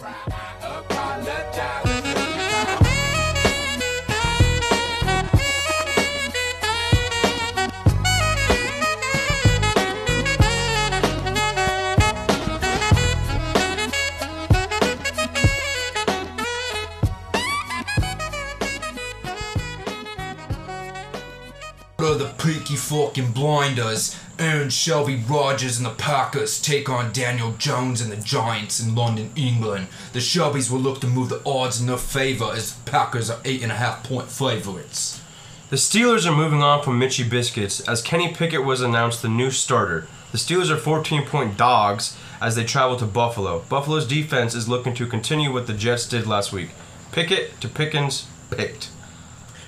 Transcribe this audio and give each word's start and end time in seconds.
What 0.00 0.39
Peaky 23.08 23.22
blinders? 23.22 24.16
Aaron 24.38 24.68
Shelby 24.70 25.22
Rodgers 25.28 25.78
and 25.78 25.86
the 25.86 25.90
Packers 25.90 26.60
take 26.60 26.88
on 26.88 27.12
Daniel 27.12 27.52
Jones 27.52 28.00
and 28.00 28.12
the 28.12 28.16
Giants 28.16 28.80
in 28.80 28.94
London, 28.94 29.30
England. 29.36 29.88
The 30.12 30.18
Shelbys 30.18 30.70
will 30.70 30.80
look 30.80 31.00
to 31.00 31.06
move 31.06 31.30
the 31.30 31.42
odds 31.46 31.80
in 31.80 31.86
their 31.86 31.96
favor 31.96 32.50
as 32.54 32.74
the 32.74 32.90
Packers 32.90 33.30
are 33.30 33.40
eight 33.44 33.62
and 33.62 33.72
a 33.72 33.76
half 33.76 34.04
point 34.04 34.30
favorites. 34.30 35.20
The 35.70 35.76
Steelers 35.76 36.26
are 36.26 36.36
moving 36.36 36.62
on 36.62 36.82
from 36.82 36.98
Mitchy 36.98 37.26
Biscuits 37.26 37.80
as 37.88 38.02
Kenny 38.02 38.34
Pickett 38.34 38.64
was 38.64 38.80
announced 38.80 39.22
the 39.22 39.28
new 39.28 39.50
starter. 39.50 40.06
The 40.32 40.38
Steelers 40.38 40.70
are 40.70 40.76
14 40.76 41.26
point 41.26 41.56
dogs 41.56 42.16
as 42.40 42.56
they 42.56 42.64
travel 42.64 42.96
to 42.96 43.06
Buffalo. 43.06 43.60
Buffalo's 43.68 44.06
defense 44.06 44.54
is 44.54 44.68
looking 44.68 44.94
to 44.94 45.06
continue 45.06 45.52
what 45.52 45.66
the 45.66 45.74
Jets 45.74 46.08
did 46.08 46.26
last 46.26 46.52
week. 46.52 46.70
Pickett 47.12 47.60
to 47.60 47.68
Pickens, 47.68 48.26
picked. 48.50 48.90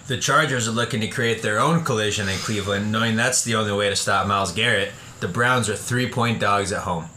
The 0.08 0.18
Chargers 0.18 0.66
are 0.66 0.72
looking 0.72 1.00
to 1.00 1.06
create 1.06 1.42
their 1.42 1.60
own 1.60 1.84
collision 1.84 2.28
in 2.28 2.36
Cleveland, 2.38 2.90
knowing 2.90 3.14
that's 3.14 3.44
the 3.44 3.54
only 3.54 3.72
way 3.72 3.88
to 3.88 3.94
stop 3.94 4.26
Myles 4.26 4.52
Garrett. 4.52 4.90
The 5.20 5.28
Browns 5.28 5.68
are 5.68 5.76
three 5.76 6.08
point 6.08 6.40
dogs 6.40 6.72
at 6.72 6.82
home. 6.82 7.08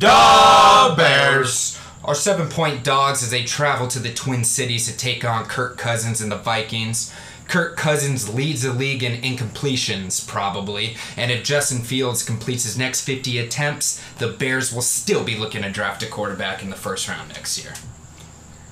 Da 0.00 0.96
Bears 0.96 1.78
are 2.04 2.16
seven 2.16 2.48
point 2.48 2.82
dogs 2.82 3.22
as 3.22 3.30
they 3.30 3.44
travel 3.44 3.86
to 3.86 4.00
the 4.00 4.12
Twin 4.12 4.42
Cities 4.42 4.90
to 4.90 4.96
take 4.96 5.24
on 5.24 5.44
Kirk 5.44 5.78
Cousins 5.78 6.20
and 6.20 6.32
the 6.32 6.36
Vikings. 6.36 7.14
Kirk 7.46 7.76
Cousins 7.76 8.34
leads 8.34 8.62
the 8.62 8.72
league 8.72 9.04
in 9.04 9.22
incompletions, 9.22 10.26
probably, 10.26 10.96
and 11.16 11.30
if 11.30 11.44
Justin 11.44 11.82
Fields 11.82 12.24
completes 12.24 12.64
his 12.64 12.76
next 12.76 13.02
50 13.02 13.38
attempts, 13.38 14.02
the 14.18 14.28
Bears 14.28 14.72
will 14.72 14.82
still 14.82 15.22
be 15.22 15.36
looking 15.36 15.62
to 15.62 15.70
draft 15.70 16.02
a 16.02 16.06
quarterback 16.06 16.64
in 16.64 16.70
the 16.70 16.76
first 16.76 17.06
round 17.06 17.28
next 17.28 17.62
year. 17.62 17.74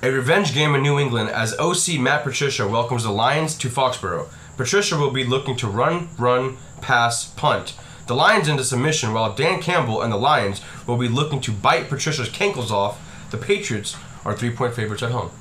A 0.03 0.11
revenge 0.11 0.53
game 0.53 0.75
in 0.75 0.81
New 0.81 0.99
England 0.99 1.29
as 1.29 1.57
OC 1.57 1.97
Matt 1.97 2.25
Patricia 2.25 2.67
welcomes 2.67 3.03
the 3.03 3.09
Lions 3.09 3.57
to 3.59 3.69
Foxborough. 3.69 4.27
Patricia 4.57 4.97
will 4.97 5.11
be 5.11 5.23
looking 5.23 5.55
to 5.55 5.67
run, 5.69 6.09
run, 6.17 6.57
pass, 6.81 7.27
punt. 7.27 7.73
The 8.07 8.13
Lions 8.13 8.49
into 8.49 8.65
submission 8.65 9.13
while 9.13 9.33
Dan 9.33 9.61
Campbell 9.61 10.01
and 10.01 10.11
the 10.11 10.17
Lions 10.17 10.59
will 10.85 10.97
be 10.97 11.07
looking 11.07 11.39
to 11.39 11.53
bite 11.53 11.87
Patricia's 11.87 12.27
cankles 12.27 12.69
off. 12.69 12.99
The 13.31 13.37
Patriots 13.37 13.95
are 14.25 14.35
three 14.35 14.49
point 14.49 14.73
favorites 14.73 15.03
at 15.03 15.11
home. 15.11 15.31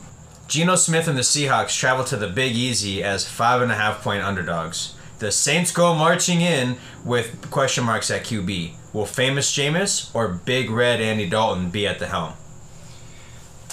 Geno 0.47 0.77
Smith 0.77 1.09
and 1.09 1.19
the 1.19 1.23
Seahawks 1.23 1.77
travel 1.77 2.05
to 2.05 2.17
the 2.17 2.29
Big 2.29 2.55
Easy 2.55 3.03
as 3.03 3.29
five 3.29 3.63
and 3.63 3.73
a 3.73 3.75
half 3.75 4.01
point 4.01 4.23
underdogs. 4.23 4.95
The 5.19 5.33
Saints 5.33 5.73
go 5.73 5.93
marching 5.93 6.41
in 6.41 6.77
with 7.05 7.51
question 7.51 7.83
marks 7.83 8.13
at 8.13 8.23
QB. 8.23 8.75
Will 8.93 9.07
famous 9.07 9.53
Jameis 9.53 10.15
or 10.15 10.29
Big 10.29 10.71
Red 10.71 11.01
Andy 11.01 11.29
Dalton 11.29 11.71
be 11.71 11.85
at 11.85 11.99
the 11.99 12.07
helm? 12.07 12.35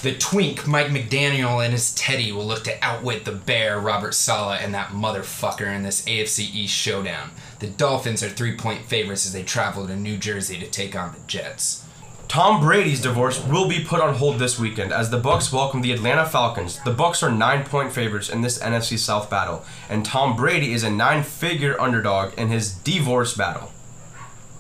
The 0.02 0.16
twink, 0.16 0.66
Mike 0.66 0.88
McDaniel, 0.88 1.61
and 1.61 1.73
his 1.73 1.94
Teddy 1.94 2.31
will 2.31 2.45
look 2.45 2.64
to 2.64 2.81
outwit 2.81 3.25
the 3.25 3.33
bear, 3.33 3.78
Robert 3.81 4.14
Saleh, 4.14 4.61
and 4.61 4.73
that 4.73 4.91
motherfucker 4.91 5.75
in 5.75 5.83
this 5.83 6.06
AFC 6.06 6.56
East 6.56 6.73
showdown. 6.73 7.31
The 7.59 7.67
Dolphins 7.67 8.23
are 8.23 8.30
three 8.30 8.56
point 8.56 8.86
favorites 8.86 9.25
as 9.25 9.33
they 9.33 9.44
travel 9.44 9.88
to 9.88 9.97
New 9.97 10.16
Jersey 10.16 10.58
to 10.59 10.67
take 10.67 10.95
on 10.95 11.11
the 11.11 11.19
Jets. 11.28 11.86
Tom 12.30 12.61
Brady's 12.61 13.02
divorce 13.02 13.45
will 13.45 13.67
be 13.67 13.83
put 13.83 14.00
on 14.00 14.14
hold 14.14 14.39
this 14.39 14.58
weekend 14.58 14.94
as 14.94 15.09
the 15.09 15.19
Bucs 15.19 15.52
welcome 15.52 15.81
the 15.81 15.91
Atlanta 15.91 16.25
Falcons. 16.25 16.81
The 16.84 16.95
Bucs 16.95 17.22
are 17.22 17.30
9-point 17.30 17.91
favorites 17.91 18.30
in 18.30 18.41
this 18.41 18.58
NFC 18.59 18.97
South 18.97 19.30
battle, 19.30 19.66
and 19.89 20.06
Tom 20.06 20.38
Brady 20.38 20.72
is 20.72 20.85
a 20.85 20.90
9-figure 20.90 21.81
underdog 21.81 22.34
in 22.40 22.47
his 22.47 22.72
divorce 22.72 23.35
battle. 23.35 23.73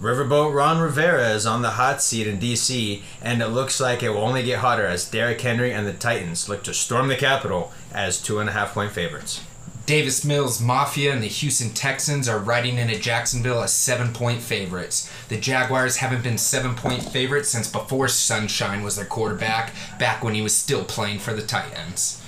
Riverboat 0.01 0.53
Ron 0.53 0.79
Rivera 0.79 1.31
is 1.31 1.45
on 1.45 1.61
the 1.61 1.71
hot 1.71 2.01
seat 2.01 2.25
in 2.25 2.39
DC, 2.39 3.01
and 3.21 3.41
it 3.41 3.49
looks 3.49 3.81
like 3.81 4.01
it 4.01 4.11
will 4.11 4.19
only 4.19 4.43
get 4.43 4.59
hotter 4.59 4.85
as 4.85 5.09
Derrick 5.09 5.41
Henry 5.41 5.73
and 5.73 5.85
the 5.85 5.91
Titans 5.91 6.47
look 6.47 6.63
to 6.63 6.73
storm 6.73 7.09
the 7.09 7.17
Capitol 7.17 7.73
as 7.93 8.21
two 8.21 8.39
and 8.39 8.47
a 8.47 8.53
half 8.53 8.73
point 8.73 8.93
favorites. 8.93 9.41
Davis 9.85 10.23
Mills 10.23 10.61
Mafia 10.61 11.11
and 11.11 11.21
the 11.21 11.27
Houston 11.27 11.71
Texans 11.71 12.29
are 12.29 12.39
riding 12.39 12.77
into 12.77 12.97
Jacksonville 12.97 13.61
as 13.61 13.73
seven 13.73 14.13
point 14.13 14.41
favorites. 14.41 15.11
The 15.27 15.37
Jaguars 15.37 15.97
haven't 15.97 16.23
been 16.23 16.37
seven 16.37 16.75
point 16.75 17.03
favorites 17.03 17.49
since 17.49 17.67
before 17.67 18.07
Sunshine 18.07 18.83
was 18.83 18.95
their 18.95 19.05
quarterback, 19.05 19.73
back 19.99 20.23
when 20.23 20.33
he 20.33 20.41
was 20.41 20.55
still 20.55 20.85
playing 20.85 21.19
for 21.19 21.33
the 21.33 21.41
Titans. 21.41 22.18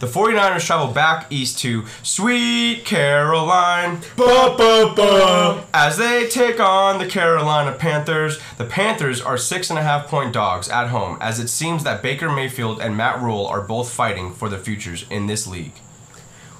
The 0.00 0.06
49ers 0.06 0.64
travel 0.64 0.92
back 0.92 1.26
east 1.28 1.58
to 1.60 1.84
Sweet 2.04 2.84
Caroline 2.84 4.00
as 5.74 5.96
they 5.96 6.28
take 6.28 6.60
on 6.60 7.00
the 7.00 7.06
Carolina 7.06 7.72
Panthers. 7.72 8.38
The 8.58 8.64
Panthers 8.64 9.20
are 9.20 9.36
six 9.36 9.70
and 9.70 9.78
a 9.78 9.82
half 9.82 10.06
point 10.06 10.32
dogs 10.32 10.68
at 10.68 10.88
home, 10.88 11.18
as 11.20 11.40
it 11.40 11.48
seems 11.48 11.82
that 11.82 12.00
Baker 12.00 12.30
Mayfield 12.30 12.80
and 12.80 12.96
Matt 12.96 13.20
Rhule 13.20 13.44
are 13.46 13.60
both 13.60 13.90
fighting 13.90 14.32
for 14.32 14.48
the 14.48 14.58
futures 14.58 15.04
in 15.10 15.26
this 15.26 15.48
league. 15.48 15.74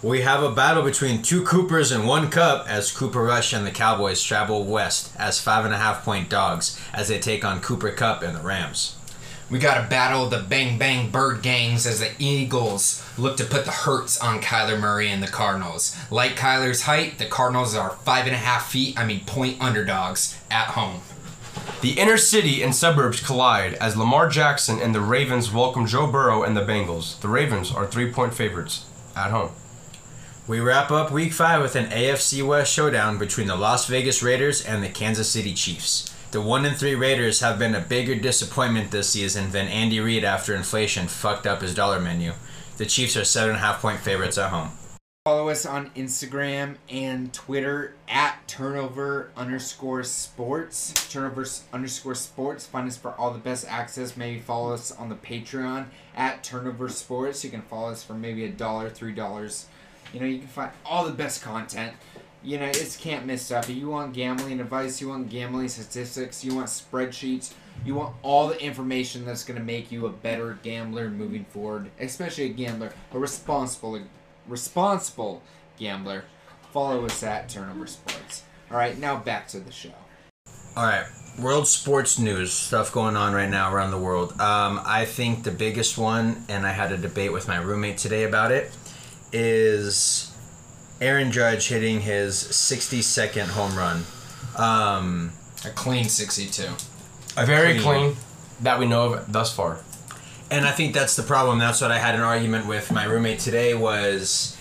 We 0.03 0.23
have 0.23 0.43
a 0.43 0.51
battle 0.51 0.83
between 0.83 1.23
two 1.23 1.45
Coopers 1.45 1.93
and 1.93 2.07
one 2.07 2.31
Kupp 2.31 2.69
as 2.69 2.91
Cooper 2.91 3.23
Rush 3.23 3.53
and 3.53 3.65
the 3.65 3.71
Cowboys 3.71 4.23
travel 4.23 4.65
west 4.65 5.13
as 5.17 5.41
five 5.41 5.65
and 5.65 5.75
a 5.75 5.79
half 5.79 6.05
point 6.05 6.29
dogs 6.29 6.81
as 6.93 7.07
they 7.07 7.21
take 7.21 7.45
on 7.45 7.61
Cooper 7.61 7.91
Kupp 7.93 8.23
and 8.23 8.37
the 8.37 8.41
Rams. 8.41 8.97
We 9.51 9.59
got 9.59 9.83
to 9.83 9.89
battle 9.89 10.27
the 10.27 10.41
Bang 10.41 10.77
Bang 10.77 11.11
Bird 11.11 11.41
gangs 11.41 11.87
as 11.87 12.01
the 12.01 12.11
Eagles 12.19 13.03
look 13.17 13.39
to 13.39 13.45
put 13.45 13.65
the 13.65 13.71
hurts 13.71 14.21
on 14.21 14.43
Kyler 14.43 14.79
Murray 14.79 15.09
and 15.09 15.23
the 15.23 15.27
Cardinals. 15.27 15.97
Like 16.11 16.37
Kyler's 16.37 16.83
height, 16.83 17.17
the 17.17 17.25
Cardinals 17.25 17.75
are 17.75 17.97
five 18.05 18.27
and 18.27 18.35
a 18.35 18.39
half 18.39 18.71
feet, 18.71 19.01
I 19.01 19.07
mean 19.07 19.25
point 19.25 19.59
underdogs, 19.59 20.39
at 20.51 20.67
home. 20.69 21.01
The 21.81 21.93
inner 21.93 22.19
city 22.19 22.63
and 22.63 22.75
suburbs 22.75 23.25
collide 23.25 23.73
as 23.75 23.97
Lamar 23.97 24.29
Jackson 24.29 24.81
and 24.81 24.95
the 24.95 25.01
Ravens 25.01 25.51
welcome 25.51 25.87
Joe 25.87 26.07
Burrow 26.07 26.43
and 26.43 26.55
the 26.55 26.61
Bengals. 26.61 27.19
The 27.21 27.29
Ravens 27.29 27.73
are 27.73 27.87
three 27.87 28.13
point 28.13 28.35
favorites 28.35 28.85
at 29.17 29.31
home. 29.31 29.53
We 30.47 30.61
wrap 30.61 30.91
up 30.91 31.11
week 31.11 31.33
five 31.33 31.63
with 31.63 31.75
an 31.75 31.87
AFC 31.87 32.47
West 32.47 32.71
showdown 32.71 33.17
between 33.17 33.47
the 33.47 33.57
Las 33.57 33.87
Vegas 33.87 34.23
Raiders 34.23 34.63
and 34.63 34.83
the 34.83 34.89
Kansas 34.91 35.31
City 35.31 35.55
Chiefs. 35.55 36.15
The 36.31 36.43
1 36.43 36.67
and 36.67 36.77
3 36.77 36.95
Raiders 36.95 37.41
have 37.41 37.59
been 37.59 37.75
a 37.75 37.81
bigger 37.81 38.15
disappointment 38.15 38.91
this 38.91 39.09
season 39.09 39.51
than 39.51 39.67
Andy 39.67 39.99
Reid 39.99 40.25
after 40.25 40.55
inflation 40.55 41.09
fucked 41.09 41.47
up 41.47 41.63
his 41.63 41.75
dollar 41.75 41.99
menu. 41.99 42.35
The 42.77 42.85
Chiefs 42.85 43.17
are 43.17 43.23
7.5 43.23 43.79
point 43.81 44.01
favorites 44.01 44.37
at 44.37 44.51
home. 44.51 44.73
Follow 45.25 45.49
us 45.49 45.65
on 45.65 45.89
Instagram 45.91 46.77
and 46.91 47.33
Twitter 47.33 47.95
at 48.09 48.47
turnover 48.47 49.31
underscore 49.39 50.03
sports. 50.03 50.93
Turnover 51.11 51.47
underscore 51.73 52.15
sports. 52.15 52.67
Find 52.67 52.87
us 52.87 52.99
for 52.99 53.13
all 53.13 53.33
the 53.33 53.39
best 53.39 53.67
access. 53.67 54.15
Maybe 54.15 54.39
follow 54.39 54.75
us 54.75 54.93
on 54.93 55.09
the 55.09 55.15
Patreon 55.15 55.87
at 56.15 56.45
turnover 56.45 56.91
sports. 56.91 57.43
You 57.43 57.49
can 57.49 57.63
follow 57.63 57.91
us 57.91 58.03
for 58.03 58.13
maybe 58.13 58.45
a 58.45 58.51
dollar, 58.51 58.91
three 58.91 59.15
dollars. 59.15 59.67
You 60.13 60.21
know, 60.21 60.27
you 60.27 60.41
can 60.41 60.49
find 60.49 60.71
all 60.85 61.07
the 61.07 61.13
best 61.13 61.43
content. 61.43 61.95
You 62.43 62.59
know, 62.59 62.67
it's 62.67 62.97
can't 62.97 63.27
miss 63.27 63.43
stuff. 63.43 63.69
If 63.69 63.77
you 63.77 63.89
want 63.89 64.15
gambling 64.15 64.61
advice, 64.61 65.01
you 65.01 65.09
want 65.09 65.29
gambling 65.29 65.69
statistics, 65.69 66.45
you 66.45 66.55
want 66.55 66.69
spreadsheets, 66.69 67.53
you 67.85 67.95
want 67.95 68.15
all 68.23 68.49
the 68.49 68.61
information 68.63 69.25
that's 69.25 69.45
going 69.45 69.59
to 69.59 69.65
make 69.65 69.91
you 69.91 70.07
a 70.07 70.11
better 70.11 70.59
gambler 70.63 71.11
moving 71.11 71.45
forward, 71.47 71.91
especially 71.99 72.45
a 72.45 72.51
gambler, 72.51 72.93
a 73.13 73.19
responsible, 73.19 74.01
responsible 74.47 75.43
gambler. 75.79 76.25
Follow 76.73 77.05
us 77.07 77.23
at 77.23 77.49
Turnover 77.49 77.87
Sports. 77.87 78.45
All 78.71 78.77
right, 78.77 78.97
now 78.99 79.17
back 79.17 79.49
to 79.49 79.61
the 79.61 79.73
show. 79.73 79.91
All 80.77 80.85
right, 80.85 81.07
world 81.41 81.67
sports 81.67 82.19
news 82.19 82.53
stuff 82.53 82.93
going 82.93 83.17
on 83.17 83.33
right 83.33 83.49
now 83.49 83.73
around 83.73 83.91
the 83.91 83.99
world. 83.99 84.33
Um, 84.41 84.81
I 84.85 85.07
think 85.07 85.43
the 85.43 85.51
biggest 85.51 85.99
one, 85.99 86.45
and 86.49 86.67
I 86.67 86.71
had 86.71 86.93
a 86.93 86.99
debate 86.99 87.33
with 87.33 87.49
my 87.49 87.57
roommate 87.57 87.99
today 87.99 88.25
about 88.25 88.53
it, 88.53 88.71
is 89.33 90.28
Aaron 91.01 91.31
Judge 91.33 91.69
hitting 91.69 92.01
his 92.01 92.35
62nd 92.37 93.49
home 93.49 93.77
run. 93.77 94.05
Um, 94.57 95.33
A 95.65 95.71
clean 95.71 96.09
62. 96.09 96.65
A 97.37 97.47
very 97.47 97.79
Clean. 97.79 97.83
clean 97.83 98.17
that 98.61 98.79
we 98.79 98.87
know 98.87 99.13
of 99.15 99.33
thus 99.33 99.55
far. 99.55 99.79
and 100.51 100.67
I 100.67 100.73
think 100.73 100.95
that's 100.95 101.15
the 101.15 101.23
problem. 101.23 101.59
That's 101.59 101.81
what 101.81 101.93
I 101.93 101.99
had 101.99 102.15
an 102.15 102.23
argument 102.23 102.67
with 102.67 102.91
my 102.93 103.05
roommate 103.05 103.39
today 103.39 103.75
was. 103.75 104.55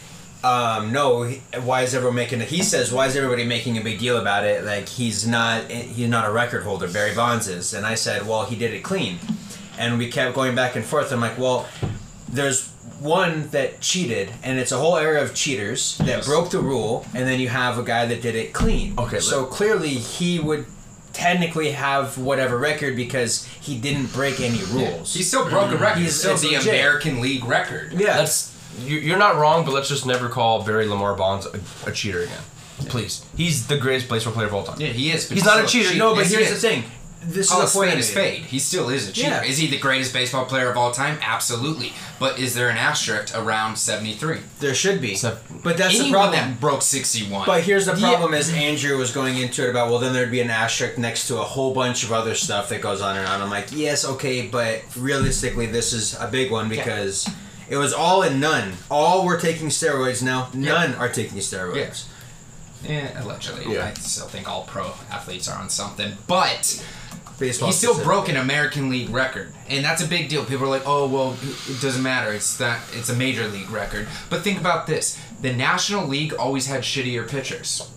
Um, 0.43 0.91
no, 0.93 1.25
why 1.63 1.81
is 1.81 1.95
everyone 1.95 2.15
making? 2.15 2.39
He 2.41 2.61
says, 2.61 2.91
why 2.93 3.07
is 3.07 3.15
everybody 3.15 3.43
making 3.43 3.75
a 3.79 3.81
big 3.81 3.97
deal 3.97 4.17
about 4.17 4.45
it? 4.45 4.63
Like 4.63 4.87
he's 4.87 5.27
not, 5.27 5.69
he's 5.71 6.07
not 6.07 6.29
a 6.29 6.31
record 6.31 6.61
holder. 6.63 6.87
Barry 6.87 7.15
Bonds 7.15 7.47
is, 7.47 7.73
and 7.73 7.85
I 7.87 7.95
said, 7.95 8.27
well, 8.27 8.45
he 8.45 8.55
did 8.55 8.71
it 8.71 8.83
clean, 8.83 9.17
and 9.79 9.97
we 9.97 10.11
kept 10.11 10.35
going 10.35 10.53
back 10.53 10.75
and 10.75 10.85
forth. 10.85 11.11
I'm 11.11 11.21
like, 11.21 11.39
well, 11.39 11.67
there's 12.29 12.69
one 12.99 13.49
that 13.49 13.79
cheated, 13.79 14.29
and 14.43 14.59
it's 14.59 14.71
a 14.71 14.77
whole 14.77 14.97
area 14.97 15.21
of 15.21 15.33
cheaters 15.33 15.97
that 15.99 16.07
Yes. 16.07 16.25
broke 16.25 16.49
the 16.49 16.59
rule, 16.59 17.05
and 17.13 17.27
then 17.27 17.39
you 17.39 17.49
have 17.49 17.77
a 17.77 17.83
guy 17.83 18.05
that 18.05 18.21
did 18.21 18.35
it 18.35 18.53
clean. 18.53 18.95
Okay, 18.97 19.19
so 19.19 19.45
clearly 19.45 19.89
he 19.89 20.39
would 20.39 20.65
technically 21.13 21.71
have 21.71 22.17
whatever 22.17 22.57
record 22.57 22.95
because 22.95 23.47
he 23.61 23.77
didn't 23.77 24.13
break 24.13 24.39
any 24.39 24.63
rules. 24.65 25.13
He 25.13 25.23
still 25.23 25.47
broke 25.49 25.69
a 25.71 25.73
mm-hmm. 25.73 25.83
record. 25.83 25.99
He's- 25.99 26.11
He's 26.13 26.19
still 26.19 26.33
it's 26.33 26.41
the 26.41 26.51
legit. 26.55 26.73
American 26.73 27.21
League 27.21 27.45
record. 27.45 27.93
yeah. 27.93 28.17
Let's. 28.17 28.53
You, 28.83 28.97
you're 28.99 29.17
not 29.17 29.37
wrong, 29.37 29.65
but 29.65 29.73
let's 29.73 29.89
just 29.89 30.05
never 30.05 30.29
call 30.29 30.63
Barry 30.63 30.85
Lamar 30.85 31.15
Bonds 31.15 31.47
a, 31.47 31.89
a 31.89 31.91
cheater 31.91 32.21
again. 32.21 32.41
Please. 32.89 33.25
He's 33.35 33.65
the 33.65 33.77
greatest 33.77 34.07
baseball 34.07 34.33
player 34.33 34.45
of 34.45 34.53
all 34.53 34.63
time. 34.63 34.79
Yeah, 34.79 34.89
he 34.89 35.09
is. 35.09 35.27
but 35.27 35.35
He's 35.35 35.45
not 35.45 35.63
a 35.63 35.67
still 35.67 35.81
cheater. 35.83 35.97
no, 35.97 36.13
but 36.13 36.21
yes, 36.21 36.29
he 36.29 36.35
here's 36.35 36.49
the 36.49 36.55
thing. 36.67 36.83
This 37.19 37.49
Call 37.49 37.59
oh, 37.59 37.61
a 37.61 37.65
is 37.65 37.73
the 37.73 37.79
point. 37.79 37.89
spade 37.89 37.89
I 37.89 37.93
a 37.93 37.95
made. 37.95 38.03
spade. 38.03 38.45
He 38.45 38.59
still 38.59 38.89
is 38.89 39.09
a 39.09 39.11
cheater. 39.11 39.27
Yeah. 39.29 39.43
Is 39.43 39.57
he 39.57 39.67
the 39.67 39.79
greatest 39.79 40.13
baseball 40.13 40.45
player 40.45 40.69
of 40.69 40.77
all 40.77 40.91
time? 40.91 41.17
Absolutely. 41.21 41.93
But 42.19 42.39
is 42.39 42.53
there 42.53 42.69
an 42.69 42.77
asterisk 42.77 43.35
around 43.37 43.77
73? 43.77 44.37
There 44.59 44.73
should 44.75 45.01
be. 45.01 45.15
So- 45.15 45.37
but 45.63 45.77
that's 45.77 45.97
the 45.97 46.11
problem. 46.11 46.35
that 46.35 46.59
broke 46.59 46.81
61. 46.83 47.45
But 47.45 47.63
here's 47.63 47.85
the 47.87 47.93
problem: 47.95 48.33
is 48.33 48.53
Andrew 48.53 48.97
was 48.97 49.11
going 49.11 49.37
into 49.37 49.65
it 49.65 49.69
about 49.71 49.89
well, 49.89 49.99
then 49.99 50.13
there'd 50.13 50.31
be 50.31 50.41
an 50.41 50.49
asterisk 50.51 50.97
next 50.97 51.27
to 51.27 51.37
a 51.39 51.43
whole 51.43 51.73
bunch 51.73 52.03
of 52.03 52.13
other 52.13 52.35
stuff 52.35 52.69
that 52.69 52.81
goes 52.81 53.01
on 53.01 53.17
and 53.17 53.27
on. 53.27 53.41
I'm 53.41 53.49
like, 53.49 53.67
yes, 53.71 54.05
okay, 54.05 54.47
but 54.47 54.83
realistically, 54.95 55.65
this 55.65 55.93
is 55.93 56.17
a 56.19 56.27
big 56.27 56.51
one 56.51 56.69
because 56.69 57.27
it 57.67 57.77
was 57.77 57.93
all 57.93 58.21
and 58.21 58.39
none. 58.39 58.73
All 58.89 59.25
were 59.25 59.37
taking 59.39 59.67
steroids 59.67 60.21
now. 60.23 60.49
None 60.53 60.93
are 60.95 61.09
taking 61.09 61.39
steroids. 61.39 62.05
yeah, 62.83 63.21
allegedly. 63.23 63.73
Yeah. 63.73 63.85
I 63.87 63.93
still 63.95 64.27
think 64.27 64.47
all 64.47 64.63
pro 64.63 64.91
athletes 65.11 65.47
are 65.49 65.59
on 65.59 65.69
something. 65.69 66.13
But 66.27 66.81
Baseball. 67.39 67.69
he 67.69 67.73
still 67.73 68.01
broke 68.03 68.29
an 68.29 68.37
American 68.37 68.89
League 68.89 69.09
record, 69.09 69.53
and 69.69 69.85
that's 69.85 70.01
a 70.01 70.07
big 70.07 70.27
deal. 70.29 70.43
People 70.43 70.65
are 70.65 70.69
like, 70.69 70.83
"Oh, 70.85 71.07
well, 71.07 71.37
it 71.69 71.81
doesn't 71.81 72.01
matter. 72.03 72.31
It's 72.33 72.57
that 72.57 72.81
it's 72.93 73.09
a 73.09 73.15
major 73.15 73.47
league 73.47 73.69
record." 73.69 74.07
But 74.29 74.43
think 74.43 74.59
about 74.59 74.87
this: 74.87 75.17
the 75.41 75.53
National 75.53 76.07
League 76.07 76.33
always 76.33 76.67
had 76.67 76.81
shittier 76.81 77.27
pitchers. 77.29 77.89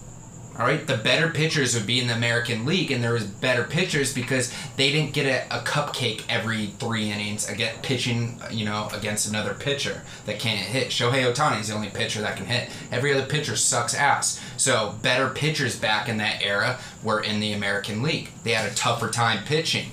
All 0.61 0.67
right, 0.67 0.87
the 0.87 0.99
better 0.99 1.31
pitchers 1.31 1.75
would 1.75 1.87
be 1.87 2.01
in 2.01 2.09
the 2.09 2.15
American 2.15 2.67
League, 2.67 2.91
and 2.91 3.03
there 3.03 3.15
was 3.15 3.25
better 3.25 3.65
pitchers 3.65 4.13
because 4.13 4.53
they 4.77 4.93
didn't 4.93 5.15
get 5.15 5.25
a, 5.25 5.47
a 5.61 5.63
cupcake 5.63 6.23
every 6.29 6.67
three 6.79 7.11
innings 7.11 7.49
again 7.49 7.77
pitching, 7.81 8.39
you 8.51 8.67
know, 8.67 8.91
against 8.93 9.27
another 9.27 9.55
pitcher 9.55 10.03
that 10.27 10.39
can't 10.39 10.61
hit. 10.61 10.89
Shohei 10.89 11.25
Ohtani 11.25 11.61
is 11.61 11.69
the 11.69 11.75
only 11.75 11.89
pitcher 11.89 12.21
that 12.21 12.37
can 12.37 12.45
hit. 12.45 12.69
Every 12.93 13.15
other 13.15 13.25
pitcher 13.25 13.57
sucks 13.57 13.95
ass. 13.95 14.39
So 14.59 14.97
better 15.01 15.31
pitchers 15.31 15.79
back 15.79 16.11
in 16.11 16.19
that 16.19 16.43
era 16.43 16.79
were 17.03 17.23
in 17.23 17.41
the 17.41 17.55
American 17.55 18.03
League. 18.03 18.29
They 18.45 18.53
had 18.53 18.71
a 18.71 18.75
tougher 18.75 19.09
time 19.09 19.45
pitching. 19.47 19.87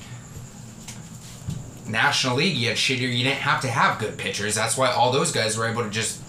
National 1.88 2.36
League, 2.36 2.58
you 2.58 2.68
had 2.68 2.75
shittier. 2.75 3.04
You 3.04 3.24
didn't 3.24 3.38
have 3.38 3.62
to 3.62 3.70
have 3.70 4.00
good 4.00 4.18
pitchers. 4.18 4.56
That's 4.56 4.75
why 4.75 4.92
all 4.92 5.13
those 5.13 5.31
guys 5.31 5.58
were 5.58 5.66
able 5.66 5.84
to 5.84 5.90
just, 5.90 6.22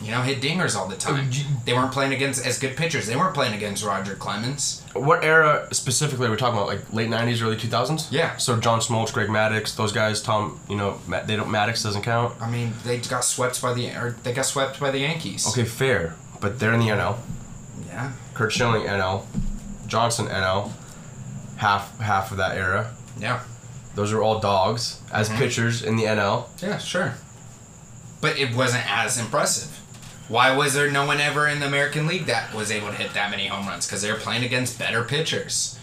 you 0.00 0.12
know, 0.12 0.22
hit 0.22 0.40
dingers 0.40 0.76
all 0.76 0.86
the 0.86 0.96
time. 0.96 1.30
They 1.64 1.72
weren't 1.72 1.92
playing 1.92 2.12
against 2.12 2.46
as 2.46 2.58
good 2.58 2.76
pitchers. 2.76 3.06
They 3.06 3.16
weren't 3.16 3.34
playing 3.34 3.54
against 3.54 3.84
Roger 3.84 4.14
Clemens. 4.14 4.82
What 4.94 5.24
era 5.24 5.68
specifically 5.72 6.28
are 6.28 6.30
we 6.30 6.36
talking 6.36 6.56
about? 6.56 6.68
Like 6.68 6.92
late 6.92 7.08
'90s, 7.08 7.42
early 7.42 7.56
2000s? 7.56 8.08
Yeah. 8.10 8.36
So 8.36 8.58
John 8.60 8.80
Smoltz, 8.80 9.12
Greg 9.12 9.28
Maddux, 9.28 9.76
those 9.76 9.92
guys. 9.92 10.22
Tom, 10.22 10.60
you 10.68 10.76
know, 10.76 10.98
they 11.08 11.36
don't. 11.36 11.48
Maddux 11.48 11.82
doesn't 11.82 12.02
count. 12.02 12.40
I 12.40 12.50
mean, 12.50 12.72
they 12.84 12.98
got 12.98 13.24
swept 13.24 13.60
by 13.60 13.74
the 13.74 13.88
or 13.90 14.16
they 14.22 14.32
got 14.32 14.46
swept 14.46 14.78
by 14.78 14.90
the 14.90 14.98
Yankees. 14.98 15.48
Okay, 15.48 15.64
fair, 15.64 16.14
but 16.40 16.60
they're 16.60 16.72
in 16.72 16.80
the 16.80 16.88
NL. 16.88 17.18
Yeah. 17.86 18.12
Curt 18.34 18.52
Schilling 18.52 18.82
NL, 18.82 19.24
Johnson 19.86 20.26
NL, 20.26 20.70
half 21.56 21.98
half 21.98 22.30
of 22.30 22.36
that 22.36 22.56
era. 22.56 22.94
Yeah. 23.18 23.42
Those 23.94 24.12
are 24.12 24.22
all 24.22 24.38
dogs 24.38 25.00
as 25.12 25.28
mm-hmm. 25.28 25.38
pitchers 25.38 25.82
in 25.82 25.96
the 25.96 26.04
NL. 26.04 26.46
Yeah. 26.62 26.78
Sure. 26.78 27.14
But 28.20 28.38
it 28.38 28.54
wasn't 28.54 28.88
as 28.88 29.18
impressive. 29.18 29.77
Why 30.28 30.54
was 30.54 30.74
there 30.74 30.90
no 30.90 31.06
one 31.06 31.20
ever 31.20 31.48
in 31.48 31.60
the 31.60 31.66
American 31.66 32.06
League 32.06 32.26
that 32.26 32.54
was 32.54 32.70
able 32.70 32.88
to 32.88 32.94
hit 32.94 33.14
that 33.14 33.30
many 33.30 33.46
home 33.46 33.66
runs? 33.66 33.86
Because 33.86 34.02
they 34.02 34.12
were 34.12 34.18
playing 34.18 34.44
against 34.44 34.78
better 34.78 35.02
pitchers. 35.02 35.78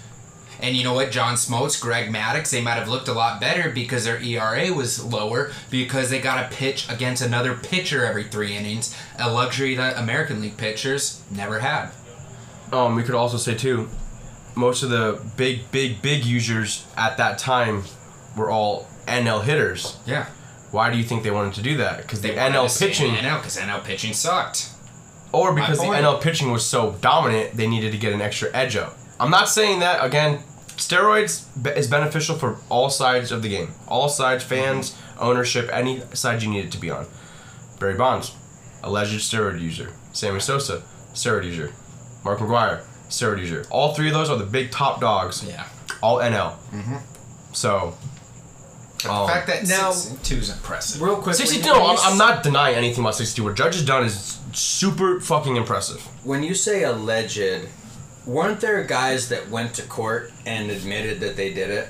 And 0.61 0.75
you 0.75 0.83
know 0.83 0.93
what? 0.93 1.11
John 1.11 1.35
Smoltz, 1.35 1.81
Greg 1.81 2.13
Maddux, 2.13 2.51
they 2.51 2.61
might 2.61 2.75
have 2.75 2.87
looked 2.87 3.07
a 3.07 3.13
lot 3.13 3.41
better 3.41 3.69
because 3.69 4.05
their 4.05 4.21
ERA 4.21 4.71
was 4.71 5.03
lower 5.03 5.51
because 5.69 6.09
they 6.09 6.21
got 6.21 6.49
to 6.49 6.55
pitch 6.55 6.89
against 6.89 7.21
another 7.23 7.55
pitcher 7.55 8.05
every 8.05 8.23
three 8.23 8.55
innings, 8.55 8.95
a 9.19 9.31
luxury 9.31 9.75
that 9.75 9.97
American 9.97 10.41
League 10.41 10.57
pitchers 10.57 11.23
never 11.29 11.59
had. 11.59 11.89
Um, 12.71 12.95
we 12.95 13.03
could 13.03 13.15
also 13.15 13.37
say 13.37 13.55
too, 13.55 13.89
most 14.55 14.83
of 14.83 14.89
the 14.89 15.21
big, 15.35 15.69
big, 15.71 16.01
big 16.01 16.23
users 16.23 16.85
at 16.95 17.17
that 17.17 17.37
time 17.37 17.83
were 18.37 18.49
all 18.49 18.87
NL 19.07 19.43
hitters. 19.43 19.97
Yeah. 20.05 20.27
Why 20.75 20.91
do 20.91 20.97
you 20.97 21.05
think 21.05 21.23
they 21.23 21.31
wanted 21.31 21.53
to 21.53 21.61
do 21.61 21.77
that? 21.77 22.01
Because 22.01 22.21
the 22.21 22.29
They 22.31 22.35
wanted 22.35 22.51
to 22.51 22.59
NL 22.59 22.69
stay 22.69 22.85
in 22.87 22.91
pitching, 22.91 23.11
NL 23.15 23.37
because 23.37 23.57
NL 23.57 23.81
pitching 23.83 24.13
sucked. 24.13 24.69
or 25.31 25.53
because 25.53 25.79
the. 25.79 25.85
NL 25.85 26.21
pitching 26.21 26.51
was 26.51 26.65
so 26.65 26.97
dominant, 26.99 27.55
they 27.55 27.65
needed 27.65 27.93
to 27.93 27.97
get 27.97 28.11
an 28.11 28.21
extra 28.21 28.49
edge 28.53 28.75
out. 28.75 28.93
I'm 29.19 29.31
not 29.31 29.47
saying 29.47 29.79
that 29.79 30.03
again. 30.03 30.39
Steroids 30.75 31.45
is 31.77 31.87
beneficial 31.87 32.37
for 32.37 32.57
all 32.69 32.89
sides 32.89 33.31
of 33.31 33.41
the 33.41 33.47
game, 33.47 33.69
all 33.87 34.09
sides, 34.09 34.43
fans, 34.43 34.93
ownership, 35.17 35.69
any 35.71 36.01
side 36.13 36.43
you 36.43 36.49
need 36.49 36.65
it 36.65 36.71
to 36.73 36.77
be 36.77 36.89
on. 36.91 37.05
Barry 37.79 37.93
Bonds, 37.95 38.35
alleged 38.83 39.13
steroid 39.21 39.61
user. 39.61 39.93
Sammy 40.11 40.41
Sosa, 40.41 40.83
steroid 41.13 41.45
user. 41.45 41.71
Mark 42.25 42.39
McGwire, 42.39 42.83
steroid 43.07 43.39
user. 43.39 43.63
All 43.71 43.93
three 43.93 44.09
of 44.09 44.13
those 44.13 44.29
are 44.29 44.37
the 44.37 44.45
big 44.45 44.71
top 44.71 44.99
dogs. 44.99 45.41
Yeah. 45.47 45.65
All 46.03 46.17
NL. 46.17 46.57
Mm-hmm. 46.71 46.97
So 47.53 47.95
But 49.03 49.11
Um, 49.11 49.27
the 49.27 49.33
fact 49.33 49.47
that 49.47 49.67
now- 49.67 49.91
62 49.91 50.35
is 50.37 50.49
impressive. 50.49 51.01
Real 51.01 51.17
quick. 51.17 51.35
62. 51.35 51.69
when- 51.71 51.79
No, 51.79 51.87
I'm, 51.87 51.97
I'm 51.99 52.17
not 52.17 52.43
denying 52.43 52.75
anything 52.75 53.03
about 53.03 53.15
62. 53.15 53.43
What 53.43 53.55
Judge 53.55 53.75
has 53.75 53.83
done 53.85 54.05
is 54.05 54.37
super 54.53 55.19
fucking 55.19 55.55
impressive. 55.57 56.01
When 56.23 56.43
you 56.43 56.55
say 56.55 56.83
alleged, 56.83 57.67
weren't 58.25 58.61
there 58.61 58.81
guys 58.83 59.29
that 59.29 59.49
went 59.49 59.73
to 59.75 59.81
court 59.83 60.31
and 60.45 60.71
admitted 60.71 61.19
that 61.19 61.35
they 61.35 61.53
did 61.53 61.69
it? 61.69 61.89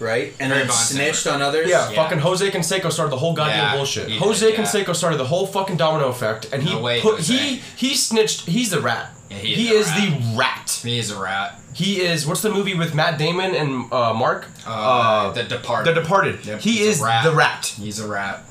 Right? 0.00 0.28
And 0.38 0.50
Barry 0.50 0.60
then 0.60 0.66
Bonds 0.68 0.88
snitched 0.90 1.26
never- 1.26 1.36
on 1.36 1.42
others? 1.42 1.68
Yeah, 1.68 1.90
Yeah. 1.90 1.96
fucking 2.02 2.18
Jose 2.20 2.48
Canseco 2.50 2.92
started 2.92 3.10
the 3.10 3.16
whole 3.18 3.32
goddamn 3.34 3.58
Yeah, 3.58 3.76
bullshit. 3.76 4.08
he 4.08 4.18
Jose 4.18 4.46
did, 4.50 4.58
yeah. 4.58 4.64
Canseco 4.64 4.94
started 4.94 5.16
the 5.18 5.26
whole 5.26 5.46
fucking 5.46 5.76
domino 5.76 6.08
effect, 6.08 6.46
and 6.52 6.62
he 6.62 6.72
No 6.74 6.80
way, 6.80 7.00
put 7.00 7.16
Jose. 7.16 7.32
he 7.34 7.62
he 7.76 7.94
snitched. 7.94 8.46
He's 8.46 8.70
the 8.70 8.80
rat. 8.80 9.10
Yeah, 9.30 9.36
he, 9.38 9.54
he 9.54 9.68
is 9.70 9.88
is 9.88 9.94
the 9.94 10.10
the 10.10 10.36
rat. 10.38 10.80
He 10.84 10.98
is 10.98 11.10
a 11.10 11.18
rat. 11.18 11.58
He 11.74 12.00
is. 12.00 12.26
What's 12.26 12.42
the 12.42 12.50
movie 12.50 12.74
with 12.74 12.94
Matt 12.94 13.18
Damon 13.18 13.54
and 13.54 13.92
uh, 13.92 14.12
Mark? 14.14 14.46
Uh, 14.66 15.30
The 15.32 15.44
Departed. 15.44 15.94
The 15.94 16.00
Departed. 16.00 16.44
Yep, 16.46 16.60
he 16.60 16.70
he's 16.78 16.86
a 16.86 16.90
is 16.90 17.00
rat. 17.00 17.24
the 17.24 17.32
rat. 17.32 17.66
He's 17.76 17.98
a 18.00 18.06
rat. 18.08 18.44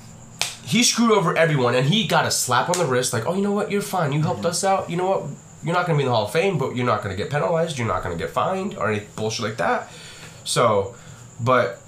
He 0.65 0.83
screwed 0.83 1.11
over 1.11 1.35
everyone, 1.37 1.75
and 1.75 1.87
he 1.87 2.05
got 2.07 2.25
a 2.25 2.31
slap 2.31 2.69
on 2.69 2.77
the 2.77 2.85
wrist, 2.85 3.13
like, 3.13 3.25
"Oh, 3.25 3.33
you 3.33 3.41
know 3.41 3.53
what? 3.53 3.71
You're 3.71 3.81
fine. 3.81 4.11
You 4.11 4.21
helped 4.21 4.45
us 4.45 4.63
out. 4.65 4.89
You 4.89 4.97
know 4.97 5.05
what? 5.09 5.23
You're 5.63 5.73
not 5.73 5.85
gonna 5.87 5.97
be 5.97 6.03
in 6.03 6.09
the 6.09 6.13
Hall 6.15 6.25
of 6.25 6.31
Fame, 6.31 6.57
but 6.57 6.75
you're 6.75 6.85
not 6.85 7.01
gonna 7.03 7.15
get 7.15 7.29
penalized. 7.29 7.77
You're 7.79 7.87
not 7.87 8.03
gonna 8.03 8.15
get 8.15 8.29
fined 8.31 8.75
or 8.77 8.91
any 8.91 9.01
bullshit 9.15 9.45
like 9.45 9.57
that." 9.57 9.89
So, 10.43 10.93
but 11.39 11.79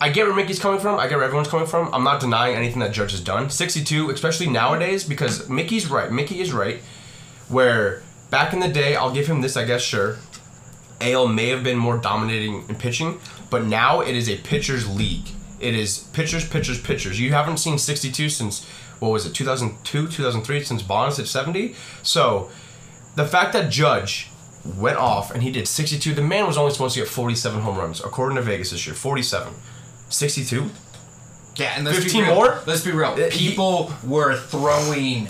I 0.00 0.10
get 0.10 0.26
where 0.26 0.34
Mickey's 0.34 0.58
coming 0.58 0.80
from. 0.80 0.98
I 0.98 1.08
get 1.08 1.16
where 1.16 1.24
everyone's 1.24 1.48
coming 1.48 1.66
from. 1.66 1.92
I'm 1.94 2.04
not 2.04 2.20
denying 2.20 2.56
anything 2.56 2.80
that 2.80 2.92
Judge 2.92 3.12
has 3.12 3.20
done. 3.20 3.48
62, 3.48 4.10
especially 4.10 4.48
nowadays, 4.48 5.04
because 5.04 5.48
Mickey's 5.48 5.90
right. 5.90 6.12
Mickey 6.12 6.40
is 6.40 6.52
right. 6.52 6.80
Where 7.48 8.02
back 8.30 8.52
in 8.52 8.60
the 8.60 8.68
day, 8.68 8.96
I'll 8.96 9.12
give 9.12 9.26
him 9.26 9.40
this, 9.40 9.56
I 9.56 9.64
guess, 9.64 9.82
sure. 9.82 10.16
Ale 11.00 11.28
may 11.28 11.48
have 11.48 11.62
been 11.62 11.78
more 11.78 11.98
dominating 11.98 12.68
in 12.68 12.74
pitching, 12.74 13.20
but 13.50 13.64
now 13.64 14.00
it 14.00 14.14
is 14.14 14.28
a 14.28 14.36
pitcher's 14.38 14.88
league. 14.88 15.28
It 15.60 15.74
is 15.74 15.98
pitchers, 16.12 16.46
pitchers, 16.48 16.80
pitchers. 16.80 17.18
You 17.18 17.32
haven't 17.32 17.58
seen 17.58 17.78
62 17.78 18.28
since, 18.28 18.66
what 18.98 19.10
was 19.10 19.24
it, 19.24 19.34
2002, 19.34 20.08
2003, 20.08 20.62
since 20.62 20.82
Bonds 20.82 21.16
hit 21.16 21.26
70? 21.26 21.74
So, 22.02 22.50
the 23.14 23.26
fact 23.26 23.54
that 23.54 23.70
Judge 23.70 24.30
went 24.76 24.96
off 24.98 25.30
and 25.30 25.42
he 25.42 25.50
did 25.50 25.68
62, 25.68 26.14
the 26.14 26.22
man 26.22 26.46
was 26.46 26.56
only 26.58 26.72
supposed 26.72 26.94
to 26.94 27.00
get 27.00 27.08
47 27.08 27.60
home 27.60 27.76
runs, 27.78 28.00
according 28.00 28.36
to 28.36 28.42
Vegas 28.42 28.70
this 28.70 28.86
year. 28.86 28.94
47. 28.94 29.52
62? 30.08 30.70
Yeah, 31.56 31.72
and 31.76 31.84
let's 31.84 31.98
15 31.98 32.20
be 32.22 32.26
real. 32.26 32.34
more? 32.34 32.60
Let's 32.66 32.84
be 32.84 32.90
real. 32.92 33.10
Uh, 33.10 33.30
he- 33.30 33.48
People 33.50 33.92
were 34.04 34.36
throwing 34.36 35.28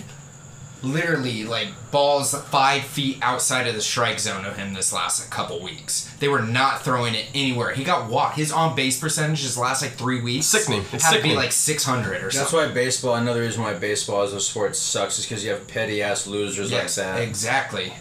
literally 0.83 1.43
like 1.43 1.69
balls 1.91 2.35
five 2.49 2.83
feet 2.83 3.17
outside 3.23 3.65
of 3.65 3.73
the 3.73 3.81
strike 3.81 4.19
zone 4.19 4.45
of 4.45 4.57
him 4.57 4.73
this 4.73 4.93
last 4.93 5.29
couple 5.31 5.59
weeks. 5.61 6.07
They 6.19 6.27
were 6.27 6.41
not 6.43 6.83
throwing 6.83 7.15
it 7.15 7.25
anywhere. 7.33 7.73
He 7.73 7.83
got 7.83 8.09
walked. 8.09 8.35
His 8.37 8.51
on 8.51 8.75
base 8.75 8.99
percentage 8.99 9.41
this 9.41 9.57
last 9.57 9.81
like 9.81 9.93
three 9.93 10.21
weeks 10.21 10.45
Sickening. 10.45 10.81
It's 10.93 11.03
had 11.03 11.09
to 11.11 11.15
sickening. 11.15 11.31
be 11.31 11.35
like 11.35 11.51
six 11.51 11.83
hundred 11.83 12.17
or 12.17 12.25
That's 12.25 12.35
something. 12.37 12.59
That's 12.59 12.69
why 12.69 12.73
baseball, 12.73 13.15
another 13.15 13.41
reason 13.41 13.63
why 13.63 13.73
baseball 13.73 14.21
as 14.21 14.33
a 14.33 14.39
sport 14.39 14.75
sucks 14.75 15.17
is 15.17 15.25
because 15.25 15.43
you 15.43 15.49
have 15.51 15.67
petty 15.67 16.03
ass 16.03 16.27
losers 16.27 16.71
like 16.71 16.83
Yes, 16.83 16.95
that. 16.95 17.21
exactly. 17.21 17.93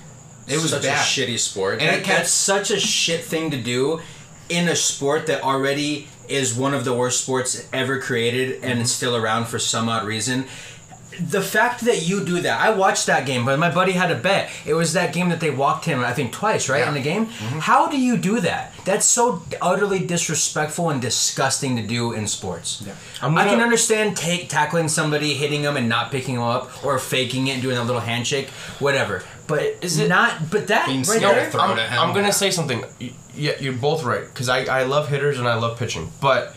It 0.49 0.57
was 0.63 0.71
such 0.71 0.83
bad. 0.83 0.99
a 0.99 1.03
shitty 1.03 1.39
sport. 1.39 1.75
And 1.81 1.83
And 1.83 1.97
it 2.01 2.05
kept- 2.05 2.19
that's 2.19 2.31
such 2.33 2.71
a 2.71 2.79
shit 2.81 3.25
thing 3.25 3.51
to 3.51 3.57
do 3.57 4.01
in 4.49 4.69
a 4.69 4.77
sport 4.77 5.27
that 5.27 5.43
already 5.43 6.09
is 6.29 6.55
one 6.55 6.75
of 6.75 6.85
the 6.85 6.93
worst 6.95 7.23
sports 7.23 7.65
ever 7.73 8.01
created 8.01 8.55
and 8.63 8.73
Mm-hmm. 8.73 8.81
it's 8.83 8.93
still 8.93 9.17
around 9.17 9.47
for 9.47 9.59
some 9.59 9.89
odd 9.89 10.05
reason. 10.07 10.47
The 11.19 11.41
fact 11.41 11.81
that 11.87 12.07
you 12.07 12.23
do 12.23 12.41
that, 12.43 12.61
I 12.61 12.69
watched 12.71 13.07
that 13.07 13.25
game, 13.25 13.47
but 13.47 13.59
my 13.59 13.71
buddy 13.71 13.93
had 13.93 14.11
a 14.11 14.15
bet. 14.17 14.51
It 14.67 14.75
was 14.75 14.93
that 14.93 15.15
game 15.15 15.31
that 15.31 15.41
they 15.41 15.49
walked 15.51 15.87
him, 15.87 16.05
I 16.05 16.13
think, 16.13 16.31
twice, 16.31 16.69
right, 16.69 16.81
Yeah. 16.81 16.89
in 16.89 16.95
the 16.95 17.01
game. 17.01 17.27
Mm-hmm. 17.29 17.61
How 17.61 17.87
do 17.89 17.99
you 17.99 18.19
do 18.19 18.39
that? 18.41 18.75
That's 18.85 19.07
so 19.07 19.43
utterly 19.63 20.01
disrespectful 20.01 20.91
and 20.91 21.01
disgusting 21.01 21.75
to 21.77 21.83
do 21.83 22.13
in 22.13 22.27
sports. 22.27 22.83
Yeah. 22.87 22.93
I'm 23.23 23.39
I 23.39 23.47
can 23.49 23.61
understand 23.63 24.15
take 24.17 24.51
tackling 24.51 24.89
somebody, 24.89 25.33
hitting 25.35 25.63
them, 25.63 25.79
and 25.79 25.89
not 25.89 26.11
picking 26.11 26.35
them 26.35 26.45
up, 26.45 26.85
or 26.85 26.99
faking 26.99 27.47
it 27.47 27.53
and 27.55 27.63
doing 27.63 27.79
a 27.79 27.83
little 27.85 28.03
handshake, 28.03 28.51
whatever. 28.79 29.23
But 29.47 29.63
Is 29.83 29.99
it- 29.99 30.09
not? 30.09 30.51
But 30.51 30.69
that 30.69 30.87
Being 30.87 30.99
right 30.99 31.07
scared 31.07 31.23
there. 31.37 31.51
throw 31.51 31.61
I'm, 31.61 31.77
to 31.77 31.83
him. 31.83 31.99
I'm 32.01 32.15
gonna 32.15 32.33
say 32.33 32.51
something. 32.51 32.85
Yeah, 33.35 33.53
you're 33.61 33.75
both 33.75 34.03
right. 34.05 34.25
Cause 34.35 34.49
I, 34.49 34.65
I 34.65 34.83
love 34.85 35.09
hitters 35.09 35.39
and 35.39 35.47
I 35.47 35.57
love 35.57 35.79
pitching, 35.79 36.11
but 36.21 36.55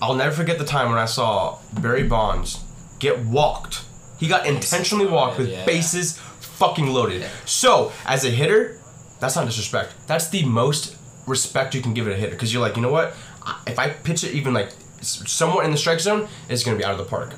I'll 0.00 0.14
never 0.14 0.34
forget 0.34 0.58
the 0.58 0.64
time 0.64 0.88
when 0.90 0.98
I 0.98 1.04
saw 1.06 1.58
Barry 1.80 2.02
Bonds 2.04 2.62
get 2.98 3.18
walked. 3.20 3.84
He 4.18 4.28
got 4.28 4.46
intentionally 4.46 5.06
walked 5.06 5.38
with 5.38 5.48
yeah. 5.48 5.64
bases 5.64 6.18
fucking 6.18 6.86
loaded. 6.86 7.24
So 7.44 7.92
as 8.06 8.24
a 8.24 8.30
hitter, 8.30 8.78
that's 9.20 9.34
not 9.36 9.46
disrespect. 9.46 9.94
That's 10.06 10.28
the 10.28 10.44
most 10.44 10.96
respect 11.26 11.74
you 11.74 11.82
can 11.82 11.94
give 11.94 12.06
it 12.08 12.12
a 12.12 12.16
hitter. 12.16 12.36
Cause 12.36 12.52
you're 12.52 12.62
like, 12.62 12.76
you 12.76 12.82
know 12.82 12.90
what? 12.92 13.14
If 13.66 13.78
I 13.78 13.90
pitch 13.90 14.22
it 14.24 14.34
even 14.34 14.54
like 14.54 14.68
s- 15.00 15.28
somewhat 15.30 15.64
in 15.64 15.72
the 15.72 15.76
strike 15.76 16.00
zone, 16.00 16.28
it's 16.48 16.62
gonna 16.64 16.76
be 16.76 16.84
out 16.84 16.92
of 16.92 16.98
the 16.98 17.04
park. 17.04 17.34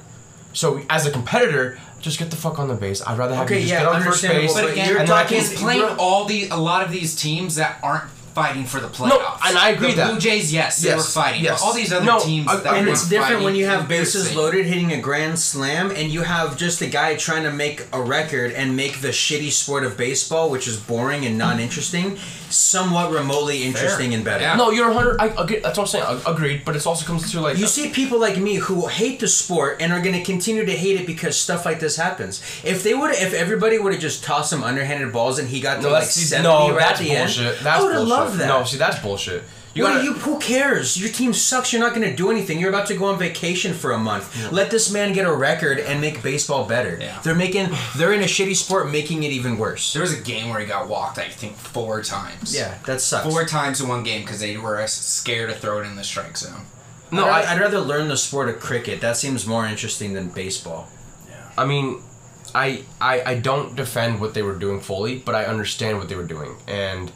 So 0.53 0.83
as 0.91 1.07
a 1.07 1.11
competitor, 1.11 1.79
just 2.05 2.19
get 2.19 2.31
the 2.31 2.37
fuck 2.37 2.59
on 2.59 2.69
the 2.69 2.75
base. 2.75 3.03
I'd 3.07 3.19
rather 3.19 3.35
have 3.35 3.47
Okay, 3.47 3.57
you 3.57 3.61
just 3.63 3.73
yeah, 3.73 3.81
get 3.81 3.89
on 3.89 4.03
first 4.03 4.23
base. 4.23 4.53
but 4.55 4.71
again, 4.71 4.89
you're 4.89 4.99
and 4.99 5.09
can- 5.09 5.23
talking- 5.25 5.39
He's 5.39 5.55
playing 5.59 5.83
all 5.99 6.27
the 6.27 6.49
a 6.51 6.57
lot 6.57 6.85
of 6.85 6.93
these 6.93 7.17
teams 7.17 7.57
that 7.57 7.79
aren't 7.83 8.05
fighting 8.35 8.65
for 8.65 8.81
the 8.81 8.89
playoffs. 8.89 9.09
No, 9.11 9.37
and 9.47 9.57
I 9.59 9.71
agree 9.71 9.91
the 9.91 9.97
that. 9.97 10.11
Blue 10.11 10.21
Jays, 10.21 10.53
yes, 10.53 10.83
they 10.83 10.95
were 10.95 11.03
fighting. 11.03 11.43
yes. 11.45 11.61
But 11.61 11.67
all 11.67 11.73
these 11.75 11.93
other 11.93 12.05
No, 12.05 12.19
teams 12.21 12.49
I- 12.49 12.57
that 12.57 12.67
I- 12.67 12.77
and 12.79 12.87
weren't 12.87 12.99
it's 12.99 13.09
different 13.09 13.43
when 13.43 13.55
you 13.55 13.67
have 13.67 13.89
bases 13.89 14.35
loaded 14.35 14.67
hitting 14.67 14.93
a 14.93 15.01
grand 15.01 15.39
slam 15.39 15.91
and 15.91 16.11
you 16.11 16.23
have 16.23 16.57
just 16.57 16.81
a 16.81 16.87
guy 16.87 17.15
trying 17.15 17.45
to 17.45 17.53
make 17.53 17.87
a 17.93 18.01
record 18.01 18.53
and 18.53 18.77
make 18.77 19.01
the 19.01 19.09
shitty 19.09 19.53
sport 19.53 19.85
of 19.85 19.97
baseball 19.97 20.51
which 20.51 20.67
is 20.67 20.77
boring 20.77 21.25
and 21.25 21.39
non-interesting 21.39 22.19
somewhat 22.51 23.11
remotely 23.11 23.65
interesting 23.65 24.15
and 24.15 24.25
better 24.25 24.43
Yeah. 24.43 24.57
No, 24.57 24.71
you're 24.71 24.89
100. 24.91 25.21
I 25.21 25.27
agree. 25.43 25.59
That's 25.61 25.77
what 25.79 25.85
I'm 25.85 25.87
saying. 25.89 26.05
I, 26.27 26.31
agreed. 26.31 26.65
But 26.65 26.77
it 26.77 26.87
also 26.87 27.05
comes 27.07 27.31
to 27.33 27.41
like. 27.41 27.57
you 27.59 27.67
see 27.67 27.89
people 27.91 28.19
like 28.21 28.37
me 28.39 28.57
who 28.57 28.87
hate 28.89 29.21
the 29.21 29.29
sport 29.29 29.79
and 29.81 29.93
are 29.93 30.01
going 30.01 30.15
to 30.15 30.23
continue 30.23 30.65
to 30.65 30.73
hate 30.73 31.01
it 31.01 31.07
because 31.07 31.37
stuff 31.39 31.65
like 31.65 31.81
this 31.81 31.97
happens. 31.97 32.41
If 32.63 32.83
they 32.83 32.95
would, 32.95 33.11
if 33.13 33.33
everybody 33.35 33.79
would 33.79 33.93
have 33.93 34.03
just 34.03 34.23
tossed 34.25 34.51
some 34.51 34.63
underhanded 34.63 35.13
balls 35.13 35.39
and 35.39 35.49
he 35.49 35.61
got 35.61 35.77
to 35.77 35.83
no, 35.83 35.91
like 35.91 36.05
seventy 36.05 36.49
no, 36.49 36.71
right 36.71 36.79
that's 36.79 37.01
at 37.01 37.05
the 37.07 37.15
bullshit. 37.17 37.47
end, 37.47 37.57
That's 37.67 37.81
I 37.81 37.83
would 37.85 37.93
have 37.95 38.07
bullshit. 38.07 38.19
Loved 38.25 38.39
that. 38.39 38.49
No, 38.49 38.65
see, 38.65 38.77
that's 38.79 38.99
bullshit. 39.01 39.43
You 39.75 39.83
what 39.83 39.89
gotta. 39.89 40.01
are 40.01 40.05
you? 40.05 40.13
Who 40.13 40.39
cares? 40.39 40.97
Your 41.01 41.11
team 41.11 41.33
sucks. 41.33 41.73
You're 41.73 41.83
not 41.83 41.97
going 41.97 42.09
to 42.09 42.15
do 42.15 42.31
anything. 42.31 42.61
You're 42.61 42.69
about 42.69 42.87
to 42.89 42.97
go 42.97 43.07
on 43.07 43.19
vacation 43.19 43.75
for 43.75 43.91
a 43.91 43.99
month. 43.99 44.53
Let 44.53 44.71
this 44.71 44.93
man 44.93 45.13
get 45.13 45.27
a 45.27 45.35
record 45.35 45.81
and 45.81 46.01
make 46.01 46.23
baseball 46.23 46.65
better. 46.67 46.97
Yeah. 47.01 47.21
They're 47.23 47.35
making. 47.35 47.71
They're 47.97 48.13
in 48.13 48.21
a 48.21 48.27
shitty 48.27 48.55
sport, 48.55 48.91
making 48.93 49.25
it 49.25 49.33
even 49.33 49.59
worse. 49.59 49.93
There 49.93 50.03
was 50.03 50.17
a 50.17 50.23
game 50.23 50.49
where 50.51 50.61
he 50.61 50.67
got 50.67 50.89
walked, 50.89 51.19
I 51.19 51.29
think, 51.29 51.57
four 51.57 52.03
times. 52.03 52.55
Yeah, 52.55 52.79
that 52.87 53.01
sucks. 53.01 53.27
Four 53.29 53.45
times 53.47 53.81
in 53.81 53.89
one 53.89 54.05
game 54.05 54.23
because 54.23 54.39
they 54.39 54.57
were 54.57 54.87
scared 54.87 55.51
to 55.51 55.57
throw 55.57 55.81
it 55.81 55.87
in 55.87 55.97
the 55.97 56.05
strike 56.05 56.37
zone. 56.37 56.67
no, 57.11 57.25
I'd, 57.25 57.29
rather, 57.29 57.49
I'd 57.49 57.61
rather 57.61 57.81
learn 57.81 58.07
the 58.07 58.17
sport 58.17 58.49
of 58.49 58.61
cricket. 58.61 59.01
That 59.01 59.17
seems 59.17 59.45
more 59.45 59.67
interesting 59.67 60.13
than 60.13 60.29
baseball. 60.29 60.89
Yeah. 61.29 61.51
I 61.59 61.65
mean, 61.65 62.01
I, 62.55 62.85
I 63.01 63.23
I 63.33 63.35
don't 63.41 63.75
defend 63.75 64.21
what 64.21 64.35
they 64.35 64.43
were 64.43 64.55
doing 64.55 64.79
fully, 64.81 65.19
but 65.19 65.35
I 65.35 65.47
understand 65.47 65.99
what 65.99 66.09
they 66.09 66.15
were 66.15 66.23
doing, 66.23 66.55
and 66.69 67.11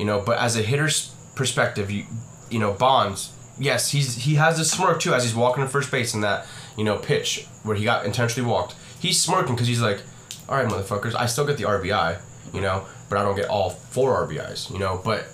you 0.00 0.06
know, 0.06 0.18
but 0.20 0.38
as 0.38 0.56
a 0.56 0.62
hitter's 0.62 1.14
perspective, 1.34 1.90
you 1.90 2.06
you 2.50 2.58
know, 2.58 2.72
Bonds, 2.72 3.32
yes, 3.58 3.90
he's 3.90 4.16
he 4.16 4.36
has 4.36 4.58
a 4.58 4.64
smirk 4.64 4.98
too 4.98 5.12
as 5.12 5.24
he's 5.24 5.34
walking 5.34 5.62
to 5.62 5.68
first 5.68 5.90
base 5.90 6.14
in 6.14 6.22
that 6.22 6.46
you 6.76 6.84
know 6.84 6.96
pitch 6.96 7.46
where 7.64 7.76
he 7.76 7.84
got 7.84 8.06
intentionally 8.06 8.48
walked. 8.48 8.74
He's 8.98 9.20
smirking 9.20 9.54
because 9.54 9.68
he's 9.68 9.82
like, 9.82 10.00
all 10.48 10.56
right, 10.56 10.66
motherfuckers, 10.66 11.14
I 11.14 11.26
still 11.26 11.46
get 11.46 11.58
the 11.58 11.64
RBI, 11.64 12.18
you 12.54 12.62
know, 12.62 12.86
but 13.10 13.18
I 13.18 13.22
don't 13.22 13.36
get 13.36 13.48
all 13.50 13.70
four 13.70 14.26
RBIs, 14.26 14.70
you 14.72 14.78
know, 14.78 15.00
but. 15.04 15.26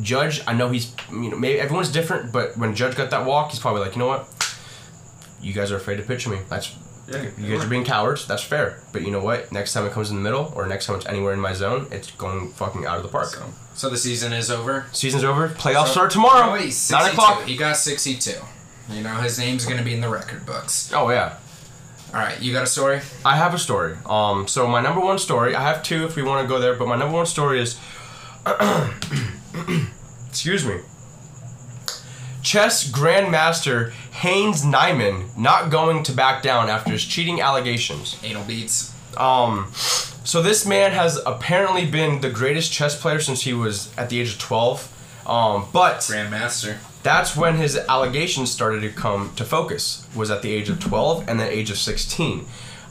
Judge, 0.00 0.40
I 0.48 0.54
know 0.54 0.70
he's, 0.70 0.92
you 1.12 1.30
know, 1.30 1.38
maybe 1.38 1.60
everyone's 1.60 1.92
different, 1.92 2.32
but 2.32 2.58
when 2.58 2.74
Judge 2.74 2.96
got 2.96 3.10
that 3.10 3.26
walk, 3.26 3.52
he's 3.52 3.60
probably 3.60 3.80
like, 3.80 3.92
you 3.92 4.00
know 4.00 4.08
what? 4.08 4.26
You 5.40 5.52
guys 5.52 5.70
are 5.70 5.76
afraid 5.76 5.98
to 5.98 6.02
pitch 6.02 6.26
me. 6.26 6.38
That's 6.50 6.74
you 7.38 7.54
guys 7.54 7.64
are 7.64 7.68
being 7.68 7.84
cowards. 7.84 8.26
That's 8.26 8.42
fair. 8.42 8.80
But 8.92 9.02
you 9.02 9.12
know 9.12 9.22
what? 9.22 9.52
Next 9.52 9.72
time 9.72 9.86
it 9.86 9.92
comes 9.92 10.10
in 10.10 10.16
the 10.16 10.22
middle, 10.22 10.52
or 10.56 10.66
next 10.66 10.86
time 10.86 10.96
it's 10.96 11.06
anywhere 11.06 11.32
in 11.32 11.38
my 11.38 11.52
zone, 11.52 11.86
it's 11.92 12.10
going 12.12 12.50
fucking 12.52 12.86
out 12.86 12.96
of 12.96 13.02
the 13.02 13.08
park. 13.08 13.26
So, 13.26 13.44
so 13.74 13.90
the 13.90 13.96
season 13.96 14.32
is 14.32 14.50
over. 14.50 14.86
Season's 14.92 15.24
over. 15.24 15.48
Playoffs 15.48 15.86
So- 15.86 15.92
start 15.92 16.10
tomorrow. 16.12 16.54
Nine 16.56 17.10
o'clock. 17.10 17.42
He 17.44 17.56
got 17.56 17.76
62. 17.76 18.32
You 18.90 19.02
know, 19.02 19.14
his 19.16 19.38
name's 19.38 19.64
going 19.64 19.78
to 19.78 19.84
be 19.84 19.94
in 19.94 20.00
the 20.00 20.08
record 20.08 20.44
books. 20.46 20.92
Oh 20.94 21.10
yeah. 21.10 21.38
All 22.12 22.20
right, 22.20 22.40
you 22.40 22.52
got 22.52 22.62
a 22.62 22.66
story? 22.66 23.00
I 23.24 23.36
have 23.36 23.54
a 23.54 23.58
story. 23.58 23.96
Um, 24.06 24.46
so 24.46 24.68
my 24.68 24.80
number 24.80 25.00
one 25.00 25.18
story. 25.18 25.56
I 25.56 25.62
have 25.62 25.82
two 25.82 26.04
if 26.04 26.14
we 26.14 26.22
want 26.22 26.42
to 26.42 26.48
go 26.48 26.60
there, 26.60 26.74
but 26.74 26.86
my 26.86 26.96
number 26.96 27.14
one 27.16 27.26
story 27.26 27.60
is. 27.60 27.76
excuse 30.28 30.64
me. 30.66 30.80
Chess 32.42 32.90
Grandmaster 32.90 33.92
Hans 34.12 34.64
Niemann 34.64 35.30
not 35.36 35.70
going 35.70 36.02
to 36.04 36.12
back 36.12 36.42
down 36.42 36.68
after 36.68 36.92
his 36.92 37.04
cheating 37.04 37.40
allegations. 37.40 38.16
Anal 38.22 38.44
beats. 38.44 38.92
Um, 39.16 39.72
so 40.24 40.42
this 40.42 40.66
man 40.66 40.92
has 40.92 41.20
apparently 41.24 41.86
been 41.86 42.20
the 42.20 42.30
greatest 42.30 42.72
chess 42.72 43.00
player 43.00 43.20
since 43.20 43.42
he 43.42 43.52
was 43.52 43.96
at 43.96 44.08
the 44.10 44.20
age 44.20 44.32
of 44.32 44.38
12. 44.38 44.90
Um, 45.26 45.68
but 45.72 46.00
Grandmaster. 46.00 46.76
that's 47.02 47.34
when 47.34 47.56
his 47.56 47.76
allegations 47.76 48.50
started 48.50 48.80
to 48.82 48.90
come 48.90 49.34
to 49.36 49.44
focus 49.44 50.06
was 50.14 50.30
at 50.30 50.42
the 50.42 50.52
age 50.52 50.68
of 50.68 50.80
12 50.80 51.28
and 51.28 51.40
the 51.40 51.50
age 51.50 51.70
of 51.70 51.78
16 51.78 52.44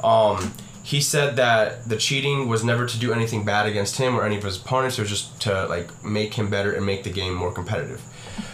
um, 0.04 0.52
he 0.84 1.00
said 1.00 1.38
that 1.38 1.88
the 1.88 1.96
cheating 1.96 2.50
was 2.50 2.64
never 2.64 2.86
to 2.86 3.00
do 3.00 3.14
anything 3.14 3.46
bad 3.46 3.68
against 3.68 3.98
him 3.98 4.16
or 4.16 4.26
any 4.26 4.36
of 4.36 4.44
his 4.44 4.58
opponents. 4.58 4.98
It 4.98 5.04
was 5.04 5.10
just 5.10 5.42
to 5.44 5.66
like 5.68 6.04
make 6.04 6.34
him 6.34 6.50
better 6.50 6.74
and 6.74 6.86
make 6.86 7.04
the 7.04 7.10
game 7.10 7.34
more 7.34 7.54
competitive. 7.54 8.02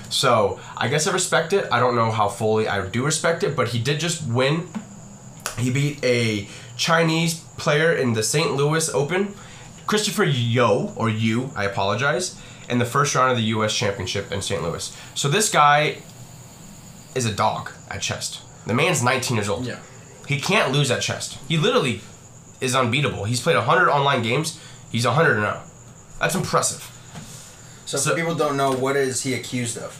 So 0.09 0.59
i 0.77 0.87
guess 0.87 1.07
i 1.07 1.11
respect 1.11 1.53
it. 1.53 1.67
I 1.71 1.79
don't 1.79 1.95
know 1.95 2.11
how 2.11 2.29
fully 2.29 2.67
i 2.67 2.85
do 2.87 3.03
respect 3.03 3.43
it 3.43 3.55
but 3.55 3.69
he 3.69 3.79
did 3.79 3.99
just 3.99 4.27
win. 4.27 4.67
He 5.57 5.71
beat 5.71 6.03
a 6.03 6.47
chinese 6.79 7.35
player 7.57 7.91
in 7.93 8.13
the 8.13 8.23
st 8.23 8.55
louis 8.55 8.89
open 8.93 9.33
Christopher 9.85 10.23
Yoo 10.23 10.93
or 10.95 11.09
you 11.09 11.49
i 11.55 11.63
apologize 11.65 12.39
in 12.69 12.77
the 12.79 12.85
first 12.85 13.15
round 13.15 13.31
of 13.31 13.37
the 13.37 13.43
U.S. 13.55 13.75
Championship 13.75 14.31
in 14.31 14.43
St. 14.43 14.61
Louis. 14.61 14.95
So 15.15 15.27
this 15.27 15.49
guy 15.49 15.97
is 17.15 17.25
a 17.25 17.33
dog 17.33 17.71
at 17.89 17.99
chest. 17.99 18.41
The 18.67 18.75
man's 18.75 19.01
19 19.01 19.35
years 19.37 19.49
old. 19.49 19.65
Yeah. 19.65 19.79
He 20.27 20.39
can't 20.39 20.71
lose 20.71 20.91
at 20.91 21.01
chest. 21.01 21.39
He 21.47 21.57
literally 21.57 22.01
is 22.61 22.75
unbeatable. 22.75 23.23
He's 23.23 23.41
played 23.41 23.55
100 23.55 23.89
online 23.89 24.21
games. 24.21 24.59
He's 24.91 25.07
100 25.07 25.37
and 25.37 25.45
0. 25.45 25.61
That's 26.19 26.35
impressive. 26.35 26.83
So, 27.87 27.97
So- 27.97 28.13
people 28.15 28.35
don't 28.35 28.55
know, 28.55 28.71
what 28.71 28.95
is 28.95 29.23
he 29.23 29.33
accused 29.33 29.75
of? 29.79 29.97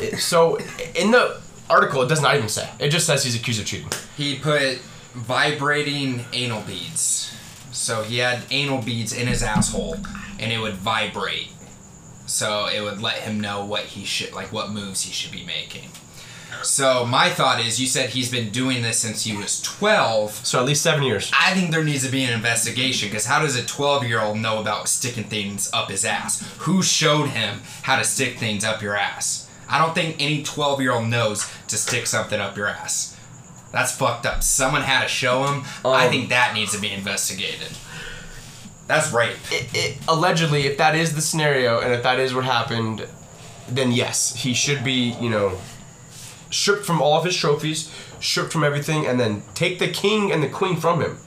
It- 0.00 0.18
so 0.18 0.58
in 0.96 1.12
the 1.12 1.40
article, 1.70 2.02
it 2.02 2.08
does 2.08 2.20
not 2.20 2.34
even 2.34 2.48
say. 2.48 2.68
It 2.80 2.88
just 2.88 3.06
says 3.06 3.22
he's 3.22 3.36
accused 3.36 3.60
of 3.60 3.66
cheating. 3.66 3.90
He 4.16 4.40
put 4.40 4.80
vibrating 5.18 6.24
anal 6.32 6.62
beads. 6.62 7.34
So 7.72 8.02
he 8.02 8.18
had 8.18 8.42
anal 8.50 8.82
beads 8.82 9.12
in 9.12 9.26
his 9.26 9.42
asshole, 9.42 9.96
and 10.38 10.52
it 10.52 10.58
would 10.58 10.74
vibrate. 10.74 11.48
So 12.26 12.66
it 12.66 12.80
would 12.80 13.00
let 13.00 13.18
him 13.18 13.40
know 13.40 13.64
what 13.64 13.84
he 13.84 14.04
should, 14.04 14.32
like 14.32 14.52
what 14.52 14.70
moves 14.70 15.02
he 15.02 15.12
should 15.12 15.32
be 15.32 15.44
making. 15.44 15.90
So 16.62 17.04
my 17.04 17.30
thought 17.30 17.64
is, 17.64 17.80
you 17.80 17.86
said 17.86 18.10
he's 18.10 18.30
been 18.30 18.50
doing 18.50 18.82
this 18.82 18.98
since 18.98 19.24
he 19.24 19.36
was 19.36 19.62
12. 19.62 20.32
So 20.46 20.58
at 20.58 20.66
least 20.66 20.82
seven 20.82 21.04
years. 21.04 21.30
I 21.38 21.54
think 21.54 21.70
there 21.70 21.84
needs 21.84 22.04
to 22.04 22.10
be 22.10 22.24
an 22.24 22.32
investigation 22.32 23.08
because 23.08 23.26
how 23.26 23.40
does 23.40 23.56
a 23.56 23.64
12 23.64 24.04
year 24.06 24.20
old 24.20 24.38
know 24.38 24.60
about 24.60 24.88
sticking 24.88 25.24
things 25.24 25.70
up 25.72 25.90
his 25.90 26.04
ass? 26.04 26.40
Who 26.60 26.82
showed 26.82 27.28
him 27.28 27.60
how 27.82 27.96
to 27.96 28.04
stick 28.04 28.38
things 28.38 28.64
up 28.64 28.82
your 28.82 28.96
ass? 28.96 29.48
I 29.68 29.78
don't 29.78 29.94
think 29.94 30.16
any 30.18 30.42
12 30.42 30.80
year 30.80 30.92
old 30.92 31.08
knows 31.08 31.50
to 31.68 31.76
stick 31.76 32.06
something 32.06 32.40
up 32.40 32.56
your 32.56 32.66
ass. 32.66 33.17
That's 33.72 33.92
fucked 33.92 34.24
up. 34.26 34.42
Someone 34.42 34.82
had 34.82 35.02
to 35.02 35.08
show 35.08 35.44
him. 35.44 35.64
I 35.84 36.06
Um, 36.06 36.10
think 36.10 36.28
that 36.30 36.54
needs 36.54 36.72
to 36.72 36.78
be 36.80 36.90
investigated. 36.90 37.68
That's 38.86 39.12
rape. 39.12 39.36
it, 39.52 39.68
it, 39.74 39.98
allegedly, 40.08 40.66
if 40.66 40.78
that 40.78 40.94
is 40.94 41.14
the 41.14 41.20
scenario 41.20 41.78
and 41.80 41.92
if 41.92 42.02
that 42.02 42.18
is 42.18 42.34
what 42.34 42.44
happened, 42.44 43.06
then 43.68 43.92
yes, 43.92 44.34
he 44.36 44.54
should 44.54 44.82
be, 44.82 45.14
you 45.20 45.28
know, 45.28 45.58
stripped 46.50 46.86
from 46.86 47.02
all 47.02 47.18
of 47.18 47.24
his 47.26 47.36
trophies, 47.36 47.90
stripped 48.20 48.50
from 48.50 48.64
everything, 48.64 49.06
and 49.06 49.20
then 49.20 49.42
take 49.54 49.78
the 49.78 49.88
king 49.88 50.32
and 50.32 50.42
the 50.42 50.48
queen 50.48 50.76
from 50.80 51.02
him. 51.02 51.18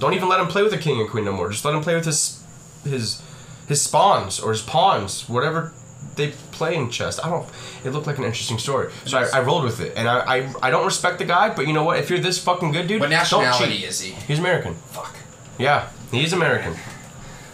Don't 0.00 0.14
even 0.14 0.28
let 0.28 0.40
him 0.40 0.48
play 0.48 0.62
with 0.64 0.72
the 0.72 0.78
king 0.78 1.00
and 1.00 1.08
queen 1.08 1.24
no 1.24 1.30
more. 1.32 1.48
Just 1.50 1.64
let 1.64 1.72
him 1.74 1.82
play 1.82 1.94
with 1.94 2.04
his 2.06 2.42
his 2.82 3.22
his 3.68 3.80
spawns 3.80 4.40
or 4.40 4.50
his 4.50 4.60
pawns, 4.62 5.28
whatever 5.28 5.72
they 6.16 6.28
play 6.52 6.74
in 6.76 6.90
chess. 6.90 7.18
I 7.18 7.28
don't. 7.28 7.48
It 7.84 7.90
looked 7.90 8.06
like 8.06 8.18
an 8.18 8.24
interesting 8.24 8.58
story, 8.58 8.92
so 9.04 9.18
I, 9.18 9.38
I 9.38 9.40
rolled 9.42 9.64
with 9.64 9.80
it. 9.80 9.92
And 9.96 10.08
I, 10.08 10.18
I 10.38 10.54
I 10.62 10.70
don't 10.70 10.84
respect 10.84 11.18
the 11.18 11.24
guy, 11.24 11.50
but 11.54 11.66
you 11.66 11.72
know 11.72 11.84
what? 11.84 11.98
If 11.98 12.10
you're 12.10 12.18
this 12.18 12.42
fucking 12.42 12.72
good, 12.72 12.86
dude, 12.86 13.00
What 13.00 13.06
don't 13.10 13.18
nationality 13.18 13.76
cheat. 13.78 13.84
is 13.88 14.00
he? 14.00 14.10
He's 14.12 14.38
American. 14.38 14.74
Fuck. 14.92 15.14
Yeah, 15.58 15.88
he's 16.10 16.32
American. 16.32 16.74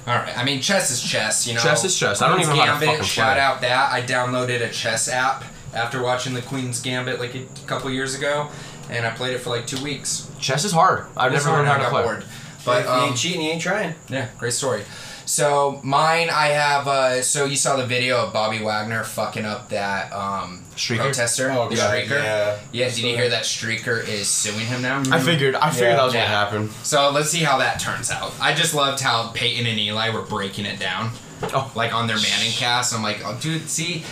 All 0.06 0.16
right. 0.16 0.36
I 0.36 0.44
mean, 0.44 0.60
chess 0.60 0.90
is 0.90 1.02
chess. 1.02 1.46
You 1.46 1.54
know. 1.54 1.60
Chess 1.60 1.84
is 1.84 1.96
chess. 1.98 2.22
I 2.22 2.28
don't 2.28 2.36
Queen's 2.36 2.48
even 2.48 2.58
know 2.58 2.64
how 2.64 2.78
to 2.78 2.86
Gambit, 2.86 2.88
fucking 2.98 3.04
Shout 3.04 3.34
play. 3.36 3.40
out 3.42 3.60
that 3.60 3.92
I 3.92 4.02
downloaded 4.02 4.62
a 4.62 4.70
chess 4.70 5.08
app 5.08 5.44
after 5.74 6.02
watching 6.02 6.34
the 6.34 6.42
Queen's 6.42 6.80
Gambit 6.80 7.20
like 7.20 7.34
a 7.34 7.44
couple 7.66 7.90
years 7.90 8.14
ago, 8.14 8.48
and 8.88 9.06
I 9.06 9.10
played 9.10 9.34
it 9.34 9.38
for 9.38 9.50
like 9.50 9.66
two 9.66 9.82
weeks. 9.84 10.28
Chess 10.40 10.64
is 10.64 10.72
hard. 10.72 11.06
I've 11.16 11.32
It's 11.34 11.44
never 11.44 11.58
learned 11.58 11.68
how 11.68 11.74
to 11.76 11.80
I 11.80 11.82
got 11.84 11.90
play. 11.92 12.02
bored. 12.02 12.24
But 12.64 12.64
But 12.64 12.78
if 12.80 12.84
you 12.86 12.90
um, 12.92 13.08
ain't 13.10 13.16
cheating, 13.18 13.42
you 13.42 13.50
ain't 13.52 13.62
trying. 13.62 13.94
yeah, 14.08 14.28
great 14.38 14.52
story. 14.54 14.82
So 15.30 15.80
mine, 15.84 16.28
I 16.28 16.48
have. 16.48 16.88
Uh, 16.88 17.22
so 17.22 17.44
you 17.44 17.54
saw 17.54 17.76
the 17.76 17.86
video 17.86 18.16
of 18.26 18.32
Bobby 18.32 18.60
Wagner 18.60 19.04
fucking 19.04 19.44
up 19.44 19.68
that 19.68 20.12
um, 20.12 20.64
Streaker? 20.74 21.02
protester, 21.02 21.52
Oh, 21.52 21.68
the 21.68 21.76
God, 21.76 21.94
streaker. 21.94 22.10
yeah. 22.20 22.58
Yeah, 22.72 22.88
did 22.88 22.98
you 22.98 23.14
hear 23.14 23.28
that 23.28 23.44
streaker 23.44 24.06
is 24.08 24.28
suing 24.28 24.66
him 24.66 24.82
now? 24.82 25.00
I 25.12 25.20
figured. 25.20 25.54
I 25.54 25.70
figured 25.70 25.90
Yeah. 25.90 25.96
that 25.98 26.04
was 26.04 26.14
Yeah. 26.14 26.24
gonna 26.24 26.36
happen. 26.36 26.70
So 26.82 27.10
let's 27.10 27.30
see 27.30 27.44
how 27.44 27.58
that 27.58 27.78
turns 27.78 28.10
out. 28.10 28.32
I 28.40 28.54
just 28.54 28.74
loved 28.74 29.00
how 29.00 29.28
Peyton 29.28 29.66
and 29.66 29.78
Eli 29.78 30.10
were 30.10 30.22
breaking 30.22 30.66
it 30.66 30.80
down, 30.80 31.12
Oh. 31.54 31.70
like 31.76 31.94
on 31.94 32.08
their 32.08 32.16
Manning 32.18 32.50
cast. 32.50 32.92
I'm 32.92 33.04
like, 33.04 33.20
oh, 33.24 33.38
dude, 33.40 33.70
see, 33.70 34.04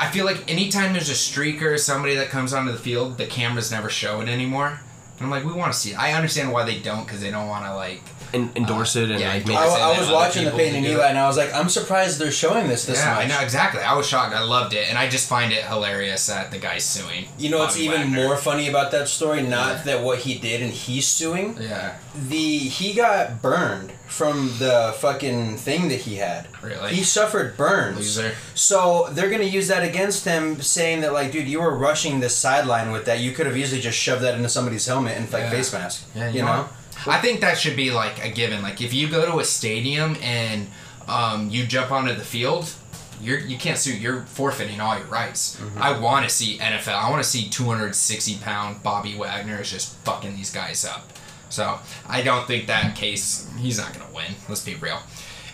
I 0.00 0.08
feel 0.10 0.24
like 0.24 0.50
anytime 0.50 0.92
there's 0.92 1.08
a 1.08 1.12
streaker, 1.12 1.78
somebody 1.78 2.16
that 2.16 2.30
comes 2.30 2.52
onto 2.52 2.72
the 2.72 2.78
field, 2.80 3.16
the 3.16 3.26
cameras 3.26 3.70
never 3.70 3.88
show 3.88 4.20
it 4.22 4.28
anymore. 4.28 4.80
And 5.18 5.24
I'm 5.24 5.30
like, 5.30 5.44
we 5.44 5.52
want 5.52 5.72
to 5.72 5.78
see 5.78 5.92
it. 5.92 5.98
I 6.00 6.14
understand 6.14 6.50
why 6.52 6.64
they 6.64 6.80
don't, 6.80 7.04
because 7.06 7.20
they 7.20 7.30
don't 7.30 7.46
want 7.46 7.64
to 7.64 7.76
like. 7.76 8.02
En- 8.32 8.50
endorse 8.56 8.96
it 8.96 9.10
and 9.10 9.20
yeah, 9.20 9.28
like 9.34 9.42
endorse 9.42 9.48
make 9.48 9.58
I, 9.58 9.66
it. 9.78 9.82
I 9.82 9.90
and 9.92 10.00
was 10.00 10.10
watching 10.10 10.44
the 10.44 10.50
people 10.50 10.58
Peyton 10.64 10.82
to 10.82 10.88
and 10.90 10.96
Eli, 10.98 11.06
and 11.08 11.18
I 11.18 11.26
was 11.28 11.36
like, 11.36 11.54
I'm 11.54 11.68
surprised 11.68 12.18
they're 12.18 12.30
showing 12.32 12.68
this 12.68 12.84
this 12.84 12.98
yeah, 12.98 13.14
much. 13.14 13.24
I 13.24 13.28
know 13.28 13.40
exactly. 13.40 13.82
I 13.82 13.94
was 13.94 14.06
shocked. 14.06 14.34
I 14.34 14.42
loved 14.42 14.74
it, 14.74 14.88
and 14.88 14.98
I 14.98 15.08
just 15.08 15.28
find 15.28 15.52
it 15.52 15.64
hilarious 15.64 16.26
that 16.26 16.50
the 16.50 16.58
guy's 16.58 16.84
suing. 16.84 17.26
You 17.38 17.50
know 17.50 17.58
what's 17.58 17.78
even 17.78 18.00
Wagner. 18.12 18.24
more 18.26 18.36
funny 18.36 18.68
about 18.68 18.90
that 18.92 19.08
story? 19.08 19.42
Not 19.42 19.76
Yeah. 19.78 19.82
that 19.84 20.02
what 20.02 20.18
he 20.20 20.38
did 20.38 20.62
and 20.62 20.72
he's 20.72 21.06
suing. 21.06 21.56
Yeah, 21.60 21.94
The 22.14 22.58
he 22.58 22.92
got 22.94 23.40
burned 23.42 23.92
from 24.08 24.48
the 24.58 24.94
fucking 24.98 25.56
thing 25.56 25.88
that 25.88 26.00
he 26.00 26.16
had. 26.16 26.46
Really? 26.62 26.94
He 26.94 27.02
suffered 27.02 27.56
burns. 27.56 27.96
loser. 27.98 28.32
So 28.54 29.08
they're 29.12 29.30
gonna 29.30 29.44
use 29.44 29.68
that 29.68 29.82
against 29.82 30.24
him, 30.24 30.60
saying 30.62 31.00
that 31.02 31.12
like, 31.12 31.32
dude, 31.32 31.48
you 31.48 31.60
were 31.60 31.76
rushing 31.76 32.20
the 32.20 32.28
sideline 32.28 32.92
with 32.92 33.04
that. 33.06 33.18
You 33.20 33.32
could 33.32 33.46
have 33.46 33.56
easily 33.56 33.80
just 33.80 33.98
shoved 33.98 34.22
that 34.22 34.34
into 34.34 34.48
somebody's 34.48 34.86
helmet 34.86 35.16
and 35.16 35.30
like 35.32 35.44
Yeah. 35.44 35.50
face 35.50 35.72
mask. 35.72 36.04
Yeah, 36.14 36.28
you, 36.28 36.34
you 36.36 36.42
know. 36.42 36.46
know. 36.62 36.68
I 37.06 37.20
think 37.20 37.40
that 37.40 37.58
should 37.58 37.76
be 37.76 37.90
like 37.90 38.24
a 38.24 38.30
given. 38.30 38.62
Like 38.62 38.80
if 38.80 38.92
you 38.92 39.08
go 39.08 39.30
to 39.30 39.38
a 39.38 39.44
stadium 39.44 40.16
and 40.22 40.68
um, 41.08 41.50
you 41.50 41.66
jump 41.66 41.90
onto 41.90 42.14
the 42.14 42.24
field, 42.24 42.72
you're 43.20 43.38
you 43.38 43.56
can't 43.58 43.78
sue. 43.78 43.96
You're 43.96 44.22
forfeiting 44.22 44.80
all 44.80 44.96
your 44.96 45.06
rights. 45.06 45.56
Mm-hmm. 45.56 45.82
I 45.82 45.98
want 45.98 46.24
to 46.24 46.30
see 46.30 46.58
NFL. 46.58 46.94
I 46.94 47.10
want 47.10 47.22
to 47.22 47.28
see 47.28 47.48
260 47.48 48.36
pound 48.42 48.82
Bobby 48.82 49.16
Wagner 49.16 49.60
is 49.60 49.70
just 49.70 49.96
fucking 49.98 50.36
these 50.36 50.52
guys 50.52 50.84
up. 50.84 51.08
So 51.48 51.78
I 52.08 52.22
don't 52.22 52.46
think 52.46 52.66
that 52.66 52.96
case. 52.96 53.48
He's 53.58 53.78
not 53.78 53.92
gonna 53.92 54.12
win. 54.14 54.34
Let's 54.48 54.64
be 54.64 54.74
real. 54.74 55.00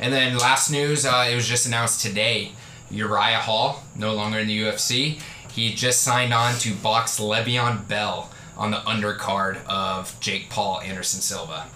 And 0.01 0.13
then 0.13 0.37
last 0.39 0.71
news, 0.71 1.07
uh, 1.07 1.29
it 1.31 1.35
was 1.35 1.47
just 1.47 1.67
announced 1.67 2.03
today. 2.03 2.53
Uriah 2.91 3.39
Hall, 3.39 3.85
no 3.97 4.15
longer 4.15 4.39
in 4.39 4.49
the 4.49 4.59
UFC. 4.59 5.21
He 5.53 5.75
just 5.75 6.03
signed 6.03 6.33
on 6.33 6.55
to 6.57 6.75
box 6.75 7.19
Le'Veon 7.21 7.87
Bell 7.89 8.31
on 8.63 8.71
the 8.71 8.77
undercard 8.79 9.59
of 9.67 10.19
Jake 10.21 10.49
Paul 10.49 10.81
Anderson 10.83 11.21
Silva. 11.21 11.67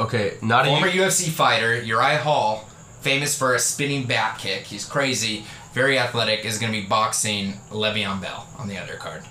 okay, 0.00 0.38
not 0.40 0.64
a 0.66 0.70
Former 0.70 0.88
UFC 0.88 1.28
fighter 1.28 1.80
Uriah 1.82 2.18
Hall, 2.18 2.66
famous 3.02 3.36
for 3.38 3.54
a 3.54 3.58
spinning 3.58 4.06
back 4.06 4.38
kick. 4.38 4.62
He's 4.64 4.86
crazy, 4.86 5.44
very 5.74 5.98
athletic. 5.98 6.46
Is 6.46 6.58
going 6.58 6.72
to 6.72 6.80
be 6.80 6.86
boxing 6.86 7.52
Le'Veon 7.70 8.22
Bell 8.22 8.48
on 8.58 8.68
the 8.68 8.76
undercard. 8.76 9.26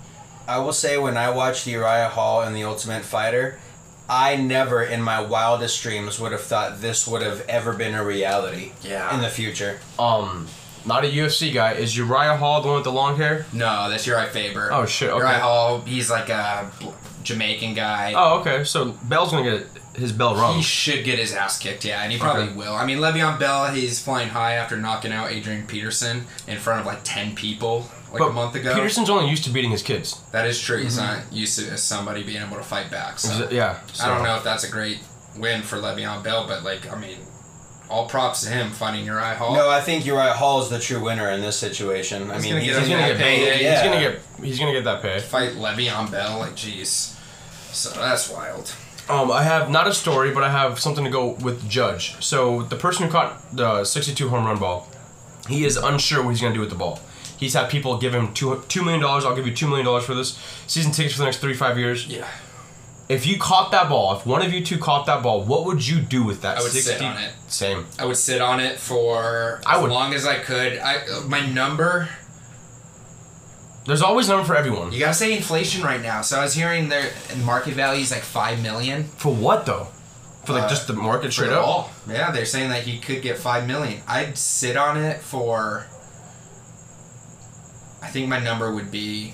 I 0.47 0.59
will 0.59 0.73
say 0.73 0.97
when 0.99 1.17
I 1.17 1.31
watched 1.31 1.65
Uriah 1.65 2.09
Hall 2.09 2.43
in 2.43 2.53
The 2.53 2.63
Ultimate 2.63 3.03
Fighter, 3.03 3.57
I 4.07 4.35
never 4.35 4.83
in 4.83 5.01
my 5.01 5.19
wildest 5.19 5.81
dreams 5.81 6.19
would 6.19 6.31
have 6.31 6.41
thought 6.41 6.79
this 6.81 7.07
would 7.07 7.23
have 7.23 7.43
ever 7.49 7.73
been 7.73 7.95
a 7.95 8.03
reality. 8.03 8.73
Yeah. 8.83 9.15
In 9.15 9.21
the 9.21 9.29
future. 9.29 9.79
um, 9.97 10.47
not 10.85 11.03
a 11.03 11.07
UFC 11.07 11.53
guy. 11.53 11.73
Is 11.73 11.95
Uriah 11.97 12.37
Hall 12.37 12.61
the 12.61 12.67
one 12.67 12.75
with 12.75 12.83
the 12.83 12.91
long 12.91 13.17
hair? 13.17 13.45
No, 13.53 13.89
that's 13.89 14.05
Uriah 14.07 14.27
Faber. 14.29 14.69
Oh, 14.71 14.85
shit, 14.85 15.09
okay. 15.09 15.19
Uriah 15.19 15.39
Hall, 15.39 15.81
he's 15.81 16.09
like 16.09 16.29
a 16.29 16.71
Jamaican 17.23 17.73
guy. 17.73 18.13
Oh, 18.15 18.39
okay. 18.39 18.63
So 18.63 18.91
Bell's 19.03 19.31
gonna 19.31 19.43
get 19.43 19.67
his 19.95 20.11
bell 20.11 20.35
rung. 20.35 20.57
He 20.57 20.63
should 20.63 21.03
get 21.03 21.19
his 21.19 21.33
ass 21.33 21.59
kicked, 21.59 21.85
yeah, 21.85 22.01
and 22.03 22.11
he 22.11 22.17
probably 22.17 22.45
Okay. 22.45 22.53
will. 22.53 22.73
I 22.73 22.85
mean, 22.85 22.97
Le'Veon 22.97 23.39
Bell, 23.39 23.71
he's 23.71 24.01
flying 24.01 24.29
high 24.29 24.53
after 24.53 24.75
knocking 24.75 25.11
out 25.11 25.31
Adrian 25.31 25.67
Peterson 25.67 26.25
in 26.47 26.57
front 26.57 26.81
of 26.81 26.85
like 26.85 26.99
ten 27.03 27.35
people 27.35 27.89
like 28.11 28.19
but 28.19 28.29
a 28.29 28.33
month 28.33 28.55
ago. 28.55 28.73
Peterson's 28.73 29.09
only 29.09 29.29
used 29.29 29.43
to 29.45 29.49
beating 29.49 29.71
his 29.71 29.81
kids. 29.83 30.19
that 30.31 30.45
is 30.45 30.59
true. 30.59 30.77
He's 30.77 30.97
mm-hmm. 30.97 31.19
not 31.19 31.33
used 31.33 31.57
to 31.59 31.77
somebody 31.77 32.23
being 32.23 32.41
able 32.41 32.57
to 32.57 32.63
fight 32.63 32.91
back. 32.91 33.19
So 33.19 33.49
Yeah. 33.49 33.79
I 34.01 34.07
don't 34.07 34.23
know 34.23 34.35
if 34.35 34.43
that's 34.43 34.63
a 34.63 34.69
great 34.71 34.99
win 35.37 35.63
for 35.63 35.77
Le'Veon 35.77 36.23
Bell, 36.23 36.45
but 36.47 36.63
like, 36.63 36.91
I 36.91 36.99
mean, 36.99 37.17
all 37.93 38.07
props 38.07 38.41
to 38.43 38.49
him 38.49 38.71
fighting 38.71 39.05
Uriah 39.05 39.35
Hall. 39.35 39.53
No, 39.53 39.69
I 39.69 39.79
think 39.79 40.03
Uriah 40.05 40.33
Hall 40.33 40.61
is 40.63 40.69
the 40.69 40.79
true 40.79 40.99
winner 41.03 41.29
in 41.29 41.41
this 41.41 41.55
situation. 41.57 42.31
I 42.31 42.35
He's 42.35 42.43
mean, 42.43 42.51
gonna 42.53 42.61
he's, 42.63 42.71
get 42.73 42.79
He's 42.81 42.89
gonna 42.89 43.07
get 43.07 43.17
Payday, 43.17 43.51
paid. 43.51 43.61
yeah. 43.61 43.81
He's 43.83 43.91
gonna 43.91 44.01
get. 44.01 44.45
He's 44.45 44.59
gonna 44.59 44.71
get 44.73 44.83
that 44.85 45.01
pay. 45.03 45.19
Fight 45.19 45.51
Le'Veon 45.51 46.11
Bell, 46.11 46.39
like, 46.39 46.55
jeez. 46.55 47.15
So 47.71 47.91
that's 47.91 48.29
wild. 48.29 48.73
Um, 49.09 49.31
I 49.31 49.43
have 49.43 49.69
not 49.69 49.87
a 49.87 49.93
story, 49.93 50.31
but 50.33 50.43
I 50.43 50.49
have 50.49 50.79
something 50.79 51.03
to 51.03 51.09
go 51.11 51.31
with 51.43 51.69
Judge. 51.69 52.15
So 52.23 52.63
the 52.63 52.75
person 52.77 53.05
who 53.05 53.11
caught 53.11 53.55
the 53.55 53.83
62 53.83 54.29
home 54.29 54.45
run 54.45 54.57
ball, 54.57 54.87
he 55.47 55.65
is 55.65 55.77
unsure 55.77 56.23
what 56.23 56.31
he's 56.31 56.41
gonna 56.41 56.53
do 56.53 56.61
with 56.61 56.69
the 56.69 56.75
ball. 56.75 56.99
He's 57.37 57.53
had 57.53 57.69
people 57.69 57.97
give 57.97 58.15
him 58.15 58.33
two 58.33 58.63
two 58.69 58.81
million 58.81 59.01
dollars. 59.01 59.25
I'll 59.25 59.35
give 59.35 59.45
you 59.45 59.53
two 59.53 59.67
million 59.67 59.85
dollars 59.85 60.05
for 60.05 60.15
this 60.15 60.37
season 60.67 60.91
tickets 60.93 61.13
for 61.15 61.19
the 61.19 61.25
next 61.25 61.37
three 61.39 61.53
five 61.53 61.77
years. 61.77 62.07
Yeah. 62.07 62.27
If 63.09 63.27
you 63.27 63.37
caught 63.37 63.71
that 63.71 63.89
ball, 63.89 64.15
if 64.15 64.25
one 64.25 64.41
of 64.41 64.53
you 64.53 64.63
two 64.63 64.77
caught 64.77 65.05
that 65.07 65.21
ball, 65.21 65.43
what 65.43 65.65
would 65.65 65.85
you 65.85 65.99
do 65.99 66.23
with 66.23 66.41
that? 66.41 66.57
I 66.57 66.61
would 66.61 66.71
sit 66.71 67.01
on 67.01 67.17
it. 67.17 67.33
Same. 67.47 67.85
I 67.99 68.05
would 68.05 68.15
sit 68.17 68.41
on 68.41 68.59
it 68.61 68.79
for 68.79 69.61
I 69.65 69.75
as 69.75 69.81
would- 69.81 69.91
long 69.91 70.13
as 70.13 70.25
I 70.25 70.39
could. 70.39 70.77
I 70.79 71.03
my 71.27 71.45
number. 71.45 72.07
There's 73.85 74.01
always 74.01 74.29
a 74.29 74.31
number 74.31 74.45
for 74.47 74.55
everyone. 74.55 74.93
You 74.93 74.99
gotta 74.99 75.13
say 75.13 75.35
inflation 75.35 75.83
right 75.83 76.01
now. 76.01 76.21
So 76.21 76.39
I 76.39 76.43
was 76.43 76.53
hearing 76.53 76.87
their 76.87 77.11
market 77.43 77.73
value 77.73 78.01
is 78.01 78.11
like 78.11 78.21
five 78.23 78.61
million 78.61 79.03
For 79.17 79.33
what 79.33 79.65
though? 79.65 79.87
For 80.45 80.53
like 80.53 80.63
Uh, 80.63 80.69
just 80.69 80.87
the 80.87 80.93
market 80.93 81.27
for 81.27 81.31
straight 81.31 81.49
the 81.49 81.59
up. 81.59 81.65
ball. 81.65 81.89
Yeah, 82.07 82.31
they're 82.31 82.45
saying 82.45 82.69
that 82.69 82.83
he 82.83 82.97
could 82.99 83.21
get 83.21 83.37
five 83.37 83.67
million. 83.67 84.01
I'd 84.07 84.37
sit 84.37 84.77
on 84.77 84.95
it 84.97 85.21
for. 85.21 85.87
I 88.01 88.07
think 88.07 88.29
my 88.29 88.39
number 88.39 88.73
would 88.73 88.89
be. 88.91 89.33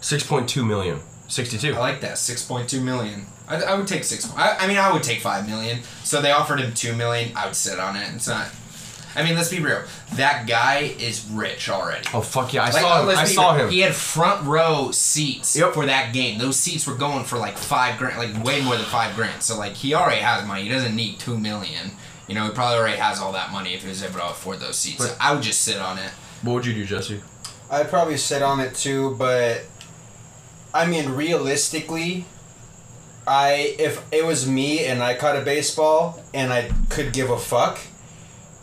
Six 0.00 0.22
point 0.24 0.48
two 0.48 0.64
million. 0.64 1.00
Sixty-two. 1.28 1.74
I 1.74 1.78
like 1.78 2.00
that 2.02 2.18
six 2.18 2.44
point 2.44 2.68
two 2.68 2.80
million. 2.80 3.26
I, 3.48 3.56
I 3.62 3.74
would 3.74 3.86
take 3.86 4.04
six. 4.04 4.30
I, 4.36 4.56
I 4.58 4.66
mean, 4.66 4.78
I 4.78 4.92
would 4.92 5.02
take 5.02 5.20
five 5.20 5.48
million. 5.48 5.80
So 6.02 6.20
they 6.22 6.30
offered 6.32 6.60
him 6.60 6.72
two 6.74 6.94
million. 6.94 7.32
I 7.36 7.46
would 7.46 7.56
sit 7.56 7.78
on 7.78 7.96
it. 7.96 8.08
It's 8.14 8.28
not. 8.28 8.48
I 9.16 9.22
mean, 9.22 9.36
let's 9.36 9.48
be 9.50 9.60
real. 9.60 9.82
That 10.14 10.46
guy 10.48 10.92
is 10.98 11.24
rich 11.30 11.68
already. 11.68 12.04
Oh 12.12 12.20
fuck 12.20 12.52
yeah! 12.52 12.62
I 12.64 12.70
Like, 12.70 12.82
saw 12.82 13.00
him. 13.00 13.06
let's 13.06 13.20
I 13.20 13.24
be 13.24 13.28
saw 13.30 13.54
real. 13.54 13.64
him. 13.66 13.70
He 13.70 13.80
had 13.80 13.94
front 13.94 14.44
row 14.46 14.90
seats 14.90 15.54
Yep. 15.56 15.74
for 15.74 15.86
that 15.86 16.12
game. 16.12 16.38
Those 16.38 16.56
seats 16.58 16.86
were 16.86 16.96
going 16.96 17.24
for 17.24 17.38
like 17.38 17.56
five 17.56 17.96
grand, 17.98 18.18
like 18.18 18.44
way 18.44 18.60
more 18.62 18.76
than 18.76 18.84
five 18.86 19.14
grand. 19.14 19.42
So 19.42 19.56
like 19.56 19.72
he 19.74 19.94
already 19.94 20.20
has 20.20 20.44
money. 20.46 20.64
He 20.64 20.68
doesn't 20.68 20.96
need 20.96 21.20
two 21.20 21.38
million. 21.38 21.92
You 22.26 22.34
know, 22.34 22.44
he 22.46 22.50
probably 22.52 22.78
already 22.78 22.96
has 22.96 23.20
all 23.20 23.32
that 23.32 23.52
money 23.52 23.74
if 23.74 23.82
he 23.82 23.88
was 23.88 24.02
able 24.02 24.14
to 24.14 24.26
afford 24.30 24.58
those 24.60 24.76
seats. 24.76 24.96
But- 24.98 25.08
so 25.10 25.16
I 25.20 25.32
would 25.32 25.42
just 25.42 25.60
sit 25.62 25.78
on 25.78 25.98
it. 25.98 26.10
What 26.42 26.54
would 26.54 26.66
you 26.66 26.74
do, 26.74 26.84
Jesse? 26.84 27.20
I'd 27.70 27.88
probably 27.90 28.16
sit 28.16 28.42
on 28.42 28.60
it 28.60 28.74
too, 28.74 29.14
but 29.18 29.62
I 30.74 30.86
mean, 30.86 31.10
realistically, 31.10 32.24
I 33.26 33.74
if 33.78 34.02
it 34.12 34.24
was 34.26 34.48
me 34.48 34.84
and 34.84 35.02
I 35.02 35.14
caught 35.14 35.36
a 35.36 35.40
baseball 35.40 36.22
and 36.34 36.52
I 36.52 36.70
could 36.90 37.12
give 37.12 37.30
a 37.30 37.38
fuck, 37.38 37.78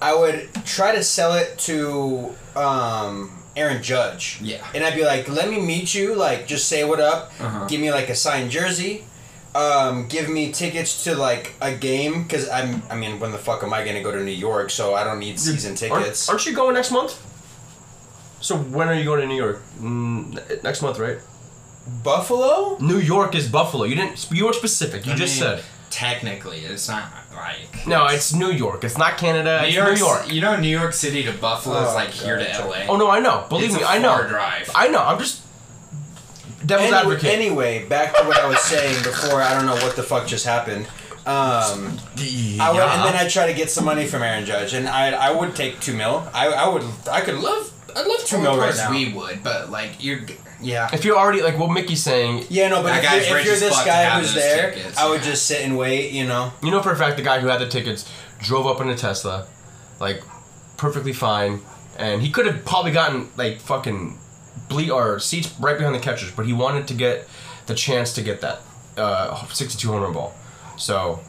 I 0.01 0.13
would 0.13 0.49
try 0.65 0.93
to 0.93 1.03
sell 1.03 1.33
it 1.33 1.57
to 1.59 2.35
um, 2.55 3.41
Aaron 3.55 3.81
Judge. 3.81 4.39
Yeah. 4.41 4.65
And 4.75 4.83
I'd 4.83 4.95
be 4.95 5.05
like, 5.05 5.29
let 5.29 5.49
me 5.49 5.59
meet 5.59 5.93
you. 5.95 6.13
Like, 6.15 6.47
just 6.47 6.67
say 6.67 6.83
what 6.83 6.99
up. 6.99 7.31
Uh-huh. 7.39 7.65
Give 7.67 7.79
me 7.79 7.91
like 7.91 8.09
a 8.09 8.15
signed 8.15 8.51
jersey. 8.51 9.05
Um, 9.55 10.07
give 10.07 10.29
me 10.29 10.51
tickets 10.51 11.03
to 11.05 11.15
like 11.15 11.53
a 11.61 11.73
game 11.73 12.23
because 12.23 12.47
I'm. 12.49 12.83
I 12.89 12.95
mean, 12.95 13.19
when 13.19 13.31
the 13.31 13.37
fuck 13.37 13.63
am 13.63 13.73
I 13.73 13.83
gonna 13.85 14.03
go 14.03 14.11
to 14.11 14.23
New 14.23 14.31
York? 14.31 14.69
So 14.69 14.95
I 14.95 15.03
don't 15.03 15.19
need 15.19 15.39
season 15.39 15.71
Aren't- 15.71 16.03
tickets. 16.03 16.29
Aren't, 16.29 16.45
you 16.45 16.53
going 16.53 16.73
next 16.73 16.91
month? 16.91 17.19
So 18.41 18.57
when 18.57 18.87
are 18.87 18.93
you 18.95 19.03
going 19.03 19.21
to 19.21 19.27
New 19.27 19.35
York? 19.35 19.61
Mm, 19.79 20.63
next 20.63 20.81
month, 20.81 20.97
right? 20.99 21.19
Buffalo. 22.03 22.77
New 22.79 22.97
York 22.99 23.35
is 23.35 23.47
Buffalo. 23.49 23.83
You 23.85 23.95
didn't. 23.95 24.29
You 24.31 24.45
were 24.45 24.53
specific. 24.53 25.05
You 25.05 25.13
I 25.13 25.15
just 25.15 25.39
mean, 25.41 25.57
said. 25.57 25.63
Technically, 25.89 26.59
it's 26.59 26.87
not 26.87 27.11
like. 27.35 27.85
No, 27.85 28.05
it's 28.07 28.33
New 28.33 28.49
York. 28.51 28.83
It's 28.85 28.97
not 28.97 29.17
Canada. 29.17 29.61
New 29.61 29.67
it's 29.67 29.75
York, 29.75 29.93
New 29.93 29.99
York. 29.99 30.33
You 30.33 30.39
know, 30.41 30.55
New 30.57 30.69
York 30.79 30.93
City 30.93 31.23
to 31.23 31.33
Buffalo 31.33 31.81
is 31.83 31.89
Oh, 31.89 31.95
like 31.95 32.09
here 32.09 32.37
to 32.37 32.43
LA. 32.65 32.85
Oh 32.87 32.95
no, 32.95 33.09
I 33.09 33.19
know. 33.19 33.45
Believe 33.49 33.65
It's 33.71 33.75
me, 33.75 33.81
a 33.83 33.87
I 33.87 33.97
know. 33.97 34.09
far 34.13 34.27
drive. 34.27 34.69
I 34.73 34.87
know. 34.87 34.99
I'm 35.03 35.19
just 35.19 35.41
devil's 36.65 36.91
Anyway, 36.93 37.13
advocate. 37.15 37.29
anyway, 37.39 37.85
back 37.89 38.15
to 38.15 38.23
what 38.23 38.37
I 38.39 38.47
was 38.47 38.59
saying 38.61 39.03
before. 39.03 39.41
I 39.41 39.53
don't 39.53 39.65
know 39.65 39.75
what 39.85 39.95
the 39.97 40.03
fuck 40.03 40.27
just 40.27 40.45
happened. 40.45 40.85
Um, 41.25 41.99
I 42.17 42.71
would, 42.71 42.81
and 42.81 43.03
then 43.05 43.15
I 43.15 43.27
try 43.29 43.45
to 43.47 43.53
get 43.53 43.69
some 43.69 43.85
money 43.85 44.07
from 44.07 44.23
Aaron 44.23 44.45
Judge, 44.45 44.73
and 44.73 44.87
I 44.87 45.11
I 45.11 45.31
would 45.31 45.55
take 45.55 45.79
two 45.81 45.93
mil. 45.93 46.25
I, 46.33 46.47
I 46.47 46.67
would 46.69 46.83
I 47.11 47.21
could 47.21 47.35
love 47.35 47.71
I'd 47.95 48.07
love 48.07 48.23
to 48.25 48.35
Well, 48.35 48.43
mil 48.43 48.51
of 48.53 48.59
right 48.59 48.65
course 48.65 48.77
now. 48.79 48.91
we 48.91 49.13
would, 49.13 49.43
but 49.43 49.69
like 49.69 50.03
you're, 50.03 50.19
yeah. 50.61 50.89
if 50.93 51.03
you're 51.05 51.17
already 51.17 51.41
like 51.41 51.57
what 51.57 51.71
Mickey's 51.71 52.03
saying, 52.03 52.45
yeah, 52.49 52.67
no, 52.69 52.81
but 52.83 53.03
if 53.03 53.29
you're, 53.29 53.37
if 53.37 53.45
you're 53.45 53.55
this 53.55 53.85
guy 53.85 54.19
who's 54.19 54.33
there, 54.33 54.71
tickets, 54.71 54.97
I 54.97 55.09
would 55.09 55.21
yeah. 55.21 55.27
just 55.31 55.45
sit 55.45 55.61
and 55.61 55.77
wait. 55.77 56.11
You 56.11 56.25
know. 56.25 56.53
you 56.63 56.71
know 56.71 56.81
for 56.81 56.91
a 56.91 56.95
fact 56.95 57.17
the 57.17 57.23
guy 57.23 57.39
who 57.39 57.47
had 57.47 57.59
the 57.61 57.67
tickets 57.67 58.11
drove 58.39 58.65
up 58.65 58.81
in 58.81 58.89
a 58.89 58.95
Tesla, 58.95 59.47
like 59.99 60.21
perfectly 60.77 61.13
fine, 61.13 61.61
and 61.97 62.21
he 62.21 62.29
could 62.31 62.45
have 62.45 62.65
probably 62.65 62.91
gotten 62.91 63.29
like 63.37 63.59
fucking 63.59 64.17
bleed 64.69 64.89
or 64.89 65.19
seats 65.19 65.53
right 65.59 65.77
behind 65.77 65.95
the 65.95 65.99
catchers, 65.99 66.31
but 66.31 66.45
he 66.45 66.53
wanted 66.53 66.87
to 66.87 66.93
get 66.93 67.27
the 67.67 67.75
chance 67.75 68.13
to 68.13 68.21
get 68.21 68.41
that 68.41 68.61
uh, 68.97 69.45
62 69.47 69.87
home 69.87 70.01
run 70.01 70.13
ball. 70.13 70.33
So 70.77 71.19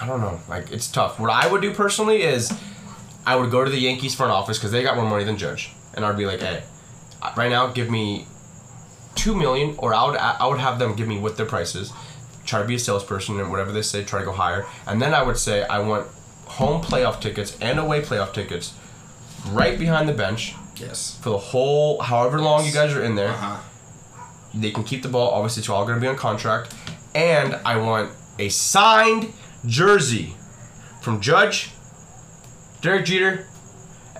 I 0.00 0.06
don't 0.06 0.20
know, 0.20 0.40
like 0.48 0.72
it's 0.72 0.88
tough. 0.90 1.20
What 1.20 1.30
I 1.30 1.46
would 1.50 1.60
do 1.62 1.72
personally 1.72 2.22
is 2.22 2.52
I 3.26 3.36
would 3.36 3.50
go 3.50 3.64
to 3.64 3.70
the 3.70 3.78
Yankees 3.78 4.14
front 4.14 4.32
office 4.32 4.58
because 4.58 4.72
they 4.72 4.82
got 4.82 4.96
more 4.96 5.08
money 5.08 5.24
than 5.24 5.36
Judge, 5.36 5.70
and 5.94 6.04
I'd 6.04 6.16
be 6.16 6.26
like, 6.26 6.40
hey, 6.40 6.62
right 7.36 7.50
now 7.50 7.68
give 7.68 7.90
me 7.90 8.26
two 9.14 9.34
million, 9.34 9.74
or 9.78 9.92
I 9.94 10.04
would 10.06 10.16
I 10.16 10.46
would 10.46 10.58
have 10.58 10.78
them 10.78 10.94
give 10.96 11.08
me 11.08 11.18
what 11.18 11.36
their 11.36 11.46
price 11.46 11.74
is. 11.74 11.92
Try 12.46 12.62
to 12.62 12.66
be 12.68 12.76
a 12.76 12.78
salesperson 12.78 13.38
and 13.38 13.50
whatever 13.50 13.70
they 13.72 13.82
say, 13.82 14.02
try 14.04 14.20
to 14.20 14.24
go 14.24 14.32
higher, 14.32 14.66
and 14.86 15.00
then 15.00 15.14
I 15.14 15.22
would 15.22 15.36
say 15.36 15.62
I 15.64 15.80
want 15.80 16.06
home 16.46 16.82
playoff 16.82 17.20
tickets 17.20 17.56
and 17.60 17.78
away 17.78 18.00
playoff 18.02 18.32
tickets, 18.32 18.74
right 19.50 19.78
behind 19.78 20.08
the 20.08 20.12
bench 20.14 20.54
Yes. 20.76 21.18
for 21.22 21.30
the 21.30 21.38
whole 21.38 22.00
however 22.00 22.40
long 22.40 22.64
you 22.64 22.72
guys 22.72 22.94
are 22.94 23.04
in 23.04 23.14
there. 23.14 23.28
Uh-huh. 23.30 23.60
They 24.54 24.70
can 24.72 24.82
keep 24.82 25.02
the 25.02 25.08
ball. 25.08 25.30
Obviously, 25.30 25.60
it's 25.60 25.68
all 25.68 25.84
going 25.84 25.94
to 25.96 26.00
be 26.00 26.08
on 26.08 26.16
contract. 26.16 26.74
And 27.14 27.54
I 27.64 27.76
want 27.76 28.10
a 28.38 28.48
signed 28.48 29.32
jersey 29.66 30.34
from 31.02 31.20
Judge, 31.20 31.70
Derek 32.80 33.04
Jeter, 33.04 33.46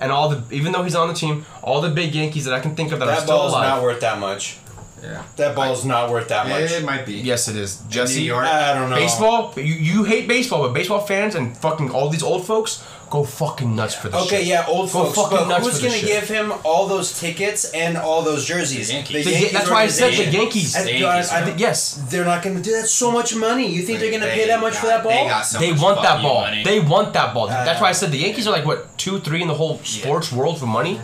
and 0.01 0.11
all 0.11 0.29
the. 0.29 0.43
Even 0.53 0.71
though 0.71 0.83
he's 0.83 0.95
on 0.95 1.07
the 1.07 1.13
team, 1.13 1.45
all 1.63 1.79
the 1.79 1.89
big 1.89 2.13
Yankees 2.13 2.45
that 2.45 2.53
I 2.53 2.59
can 2.59 2.75
think 2.75 2.91
of 2.91 2.99
that, 2.99 3.07
are 3.07 3.21
still 3.21 3.35
alive. 3.35 3.51
That 3.51 3.51
still 3.51 3.61
ball's 3.61 3.79
not 3.79 3.83
worth 3.83 4.01
that 4.01 4.19
much. 4.19 4.57
Yeah. 5.01 5.23
That 5.37 5.55
ball's 5.55 5.85
not 5.85 6.11
worth 6.11 6.27
that 6.27 6.47
much. 6.47 6.71
It 6.71 6.85
might 6.85 7.05
be. 7.05 7.13
yes, 7.13 7.47
it 7.47 7.55
is. 7.55 7.81
Jesse, 7.89 8.19
New 8.19 8.25
York. 8.27 8.45
I 8.45 8.73
don't 8.73 8.89
know. 8.89 8.95
baseball. 8.95 9.53
You 9.55 9.63
you 9.63 10.03
hate 10.03 10.27
baseball, 10.27 10.61
but 10.63 10.73
baseball 10.73 11.01
fans 11.01 11.35
and 11.35 11.57
fucking 11.57 11.91
all 11.91 12.09
these 12.09 12.23
old 12.23 12.45
folks 12.45 12.83
go 13.11 13.23
fucking 13.23 13.75
nuts 13.75 13.93
for 13.93 14.09
this. 14.09 14.19
Okay, 14.25 14.37
shit. 14.39 14.47
yeah, 14.47 14.65
old 14.67 14.91
Go 14.91 15.03
folks. 15.03 15.15
fucking 15.17 15.37
But 15.37 15.47
nuts 15.49 15.65
who's 15.67 15.75
for 15.77 15.83
this 15.83 15.91
gonna 16.01 16.07
shit. 16.07 16.21
give 16.21 16.27
him 16.29 16.53
all 16.63 16.87
those 16.87 17.19
tickets 17.19 17.65
and 17.71 17.97
all 17.97 18.23
those 18.23 18.45
jerseys? 18.47 18.87
The 18.87 18.93
Yankees. 18.95 19.25
The 19.25 19.31
Ya- 19.31 19.49
that's 19.51 19.69
why 19.69 19.83
I 19.83 19.87
said 19.87 20.13
the. 20.13 20.31
Yankees. 20.31 20.75
And 20.75 20.87
The 20.87 20.93
Yankees, 20.97 21.29
I 21.29 21.39
yeah. 21.39 21.45
think- 21.45 21.59
Yes, 21.59 21.99
They're 22.09 22.25
not 22.25 22.41
gonna 22.41 22.61
do 22.61 22.71
that. 22.71 22.87
So 22.87 23.11
much 23.11 23.35
money. 23.35 23.67
You 23.67 23.83
think 23.83 23.99
they're 23.99 24.09
gonna 24.11 24.25
They 24.25 24.33
pay 24.41 24.47
that 24.47 24.59
much 24.61 24.73
got- 24.73 24.81
for 24.81 24.87
that 24.87 25.03
ball? 25.03 25.11
They, 25.11 25.29
got 25.29 25.45
so 25.45 25.59
they 25.59 25.71
much 25.71 25.81
want 25.81 26.01
that 26.01 26.07
fucking 26.15 26.23
ball. 26.27 26.41
money. 26.41 26.63
They 26.63 26.79
want 26.79 27.13
that 27.13 27.33
ball. 27.35 27.47
That's 27.47 27.79
Uh, 27.79 27.83
why 27.83 27.89
I 27.89 27.91
said 27.91 28.11
the 28.11 28.17
Yankees 28.17 28.47
are 28.47 28.51
like 28.51 28.65
what 28.65 28.97
two, 28.97 29.19
three 29.19 29.41
in 29.43 29.47
the 29.49 29.53
whole 29.55 29.79
sports 29.83 30.31
world 30.31 30.57
for 30.59 30.65
money. 30.65 30.99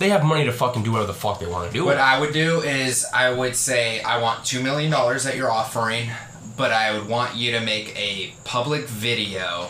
They 0.00 0.08
have 0.08 0.24
money 0.24 0.44
to 0.44 0.52
fucking 0.52 0.82
do 0.82 0.90
whatever 0.90 1.06
the 1.06 1.18
fuck 1.18 1.38
they 1.38 1.46
want 1.46 1.70
to 1.70 1.72
do. 1.72 1.84
What 1.84 1.98
I 1.98 2.18
would 2.18 2.32
do 2.32 2.60
is 2.62 3.06
I 3.14 3.30
would 3.30 3.54
say 3.54 4.00
I 4.02 4.18
want 4.18 4.44
two 4.44 4.60
million 4.60 4.90
dollars 4.90 5.22
that 5.22 5.36
you're 5.36 5.52
offering, 5.52 6.10
but 6.56 6.72
I 6.72 6.92
would 6.92 7.08
want 7.08 7.36
you 7.36 7.52
to 7.52 7.60
make 7.60 7.96
a 7.96 8.34
public 8.42 8.88
video 8.88 9.68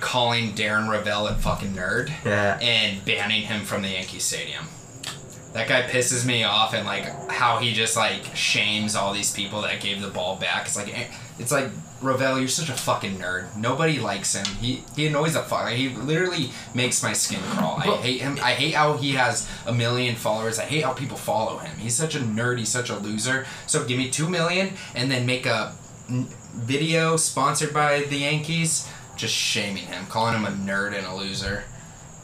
calling 0.00 0.52
Darren 0.54 0.88
Rovell 0.88 1.26
a 1.28 1.34
fucking 1.34 1.72
nerd 1.74 2.10
Yeah. 2.24 2.58
and 2.60 3.04
banning 3.04 3.42
him 3.42 3.64
from 3.64 3.82
the 3.82 3.88
Yankee 3.88 4.18
Stadium. 4.20 4.66
That 5.54 5.66
guy 5.68 5.82
pisses 5.82 6.26
me 6.26 6.44
off 6.44 6.74
and 6.74 6.86
like 6.86 7.04
how 7.30 7.58
he 7.58 7.72
just 7.72 7.96
like 7.96 8.36
shames 8.36 8.94
all 8.94 9.12
these 9.14 9.32
people 9.32 9.62
that 9.62 9.80
gave 9.80 10.00
the 10.02 10.08
ball 10.08 10.36
back. 10.36 10.66
It's 10.66 10.76
like 10.76 10.96
eh, 10.96 11.06
it's 11.38 11.50
like 11.50 11.68
Ravel, 12.00 12.38
you're 12.38 12.46
such 12.48 12.68
a 12.68 12.74
fucking 12.74 13.18
nerd. 13.18 13.56
Nobody 13.56 13.98
likes 13.98 14.34
him. 14.36 14.44
He 14.60 14.84
he 14.94 15.06
annoys 15.06 15.32
the 15.32 15.40
fuck. 15.40 15.70
He 15.70 15.88
literally 15.88 16.50
makes 16.74 17.02
my 17.02 17.12
skin 17.14 17.40
crawl. 17.56 17.78
I 17.80 17.96
hate 17.96 18.20
him. 18.20 18.38
I 18.42 18.52
hate 18.52 18.74
how 18.74 18.98
he 18.98 19.12
has 19.14 19.48
a 19.66 19.72
million 19.72 20.14
followers. 20.14 20.58
I 20.60 20.64
hate 20.64 20.84
how 20.84 20.92
people 20.92 21.16
follow 21.16 21.58
him. 21.58 21.76
He's 21.78 21.96
such 21.96 22.14
a 22.14 22.20
nerd. 22.20 22.58
He's 22.58 22.68
such 22.68 22.90
a 22.90 22.96
loser. 22.96 23.46
So 23.66 23.84
give 23.84 23.98
me 23.98 24.10
two 24.10 24.28
million 24.28 24.74
and 24.94 25.10
then 25.10 25.24
make 25.26 25.46
a 25.46 25.72
video 26.54 27.16
sponsored 27.16 27.72
by 27.72 28.02
the 28.02 28.18
Yankees, 28.18 28.88
just 29.18 29.34
shaming 29.34 29.84
him, 29.84 30.06
calling 30.06 30.34
him 30.34 30.46
a 30.46 30.50
nerd 30.50 30.96
and 30.96 31.06
a 31.06 31.14
loser, 31.14 31.64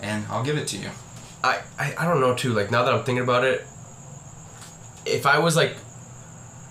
and 0.01 0.25
I'll 0.29 0.45
give 0.45 0.57
it 0.57 0.67
to 0.69 0.79
you. 0.79 0.89
I, 1.43 1.61
I 1.79 1.95
I 1.99 2.05
don't 2.07 2.21
know 2.21 2.35
too. 2.35 2.55
Like 2.55 2.71
now 2.71 2.85
that 2.85 2.95
I'm 2.95 3.05
thinking 3.05 3.23
about 3.23 3.45
it, 3.45 3.67
if 5.05 5.27
I 5.27 5.39
was 5.41 5.57
like, 5.57 5.77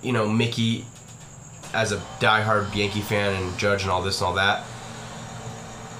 you 0.02 0.12
know, 0.12 0.28
Mickey, 0.28 0.86
as 1.72 1.92
a 1.92 1.98
diehard 2.18 2.74
Yankee 2.74 3.02
fan 3.02 3.40
and 3.40 3.56
Judge 3.58 3.82
and 3.82 3.90
all 3.90 4.02
this 4.02 4.20
and 4.20 4.26
all 4.26 4.34
that, 4.34 4.64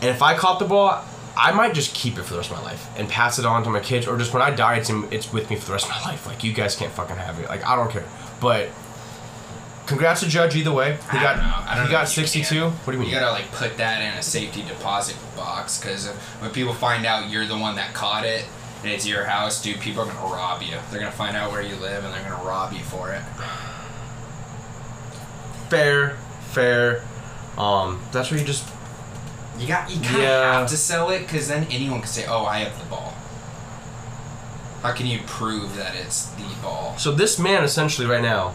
and 0.00 0.10
if 0.10 0.22
I 0.22 0.36
caught 0.36 0.58
the 0.58 0.64
ball, 0.64 1.04
I 1.36 1.52
might 1.52 1.74
just 1.74 1.94
keep 1.94 2.18
it 2.18 2.22
for 2.22 2.32
the 2.32 2.38
rest 2.38 2.50
of 2.50 2.56
my 2.56 2.62
life 2.62 2.88
and 2.96 3.08
pass 3.08 3.38
it 3.38 3.46
on 3.46 3.62
to 3.64 3.70
my 3.70 3.80
kids, 3.80 4.06
or 4.06 4.16
just 4.16 4.32
when 4.32 4.42
I 4.42 4.50
die, 4.50 4.76
it's 4.76 4.90
in, 4.90 5.06
it's 5.12 5.32
with 5.32 5.50
me 5.50 5.56
for 5.56 5.66
the 5.66 5.72
rest 5.72 5.84
of 5.84 5.90
my 5.90 6.00
life. 6.02 6.26
Like 6.26 6.42
you 6.42 6.52
guys 6.52 6.74
can't 6.74 6.92
fucking 6.92 7.16
have 7.16 7.38
it. 7.38 7.48
Like 7.48 7.64
I 7.64 7.76
don't 7.76 7.90
care. 7.90 8.04
But 8.40 8.70
congrats 9.86 10.20
to 10.20 10.28
Judge 10.28 10.56
either 10.56 10.72
way. 10.72 10.98
He 11.12 11.18
I 11.18 11.22
got 11.22 11.36
don't 11.36 11.46
know. 11.48 11.54
I 11.56 11.74
don't 11.76 11.86
he 11.86 11.92
know 11.92 11.98
got 11.98 12.08
62. 12.08 12.54
can. 12.54 12.70
What 12.70 12.86
do 12.86 12.92
you 12.92 12.98
mean? 12.98 13.08
You 13.08 13.14
gotta 13.18 13.32
like 13.32 13.50
put 13.52 13.76
that 13.78 14.00
in 14.02 14.18
a 14.18 14.22
safety 14.22 14.62
deposit 14.62 15.16
box 15.36 15.78
because 15.80 16.06
when 16.40 16.50
people 16.50 16.72
find 16.74 17.04
out 17.06 17.30
you're 17.30 17.46
the 17.46 17.58
one 17.58 17.76
that 17.76 17.92
caught 17.94 18.24
it 18.24 18.46
and 18.82 18.92
it's 18.92 19.06
your 19.06 19.24
house, 19.24 19.62
dude, 19.62 19.80
people 19.80 20.02
are 20.02 20.06
gonna 20.06 20.32
rob 20.34 20.62
you. 20.62 20.74
They're 20.90 21.00
gonna 21.00 21.12
find 21.12 21.36
out 21.36 21.52
where 21.52 21.62
you 21.62 21.74
live 21.76 22.04
and 22.04 22.12
they're 22.14 22.22
gonna 22.28 22.44
rob 22.44 22.72
you 22.72 22.80
for 22.80 23.12
it. 23.12 23.22
fair, 25.68 26.16
fair. 26.52 27.02
Um, 27.58 28.00
that's 28.12 28.30
where 28.30 28.38
you 28.40 28.46
just 28.46 28.68
You 29.58 29.68
got 29.68 29.88
you 29.88 30.00
kind 30.00 30.16
of 30.16 30.22
Yeah. 30.22 30.52
have 30.60 30.68
to 30.70 30.76
sell 30.76 31.10
it 31.10 31.20
because 31.20 31.46
then 31.46 31.64
anyone 31.70 32.00
can 32.00 32.08
say, 32.08 32.26
"Oh, 32.26 32.44
I 32.44 32.58
have 32.58 32.76
the 32.76 32.84
ball." 32.86 33.14
How 34.82 34.90
can 34.92 35.06
you 35.06 35.20
prove 35.26 35.76
that 35.76 35.94
it's 35.94 36.24
the 36.26 36.42
ball? 36.60 36.96
So 36.98 37.12
this 37.12 37.38
man 37.38 37.62
essentially 37.62 38.06
right 38.06 38.20
now 38.20 38.52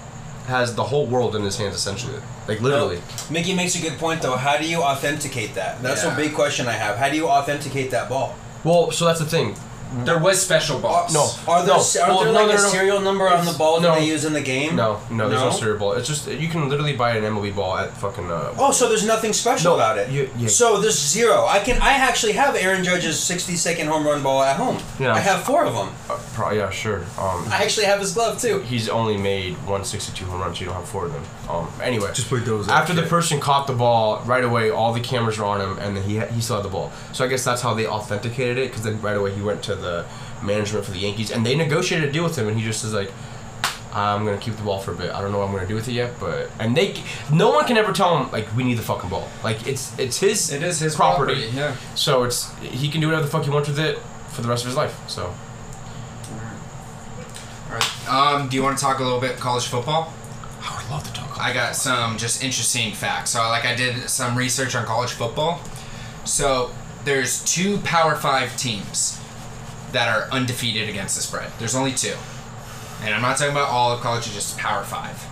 has 0.49 0.75
the 0.75 0.83
whole 0.83 1.05
world 1.05 1.35
in 1.35 1.43
his 1.43 1.57
hands 1.57 1.75
essentially. 1.75 2.19
Like 2.47 2.59
literally. 2.61 2.99
Mickey 3.29 3.53
makes 3.55 3.75
a 3.75 3.81
good 3.81 3.97
point 3.97 4.21
though. 4.21 4.35
How 4.35 4.57
do 4.57 4.67
you 4.67 4.81
authenticate 4.83 5.55
that? 5.55 5.81
That's 5.81 6.03
Yeah. 6.03 6.13
a 6.13 6.15
big 6.15 6.33
question 6.33 6.67
I 6.67 6.73
have. 6.73 6.97
How 6.97 7.09
do 7.09 7.15
you 7.15 7.27
authenticate 7.27 7.91
that 7.91 8.09
ball? 8.09 8.35
Well, 8.63 8.91
so 8.91 9.05
that's 9.05 9.19
the 9.19 9.25
thing. 9.25 9.55
There 9.91 10.19
was 10.19 10.41
special 10.41 10.79
balls. 10.79 11.13
No. 11.13 11.29
Are 11.47 11.65
there, 11.65 11.75
No. 11.75 11.81
are 12.03 12.09
Well, 12.09 12.23
there 12.23 12.33
no, 12.33 12.39
like 12.39 12.47
no, 12.47 12.53
a 12.53 12.57
no. 12.61 12.69
serial 12.69 13.01
number 13.01 13.27
on 13.27 13.45
the 13.45 13.53
ball 13.53 13.79
No. 13.81 13.89
that 13.91 13.99
they 13.99 14.05
use 14.05 14.23
in 14.23 14.33
the 14.33 14.41
game? 14.41 14.75
No, 14.75 14.99
no, 15.09 15.27
there's 15.29 15.41
no, 15.41 15.49
No? 15.49 15.55
serial 15.55 15.77
ball. 15.79 15.93
It's 15.93 16.07
just 16.07 16.27
you 16.27 16.47
can 16.47 16.69
literally 16.69 16.93
buy 16.95 17.15
an 17.17 17.23
MLB 17.23 17.51
ball 17.55 17.75
at 17.77 17.95
fucking 17.97 18.29
uh 18.31 18.53
Oh, 18.57 18.71
so 18.71 18.87
there's 18.87 19.05
nothing 19.05 19.33
special 19.33 19.71
No, 19.71 19.75
about 19.77 19.97
it. 19.97 20.09
you- 20.09 20.29
yeah. 20.37 20.47
So 20.47 20.79
there's 20.79 20.99
zero. 20.99 21.45
I 21.47 21.59
can. 21.59 21.81
I 21.81 21.93
actually 21.93 22.33
have 22.33 22.55
Aaron 22.55 22.83
Judge's 22.83 23.19
60 23.19 23.55
second 23.55 23.87
home 23.87 24.05
run 24.05 24.21
ball 24.21 24.43
at 24.43 24.57
home. 24.57 24.77
Yeah. 24.99 25.13
I 25.15 25.19
have 25.19 25.43
four 25.43 25.65
of 25.65 25.73
them. 25.73 25.89
uh, 26.09 26.17
pro- 26.33 26.51
yeah, 26.51 26.69
sure. 26.69 27.01
Um 27.17 27.47
I 27.51 27.63
actually 27.63 27.85
have 27.87 27.99
his 27.99 28.13
glove 28.13 28.39
too. 28.39 28.59
he's 28.59 28.89
only 28.89 29.17
made 29.17 29.53
162 29.65 30.25
home 30.25 30.41
runs. 30.41 30.57
So 30.57 30.61
you 30.61 30.65
don't 30.67 30.75
have 30.75 30.87
four 30.89 31.05
of 31.05 31.13
them. 31.13 31.23
Um. 31.49 31.67
Anyway, 31.81 32.09
Just 32.13 32.27
play 32.29 32.39
those. 32.41 32.67
after 32.69 32.93
the 32.93 33.03
person 33.03 33.39
caught 33.39 33.65
the 33.65 33.73
ball, 33.73 34.21
right 34.25 34.43
away 34.43 34.69
all 34.69 34.93
the 34.93 34.99
cameras 34.99 35.39
were 35.39 35.45
on 35.45 35.61
him, 35.61 35.79
and 35.79 35.95
then 35.97 36.03
he 36.03 36.19
he 36.35 36.41
still 36.41 36.57
had 36.57 36.65
the 36.65 36.69
ball. 36.69 36.91
So 37.11 37.25
I 37.25 37.27
guess 37.27 37.43
that's 37.43 37.61
how 37.63 37.73
they 37.73 37.87
authenticated 37.87 38.57
it, 38.59 38.67
because 38.69 38.83
then 38.83 39.01
right 39.01 39.17
away 39.17 39.33
he 39.33 39.41
went 39.41 39.63
to 39.63 39.75
the 39.79 40.05
management 40.43 40.85
for 40.85 40.91
the 40.91 40.99
Yankees, 40.99 41.31
and 41.31 41.45
they 41.45 41.55
negotiated 41.55 42.09
a 42.09 42.11
deal 42.11 42.23
with 42.23 42.37
him, 42.37 42.47
and 42.47 42.57
he 42.57 42.63
just 42.65 42.83
is 42.83 42.93
like, 42.93 43.11
I'm 43.93 44.23
gonna 44.23 44.37
keep 44.37 44.55
the 44.55 44.63
ball 44.63 44.79
for 44.79 44.93
a 44.93 44.95
bit. 44.95 45.09
I 45.11 45.19
don't 45.21 45.31
know 45.31 45.39
what 45.39 45.47
I'm 45.49 45.55
gonna 45.55 45.67
do 45.67 45.73
with 45.75 45.87
it 45.87 45.93
yet, 45.93 46.13
but 46.19 46.49
and 46.59 46.77
they, 46.77 47.01
no 47.33 47.49
one 47.49 47.65
can 47.65 47.75
ever 47.77 47.91
tell 47.91 48.17
him 48.21 48.31
like 48.31 48.55
we 48.55 48.63
need 48.63 48.77
the 48.77 48.83
fucking 48.83 49.09
ball. 49.09 49.27
Like 49.43 49.65
it's 49.67 49.97
it's 49.97 50.19
his 50.19 50.51
It 50.51 50.61
is 50.61 50.79
his 50.79 50.95
property. 50.95 51.33
property. 51.33 51.57
Yeah. 51.57 51.75
So 51.95 52.23
it's 52.23 52.53
he 52.59 52.87
can 52.89 53.01
do 53.01 53.07
whatever 53.07 53.25
the 53.25 53.31
fuck 53.31 53.43
he 53.45 53.49
wants 53.49 53.67
with 53.67 53.79
it 53.79 53.97
for 54.29 54.41
the 54.43 54.47
rest 54.47 54.63
of 54.63 54.67
his 54.67 54.77
life. 54.77 54.95
So 55.09 55.33
All 57.69 57.75
right. 57.75 58.09
Um, 58.09 58.49
do 58.49 58.55
you 58.55 58.63
want 58.63 58.77
to 58.77 58.83
talk 58.83 58.99
a 58.99 59.03
little 59.03 59.19
bit 59.19 59.37
college 59.37 59.65
football? 59.67 60.13
I 60.61 60.75
would 60.81 60.91
love 60.91 61.03
to 61.05 61.13
talk. 61.13 61.39
I 61.39 61.53
got 61.53 61.75
some 61.75 62.17
just 62.17 62.43
interesting 62.43 62.93
facts. 62.93 63.31
So, 63.31 63.39
like, 63.49 63.65
I 63.65 63.75
did 63.75 64.09
some 64.09 64.37
research 64.37 64.75
on 64.75 64.85
college 64.85 65.11
football. 65.11 65.61
So, 66.25 66.71
there's 67.05 67.43
two 67.45 67.77
Power 67.79 68.15
Five 68.15 68.57
teams 68.57 69.18
that 69.91 70.07
are 70.07 70.29
undefeated 70.31 70.89
against 70.89 71.15
the 71.15 71.21
spread. 71.21 71.51
There's 71.59 71.75
only 71.75 71.93
two, 71.93 72.15
and 73.01 73.13
I'm 73.13 73.21
not 73.21 73.37
talking 73.37 73.51
about 73.51 73.69
all 73.69 73.91
of 73.91 74.01
college. 74.01 74.25
It's 74.25 74.35
just 74.35 74.57
Power 74.57 74.83
Five. 74.83 75.25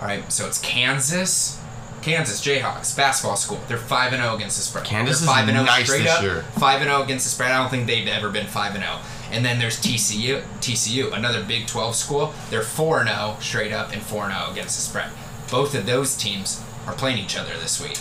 All 0.00 0.06
right. 0.06 0.30
So 0.32 0.46
it's 0.46 0.60
Kansas, 0.60 1.60
Kansas 2.02 2.40
Jayhawks 2.44 2.96
basketball 2.96 3.36
school. 3.36 3.60
They're 3.68 3.76
five 3.76 4.12
and 4.12 4.22
zero 4.22 4.36
against 4.36 4.56
the 4.56 4.62
spread. 4.62 4.84
Kansas 4.84 5.20
They're 5.20 5.28
is 5.28 5.34
five 5.34 5.48
and 5.48 5.56
zero 5.56 5.64
nice 5.66 5.86
straight 5.86 6.02
this 6.04 6.12
up. 6.12 6.22
year. 6.22 6.42
Five 6.58 6.80
and 6.80 6.90
zero 6.90 7.02
against 7.02 7.24
the 7.24 7.30
spread. 7.30 7.50
I 7.52 7.58
don't 7.58 7.70
think 7.70 7.86
they've 7.86 8.06
ever 8.08 8.30
been 8.30 8.46
five 8.46 8.74
and 8.74 8.84
zero. 8.84 8.98
And 9.30 9.44
then 9.44 9.58
there's 9.58 9.78
TCU, 9.78 10.42
TCU, 10.60 11.12
another 11.12 11.44
Big 11.44 11.66
12 11.66 11.94
school. 11.94 12.32
They're 12.48 12.62
4 12.62 13.00
and 13.00 13.08
0 13.10 13.36
straight 13.40 13.72
up 13.72 13.92
and 13.92 14.00
4 14.00 14.24
and 14.24 14.32
0 14.32 14.50
against 14.52 14.76
the 14.76 14.82
spread. 14.82 15.10
Both 15.50 15.74
of 15.74 15.84
those 15.84 16.16
teams 16.16 16.62
are 16.86 16.94
playing 16.94 17.18
each 17.18 17.36
other 17.36 17.52
this 17.58 17.78
week. 17.78 17.98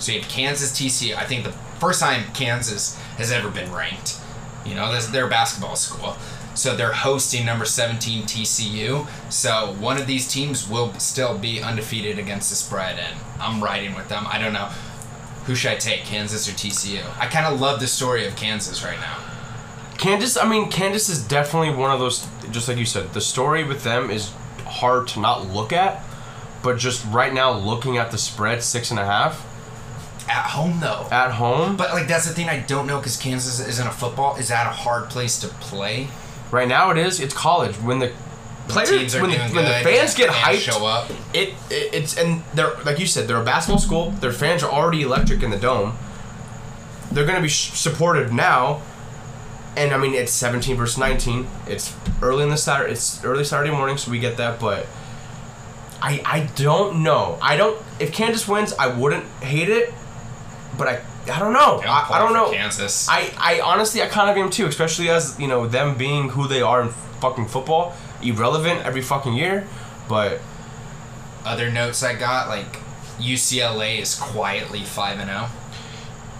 So 0.00 0.10
you 0.10 0.20
have 0.20 0.28
Kansas, 0.28 0.72
TCU. 0.72 1.14
I 1.14 1.24
think 1.24 1.44
the 1.44 1.52
first 1.52 2.00
time 2.00 2.24
Kansas 2.34 2.98
has 3.16 3.30
ever 3.30 3.48
been 3.48 3.72
ranked. 3.72 4.18
You 4.64 4.74
know, 4.74 4.92
this, 4.92 5.06
they're 5.06 5.26
a 5.26 5.30
basketball 5.30 5.76
school. 5.76 6.16
So 6.54 6.76
they're 6.76 6.92
hosting 6.92 7.44
number 7.44 7.64
17 7.64 8.22
TCU. 8.22 9.06
So 9.30 9.74
one 9.80 9.98
of 9.98 10.06
these 10.06 10.28
teams 10.28 10.68
will 10.68 10.92
still 10.94 11.36
be 11.36 11.60
undefeated 11.60 12.18
against 12.18 12.50
the 12.50 12.56
spread, 12.56 12.98
and 12.98 13.16
I'm 13.40 13.62
riding 13.62 13.94
with 13.94 14.08
them. 14.08 14.24
I 14.26 14.38
don't 14.38 14.52
know. 14.52 14.70
Who 15.46 15.54
should 15.54 15.72
I 15.72 15.76
take, 15.76 16.04
Kansas 16.04 16.48
or 16.48 16.52
TCU? 16.52 17.02
I 17.18 17.26
kind 17.26 17.46
of 17.46 17.60
love 17.60 17.80
the 17.80 17.86
story 17.86 18.26
of 18.26 18.36
Kansas 18.36 18.84
right 18.84 18.98
now. 18.98 19.18
Kansas, 19.98 20.36
I 20.36 20.48
mean, 20.48 20.70
Kansas 20.70 21.08
is 21.08 21.26
definitely 21.26 21.70
one 21.70 21.90
of 21.90 21.98
those. 21.98 22.26
Just 22.50 22.68
like 22.68 22.78
you 22.78 22.84
said, 22.84 23.12
the 23.12 23.20
story 23.20 23.64
with 23.64 23.84
them 23.84 24.10
is 24.10 24.32
hard 24.64 25.08
to 25.08 25.20
not 25.20 25.48
look 25.48 25.72
at, 25.72 26.02
but 26.62 26.78
just 26.78 27.04
right 27.06 27.32
now 27.32 27.52
looking 27.52 27.98
at 27.98 28.10
the 28.10 28.18
spread 28.18 28.62
six 28.62 28.90
and 28.90 28.98
a 28.98 29.04
half 29.04 29.44
At 30.28 30.46
home, 30.46 30.80
though. 30.80 31.06
at 31.10 31.32
home. 31.32 31.76
But 31.76 31.90
like 31.92 32.08
that's 32.08 32.26
the 32.26 32.34
thing 32.34 32.48
I 32.48 32.60
don't 32.60 32.86
know 32.86 32.98
because 32.98 33.16
Kansas 33.16 33.60
isn't 33.66 33.86
a 33.86 33.90
football. 33.90 34.36
Is 34.36 34.48
that 34.48 34.66
a 34.66 34.70
hard 34.70 35.10
place 35.10 35.38
to 35.40 35.48
play? 35.48 36.08
Right 36.50 36.66
now 36.68 36.90
it 36.90 36.96
is. 36.98 37.20
It's 37.20 37.34
college. 37.34 37.76
When 37.76 37.98
the 37.98 38.12
players, 38.68 39.14
when, 39.14 39.30
the, 39.30 39.36
doing 39.36 39.54
when 39.54 39.64
the 39.66 39.70
fans 39.90 40.14
get 40.14 40.30
fans 40.32 40.58
hyped, 40.58 40.72
show 40.72 40.86
up. 40.86 41.10
it, 41.34 41.50
it 41.70 41.92
it's 41.94 42.16
and 42.16 42.42
they're 42.54 42.74
like 42.84 42.98
you 42.98 43.06
said, 43.06 43.28
they're 43.28 43.40
a 43.40 43.44
basketball 43.44 43.78
school. 43.78 44.10
Their 44.12 44.32
fans 44.32 44.62
are 44.62 44.70
already 44.72 45.02
electric 45.02 45.42
in 45.42 45.50
the 45.50 45.58
dome. 45.58 45.96
They're 47.12 47.26
gonna 47.26 47.42
be 47.42 47.48
sh- 47.48 47.72
supported 47.72 48.32
now. 48.32 48.80
and 49.76 49.92
I 49.92 49.98
mean 49.98 50.14
it's 50.14 50.32
17 50.32 50.76
versus 50.76 50.96
19. 50.96 51.46
It's 51.66 51.94
early 52.22 52.44
in 52.44 52.48
the 52.48 52.56
Saturday. 52.56 52.92
It's 52.92 53.22
early 53.24 53.44
Saturday 53.44 53.72
morning, 53.72 53.98
so 53.98 54.10
we 54.10 54.18
get 54.18 54.36
that. 54.38 54.58
But 54.58 54.86
I 56.00 56.22
I 56.24 56.40
don't 56.56 57.02
know. 57.02 57.38
I 57.42 57.56
don't. 57.56 57.80
If 58.00 58.12
Kansas 58.12 58.48
wins, 58.48 58.72
I 58.74 58.86
wouldn't 58.86 59.26
hate 59.42 59.68
it. 59.68 59.92
But 60.78 60.88
I 60.88 61.00
I 61.32 61.38
don't 61.38 61.52
know. 61.52 61.80
I, 61.84 62.08
I 62.12 62.18
don't 62.18 62.32
know. 62.32 62.50
Kansas. 62.50 63.08
I 63.08 63.32
I 63.38 63.60
honestly 63.60 64.02
I 64.02 64.06
kind 64.06 64.30
of 64.30 64.36
am 64.36 64.50
too, 64.50 64.66
especially 64.66 65.08
as 65.10 65.38
you 65.38 65.48
know 65.48 65.66
them 65.66 65.96
being 65.96 66.30
who 66.30 66.46
they 66.48 66.62
are 66.62 66.82
in 66.82 66.88
fucking 67.20 67.46
football, 67.48 67.94
irrelevant 68.22 68.84
every 68.84 69.02
fucking 69.02 69.34
year. 69.34 69.66
But 70.08 70.40
Other 71.44 71.70
notes 71.70 72.02
I 72.02 72.14
got 72.14 72.48
like 72.48 72.80
UCLA 73.18 74.00
is 74.00 74.14
quietly 74.14 74.80
five 74.80 75.18
and 75.18 75.28
zero 75.30 75.46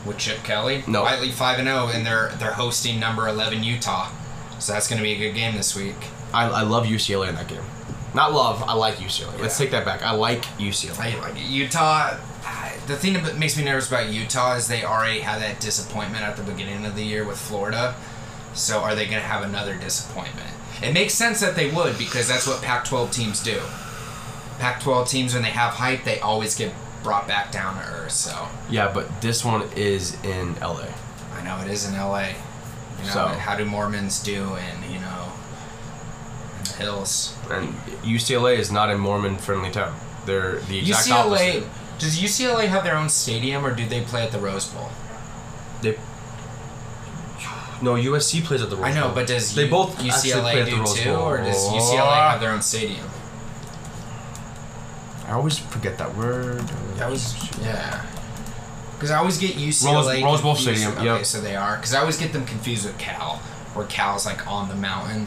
with 0.05 0.19
Chip 0.19 0.39
Kelly. 0.45 0.83
No. 0.87 1.03
quietly 1.03 1.31
five 1.31 1.59
and 1.59 1.69
zero, 1.69 1.89
and 1.89 2.05
they're 2.07 2.31
they're 2.39 2.53
hosting 2.55 2.99
number 3.01 3.29
eleven 3.29 3.63
Utah. 3.63 4.11
So 4.59 4.73
that's 4.73 4.89
going 4.89 4.99
to 4.99 5.03
be 5.03 5.13
a 5.13 5.19
good 5.19 5.35
game 5.35 5.57
this 5.57 5.77
week. 5.77 5.97
I, 6.33 6.49
I 6.49 6.63
love 6.63 6.87
UCLA 6.87 7.29
in 7.29 7.35
that 7.35 7.49
game. 7.49 7.61
Not 8.15 8.33
love. 8.33 8.63
I 8.63 8.73
like 8.75 8.95
UCLA. 8.97 9.39
Let's 9.41 9.59
take 9.59 9.71
that 9.73 9.85
back. 9.85 10.03
I 10.03 10.13
like 10.13 10.43
UCLA. 10.59 10.99
I 11.17 11.21
like 11.21 11.37
it. 11.37 11.47
Utah. 11.49 12.17
The 12.87 12.97
thing 12.97 13.15
that 13.15 13.39
makes 13.39 13.57
me 13.57 13.65
nervous 13.65 13.89
about 13.89 14.09
Utah 14.11 14.55
is 14.57 14.69
they 14.69 14.85
already 14.85 15.21
had 15.21 15.41
that 15.41 15.59
disappointment 15.61 16.23
at 16.25 16.37
the 16.37 16.43
beginning 16.43 16.85
of 16.85 16.95
the 16.97 17.03
year 17.05 17.25
with 17.25 17.39
Florida. 17.39 17.95
So 18.53 18.81
are 18.81 18.95
they 18.95 19.07
going 19.07 19.21
to 19.21 19.27
have 19.27 19.43
another 19.43 19.77
disappointment? 19.77 20.51
It 20.83 20.93
makes 20.93 21.15
sense 21.15 21.41
that 21.41 21.57
they 21.57 21.71
would 21.71 21.97
because 21.99 22.29
that's 22.29 22.47
what 22.47 22.63
Pac-12 22.63 23.13
teams 23.13 23.43
do. 23.43 23.61
Pac-12 24.59 25.09
teams, 25.09 25.35
when 25.35 25.43
they 25.43 25.51
have 25.51 25.75
hype, 25.75 26.05
they 26.05 26.21
always 26.21 26.55
get 26.55 26.73
brought 27.03 27.27
back 27.27 27.51
down 27.51 27.77
to 27.77 27.83
earth. 27.91 28.13
So 28.13 28.49
Yeah, 28.71 28.91
but 28.93 29.21
this 29.21 29.45
one 29.45 29.63
is 29.77 30.15
in 30.23 30.55
LA. 30.61 30.87
I 31.35 31.43
know 31.43 31.59
it 31.65 31.71
is 31.71 31.89
in 31.89 31.95
LA. 31.95 32.29
You 32.99 33.07
know, 33.07 33.11
So- 33.13 33.27
how 33.29 33.57
do 33.57 33.65
Mormons 33.65 34.21
do 34.23 34.57
in 34.57 34.93
you 34.93 35.01
know 35.01 35.33
in 36.59 36.65
the 36.65 36.71
hills? 36.73 37.35
And 37.51 37.75
UCLA 38.05 38.57
is 38.59 38.71
not 38.71 38.91
a 38.91 38.97
Mormon 38.97 39.37
friendly 39.39 39.71
town. 39.71 39.95
They're 40.27 40.61
the 40.61 40.79
exact 40.79 41.09
UCLA. 41.09 41.59
opposite. 41.59 41.65
Does 41.99 42.19
UCLA 42.19 42.67
have 42.69 42.85
their 42.85 42.97
own 42.97 43.09
stadium, 43.09 43.65
or 43.65 43.75
do 43.75 43.87
they 43.87 44.01
play 44.03 44.23
at 44.23 44.33
the 44.33 44.39
Rose 44.39 44.67
Bowl? 44.67 44.89
They 45.83 45.97
No, 47.83 47.95
USC 47.95 48.43
plays 48.45 48.63
at 48.63 48.71
the 48.71 48.77
Rose 48.77 48.85
Bowl. 48.85 48.93
I 48.93 48.95
know, 48.95 49.07
Bowl. 49.07 49.15
but 49.17 49.27
does 49.27 49.55
they 49.55 49.65
U- 49.65 49.71
both 49.71 49.93
actually 50.01 50.33
play 50.33 50.55
UCLA 50.55 50.61
at 50.61 50.65
the 50.65 50.71
do 50.71 50.79
Rose 50.79 50.95
too, 50.95 51.13
Bowl. 51.15 51.23
or 51.29 51.37
does 51.39 51.57
UCLA 51.69 52.31
have 52.31 52.41
their 52.41 52.51
own 52.53 52.63
stadium? 52.63 53.09
I 55.27 55.33
always 55.33 55.59
forget 55.59 55.97
that 55.99 56.15
word. 56.17 56.63
Yeah. 56.99 58.05
Because 58.95 59.11
I 59.11 59.17
always 59.19 59.39
get 59.39 59.53
UCLA. 59.57 60.23
Rose 60.23 60.41
Bowl 60.41 60.55
confused- 60.55 60.81
Stadium, 60.83 60.93
Okay, 60.99 61.05
yep. 61.19 61.27
so 61.27 61.41
they 61.41 61.57
are. 61.57 61.77
Because 61.77 61.95
I 61.95 62.01
always 62.01 62.17
get 62.17 62.33
them 62.33 62.45
confused 62.45 62.85
with 62.87 62.97
Cal, 62.99 63.37
where 63.75 63.87
Cal's 63.87 64.27
like 64.27 64.47
on 64.47 64.69
the 64.69 64.75
mountain. 64.75 65.27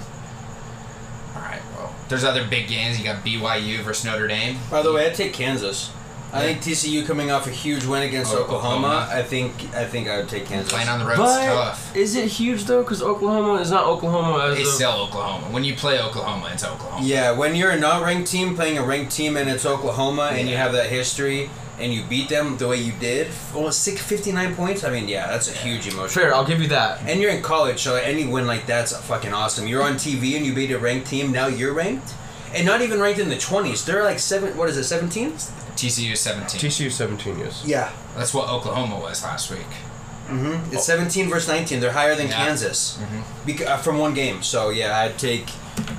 All 1.36 1.41
right, 1.41 1.62
well, 1.75 1.93
there's 2.10 2.23
other 2.23 2.45
big 2.47 2.67
games. 2.67 2.97
You 2.97 3.03
got 3.03 3.23
BYU 3.23 3.84
versus 3.84 4.06
Notre 4.06 4.27
Dame. 4.27 4.58
By 4.71 4.82
the 4.82 4.91
way, 4.93 5.06
I'd 5.08 5.15
take 5.15 5.34
Kansas. 5.34 5.89
I 6.34 6.42
think 6.42 6.62
TCU 6.62 7.06
coming 7.08 7.32
off 7.32 7.48
a 7.48 7.52
huge 7.52 7.86
win 7.86 8.04
against 8.04 8.34
Oh, 8.34 8.40
Oklahoma. 8.40 8.88
Oklahoma. 8.88 9.10
I 9.12 9.24
think 9.24 9.54
I 9.74 9.86
think 9.86 10.10
I 10.10 10.18
would 10.18 10.28
take 10.30 10.46
Kansas. 10.46 10.72
Playing 10.72 10.90
on 10.90 11.00
the 11.00 11.06
road's 11.06 11.20
But 11.20 11.46
tough. 11.46 11.96
is 11.96 12.16
it 12.16 12.28
huge 12.28 12.66
though? 12.66 12.84
Because 12.84 13.02
Oklahoma 13.02 13.62
is 13.62 13.72
not 13.72 13.86
Oklahoma 13.86 14.48
as 14.52 14.60
It's 14.60 14.70
a- 14.70 14.74
still 14.74 14.92
Oklahoma. 14.92 15.48
When 15.52 15.63
you 15.63 15.74
play 15.76 16.00
Oklahoma, 16.02 16.50
it's 16.54 16.66
Oklahoma. 16.66 17.06
Yeah, 17.06 17.32
when 17.32 17.56
you're 17.56 17.72
a 17.72 17.80
not 17.80 18.04
ranked 18.04 18.30
team 18.30 18.56
playing 18.56 18.78
a 18.78 18.84
ranked 18.84 19.13
team 19.13 19.38
and 19.38 19.50
it's 19.50 19.66
Oklahoma 19.66 20.32
and 20.34 20.50
you 20.50 20.58
have 20.58 20.74
that 20.74 20.88
history 20.90 21.50
and 21.80 21.94
you 21.94 22.04
beat 22.04 22.28
them 22.28 22.58
the 22.58 22.68
way 22.68 22.76
you 22.78 22.92
did, 23.00 23.28
almost 23.56 23.82
six 23.84 24.02
fifty 24.02 24.32
nine 24.34 24.54
points. 24.54 24.84
I 24.84 24.90
mean, 24.90 25.08
yeah, 25.08 25.28
that's 25.28 25.48
a 25.48 25.54
huge 25.54 25.88
emotion. 25.88 26.10
fair. 26.22 26.34
I'll 26.36 26.44
give 26.46 26.60
you 26.62 26.68
that. 26.70 27.00
And 27.08 27.22
you're 27.22 27.32
in 27.32 27.42
college, 27.42 27.80
so 27.82 27.96
any 27.96 28.26
win 28.28 28.46
like 28.48 28.66
that's 28.66 28.96
fucking 28.98 29.32
awesome. 29.34 29.66
You're 29.66 29.84
on 29.84 29.94
TV 29.96 30.36
and 30.36 30.46
you 30.46 30.54
beat 30.54 30.72
a 30.72 30.78
ranked 30.80 31.08
team. 31.08 31.32
Now 31.32 31.48
you're 31.48 31.74
ranked, 31.74 32.13
and 32.54 32.66
not 32.66 32.82
even 32.82 33.00
ranked 33.00 33.20
in 33.20 33.30
the 33.30 33.38
twenties. 33.38 33.86
They're 33.86 34.04
like 34.04 34.20
seven. 34.20 34.58
What 34.58 34.68
is 34.70 34.76
it? 34.78 34.84
Seventeen? 34.84 35.34
TCU 35.78 36.18
17. 36.18 36.60
TCU 36.60 36.92
17 36.92 37.38
years. 37.40 37.63
Yeah. 37.66 37.92
That's 38.16 38.34
what 38.34 38.50
Oklahoma 38.50 39.00
was 39.00 39.24
last 39.24 39.50
week. 39.52 39.60
Mm-hmm. 40.28 40.74
It's 40.74 40.84
seventeen 40.84 41.30
versus 41.30 41.48
nineteen. 41.48 41.80
They're 41.80 41.94
higher 41.94 42.13
than 42.13 42.28
Yeah. 42.28 42.36
Kansas, 42.48 43.00
Mhm. 43.00 43.24
Beca- 43.46 43.66
uh, 43.68 43.78
from 43.78 43.98
one 43.98 44.13
game. 44.13 44.44
So 44.44 44.72
yeah, 44.72 45.00
I'd 45.00 45.18
take, 45.18 45.48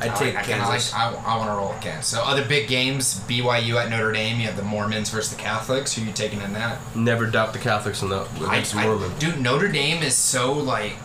I'd 0.03 0.15
take 0.17 0.37
I, 0.37 0.41
I 0.41 0.43
Kansas. 0.43 0.93
like. 0.93 1.01
I, 1.01 1.15
I 1.15 1.37
want 1.39 1.49
to 1.49 1.55
roll 1.57 1.71
with 1.71 1.81
Kansas. 1.81 2.09
So 2.09 2.21
other 2.21 2.45
big 2.45 2.69
games: 2.69 3.21
BYU 3.27 3.83
at 3.83 3.89
Notre 3.89 4.13
Dame. 4.13 4.39
You 4.39 4.45
have 4.49 4.57
the 4.59 4.63
Mormons 4.63 5.09
versus 5.09 5.31
the 5.35 5.41
Catholics. 5.43 5.95
Who 5.95 6.03
you 6.03 6.13
taking 6.13 6.43
in 6.43 6.53
that? 6.53 6.77
Never 6.95 7.27
doubt 7.27 7.55
the 7.55 7.59
Catholics 7.59 8.03
in 8.03 8.11
the 8.11 8.27
I, 8.43 8.53
against 8.53 8.77
I- 8.77 8.85
Mormon. 8.85 9.13
dude, 9.19 9.41
Notre 9.41 9.69
Dame 9.69 10.03
is 10.03 10.15
so 10.15 10.53
like. 10.53 10.99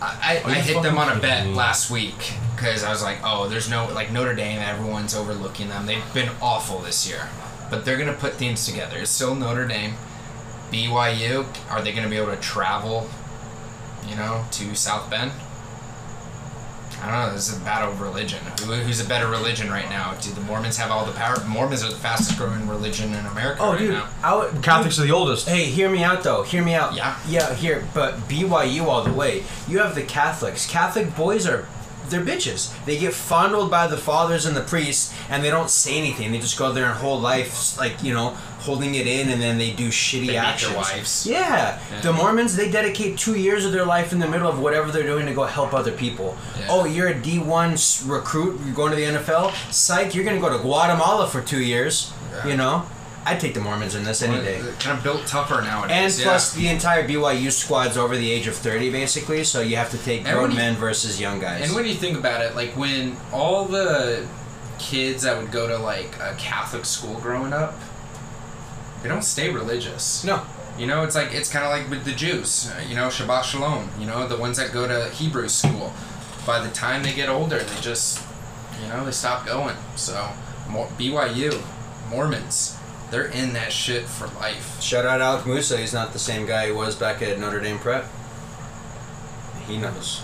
I, 0.00 0.40
I, 0.44 0.50
I 0.50 0.54
hit 0.60 0.82
them 0.82 0.96
on 0.96 1.14
a 1.14 1.20
bet 1.20 1.46
me? 1.46 1.54
last 1.54 1.90
week 1.90 2.32
because 2.56 2.84
I 2.84 2.90
was 2.90 3.02
like, 3.02 3.18
oh, 3.22 3.48
there's 3.50 3.68
no 3.68 3.86
like 3.92 4.10
Notre 4.12 4.34
Dame. 4.34 4.60
Everyone's 4.60 5.14
overlooking 5.14 5.68
them. 5.68 5.84
They've 5.84 6.02
been 6.14 6.30
awful 6.40 6.78
this 6.78 7.06
year, 7.06 7.28
but 7.74 7.84
they're 7.84 7.98
gonna 7.98 8.12
put 8.12 8.34
things 8.34 8.64
together. 8.66 8.98
It's 8.98 9.10
still 9.10 9.34
Notre 9.34 9.66
Dame. 9.66 9.94
BYU. 10.70 11.46
Are 11.70 11.82
they 11.82 11.92
gonna 11.92 12.08
be 12.08 12.16
able 12.16 12.34
to 12.34 12.40
travel? 12.40 13.08
You 14.08 14.16
know, 14.16 14.44
to 14.52 14.74
South 14.76 15.10
Bend. 15.10 15.32
I 17.02 17.10
don't 17.10 17.28
know. 17.28 17.32
This 17.34 17.50
is 17.50 17.60
a 17.60 17.64
battle 17.64 17.90
of 17.90 18.00
religion. 18.00 18.38
Who, 18.60 18.72
who's 18.72 19.04
a 19.04 19.08
better 19.08 19.26
religion 19.26 19.68
right 19.68 19.88
now? 19.90 20.14
Do 20.20 20.30
the 20.30 20.40
Mormons 20.42 20.76
have 20.76 20.90
all 20.90 21.04
the 21.04 21.12
power? 21.12 21.36
Mormons 21.46 21.82
are 21.82 21.90
the 21.90 21.96
fastest 21.96 22.38
growing 22.38 22.66
religion 22.68 23.12
in 23.12 23.26
America 23.26 23.62
oh, 23.62 23.70
right 23.72 23.78
dude, 23.78 23.90
now. 23.90 24.08
I 24.22 24.36
would, 24.36 24.62
Catholics 24.62 24.98
are 24.98 25.02
the 25.02 25.12
oldest. 25.12 25.48
Hey, 25.48 25.64
hear 25.64 25.90
me 25.90 26.04
out 26.04 26.22
though. 26.22 26.44
Hear 26.44 26.64
me 26.64 26.74
out. 26.74 26.94
Yeah. 26.94 27.18
Yeah, 27.28 27.52
here, 27.54 27.86
but 27.92 28.14
BYU 28.28 28.84
all 28.84 29.02
the 29.02 29.12
way. 29.12 29.42
You 29.66 29.78
have 29.80 29.94
the 29.94 30.02
Catholics. 30.02 30.66
Catholic 30.66 31.14
boys 31.16 31.46
are 31.46 31.66
they're 32.10 32.24
bitches. 32.24 32.72
They 32.84 32.98
get 32.98 33.14
fondled 33.14 33.70
by 33.70 33.86
the 33.86 33.96
fathers 33.96 34.46
and 34.46 34.56
the 34.56 34.62
priests 34.62 35.14
and 35.30 35.42
they 35.44 35.50
don't 35.50 35.70
say 35.70 35.96
anything. 35.98 36.32
They 36.32 36.38
just 36.38 36.58
go 36.58 36.72
their 36.72 36.92
whole 36.92 37.18
life 37.20 37.78
like, 37.78 38.02
you 38.02 38.12
know, 38.14 38.36
holding 38.60 38.94
it 38.94 39.06
in 39.06 39.28
and 39.28 39.40
then 39.42 39.58
they 39.58 39.72
do 39.72 39.88
shitty 39.88 40.28
They 40.28 40.36
actions. 40.36 40.74
wives. 40.76 41.26
Yeah. 41.26 41.78
Yeah. 41.90 42.00
The 42.00 42.12
Mormons, 42.12 42.56
they 42.56 42.70
dedicate 42.70 43.18
2 43.18 43.34
years 43.36 43.64
of 43.66 43.72
their 43.72 43.84
life 43.84 44.12
in 44.12 44.18
the 44.20 44.28
middle 44.28 44.48
of 44.48 44.58
whatever 44.58 44.90
they're 44.90 45.02
doing 45.02 45.26
to 45.26 45.34
go 45.34 45.44
help 45.44 45.74
other 45.74 45.92
people. 45.92 46.36
Yeah. 46.58 46.66
Oh, 46.70 46.84
you're 46.84 47.08
a 47.08 47.14
D 47.14 47.38
one 47.38 47.76
recruit, 48.06 48.60
you're 48.64 48.74
going 48.74 48.90
to 48.90 48.96
the 48.96 49.04
NFL? 49.18 49.52
Psych, 49.72 50.14
you're 50.14 50.24
going 50.24 50.36
to 50.36 50.40
go 50.40 50.50
to 50.56 50.62
Guatemala 50.62 51.26
for 51.28 51.42
2 51.42 51.60
years, 51.60 52.12
Yeah. 52.32 52.46
you 52.46 52.56
know? 52.56 52.86
I'd 53.26 53.40
take 53.40 53.54
the 53.54 53.60
Mormons 53.60 53.94
in 53.94 54.04
this 54.04 54.20
any 54.22 54.36
day. 54.44 54.60
They're 54.60 54.72
Kind 54.74 54.98
of 54.98 55.02
built 55.04 55.26
tougher 55.26 55.56
And 55.58 55.66
nowadays. 55.66 56.18
yeah. 56.18 56.24
plus, 56.26 56.52
the 56.52 56.68
entire 56.68 57.06
BYU 57.08 57.50
squad's 57.50 57.96
over 57.96 58.16
the 58.16 58.30
age 58.30 58.46
of 58.46 58.54
30, 58.54 58.90
basically, 58.90 59.44
so 59.44 59.60
you 59.62 59.76
have 59.76 59.90
to 59.92 59.98
take 59.98 60.24
grown 60.24 60.50
you- 60.50 60.56
men 60.56 60.76
versus 60.76 61.18
young 61.20 61.40
guys. 61.40 61.64
And 61.66 61.74
when 61.74 61.86
you 61.86 61.94
think 61.94 62.18
about 62.18 62.42
it, 62.42 62.54
like 62.54 62.76
when 62.76 63.16
all 63.32 63.64
the 63.64 64.26
kids 64.78 65.22
that 65.22 65.38
would 65.38 65.50
go 65.50 65.66
to 65.68 65.78
like 65.78 66.14
a 66.20 66.34
Catholic 66.36 66.84
school 66.84 67.14
growing 67.20 67.52
up, 67.54 67.74
they 69.02 69.08
don't 69.08 69.24
stay 69.24 69.50
religious. 69.50 70.24
no. 70.24 70.42
You 70.76 70.88
know, 70.88 71.04
it's 71.04 71.14
like 71.14 71.32
it's 71.32 71.48
kind 71.48 71.64
of 71.64 71.70
like 71.70 71.88
with 71.88 72.04
the 72.04 72.10
Jews. 72.10 72.68
You 72.88 72.96
know, 72.96 73.06
Shabbat 73.06 73.44
Shalom. 73.44 73.90
You 74.00 74.06
know, 74.06 74.26
the 74.26 74.36
ones 74.36 74.56
that 74.56 74.72
go 74.72 74.88
to 74.88 75.08
Hebrew 75.10 75.48
school. 75.48 75.92
By 76.44 76.58
the 76.60 76.68
time 76.74 77.04
they 77.04 77.12
get 77.14 77.28
older, 77.28 77.60
they 77.62 77.80
just, 77.80 78.20
you 78.82 78.88
know, 78.88 79.04
they 79.04 79.12
stop 79.12 79.46
going. 79.46 79.76
So, 79.94 80.30
BYU, 80.98 81.62
Mormons, 82.10 82.76
they're 83.14 83.26
in 83.26 83.52
that 83.52 83.72
shit 83.72 84.06
for 84.06 84.26
life. 84.40 84.82
Shout 84.82 85.06
out 85.06 85.20
Alec 85.20 85.46
Musa, 85.46 85.78
he's 85.78 85.94
not 85.94 86.12
the 86.12 86.18
same 86.18 86.46
guy 86.46 86.66
he 86.66 86.72
was 86.72 86.96
back 86.96 87.22
at 87.22 87.38
Notre 87.38 87.60
Dame 87.60 87.78
Prep. 87.78 88.04
He 89.68 89.78
knows. 89.78 90.22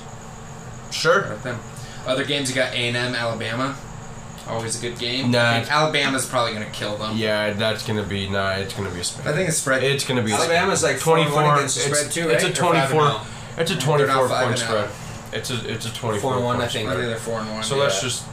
Sure. 0.90 1.22
Right 1.22 1.42
them. 1.44 1.60
Other 2.04 2.24
games, 2.24 2.48
you 2.48 2.56
got 2.56 2.72
A 2.72 2.76
and 2.76 2.96
M, 2.96 3.14
Alabama. 3.14 3.76
Always 4.48 4.76
a 4.76 4.80
good 4.80 4.98
game. 4.98 5.30
Nah. 5.30 5.50
I 5.50 5.60
think 5.60 5.70
Alabama's 5.70 6.26
probably 6.26 6.52
gonna 6.52 6.70
kill 6.70 6.96
them. 6.96 7.16
Yeah, 7.16 7.52
that's 7.52 7.86
gonna 7.86 8.02
be 8.02 8.28
nah. 8.28 8.54
It's 8.54 8.74
gonna 8.74 8.90
be 8.90 8.98
a 8.98 9.04
spread. 9.04 9.28
I 9.28 9.36
think 9.36 9.48
it's 9.48 9.58
spread. 9.58 9.84
it's 9.84 10.04
gonna 10.04 10.22
be 10.22 10.32
a 10.32 10.34
Alabama's 10.34 10.82
like 10.82 10.98
24 10.98 11.30
24 11.30 11.54
against 11.54 11.76
the 11.76 11.90
it's, 11.90 11.98
spread, 12.00 12.12
too, 12.12 12.30
It's 12.30 12.42
right? 12.42 12.58
a 12.58 12.62
Or 12.62 12.72
five 12.72 12.90
and 12.90 12.90
24. 12.90 13.02
oh? 13.02 13.26
It's 13.58 13.70
a 13.70 13.78
24 13.78 14.06
not 14.06 14.28
five 14.28 14.46
point 14.46 14.60
and 14.60 14.62
oh. 14.62 14.88
spread. 14.88 14.90
It's 15.38 15.50
a 15.50 15.72
it's 15.72 15.86
a 15.86 15.94
24 15.94 16.20
Four 16.20 16.34
and 16.34 16.44
one, 16.44 16.60
I 16.60 16.66
think. 16.66 16.88
I 16.88 16.94
think 16.94 17.06
they're 17.06 17.16
four 17.18 17.38
and 17.38 17.50
one. 17.52 17.62
So 17.62 17.76
yeah. 17.76 17.82
let's 17.84 18.00
just. 18.02 18.24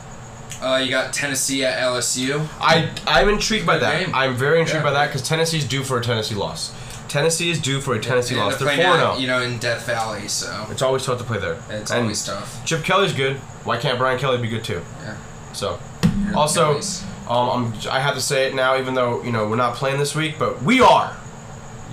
Uh, 0.62 0.78
you 0.84 0.90
got 0.90 1.14
Tennessee 1.14 1.64
at 1.64 1.80
LSU. 1.82 2.48
I 2.60 2.90
I'm 3.06 3.30
intrigued 3.30 3.66
by 3.66 3.78
that. 3.78 4.06
game. 4.06 4.16
I'm 4.16 4.36
very 4.36 4.60
intrigued 4.60 4.80
Yeah. 4.84 4.92
by 4.92 4.92
that 4.92 5.08
because 5.08 5.22
Tennessee's 5.22 5.66
due 5.66 5.84
for 5.84 5.98
a 6.00 6.02
Tennessee 6.04 6.36
loss. 6.36 6.72
Tennessee 7.08 7.50
is 7.50 7.60
due 7.60 7.80
for 7.80 7.94
a 7.96 8.00
Tennessee 8.02 8.36
And 8.36 8.44
loss. 8.44 8.58
they're 8.58 8.68
They're 8.68 8.76
playing 8.76 9.00
out. 9.00 9.20
You 9.20 9.28
know, 9.28 9.42
in 9.42 9.60
Death 9.60 9.86
Valley, 9.86 10.28
so 10.28 10.66
It's 10.72 10.82
always 10.82 11.06
tough 11.06 11.20
to 11.20 11.24
play 11.24 11.38
there. 11.40 11.58
it's 11.70 11.92
and 11.92 12.02
always 12.02 12.26
tough. 12.26 12.66
Chip 12.66 12.84
Kelly's 12.84 13.14
good. 13.14 13.38
Why 13.64 13.78
can't 13.78 13.98
Brian 13.98 14.20
Kelly 14.20 14.40
be 14.40 14.48
good 14.50 14.64
too? 14.64 14.82
Yeah. 15.04 15.16
So 15.54 15.80
You're 16.26 16.36
Also- 16.36 16.80
um, 17.30 17.50
I'm, 17.50 17.74
I 17.92 18.00
have 18.00 18.16
to 18.16 18.22
say 18.22 18.48
it 18.48 18.56
now, 18.56 18.78
even 18.78 18.94
though 18.96 19.22
you 19.24 19.32
know 19.32 19.48
we're 19.48 19.56
not 19.58 19.76
playing 19.76 20.00
this 20.00 20.16
week, 20.16 20.36
but 20.40 20.64
we 20.64 20.82
are 20.82 21.16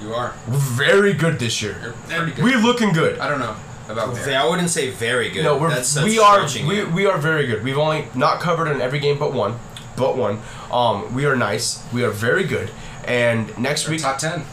you 0.02 0.12
are. 0.14 0.32
very 0.48 1.12
good 1.12 1.38
this 1.38 1.60
year. 1.62 1.94
You're 2.10 2.26
good. 2.30 2.44
We 2.44 2.54
looking 2.56 2.92
good. 2.92 3.18
I 3.18 3.28
don't 3.28 3.38
know 3.40 3.54
about 3.88 4.14
They- 4.14 4.22
there. 4.22 4.40
I 4.40 4.48
wouldn't 4.48 4.70
say 4.70 4.90
very 4.90 5.28
good. 5.30 5.44
No, 5.44 5.56
we're 5.58 5.70
that's, 5.70 5.92
that's 5.94 6.06
we 6.06 6.18
are 6.18 6.46
we, 6.66 6.84
we 6.84 7.06
are 7.06 7.18
very 7.18 7.46
good. 7.46 7.62
We've 7.64 7.78
only 7.78 8.06
not 8.14 8.40
covered 8.40 8.68
in 8.68 8.80
every 8.80 8.98
game 8.98 9.18
but 9.18 9.32
one, 9.32 9.58
but 9.96 10.16
one. 10.16 10.40
Um, 10.72 11.14
we 11.14 11.26
are 11.26 11.36
nice. 11.36 11.82
We 11.92 12.04
are 12.04 12.10
very 12.10 12.44
good. 12.44 12.70
And 13.06 13.56
next 13.58 13.88
week, 13.88 14.00
top 14.00 14.18
ten. 14.18 14.44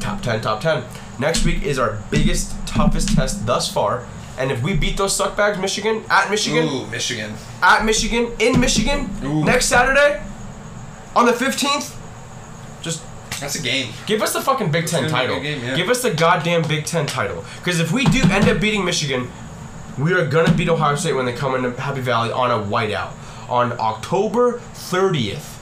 top 0.00 0.20
ten, 0.22 0.40
top 0.40 0.60
ten. 0.60 0.84
Next 1.18 1.44
week 1.44 1.62
is 1.62 1.78
our 1.78 1.98
biggest, 2.10 2.54
toughest 2.66 3.14
test 3.14 3.46
thus 3.46 3.72
far. 3.72 4.04
And 4.38 4.50
if 4.50 4.62
we 4.62 4.74
beat 4.74 4.96
those 4.96 5.18
suckbags, 5.18 5.60
Michigan 5.60 6.02
at 6.08 6.30
Michigan, 6.30 6.66
Ooh, 6.66 6.86
Michigan. 6.86 7.34
at 7.62 7.84
Michigan 7.84 8.32
in 8.38 8.58
Michigan 8.58 9.10
Ooh. 9.22 9.44
next 9.44 9.66
Saturday 9.66 10.22
on 11.14 11.26
the 11.26 11.32
15th, 11.32 11.94
just 12.80 13.02
That's 13.40 13.54
a 13.56 13.62
game. 13.62 13.92
give 14.06 14.22
us 14.22 14.32
the 14.32 14.40
fucking 14.40 14.70
Big 14.70 14.86
Ten 14.86 15.08
gonna 15.08 15.12
be 15.12 15.14
a 15.14 15.28
title. 15.28 15.40
game, 15.40 15.64
yeah. 15.64 15.76
Give 15.76 15.88
us 15.88 16.02
the 16.02 16.12
goddamn 16.12 16.62
Big 16.62 16.84
Ten 16.84 17.06
title. 17.06 17.44
Because 17.58 17.80
if 17.80 17.92
we 17.92 18.04
do 18.04 18.22
end 18.30 18.48
up 18.48 18.60
beating 18.60 18.84
Michigan, 18.84 19.30
we 19.98 20.12
are 20.12 20.26
gonna 20.26 20.52
beat 20.52 20.68
Ohio 20.68 20.94
State 20.94 21.14
when 21.14 21.26
they 21.26 21.32
come 21.32 21.54
into 21.54 21.78
Happy 21.80 22.00
Valley 22.00 22.30
on 22.30 22.50
a 22.50 22.64
whiteout 22.64 23.12
on 23.48 23.72
October 23.80 24.60
30th 24.74 25.58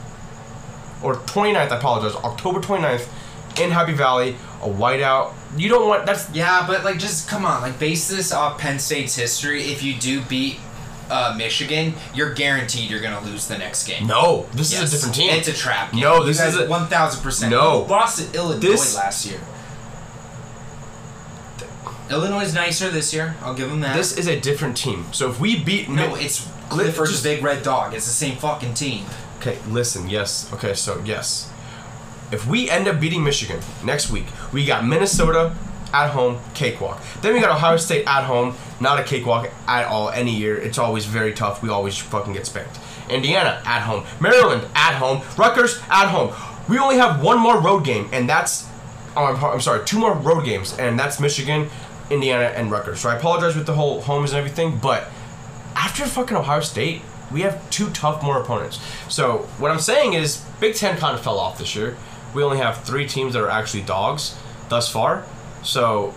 or 1.02 1.16
29th. 1.16 1.70
I 1.72 1.76
apologize. 1.78 2.14
October 2.16 2.60
29th 2.60 3.08
in 3.60 3.70
Happy 3.70 3.92
Valley, 3.92 4.36
a 4.62 4.68
whiteout. 4.68 5.32
You 5.56 5.68
don't 5.68 5.88
want 5.88 6.06
that's 6.06 6.30
Yeah, 6.30 6.64
but 6.66 6.84
like, 6.84 6.98
just 6.98 7.28
come 7.28 7.44
on, 7.46 7.62
like, 7.62 7.78
base 7.78 8.08
this 8.08 8.32
off 8.32 8.58
Penn 8.58 8.78
State's 8.78 9.14
history. 9.16 9.64
If 9.72 9.82
you 9.82 9.94
do 9.94 10.20
beat 10.22 10.58
uh, 11.10 11.34
Michigan, 11.36 11.94
you're 12.14 12.34
guaranteed 12.34 12.90
you're 12.90 13.00
gonna 13.00 13.20
lose 13.24 13.46
the 13.48 13.56
next 13.58 13.86
game. 13.86 14.06
no. 14.06 14.46
This 14.52 14.72
Yes. 14.72 14.82
is 14.82 14.92
a 14.92 14.96
different 14.96 15.14
team. 15.16 15.30
It's 15.30 15.48
a 15.48 15.52
trap. 15.52 15.92
Game. 15.92 16.00
No, 16.00 16.24
this 16.24 16.40
is 16.40 16.56
a- 16.56 16.66
one 16.66 16.86
thousand 16.88 17.22
percent. 17.22 17.50
No. 17.50 17.82
You 17.82 17.88
lost 17.88 18.18
to 18.18 18.36
Illinois 18.36 18.58
This- 18.60 18.94
last 18.94 19.26
year. 19.26 19.40
Illinois 22.10 22.44
is 22.44 22.54
nicer 22.54 22.88
this 22.90 23.12
year. 23.12 23.36
I'll 23.42 23.54
give 23.54 23.68
them 23.68 23.80
that. 23.80 23.94
this 23.94 24.16
is 24.16 24.26
a 24.28 24.40
different 24.40 24.76
team. 24.76 25.06
So 25.12 25.28
if 25.30 25.38
we 25.38 25.62
beat 25.62 25.90
no, 25.90 26.14
Mi- 26.14 26.22
it's 26.24 26.48
Clifford's 26.70 27.10
just- 27.10 27.22
big 27.24 27.42
red 27.42 27.62
dog. 27.62 27.92
It's 27.94 28.06
the 28.06 28.12
same 28.12 28.36
fucking 28.36 28.74
team. 28.74 29.04
Okay, 29.40 29.58
listen, 29.68 30.08
yes. 30.08 30.48
Okay, 30.54 30.74
so 30.74 31.00
yes. 31.04 31.48
If 32.32 32.46
we 32.46 32.68
end 32.68 32.88
up 32.88 32.98
beating 33.00 33.22
Michigan 33.24 33.60
next 33.84 34.10
week, 34.10 34.26
we 34.52 34.64
got 34.64 34.84
Minnesota 34.86 35.52
at 35.92 36.10
home, 36.10 36.38
cakewalk. 36.54 37.02
Then 37.22 37.34
we 37.34 37.40
got 37.40 37.50
Ohio 37.50 37.76
State 37.76 38.06
at 38.06 38.24
home, 38.24 38.54
not 38.80 39.00
a 39.00 39.04
cakewalk 39.04 39.50
at 39.66 39.86
all 39.86 40.10
any 40.10 40.34
year. 40.34 40.56
It's 40.56 40.78
always 40.78 41.06
very 41.06 41.32
tough. 41.32 41.62
We 41.62 41.68
always 41.68 41.98
fucking 41.98 42.32
get 42.32 42.46
spanked. 42.46 42.78
Indiana 43.08 43.62
at 43.64 43.82
home, 43.82 44.04
Maryland 44.20 44.66
at 44.74 44.94
home, 44.94 45.22
Rutgers 45.36 45.80
at 45.90 46.08
home. 46.08 46.34
We 46.68 46.78
only 46.78 46.96
have 46.96 47.22
one 47.22 47.38
more 47.38 47.60
road 47.60 47.84
game, 47.84 48.08
and 48.12 48.28
that's 48.28 48.68
oh, 49.16 49.24
I'm, 49.24 49.44
I'm 49.44 49.60
sorry, 49.60 49.84
two 49.84 49.98
more 49.98 50.14
road 50.14 50.44
games, 50.44 50.78
and 50.78 50.98
that's 50.98 51.20
Michigan, 51.20 51.68
Indiana, 52.10 52.44
and 52.44 52.70
Rutgers. 52.70 53.00
So 53.00 53.10
I 53.10 53.16
apologize 53.16 53.56
with 53.56 53.66
the 53.66 53.74
whole 53.74 54.00
homes 54.00 54.30
and 54.30 54.38
everything, 54.38 54.78
but 54.78 55.08
after 55.74 56.04
fucking 56.06 56.36
Ohio 56.36 56.60
State, 56.60 57.02
we 57.30 57.42
have 57.42 57.68
two 57.70 57.90
tough 57.90 58.22
more 58.22 58.40
opponents. 58.40 58.80
So 59.08 59.48
what 59.58 59.70
I'm 59.70 59.80
saying 59.80 60.14
is, 60.14 60.44
Big 60.60 60.74
Ten 60.74 60.96
kind 60.96 61.16
of 61.16 61.22
fell 61.22 61.38
off 61.38 61.58
this 61.58 61.74
year. 61.74 61.96
We 62.34 62.42
only 62.42 62.58
have 62.58 62.84
three 62.84 63.06
teams 63.06 63.34
that 63.34 63.42
are 63.42 63.50
actually 63.50 63.82
dogs 63.82 64.36
thus 64.68 64.90
far. 64.90 65.24
So 65.62 66.14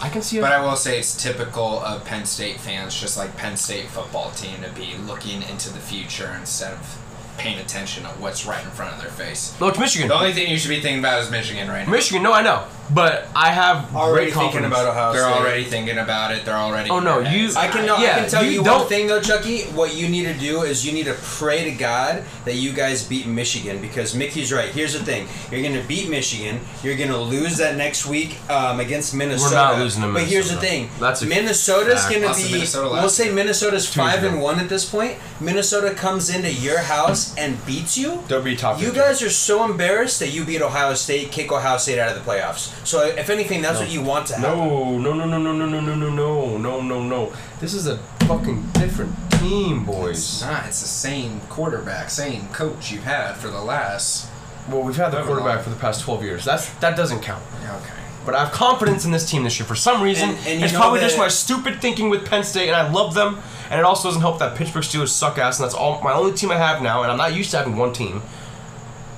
I 0.00 0.08
can 0.08 0.22
see. 0.22 0.38
It 0.38 0.42
But 0.42 0.52
I 0.52 0.60
will 0.60 0.76
say 0.76 0.98
it's 0.98 1.20
typical 1.20 1.80
of 1.80 2.04
Penn 2.04 2.26
State 2.26 2.60
fans, 2.60 2.98
just 2.98 3.16
like 3.16 3.36
Penn 3.36 3.56
State 3.56 3.86
football 3.88 4.30
team, 4.32 4.62
to 4.62 4.70
be 4.70 4.96
looking 5.06 5.42
into 5.42 5.72
the 5.72 5.80
future 5.80 6.36
instead 6.38 6.72
of 6.72 6.98
paying 7.38 7.58
attention 7.58 8.02
to 8.02 8.08
what's 8.10 8.46
right 8.46 8.64
in 8.64 8.70
front 8.70 8.94
of 8.94 9.00
their 9.00 9.10
face. 9.10 9.58
Look, 9.60 9.78
Michigan. 9.78 10.08
The 10.08 10.14
only 10.14 10.32
thing 10.32 10.50
you 10.50 10.58
should 10.58 10.70
be 10.70 10.80
thinking 10.80 10.98
about 10.98 11.22
is 11.22 11.30
Michigan 11.30 11.68
right 11.68 11.86
now. 11.86 11.92
Michigan. 11.92 12.22
No, 12.22 12.32
I 12.32 12.42
know, 12.42 12.64
but 12.92 13.26
I 13.34 13.50
have 13.50 13.94
Already 13.94 14.26
great 14.26 14.34
thinking 14.34 14.60
confidence. 14.62 14.72
about 14.74 14.86
Ohio 14.88 15.12
They're 15.12 15.22
State. 15.22 15.32
already 15.40 15.64
thinking 15.64 15.98
about 15.98 16.32
it. 16.32 16.44
They're 16.44 16.54
already. 16.54 16.90
Oh, 16.90 16.98
in 16.98 17.04
no, 17.04 17.22
their 17.22 17.32
you- 17.32 17.42
heads. 17.44 17.56
I 17.56 17.68
can 17.68 17.86
know, 17.86 17.98
Yeah, 17.98 18.16
I 18.16 18.20
can 18.20 18.28
tell 18.30 18.44
you 18.44 18.50
you, 18.50 18.64
don't- 18.64 18.80
one 18.80 18.88
thing 18.88 19.06
though, 19.06 19.20
Chucky. 19.20 19.62
What 19.74 19.94
you 19.94 20.08
need 20.08 20.24
to 20.24 20.34
do 20.34 20.62
is 20.62 20.84
you 20.86 20.92
need 20.92 21.04
to 21.06 21.14
pray 21.14 21.64
to 21.64 21.70
God 21.72 22.22
that 22.44 22.54
you 22.54 22.72
guys 22.72 23.02
beat 23.04 23.26
Michigan 23.26 23.80
because 23.80 24.14
Mickey's 24.14 24.52
right. 24.52 24.68
Here's 24.70 24.92
the 24.94 25.04
thing: 25.04 25.28
you're 25.50 25.62
gonna 25.62 25.84
beat 25.86 26.08
Michigan. 26.08 26.60
You're 26.82 26.96
gonna 26.96 27.18
lose 27.18 27.56
that 27.58 27.76
next 27.76 28.06
week 28.06 28.38
um, 28.50 28.80
against 28.80 29.14
Minnesota. 29.14 29.54
not 29.54 29.78
losing 29.78 30.02
to 30.02 30.08
But 30.12 30.22
here's 30.22 30.48
the 30.48 30.54
Minnesota. 30.56 30.60
thing: 30.66 30.90
That's 31.00 31.22
a 31.22 31.26
Minnesota's 31.26 32.02
fact. 32.02 32.14
gonna 32.14 32.26
Lost 32.26 32.40
to 32.40 32.46
be. 32.46 32.52
Minnesota 32.52 32.88
we'll 32.94 33.08
say. 33.10 33.30
Minnesota's 33.32 33.86
five 33.92 34.24
and 34.24 34.40
one 34.40 34.58
at 34.60 34.68
this 34.68 34.84
point. 34.84 35.16
Minnesota 35.40 35.90
comes 35.94 36.30
into 36.30 36.50
your 36.52 36.78
house 36.78 37.34
and 37.36 37.64
beats 37.66 37.96
you. 37.96 38.22
They'll 38.28 38.42
be 38.42 38.56
top. 38.56 38.80
You 38.80 38.92
guys 38.92 39.22
are 39.22 39.30
so 39.30 39.64
embarrassed 39.64 40.18
that 40.20 40.28
you 40.28 40.44
beat 40.44 40.62
Ohio 40.62 40.94
State, 40.94 41.30
kick 41.30 41.52
Ohio 41.52 41.76
State 41.76 41.98
out 41.98 42.16
of 42.16 42.24
the 42.24 42.28
playoffs. 42.30 42.70
So 42.84 43.04
if 43.04 43.28
anything, 43.30 43.60
that's 43.62 43.78
what 43.80 43.90
you 43.90 44.02
want 44.02 44.26
to 44.28 44.36
happen. 44.36 44.58
No, 44.58 44.98
no, 44.98 45.12
no, 45.14 45.24
no, 45.26 45.38
no, 45.38 45.52
no, 45.52 45.68
no, 45.68 45.80
no, 45.80 45.94
no, 45.94 46.10
no, 46.10 46.56
no, 46.58 46.80
no, 46.80 47.02
no. 47.02 47.32
This 47.60 47.74
is 47.74 47.86
a 47.86 47.98
fucking 48.26 48.62
different 48.72 49.14
team, 49.32 49.84
boys. 49.84 50.18
It's 50.18 50.42
not. 50.42 50.66
It's 50.66 50.80
the 50.80 50.88
same 50.88 51.40
quarterback, 51.48 52.10
same 52.10 52.48
coach 52.48 52.90
you've 52.92 53.04
had 53.04 53.34
for 53.36 53.48
the 53.48 53.60
last. 53.60 54.28
Well, 54.68 54.82
we've 54.82 54.96
had 54.96 55.12
the 55.12 55.22
quarterback 55.22 55.62
for 55.64 55.70
the 55.70 55.76
past 55.76 56.02
12 56.02 56.22
years. 56.22 56.44
That's 56.44 56.68
that 56.80 56.96
doesn't 56.96 57.20
count. 57.22 57.42
Okay. 57.64 57.92
But 58.26 58.34
I 58.34 58.44
have 58.44 58.52
confidence 58.52 59.06
in 59.06 59.10
this 59.12 59.28
team 59.28 59.42
this 59.44 59.58
year 59.58 59.66
for 59.66 59.74
some 59.74 60.02
reason. 60.02 60.30
And- 60.30 60.38
and 60.46 60.62
it's 60.64 60.74
probably 60.74 61.00
just 61.00 61.16
my 61.16 61.28
stupid 61.28 61.80
thinking 61.80 62.10
with 62.10 62.26
Penn 62.28 62.44
State, 62.44 62.68
and 62.68 62.76
I 62.76 62.90
love 62.90 63.14
them. 63.14 63.38
And 63.70 63.78
it 63.78 63.84
also 63.84 64.08
doesn't 64.08 64.20
help 64.20 64.38
that 64.40 64.54
Pittsburgh 64.56 64.82
Steelers 64.82 65.08
suck 65.08 65.38
ass, 65.38 65.58
and 65.58 65.64
that's 65.64 65.74
all 65.74 66.00
my 66.02 66.12
only 66.12 66.32
team 66.32 66.50
I 66.50 66.56
have 66.56 66.82
now. 66.82 67.02
And 67.02 67.10
I'm 67.10 67.16
not 67.18 67.34
used 67.34 67.50
to 67.52 67.56
having 67.58 67.76
one 67.76 67.92
team. 67.94 68.22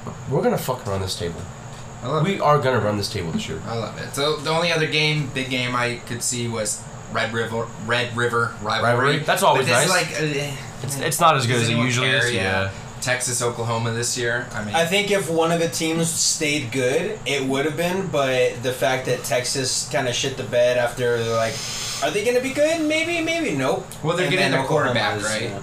But 0.04 0.14
we're 0.28 0.42
gonna 0.42 0.58
fucking 0.58 0.90
run 0.90 1.00
this 1.00 1.16
table. 1.16 1.40
I 2.02 2.06
love 2.08 2.24
We 2.24 2.34
it. 2.34 2.40
are 2.40 2.58
gonna 2.58 2.80
run 2.80 2.96
this 2.96 3.08
table 3.12 3.30
this 3.32 3.48
year. 3.48 3.60
I 3.66 3.76
love 3.76 3.98
it. 4.00 4.14
So 4.14 4.36
the 4.36 4.50
only 4.50 4.72
other 4.72 4.86
game, 4.86 5.28
big 5.34 5.50
game 5.50 5.74
I 5.76 5.96
could 6.06 6.22
see 6.22 6.48
was 6.48 6.82
Red 7.12 7.32
River, 7.32 7.66
Red 7.86 8.16
River 8.16 8.54
rivalry. 8.62 8.92
Rivalry? 8.94 9.18
That's 9.20 9.42
always 9.42 9.66
but 9.66 9.80
this 9.80 9.88
nice. 9.90 10.20
Is 10.20 10.36
like, 10.36 10.50
uh, 10.52 10.56
It's, 10.82 10.98
it's 11.00 11.20
not 11.20 11.36
as 11.36 11.46
good 11.46 11.56
as 11.56 11.68
it 11.68 11.76
usually 11.76 12.08
care? 12.08 12.26
is. 12.26 12.32
Yeah. 12.32 12.70
Texas, 13.02 13.40
Oklahoma 13.40 13.92
this 13.92 14.18
year. 14.18 14.46
I 14.52 14.62
mean, 14.62 14.74
I 14.74 14.84
think 14.84 15.10
if 15.10 15.30
one 15.30 15.52
of 15.52 15.58
the 15.58 15.68
teams 15.70 16.10
stayed 16.10 16.70
good, 16.70 17.18
it 17.24 17.42
would 17.42 17.64
have 17.64 17.76
been. 17.76 18.08
But 18.08 18.62
the 18.62 18.72
fact 18.74 19.06
that 19.06 19.24
Texas 19.24 19.88
kind 19.90 20.06
of 20.06 20.14
shit 20.14 20.36
the 20.36 20.42
bed 20.42 20.76
after 20.76 21.16
they're 21.22 21.34
like, 21.34 21.54
are 22.02 22.10
they 22.10 22.22
going 22.24 22.36
to 22.36 22.42
be 22.42 22.52
good? 22.52 22.82
Maybe, 22.82 23.22
maybe 23.24 23.56
nope. 23.56 23.86
Well, 24.04 24.16
they're 24.18 24.26
And 24.26 24.34
getting 24.34 24.52
their 24.52 24.64
quarterback, 24.64 25.16
is, 25.16 25.24
right? 25.24 25.42
yeah. 25.44 25.60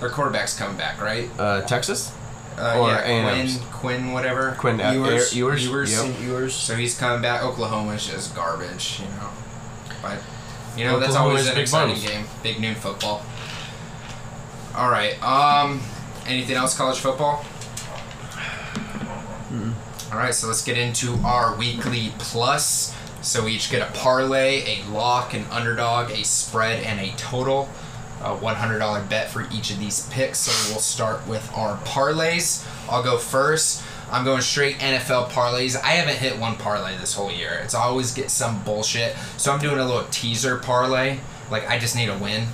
their 0.00 0.08
quarterback's 0.08 0.56
coming 0.58 0.78
back, 0.78 1.02
right? 1.02 1.28
Uh, 1.38 1.60
Texas. 1.62 2.10
Uh, 2.56 2.78
Or 2.80 2.88
yeah, 2.88 3.00
A&M's. 3.02 3.56
Quinn, 3.58 3.70
Quinn, 3.72 4.12
whatever. 4.12 4.52
Quinn 4.58 4.80
uh, 4.80 4.92
Ewers. 4.92 5.34
Ewers. 5.34 5.66
Ewers. 5.66 5.92
Yep. 5.92 6.20
Ewers. 6.20 6.54
So 6.54 6.74
he's 6.76 6.96
coming 6.96 7.20
back. 7.20 7.42
Oklahoma's 7.42 8.06
just 8.06 8.34
garbage, 8.34 9.00
you 9.00 9.06
know. 9.16 9.30
But 10.02 10.18
you 10.76 10.84
know 10.84 10.98
that's 11.00 11.16
always 11.16 11.46
an 11.48 11.54
big 11.54 11.62
exciting 11.62 11.94
bums. 11.96 12.06
game. 12.08 12.24
Big 12.42 12.60
noon 12.60 12.74
football. 12.74 13.24
All 14.76 14.90
right. 14.90 15.20
Um, 15.22 15.80
anything 16.26 16.56
else? 16.56 16.76
College 16.76 16.98
football. 16.98 17.44
All 20.12 20.18
right. 20.18 20.34
So 20.34 20.46
let's 20.46 20.64
get 20.64 20.78
into 20.78 21.14
our 21.24 21.56
weekly 21.56 22.12
plus. 22.18 22.94
So 23.22 23.44
we 23.44 23.52
each 23.52 23.70
get 23.70 23.82
a 23.88 23.90
parlay, 23.98 24.62
a 24.80 24.84
lock, 24.90 25.32
an 25.34 25.46
underdog, 25.50 26.10
a 26.10 26.24
spread, 26.24 26.84
and 26.84 27.00
a 27.00 27.12
total. 27.16 27.68
A 28.24 28.34
$100 28.36 29.08
bet 29.10 29.30
for 29.30 29.46
each 29.52 29.70
of 29.70 29.78
these 29.78 30.06
picks. 30.08 30.38
So 30.38 30.72
we'll 30.72 30.80
start 30.80 31.26
with 31.28 31.48
our 31.54 31.76
parlays. 31.84 32.66
I'll 32.90 33.02
go 33.02 33.18
first. 33.18 33.82
I'm 34.10 34.24
going 34.24 34.40
straight 34.42 34.78
NFL 34.78 35.28
parlays. 35.30 35.76
I 35.80 35.88
haven't 35.92 36.16
hit 36.16 36.38
one 36.38 36.56
parlay 36.56 36.96
this 36.96 37.14
whole 37.14 37.30
year. 37.30 37.60
It's 37.64 37.74
always 37.74 38.12
get 38.14 38.30
some 38.30 38.62
bullshit. 38.64 39.14
So 39.36 39.52
I'm 39.52 39.60
doing 39.60 39.78
a 39.78 39.84
little 39.84 40.06
teaser 40.10 40.56
parlay. 40.56 41.18
Like 41.50 41.68
I 41.68 41.78
just 41.78 41.94
need 41.96 42.08
a 42.08 42.16
win 42.16 42.46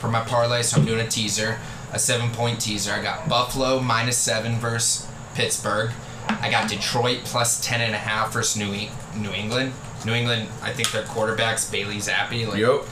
for 0.00 0.08
my 0.08 0.20
parlay, 0.20 0.62
so 0.62 0.78
I'm 0.80 0.86
doing 0.86 1.00
a 1.00 1.08
teaser, 1.08 1.58
a 1.92 1.98
seven 1.98 2.30
point 2.30 2.60
teaser. 2.60 2.92
I 2.92 3.02
got 3.02 3.28
Buffalo 3.28 3.80
minus 3.80 4.16
seven 4.16 4.56
versus 4.58 5.06
Pittsburgh. 5.34 5.90
I 6.28 6.50
got 6.50 6.68
Detroit 6.70 7.20
plus 7.24 7.62
ten 7.64 7.80
and 7.80 7.94
a 7.94 7.98
half 7.98 8.32
versus 8.32 8.56
New 8.56 8.72
E- 8.72 8.90
New 9.16 9.32
England. 9.32 9.72
New 10.06 10.12
England, 10.12 10.48
I 10.62 10.72
think 10.72 10.90
their 10.92 11.02
quarterback's 11.04 11.68
Bailey 11.68 11.96
Zappe. 11.96 12.46
Like 12.48 12.58
Yep. 12.58 12.84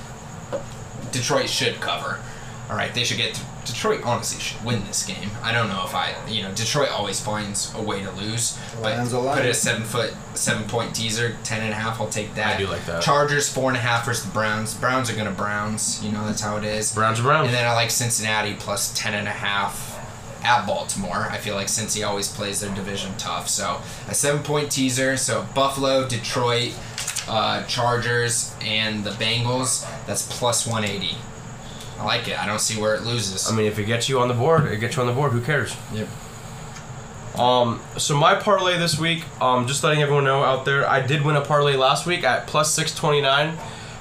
Detroit 1.13 1.49
should 1.49 1.81
cover. 1.81 2.19
All 2.69 2.77
right, 2.77 2.93
they 2.93 3.05
should 3.05 3.17
get. 3.19 3.41
Detroit 3.65 4.03
honestly 4.05 4.41
should 4.41 4.65
win 4.65 4.85
this 4.87 5.05
game. 5.05 5.31
I 5.43 5.53
don't 5.53 5.69
know 5.69 5.85
if 5.85 5.95
I, 5.95 6.15
you 6.29 6.43
know, 6.43 6.53
Detroit 6.53 6.91
always 6.91 7.21
finds 7.21 7.75
a 7.75 7.83
way 7.83 8.03
to 8.03 8.11
lose. 8.13 8.59
But 8.77 8.97
Lions 8.97 9.13
put 9.13 9.45
it 9.45 9.51
a 9.51 9.55
seven 9.55 9.83
foot, 9.85 10.15
seven 10.35 10.69
point 10.69 10.95
teaser, 10.95 11.37
ten 11.45 11.63
and 11.63 11.73
a 11.73 11.77
half. 11.77 12.01
I'll 12.01 12.09
take 12.09 12.35
that. 12.35 12.57
I 12.57 12.59
do 12.59 12.67
like 12.67 12.85
that. 12.87 13.03
Chargers 13.03 13.53
four 13.53 13.71
and 13.71 13.77
a 13.77 13.81
half 13.81 14.05
versus 14.05 14.25
the 14.25 14.33
Browns. 14.33 14.75
Browns 14.75 15.11
are 15.11 15.17
gonna 15.17 15.31
Browns. 15.33 16.03
You 16.05 16.13
know 16.13 16.25
that's 16.27 16.41
how 16.41 16.57
it 16.57 16.65
is. 16.65 16.95
Browns 16.95 17.21
are 17.21 17.25
Browns. 17.25 17.47
And 17.47 17.55
then 17.55 17.67
I 17.67 17.73
like 17.75 17.91
Cincinnati 17.91 18.55
plus 18.55 18.93
ten 18.97 19.15
and 19.15 19.29
a 19.29 19.33
half 19.33 19.95
at 20.45 20.67
Baltimore. 20.67 21.27
I 21.31 21.39
feel 21.39 21.55
like 21.55 21.67
Cincy 21.67 22.07
always 22.07 22.29
plays 22.29 22.61
their 22.61 22.75
division 22.75 23.13
tough. 23.19 23.49
So 23.49 23.81
a 24.09 24.15
seven 24.15 24.43
point 24.43 24.71
teaser. 24.71 25.17
So 25.17 25.47
Buffalo, 25.55 26.09
Detroit, 26.09 26.73
uh, 27.29 27.65
Chargers, 27.65 28.55
and 28.61 29.05
the 29.05 29.11
Bengals. 29.11 29.87
That's 30.07 30.27
plus 30.39 30.67
one 30.67 30.85
eighty. 30.85 31.17
I 31.99 32.05
like 32.05 32.29
it. 32.29 32.39
I 32.39 32.47
don't 32.47 32.61
see 32.61 32.81
where 32.81 32.95
it 32.95 33.03
loses. 33.03 33.51
I 33.51 33.55
mean, 33.57 33.67
if 33.67 33.79
it 33.79 33.85
gets 33.85 34.09
you 34.09 34.21
on 34.21 34.29
the 34.29 34.35
board, 34.35 34.67
it 34.67 34.79
gets 34.79 34.97
you 34.97 35.03
on 35.03 35.09
the 35.09 35.15
board. 35.15 35.33
Who 35.33 35.41
cares? 35.41 35.77
Yep. 35.93 36.09
Um, 37.39 37.81
so 37.99 38.17
my 38.17 38.35
parlay 38.35 38.79
this 38.79 38.99
week, 38.99 39.25
um, 39.43 39.67
just 39.67 39.85
letting 39.85 40.03
everyone 40.03 40.25
know 40.25 40.43
out 40.43 40.65
there, 40.65 40.89
I 40.89 41.01
did 41.07 41.23
win 41.23 41.37
a 41.37 41.43
parlay 41.43 41.77
last 41.77 42.07
week 42.07 42.25
at 42.25 42.47
plus 42.47 42.73
six 42.73 42.95
twenty 42.95 43.21
nine. 43.21 43.59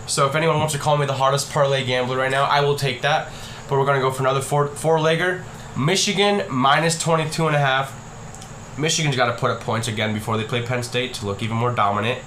So 0.08 0.28
if 0.28 0.36
anyone 0.36 0.58
wants 0.60 0.74
to 0.74 0.80
call 0.80 0.98
me 0.98 1.06
the 1.06 1.14
hottest 1.14 1.52
parlay 1.52 1.86
gambler 1.86 2.18
right 2.18 2.32
now, 2.32 2.44
I 2.44 2.62
will 2.62 2.76
take 2.76 3.02
that. 3.02 3.32
But 3.68 3.80
we're 3.80 3.86
gonna 3.86 4.00
go 4.00 4.12
for 4.12 4.24
another 4.24 4.42
four 4.42 4.68
four 4.68 4.98
legger. 4.98 5.44
Michigan 5.78 6.44
minus 6.50 6.98
22 6.98 7.48
and 7.48 7.56
a 7.56 7.60
half. 7.60 7.94
Michigan's 8.78 9.16
got 9.16 9.26
to 9.26 9.34
put 9.38 9.52
up 9.52 9.62
points 9.62 9.88
again 9.88 10.14
before 10.14 10.38
they 10.38 10.44
play 10.44 10.62
Penn 10.62 10.84
State 10.84 11.14
to 11.16 11.26
look 11.26 11.44
even 11.44 11.58
more 11.58 11.72
dominant. 11.72 12.22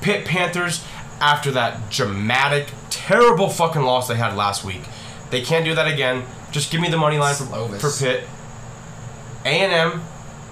Pitt 0.00 0.24
Panthers 0.24 0.84
after 1.20 1.50
that 1.52 1.90
dramatic, 1.90 2.68
terrible 2.90 3.48
fucking 3.48 3.82
loss 3.82 4.08
they 4.08 4.16
had 4.16 4.36
last 4.36 4.64
week. 4.64 4.82
They 5.30 5.42
can't 5.42 5.64
do 5.64 5.74
that 5.74 5.86
again. 5.86 6.24
Just 6.50 6.70
give 6.70 6.80
me 6.80 6.88
the 6.88 6.96
money 6.96 7.18
line 7.18 7.34
for, 7.34 7.44
Slovis. 7.44 7.80
for 7.80 7.90
Pitt. 8.04 8.24
A&M, 9.44 10.02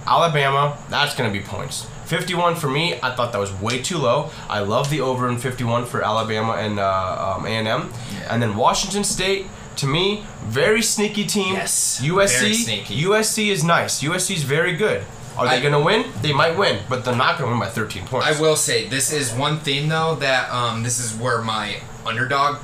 Alabama, 0.06 0.78
that's 0.88 1.14
going 1.14 1.32
to 1.32 1.38
be 1.38 1.44
points. 1.44 1.86
51 2.06 2.54
for 2.54 2.68
me, 2.68 2.94
I 3.02 3.14
thought 3.14 3.32
that 3.32 3.38
was 3.38 3.52
way 3.60 3.82
too 3.82 3.98
low. 3.98 4.30
I 4.48 4.60
love 4.60 4.90
the 4.90 5.00
over 5.00 5.28
in 5.28 5.38
51 5.38 5.86
for 5.86 6.02
Alabama 6.02 6.52
and 6.52 6.78
uh, 6.78 7.36
um, 7.36 7.46
A&M. 7.46 7.92
And 8.28 8.40
then 8.40 8.56
Washington 8.56 9.02
State, 9.02 9.46
to 9.76 9.86
me, 9.86 10.24
very 10.44 10.82
sneaky 10.82 11.26
team. 11.26 11.54
Yes, 11.54 12.00
USC, 12.00 12.40
very 12.40 12.54
sneaky. 12.54 13.02
USC 13.02 13.48
is 13.48 13.64
nice. 13.64 14.02
USC 14.02 14.36
is 14.36 14.44
very 14.44 14.74
good. 14.74 15.04
Are 15.36 15.46
they 15.48 15.56
I- 15.56 15.60
to 15.72 15.80
win? 15.80 16.06
They 16.22 16.32
might 16.32 16.56
win, 16.56 16.80
but 16.88 17.04
they're 17.04 17.14
not 17.16 17.38
going 17.38 17.50
to 17.50 17.58
win 17.58 17.60
by 17.60 17.68
13 17.72 18.06
points. 18.06 18.26
I 18.26 18.40
will 18.40 18.56
say 18.56 18.88
this 18.88 19.12
is 19.12 19.32
one 19.32 19.58
thing 19.60 19.88
though 19.88 20.14
that 20.16 20.50
um, 20.50 20.82
this 20.82 20.98
is 20.98 21.14
where 21.18 21.42
my 21.42 21.76
underdog 22.06 22.58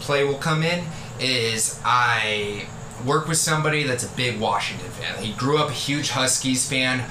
play 0.00 0.24
will 0.24 0.38
come 0.38 0.62
in. 0.62 0.84
Is 1.20 1.80
I 1.84 2.66
work 3.04 3.28
with 3.28 3.36
somebody 3.38 3.82
that's 3.84 4.04
a 4.04 4.16
big 4.16 4.40
Washington 4.40 4.90
fan. 4.90 5.22
He 5.22 5.32
grew 5.34 5.58
up 5.58 5.68
a 5.70 5.72
huge 5.72 6.10
Huskies 6.10 6.68
fan. 6.68 7.04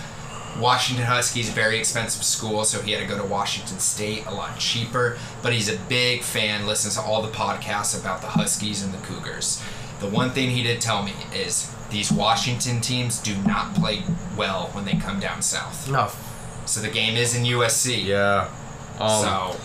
Washington 0.59 1.05
Huskies, 1.05 1.49
very 1.49 1.79
expensive 1.79 2.23
school, 2.23 2.65
so 2.65 2.81
he 2.81 2.91
had 2.91 2.99
to 3.01 3.07
go 3.07 3.17
to 3.17 3.25
Washington 3.25 3.79
State, 3.79 4.25
a 4.25 4.33
lot 4.33 4.57
cheaper. 4.59 5.17
But 5.41 5.53
he's 5.53 5.69
a 5.69 5.77
big 5.87 6.23
fan, 6.23 6.67
listens 6.67 6.95
to 6.95 7.01
all 7.01 7.21
the 7.21 7.29
podcasts 7.29 7.97
about 7.99 8.21
the 8.21 8.27
Huskies 8.27 8.83
and 8.83 8.93
the 8.93 8.97
Cougars. 8.97 9.61
The 10.01 10.07
one 10.07 10.31
thing 10.31 10.49
he 10.49 10.61
did 10.61 10.81
tell 10.81 11.03
me 11.03 11.13
is 11.33 11.73
these 11.91 12.11
Washington 12.11 12.81
teams 12.81 13.19
do 13.19 13.35
not 13.43 13.75
play 13.75 14.03
well 14.37 14.69
when 14.73 14.85
they 14.85 14.93
come 14.93 15.19
down 15.19 15.41
south. 15.41 15.89
No. 15.91 16.09
So 16.65 16.79
the 16.81 16.89
game 16.89 17.17
is 17.17 17.35
in 17.35 17.43
USC. 17.43 18.05
Yeah. 18.05 18.49
Um, 18.99 19.23
so 19.23 19.59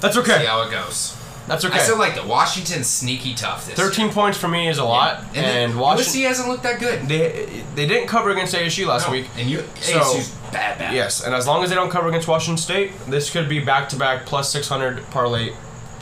that's 0.00 0.16
okay. 0.16 0.38
see 0.40 0.46
how 0.46 0.62
it 0.62 0.70
goes. 0.70 1.16
That's 1.46 1.64
okay. 1.64 1.78
I 1.78 1.82
still 1.82 1.98
like 1.98 2.14
the 2.14 2.24
Washington 2.24 2.84
sneaky 2.84 3.34
tough 3.34 3.66
this 3.66 3.74
13 3.74 4.04
year. 4.06 4.14
points 4.14 4.38
for 4.38 4.46
me 4.46 4.68
is 4.68 4.78
a 4.78 4.84
lot. 4.84 5.24
And, 5.34 5.72
And, 5.72 5.80
Washington. 5.80 6.20
USC 6.22 6.26
hasn't 6.26 6.48
looked 6.48 6.62
that 6.62 6.78
good. 6.78 7.08
They, 7.08 7.64
they 7.74 7.86
didn't 7.88 8.06
cover 8.06 8.30
against 8.30 8.54
ASU 8.54 8.86
last 8.86 9.06
No, 9.08 9.12
week. 9.12 9.26
And 9.36 9.50
you 9.50 9.64
So- 9.80 9.98
ASU's 9.98 10.28
bad 10.52 10.78
bad. 10.78 10.94
Yes, 10.94 11.24
and 11.24 11.34
as 11.34 11.46
long 11.48 11.64
as 11.64 11.70
they 11.70 11.74
don't 11.76 11.90
cover 11.90 12.08
against 12.08 12.28
Washington 12.28 12.56
State, 12.62 12.92
this 13.08 13.30
could 13.30 13.48
be 13.48 13.58
back 13.58 13.88
to 13.88 13.96
back 13.96 14.26
plus 14.26 14.52
600 14.52 15.10
parlay 15.10 15.52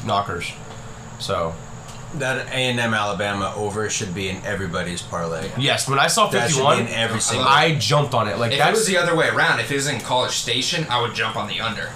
knockers. 0.04 0.52
So, 1.18 1.54
That 2.14 2.46
A 2.48 2.50
and 2.52 2.80
M 2.80 2.94
Alabama 2.94 3.52
over 3.56 3.88
should 3.90 4.14
be 4.14 4.28
in 4.30 4.44
everybody's 4.44 5.02
parlay. 5.02 5.50
yes, 5.58 5.88
when 5.88 5.98
I 5.98 6.06
saw 6.06 6.28
That 6.28 6.48
should 6.50 6.56
51, 6.56 6.80
in 6.80 6.88
every 6.88 7.20
single. 7.20 7.46
I 7.46 7.74
jumped 7.76 8.14
on 8.14 8.28
it. 8.28 8.38
Like, 8.38 8.52
If 8.52 8.58
that's. 8.58 8.70
it 8.70 8.80
was 8.80 8.86
the 8.86 8.96
other 8.96 9.14
way 9.14 9.28
around, 9.28 9.60
if 9.60 9.70
it 9.70 9.74
was 9.74 9.86
in 9.88 10.00
College 10.00 10.32
Station, 10.32 10.86
I 10.88 11.00
would 11.02 11.14
jump 11.14 11.36
on 11.36 11.48
the 11.48 11.60
under. 11.60 11.90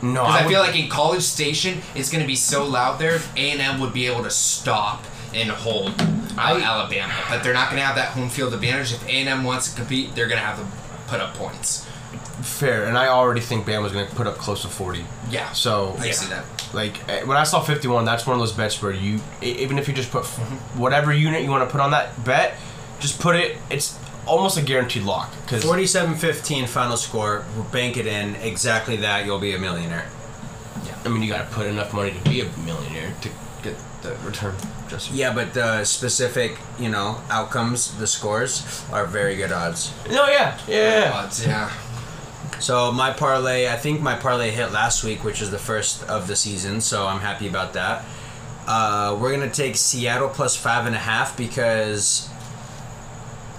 no, 0.00 0.22
Because 0.22 0.26
I, 0.34 0.42
would- 0.44 0.50
feel 0.50 0.60
like 0.60 0.76
in 0.78 0.88
College 0.88 1.22
Station, 1.22 1.82
it's 1.94 2.10
going 2.10 2.22
to 2.22 2.26
be 2.26 2.34
so 2.36 2.64
loud 2.64 2.98
there, 2.98 3.20
A 3.36 3.50
and 3.50 3.60
M 3.60 3.78
would 3.80 3.92
be 3.92 4.06
able 4.06 4.22
to 4.22 4.30
stop 4.30 5.04
and 5.34 5.50
hold 5.50 5.90
uh, 6.00 6.06
I- 6.38 6.60
Alabama, 6.62 7.12
but 7.28 7.42
they're 7.44 7.52
not 7.52 7.68
going 7.68 7.78
to 7.80 7.86
have 7.86 7.96
that 7.96 8.08
home 8.12 8.30
field 8.30 8.54
advantage. 8.54 8.92
If 8.94 9.06
A 9.06 9.10
and 9.10 9.28
M 9.28 9.44
wants 9.44 9.68
to 9.70 9.76
compete, 9.76 10.14
they're 10.14 10.28
going 10.28 10.40
to 10.40 10.46
have 10.46 10.58
to 10.58 10.66
put 11.08 11.20
up 11.20 11.34
points. 11.34 11.84
fair, 12.40 12.84
and 12.86 12.96
I 12.96 13.08
already 13.08 13.40
think 13.42 13.66
Bama's 13.66 13.92
going 13.92 14.08
to 14.08 14.14
put 14.14 14.26
up 14.26 14.36
close 14.38 14.62
to 14.62 14.68
40. 14.68 15.04
Yeah, 15.30 15.52
So, 15.52 15.94
I 15.98 16.10
see 16.12 16.28
that. 16.30 16.44
Like, 16.74 17.08
eh, 17.08 17.22
when 17.24 17.36
I 17.36 17.44
saw 17.44 17.60
51, 17.60 18.04
that's 18.04 18.26
one 18.26 18.34
of 18.34 18.40
those 18.40 18.52
bets 18.52 18.82
where 18.82 18.92
you, 18.92 19.20
even 19.42 19.78
if 19.78 19.88
you 19.88 19.94
just 19.94 20.10
put 20.10 20.24
whatever 20.76 21.12
unit 21.12 21.42
you 21.42 21.50
want 21.50 21.68
to 21.68 21.70
put 21.72 21.80
on 21.80 21.90
that 21.92 22.24
bet, 22.24 22.54
just 23.00 23.20
put 23.20 23.36
it, 23.36 23.56
it's 23.70 23.98
almost 24.26 24.58
a 24.58 24.62
guaranteed 24.62 25.02
lock. 25.02 25.32
Because 25.42 25.64
47-15 25.64 26.68
final 26.68 26.96
score. 26.96 27.44
Bank 27.72 27.96
it 27.96 28.06
in. 28.06 28.36
Exactly 28.36 28.96
that. 28.96 29.24
You'll 29.26 29.38
be 29.38 29.54
a 29.54 29.58
millionaire. 29.58 30.06
Yeah. 30.84 30.98
I 31.04 31.08
mean, 31.08 31.22
you 31.22 31.28
got 31.30 31.48
to 31.48 31.54
put 31.54 31.66
enough 31.66 31.92
money 31.92 32.12
to 32.12 32.30
be 32.30 32.40
a 32.42 32.48
millionaire 32.58 33.14
to 33.22 33.28
get 33.62 33.76
the 34.02 34.14
return. 34.24 34.54
Just 34.88 35.10
Yeah, 35.10 35.34
but 35.34 35.54
the 35.54 35.84
specific, 35.84 36.56
you 36.78 36.88
know, 36.88 37.20
outcomes, 37.30 37.96
the 37.98 38.06
scores 38.06 38.84
are 38.92 39.06
very 39.06 39.36
good 39.36 39.52
odds. 39.52 39.92
no, 40.08 40.28
yeah, 40.28 40.58
yeah, 40.66 41.04
yeah. 41.04 41.12
Odds, 41.12 41.44
yeah. 41.46 41.70
So 42.60 42.90
my 42.92 43.12
parlay, 43.12 43.68
I 43.68 43.76
think 43.76 44.00
my 44.00 44.14
parlay 44.14 44.50
hit 44.50 44.72
last 44.72 45.04
week, 45.04 45.24
which 45.24 45.40
is 45.40 45.50
the 45.50 45.58
first 45.58 46.02
of 46.08 46.26
the 46.26 46.36
season. 46.36 46.80
So 46.80 47.06
I'm 47.06 47.20
happy 47.20 47.48
about 47.48 47.72
that. 47.74 48.04
Uh, 48.66 49.16
we're 49.20 49.32
gonna 49.32 49.50
take 49.50 49.76
Seattle 49.76 50.28
plus 50.28 50.56
five 50.56 50.86
and 50.86 50.94
a 50.94 50.98
half 50.98 51.36
because 51.36 52.28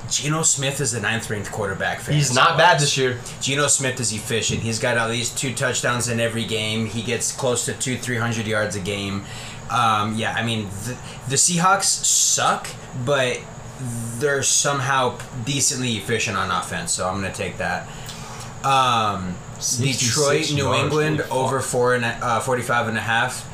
Geno 0.09 0.43
Smith 0.43 0.81
is 0.81 0.91
the 0.91 0.99
ninth 0.99 1.29
ranked 1.29 1.51
quarterback. 1.51 2.01
He's 2.05 2.33
not 2.33 2.57
bad 2.57 2.79
this 2.79 2.97
year. 2.97 3.19
Geno 3.41 3.67
Smith 3.67 3.99
is 3.99 4.11
efficient. 4.13 4.61
He's 4.61 4.79
got 4.79 4.97
at 4.97 5.09
least 5.09 5.37
two 5.37 5.53
touchdowns 5.53 6.09
in 6.09 6.19
every 6.19 6.45
game. 6.45 6.85
He 6.85 7.01
gets 7.01 7.31
close 7.31 7.65
to 7.65 7.73
two, 7.73 7.97
three 7.97 8.17
hundred 8.17 8.47
yards 8.47 8.75
a 8.75 8.79
game. 8.79 9.25
Um, 9.69 10.15
yeah, 10.15 10.33
I 10.33 10.43
mean 10.43 10.67
the, 10.85 10.97
the 11.29 11.35
Seahawks 11.35 11.85
suck, 11.85 12.67
but 13.05 13.39
they're 14.17 14.43
somehow 14.43 15.17
decently 15.45 15.93
efficient 15.93 16.37
on 16.37 16.51
offense. 16.51 16.91
So 16.91 17.07
I'm 17.07 17.15
gonna 17.21 17.33
take 17.33 17.57
that. 17.57 17.87
Um, 18.65 19.35
66 19.59 20.15
Detroit, 20.15 20.51
New 20.53 20.73
England 20.73 21.17
holy 21.19 21.29
fuck. 21.29 21.37
over 21.37 21.59
four 21.61 21.95
and 21.95 22.05
a, 22.05 22.09
uh, 22.21 22.39
45 22.39 22.87
and 22.89 22.97
a 22.97 23.01
half. 23.01 23.45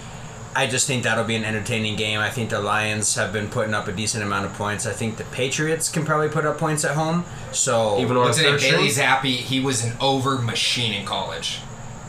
I 0.58 0.68
just 0.68 0.88
think 0.88 1.04
that'll 1.04 1.26
be 1.26 1.36
an 1.36 1.44
entertaining 1.44 1.96
game. 1.98 2.20
I 2.20 2.30
think 2.30 2.50
the 2.50 2.62
Lions 2.62 3.16
have 3.16 3.34
been 3.34 3.50
putting 3.50 3.74
up 3.74 3.88
a 3.90 3.92
decent 3.92 4.24
amount 4.24 4.46
of 4.46 4.54
points. 4.54 4.86
I 4.86 4.94
think 4.94 5.18
the 5.18 5.26
Patriots 5.26 5.90
can 5.90 6.06
probably 6.06 6.30
put 6.30 6.46
up 6.46 6.58
points 6.58 6.86
at 6.86 6.96
home. 6.96 7.26
So 7.52 8.00
Even 8.00 8.16
on 8.16 8.24
a 8.24 8.26
What's 8.28 8.40
it? 8.40 8.44
third 8.44 8.62
Bailey? 8.62 8.88
Zappe, 8.88 9.24
he 9.26 9.60
was 9.60 9.84
an 9.84 9.94
over 10.00 10.38
machine 10.38 10.94
in 10.94 11.06
college. 11.06 11.60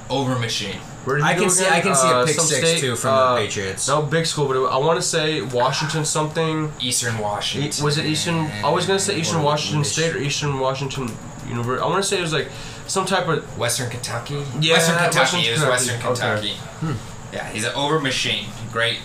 Over 0.09 0.39
machine. 0.39 0.77
Where 1.05 1.17
did 1.17 1.25
I 1.25 1.35
can 1.35 1.45
go 1.45 1.49
see- 1.49 1.65
again? 1.65 1.73
I 1.77 1.81
can 1.81 1.95
see 1.97 2.07
a 2.09 2.11
Uh, 2.19 2.27
pick 2.27 2.37
some 2.37 2.47
six, 2.47 2.81
too, 2.81 2.95
from 2.97 3.35
the 3.35 3.41
Patriots. 3.41 3.89
No 3.89 4.03
big 4.03 4.27
school, 4.27 4.47
but 4.47 4.57
I 4.67 4.77
want 4.77 5.01
to 5.01 5.07
say 5.07 5.41
Washington 5.41 6.05
something. 6.05 6.73
Eastern 6.81 7.19
Washington. 7.19 7.85
Was 7.85 7.99
it 7.99 8.07
Eastern? 8.07 8.49
I 8.65 8.71
was 8.71 8.87
gonna 8.87 8.99
say 9.01 9.17
Eastern 9.19 9.41
Or 9.41 9.45
Washington 9.45 9.79
English. 9.79 9.93
State 9.93 10.15
or 10.15 10.19
Eastern 10.19 10.59
Washington 10.61 11.17
University. 11.49 11.85
I 11.85 11.89
want 11.89 12.03
to 12.03 12.09
say 12.09 12.19
it 12.19 12.23
was 12.23 12.33
like 12.33 12.49
some 12.87 13.07
type 13.07 13.29
of. 13.29 13.59
Western 13.59 13.91
Kentucky? 13.91 14.43
Yeah, 14.61 14.75
Western 14.75 14.97
Kentucky. 14.99 15.19
Western 15.19 15.41
it 15.41 15.51
was 15.53 15.61
Kentucky. 15.61 15.71
Western 15.71 15.95
Okay. 15.97 16.57
Kentucky. 16.87 17.01
Yeah, 17.33 17.49
he's 17.51 17.65
an 17.65 17.75
over 17.75 18.01
machine. 18.01 18.47
Great. 18.73 18.99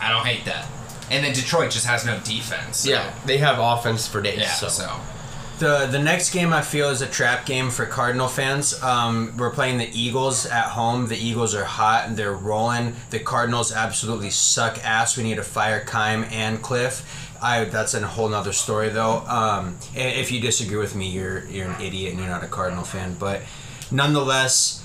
I 0.00 0.10
don't 0.10 0.26
hate 0.26 0.44
that. 0.44 0.66
And 1.10 1.24
then 1.24 1.32
Detroit 1.34 1.70
just 1.70 1.86
has 1.86 2.04
no 2.06 2.18
defense. 2.20 2.78
so- 2.78 2.90
Yeah, 2.90 3.12
they 3.26 3.38
have 3.38 3.58
offense 3.58 4.06
for 4.06 4.20
days. 4.22 4.38
Yeah, 4.40 4.52
so. 4.52 4.68
so. 4.68 4.90
The 5.58 5.86
the 5.86 5.98
next 5.98 6.30
game 6.30 6.52
I 6.52 6.60
feel 6.62 6.88
is 6.90 7.02
a 7.02 7.06
trap 7.06 7.46
game 7.46 7.70
for 7.70 7.86
Cardinal 7.86 8.26
fans. 8.26 8.82
Um, 8.82 9.34
we're 9.36 9.50
playing 9.50 9.78
the 9.78 9.88
Eagles 9.98 10.44
at 10.46 10.64
home. 10.70 11.06
The 11.06 11.16
Eagles 11.16 11.54
are 11.54 11.64
hot 11.64 12.06
and 12.08 12.16
they're 12.16 12.32
rolling. 12.32 12.96
The 13.10 13.20
Cardinals 13.20 13.70
absolutely 13.72 14.30
suck 14.30 14.84
ass. 14.84 15.16
We 15.16 15.22
need 15.22 15.36
to 15.36 15.44
fire 15.44 15.80
Keim 15.84 16.24
and 16.32 16.60
Kliff. 16.62 17.02
I 17.42 17.64
that's 17.64 17.94
a 17.94 18.06
whole 18.06 18.28
nother 18.28 18.52
story 18.52 18.88
though. 18.88 19.24
Um, 19.26 19.76
if 19.94 20.30
you 20.30 20.40
disagree 20.40 20.78
with 20.78 20.94
me, 20.94 21.10
you're 21.10 21.44
you're 21.46 21.68
an 21.68 21.80
idiot 21.80 22.12
and 22.12 22.20
you're 22.20 22.30
not 22.30 22.44
a 22.44 22.48
Cardinal 22.48 22.84
fan. 22.84 23.16
But 23.18 23.42
nonetheless, 23.90 24.84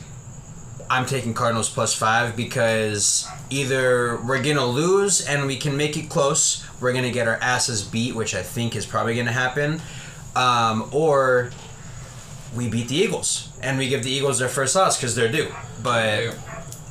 I'm 0.90 1.06
taking 1.06 1.34
Cardinals 1.34 1.70
plus 1.70 1.94
five 1.94 2.36
because 2.36 3.28
either 3.52 4.20
we're 4.26 4.42
gonna 4.42 4.66
lose 4.66 5.26
and 5.26 5.46
we 5.46 5.58
can 5.58 5.78
make 5.78 5.98
it 5.98 6.10
close, 6.10 6.66
we're 6.82 6.94
gonna 6.94 7.12
get 7.12 7.28
our 7.28 7.38
asses 7.38 7.84
beat, 7.84 8.16
which 8.16 8.34
I 8.34 8.42
think 8.42 8.76
is 8.76 8.86
probably 8.86 9.16
gonna 9.16 9.32
happen, 9.32 9.80
um, 10.36 10.90
or 10.92 11.52
we 12.56 12.70
beat 12.70 12.88
the 12.88 12.96
Eagles 12.96 13.50
and 13.62 13.78
we 13.78 13.88
give 13.88 14.04
the 14.04 14.10
Eagles 14.12 14.40
their 14.40 14.50
first 14.50 14.76
loss 14.76 14.98
because 14.98 15.14
they're 15.14 15.32
due. 15.32 15.52
But 15.84 16.36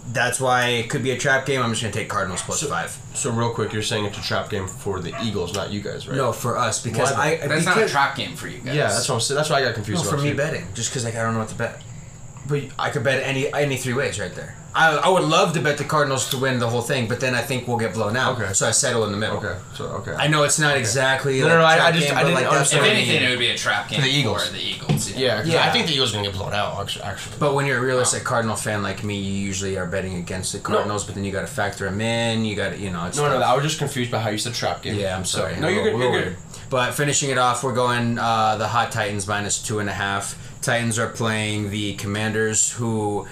that's 0.09 0.41
why 0.41 0.69
it 0.69 0.91
could 0.91 1.03
be 1.03 1.11
a 1.11 1.19
trap 1.19 1.47
game. 1.47 1.63
I'm 1.63 1.71
just 1.71 1.83
gonna 1.83 1.93
take 1.93 2.09
Cardinals 2.09 2.43
plus 2.43 2.63
five. 2.63 2.97
So 3.15 3.31
real 3.31 3.53
quick, 3.53 3.73
you're 3.73 3.83
saying 3.83 4.05
it's 4.05 4.19
a 4.19 4.23
trap 4.23 4.51
game 4.51 4.67
for 4.67 5.01
the 5.01 5.15
Eagles, 5.23 5.55
not 5.55 5.71
you 5.71 5.81
guys, 5.81 6.07
right? 6.09 6.17
No, 6.17 6.33
for 6.33 6.57
us 6.57 6.83
because 6.83 7.13
Why? 7.13 7.39
I 7.43 7.47
That's 7.47 7.65
not 7.65 7.79
a 7.79 7.89
trap 7.89 8.17
game 8.17 8.37
for 8.37 8.49
you 8.49 8.59
guys. 8.59 8.75
Yeah, 8.75 8.89
that's 8.89 9.09
what 9.09 9.17
I'm 9.17 9.21
saying. 9.21 9.37
That's 9.37 9.51
why 9.51 9.57
I 9.57 9.65
got 9.65 9.75
confused. 9.75 10.05
no, 10.05 10.11
confused. 10.11 10.23
for 10.23 10.25
me 10.25 10.31
too. 10.31 10.37
betting 10.37 10.75
just 10.75 10.91
because 10.91 11.05
like 11.05 11.15
I 11.15 11.23
don't 11.23 11.35
know 11.35 11.41
what 11.41 11.49
to 11.49 11.55
bet. 11.55 11.83
But 12.49 12.65
I 12.79 12.91
could 12.91 13.03
bet 13.03 13.23
any 13.23 13.53
any 13.53 13.77
three 13.77 13.95
ways 13.95 14.21
right 14.21 14.35
there. 14.35 14.56
I, 14.77 14.97
I 14.97 15.09
would 15.09 15.23
love 15.25 15.55
to 15.55 15.61
bet 15.63 15.79
the 15.79 15.85
Cardinals 15.85 16.29
to 16.31 16.37
win 16.39 16.59
the 16.59 16.69
whole 16.69 16.83
thing, 16.83 17.09
but 17.09 17.19
then 17.19 17.35
I 17.35 17.41
think 17.41 17.67
we'll 17.67 17.79
get 17.79 17.95
blown 17.95 18.15
out. 18.17 18.39
Okay. 18.39 18.53
So 18.53 18.69
I 18.69 18.73
settle 18.73 19.05
in 19.07 19.11
the 19.13 19.17
middle. 19.17 19.39
Okay, 19.39 19.57
so 19.75 19.87
okay. 19.87 20.13
I 20.13 20.27
know 20.29 20.43
it's 20.43 20.59
not 20.59 20.77
exactly. 20.77 21.41
No, 21.41 21.47
like 21.47 21.53
no, 21.55 21.59
no, 21.61 21.65
I- 21.65 21.77
trap 21.77 21.87
I 21.89 21.93
just- 21.93 22.07
game, 22.09 22.17
I 22.19 22.23
didn't 22.23 22.35
like, 22.35 22.47
understand 22.47 22.85
If 22.87 22.93
anything, 22.93 23.15
mean. 23.15 23.23
it 23.23 23.31
would 23.31 23.39
be 23.39 23.49
a 23.49 23.57
trap 23.57 23.89
game 23.89 24.03
the 24.03 24.09
Eagles. 24.09 24.47
for 24.47 24.53
the 24.53 24.61
Eagles. 24.63 25.11
yeah, 25.13 25.39
'cause 25.39 25.49
Yeah. 25.49 25.67
I 25.67 25.71
think 25.73 25.87
the 25.87 25.95
Eagles 25.95 26.11
are 26.13 26.17
gonna 26.19 26.29
get 26.29 26.37
blown 26.37 26.53
out. 26.53 26.79
Actually, 26.79 27.05
But 27.39 27.55
when 27.55 27.65
you're 27.67 27.79
a 27.79 27.81
realistic 27.81 28.23
Cardinal 28.23 28.55
fan 28.57 28.83
like 28.83 29.03
me, 29.03 29.17
you 29.19 29.33
usually 29.47 29.79
are 29.79 29.87
betting 29.87 30.17
against 30.17 30.53
the 30.53 30.59
Cardinals, 30.59 31.05
but 31.05 31.15
then 31.15 31.25
you 31.25 31.33
got 31.33 31.41
to 31.41 31.47
factor 31.47 31.87
them 31.87 32.01
in. 32.01 32.45
You 32.45 32.55
got 32.55 32.73
to, 32.73 32.79
you 32.79 32.91
know, 32.91 33.07
it's 33.07 33.17
no, 33.17 33.29
no. 33.29 33.41
I 33.41 33.55
was 33.55 33.65
just 33.65 33.79
confused 33.79 34.11
by 34.11 34.21
how 34.21 34.29
you 34.29 34.39
said 34.39 34.53
trap 34.55 34.83
game. 34.83 34.95
Yeah, 34.97 35.17
I'm 35.17 35.25
So- 35.25 35.39
sorry. 35.39 35.57
no, 35.57 35.69
you're 35.69 35.85
good. 35.85 35.95
We're 35.95 36.03
You're 36.13 36.23
good. 36.23 36.37
But 36.69 36.95
finishing 36.95 37.31
it 37.31 37.39
off, 37.39 37.63
we're 37.65 37.73
going 37.75 38.19
uh, 38.19 38.57
the 38.57 38.69
Hot 38.69 38.93
Titans 38.93 39.27
minus 39.27 39.59
two 39.59 39.79
and 39.79 39.89
a 39.89 39.93
half. 39.95 40.35
Titans 40.61 40.99
are 40.99 41.07
playing 41.07 41.71
the 41.71 41.95
Commanders, 41.95 42.71
who 42.73 43.27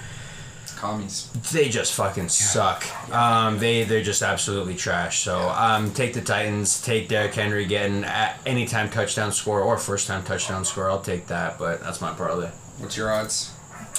Commies. 0.85 1.29
they 1.51 1.69
just 1.69 1.93
fucking 1.93 2.29
suck. 2.29 2.85
Um, 3.11 3.59
they 3.59 3.83
they're 3.83 4.03
just 4.03 4.21
absolutely 4.21 4.75
trash. 4.75 5.19
So 5.19 5.49
um, 5.49 5.91
take 5.93 6.13
the 6.13 6.21
Titans. 6.21 6.81
Take 6.81 7.07
Derrick 7.09 7.33
Henry 7.33 7.65
getting 7.65 8.03
at 8.03 8.39
anytime 8.45 8.89
touchdown 8.89 9.31
score 9.31 9.61
or 9.61 9.77
first 9.77 10.07
time 10.07 10.23
touchdown 10.23 10.65
score. 10.65 10.89
I'll 10.89 11.01
take 11.01 11.27
that. 11.27 11.57
But 11.57 11.81
that's 11.81 12.01
my 12.01 12.13
parlay. 12.13 12.51
What's 12.77 12.97
your 12.97 13.11
odds? 13.11 13.54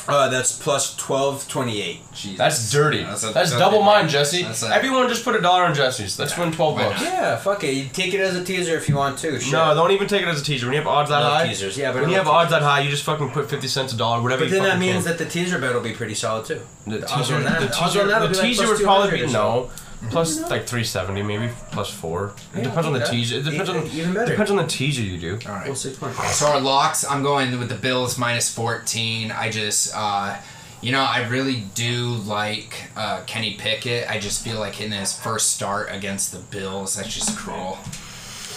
Uh, 0.09 0.29
that's 0.29 0.53
plus 0.57 0.95
twelve 0.97 1.47
twenty 1.49 1.83
eight. 1.83 2.01
Jesus. 2.13 2.39
That's 2.39 2.71
dirty. 2.73 3.03
That's 3.03 3.23
That's, 3.33 3.51
double 3.53 3.83
mine, 3.83 4.09
Jesse. 4.09 4.43
That's 4.45 4.63
a- 4.63 4.73
Everyone 4.75 5.09
just 5.09 5.25
put 5.25 5.35
a 5.35 5.41
dollar 5.41 5.65
on 5.65 5.75
Jesse's. 5.75 6.19
Let's 6.19 6.37
win 6.39 6.53
twelve 6.53 6.77
bucks. 6.77 7.03
Yeah, 7.03 7.37
fuck 7.37 7.65
it. 7.65 7.73
You 7.73 7.89
take 7.89 8.15
it 8.15 8.21
as 8.21 8.37
a 8.37 8.45
teaser 8.45 8.77
if 8.77 8.89
you 8.89 8.95
want 8.95 9.19
to. 9.19 9.41
Sure. 9.41 9.59
No, 9.59 9.75
don't 9.75 9.91
even 9.91 10.07
take 10.07 10.23
it 10.23 10.29
as 10.29 10.41
a 10.41 10.45
teaser. 10.45 10.67
When 10.67 10.75
you 10.75 10.79
have 10.81 10.87
odds 10.89 11.11
that 11.11 11.23
I 11.23 11.29
love 11.29 11.33
high, 11.41 11.47
teasers. 11.49 11.77
Yeah, 11.77 11.93
but 11.93 12.03
when 12.03 12.11
you 12.11 12.17
have 12.17 12.27
love 12.27 12.35
odds 12.37 12.51
that 12.53 12.63
high, 12.63 12.81
you 12.81 12.91
just 12.91 13.03
fucking 13.03 13.31
put 13.31 13.51
fifty 13.51 13.67
cents 13.69 13.93
a 13.93 13.97
dollar, 13.97 14.23
whatever. 14.23 14.41
But 14.45 14.51
you 14.53 14.55
then 14.61 14.63
that 14.65 14.79
means 14.79 15.05
can. 15.05 15.17
that 15.17 15.19
the 15.19 15.27
teaser 15.29 15.59
bet 15.59 15.75
will 15.75 15.81
be 15.81 15.93
pretty 15.93 16.15
solid 16.15 16.45
too. 16.47 16.61
the 16.87 17.03
odds 17.03 17.13
teaser, 17.29 17.35
on 17.37 17.43
that- 17.45 17.61
the 17.61 17.67
odds 17.67 17.77
on 17.79 17.89
teaser, 17.89 18.07
that 18.07 18.19
the 18.21 18.29
would 18.29 18.37
like 18.37 18.47
teaser 18.47 18.65
plus 18.65 18.79
would 18.79 18.85
probably 18.85 19.11
be 19.11 19.23
or 19.25 19.27
no, 19.29 19.71
plus 20.11 20.49
like 20.51 20.67
three 20.67 20.85
seventy 20.85 21.23
maybe, 21.23 21.51
plus 21.73 21.91
four. 21.91 22.35
It 22.55 22.59
Yeah, 22.59 22.63
depends 22.65 22.87
on 22.87 22.93
the 22.93 23.03
okay. 23.03 23.11
teaser. 23.13 23.37
It 23.39 23.45
depends 23.45 23.69
on 23.71 23.87
Even 23.89 24.15
better. 24.15 24.31
depends 24.31 24.51
on 24.51 24.57
the 24.59 24.67
teaser 24.67 25.03
you 25.03 25.19
do. 25.19 25.39
All 25.49 25.55
right. 25.55 25.67
Well, 25.67 25.75
six 25.77 25.99
points. 25.99 26.37
So 26.37 26.47
our 26.47 26.61
locks, 26.61 27.05
I'm 27.05 27.23
going 27.23 27.59
with 27.59 27.69
the 27.69 27.75
Bills 27.77 28.19
minus 28.19 28.53
14. 28.55 29.31
I 29.33 29.51
just, 29.51 29.93
uh, 29.97 30.37
you 30.83 30.93
know, 30.93 31.03
I 31.03 31.27
really 31.29 31.65
do 31.75 32.09
like 32.27 32.85
uh, 32.97 33.23
Kenny 33.27 33.55
Pickett. 33.59 34.09
I 34.11 34.19
just 34.21 34.45
feel 34.45 34.59
like 34.61 34.81
in 34.81 34.93
his 34.93 35.13
first 35.19 35.53
start 35.55 35.89
against 35.91 36.33
the 36.33 36.39
Bills, 36.39 36.97
that's 36.97 37.13
just 37.15 37.37
cruel. 37.37 37.79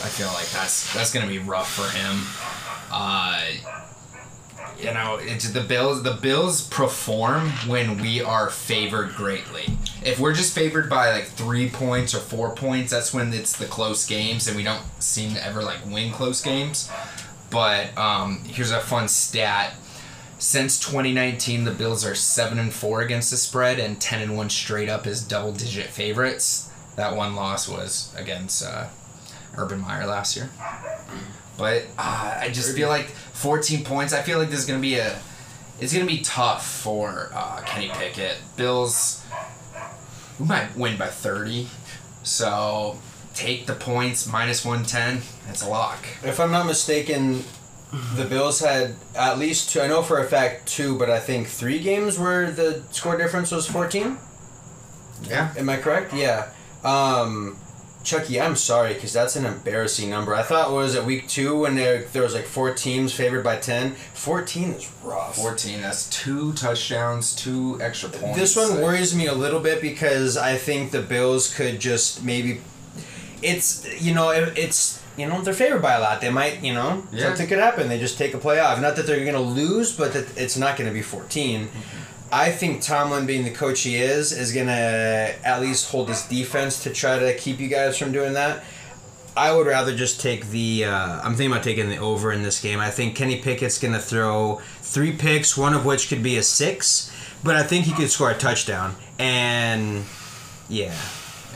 I 0.01 0.07
feel 0.07 0.27
like 0.27 0.49
that's 0.51 0.93
that's 0.93 1.13
gonna 1.13 1.27
be 1.27 1.39
rough 1.39 1.69
for 1.73 1.89
him. 1.97 2.23
Uh, 2.91 3.41
you 4.81 4.93
know, 4.93 5.17
it's 5.21 5.49
the 5.49 5.61
Bills. 5.61 6.03
The 6.03 6.13
Bills 6.13 6.67
perform 6.67 7.49
when 7.67 7.97
we 7.99 8.21
are 8.21 8.49
favored 8.49 9.15
greatly. 9.15 9.77
If 10.03 10.19
we're 10.19 10.33
just 10.33 10.55
favored 10.55 10.89
by 10.89 11.11
like 11.11 11.25
three 11.25 11.69
points 11.69 12.15
or 12.15 12.19
four 12.19 12.55
points, 12.55 12.91
that's 12.91 13.13
when 13.13 13.33
it's 13.33 13.57
the 13.57 13.65
close 13.65 14.05
games, 14.05 14.47
and 14.47 14.55
we 14.55 14.63
don't 14.63 14.83
seem 14.99 15.33
to 15.33 15.45
ever 15.45 15.61
like 15.61 15.85
win 15.85 16.11
close 16.11 16.41
games. 16.41 16.89
But 17.49 17.97
um, 17.97 18.43
here's 18.45 18.71
a 18.71 18.79
fun 18.79 19.07
stat. 19.07 19.75
Since 20.37 20.79
2019, 20.79 21.65
the 21.65 21.71
Bills 21.71 22.05
are 22.05 22.15
seven 22.15 22.59
and 22.59 22.73
four 22.73 23.01
against 23.01 23.31
the 23.31 23.37
spread, 23.37 23.79
and 23.79 23.99
ten 23.99 24.21
and 24.21 24.37
one 24.37 24.49
straight 24.49 24.87
up 24.87 25.05
as 25.05 25.21
double-digit 25.21 25.87
favorites. 25.87 26.71
That 26.95 27.15
one 27.15 27.35
loss 27.35 27.67
was 27.67 28.13
against 28.17 28.63
uh, 28.65 28.87
Urban 29.57 29.79
Meyer 29.79 30.05
last 30.05 30.35
year. 30.35 30.49
But 31.57 31.83
uh, 31.97 32.37
I 32.41 32.49
just 32.53 32.75
feel 32.75 32.87
like 32.87 33.07
14 33.07 33.83
points. 33.83 34.13
I 34.13 34.21
feel 34.21 34.39
like 34.39 34.49
this 34.49 34.59
is 34.59 34.65
gonna 34.65 34.79
be 34.79 34.95
a. 34.95 35.19
It's 35.81 35.93
gonna 35.93 36.05
be 36.05 36.21
tough 36.21 36.65
for 36.65 37.29
uh, 37.33 37.61
Kenny 37.65 37.89
Pickett. 37.89 38.37
Bills. 38.55 39.25
We 40.39 40.45
might 40.45 40.75
win 40.77 40.97
by 40.97 41.07
30. 41.07 41.67
So 42.23 42.97
take 43.33 43.65
the 43.65 43.73
points 43.73 44.31
minus 44.31 44.63
110. 44.65 45.21
It's 45.49 45.61
a 45.61 45.69
lock. 45.69 45.99
If 46.23 46.39
I'm 46.39 46.51
not 46.51 46.65
mistaken, 46.65 47.43
the 48.15 48.25
Bills 48.25 48.59
had 48.59 48.95
at 49.15 49.39
least 49.39 49.71
two. 49.71 49.81
I 49.81 49.87
know 49.87 50.01
for 50.01 50.19
a 50.19 50.25
fact 50.25 50.67
two, 50.67 50.97
but 50.97 51.09
I 51.09 51.19
think 51.19 51.47
three 51.47 51.79
games 51.79 52.19
where 52.19 52.51
the 52.51 52.83
score 52.91 53.17
difference 53.17 53.51
was 53.51 53.67
14. 53.67 54.17
Yeah. 55.23 55.53
Am 55.57 55.69
I 55.69 55.77
correct? 55.77 56.13
Yeah. 56.13 56.51
Um, 56.83 57.57
Chucky, 58.03 58.39
I'm 58.39 58.55
sorry 58.55 58.93
because 58.93 59.11
that's 59.11 59.35
an 59.35 59.45
embarrassing 59.45 60.09
number. 60.09 60.33
I 60.33 60.41
thought 60.41 60.71
it 60.71 60.73
was 60.73 60.95
at 60.95 61.05
week 61.05 61.27
two 61.27 61.59
when 61.59 61.75
there, 61.75 62.03
there 62.13 62.23
was 62.23 62.33
like 62.33 62.45
four 62.45 62.73
teams 62.73 63.13
favored 63.13 63.43
by 63.43 63.57
10. 63.57 63.91
14 64.13 64.69
is 64.71 64.91
rough. 65.03 65.35
14. 65.35 65.81
That's 65.81 66.09
two 66.09 66.53
touchdowns, 66.53 67.35
two 67.35 67.77
extra 67.81 68.09
points. 68.09 68.37
This 68.37 68.55
one 68.55 68.81
worries 68.81 69.13
me 69.13 69.27
a 69.27 69.33
little 69.33 69.59
bit 69.59 69.81
because 69.81 70.37
I 70.37 70.55
think 70.55 70.91
the 70.91 71.01
Bills 71.01 71.53
could 71.53 71.79
just 71.79 72.23
maybe. 72.23 72.61
It's 73.41 74.01
you 74.01 74.13
know 74.13 74.31
it, 74.31 74.57
it's 74.57 75.01
you 75.17 75.27
know 75.27 75.41
they're 75.41 75.53
favored 75.53 75.81
by 75.81 75.93
a 75.93 75.99
lot. 75.99 76.21
They 76.21 76.29
might 76.29 76.61
you 76.63 76.73
know 76.73 77.03
Yeah. 77.11 77.25
something 77.25 77.47
could 77.47 77.59
happen. 77.59 77.89
They 77.89 77.99
just 77.99 78.17
take 78.17 78.33
a 78.33 78.37
play 78.37 78.59
off. 78.59 78.81
Not 78.81 78.95
that 78.95 79.07
they're 79.07 79.25
gonna 79.25 79.39
lose, 79.41 79.95
but 79.95 80.13
that 80.13 80.37
it's 80.37 80.57
not 80.57 80.77
gonna 80.77 80.91
be 80.91 81.01
14 81.01 81.67
mm-hmm. 81.67 81.79
I 82.31 82.51
think 82.51 82.81
Tomlin, 82.81 83.25
being 83.25 83.43
the 83.43 83.51
coach 83.51 83.81
he 83.81 83.95
is, 83.95 84.31
is 84.31 84.51
gonna 84.53 85.33
at 85.43 85.61
least 85.61 85.89
hold 85.91 86.09
his 86.09 86.23
defense 86.23 86.83
to 86.83 86.91
try 86.91 87.17
to 87.17 87.35
keep 87.35 87.59
you 87.59 87.67
guys 87.67 87.97
from 87.97 88.11
doing 88.11 88.33
that. 88.33 88.63
I 89.35 89.51
would 89.53 89.67
rather 89.67 89.95
just 89.95 90.19
take 90.21 90.47
the. 90.49 90.85
Uh, 90.85 91.21
I'm 91.21 91.35
thinking 91.35 91.51
about 91.51 91.63
taking 91.63 91.89
the 91.89 91.97
over 91.97 92.31
in 92.31 92.43
this 92.43 92.61
game. 92.61 92.79
I 92.79 92.91
think 92.91 93.15
Kenny 93.15 93.41
Pickett's 93.41 93.79
gonna 93.79 93.99
throw 93.99 94.61
three 94.81 95.13
picks, 95.13 95.57
one 95.57 95.73
of 95.73 95.85
which 95.85 96.09
could 96.09 96.21
be 96.21 96.37
a 96.37 96.43
six, 96.43 97.09
but 97.43 97.55
I 97.55 97.63
think 97.63 97.85
he 97.85 97.93
could 97.93 98.11
score 98.11 98.29
a 98.31 98.37
touchdown. 98.37 98.95
And 99.17 100.03
yeah, 100.67 100.93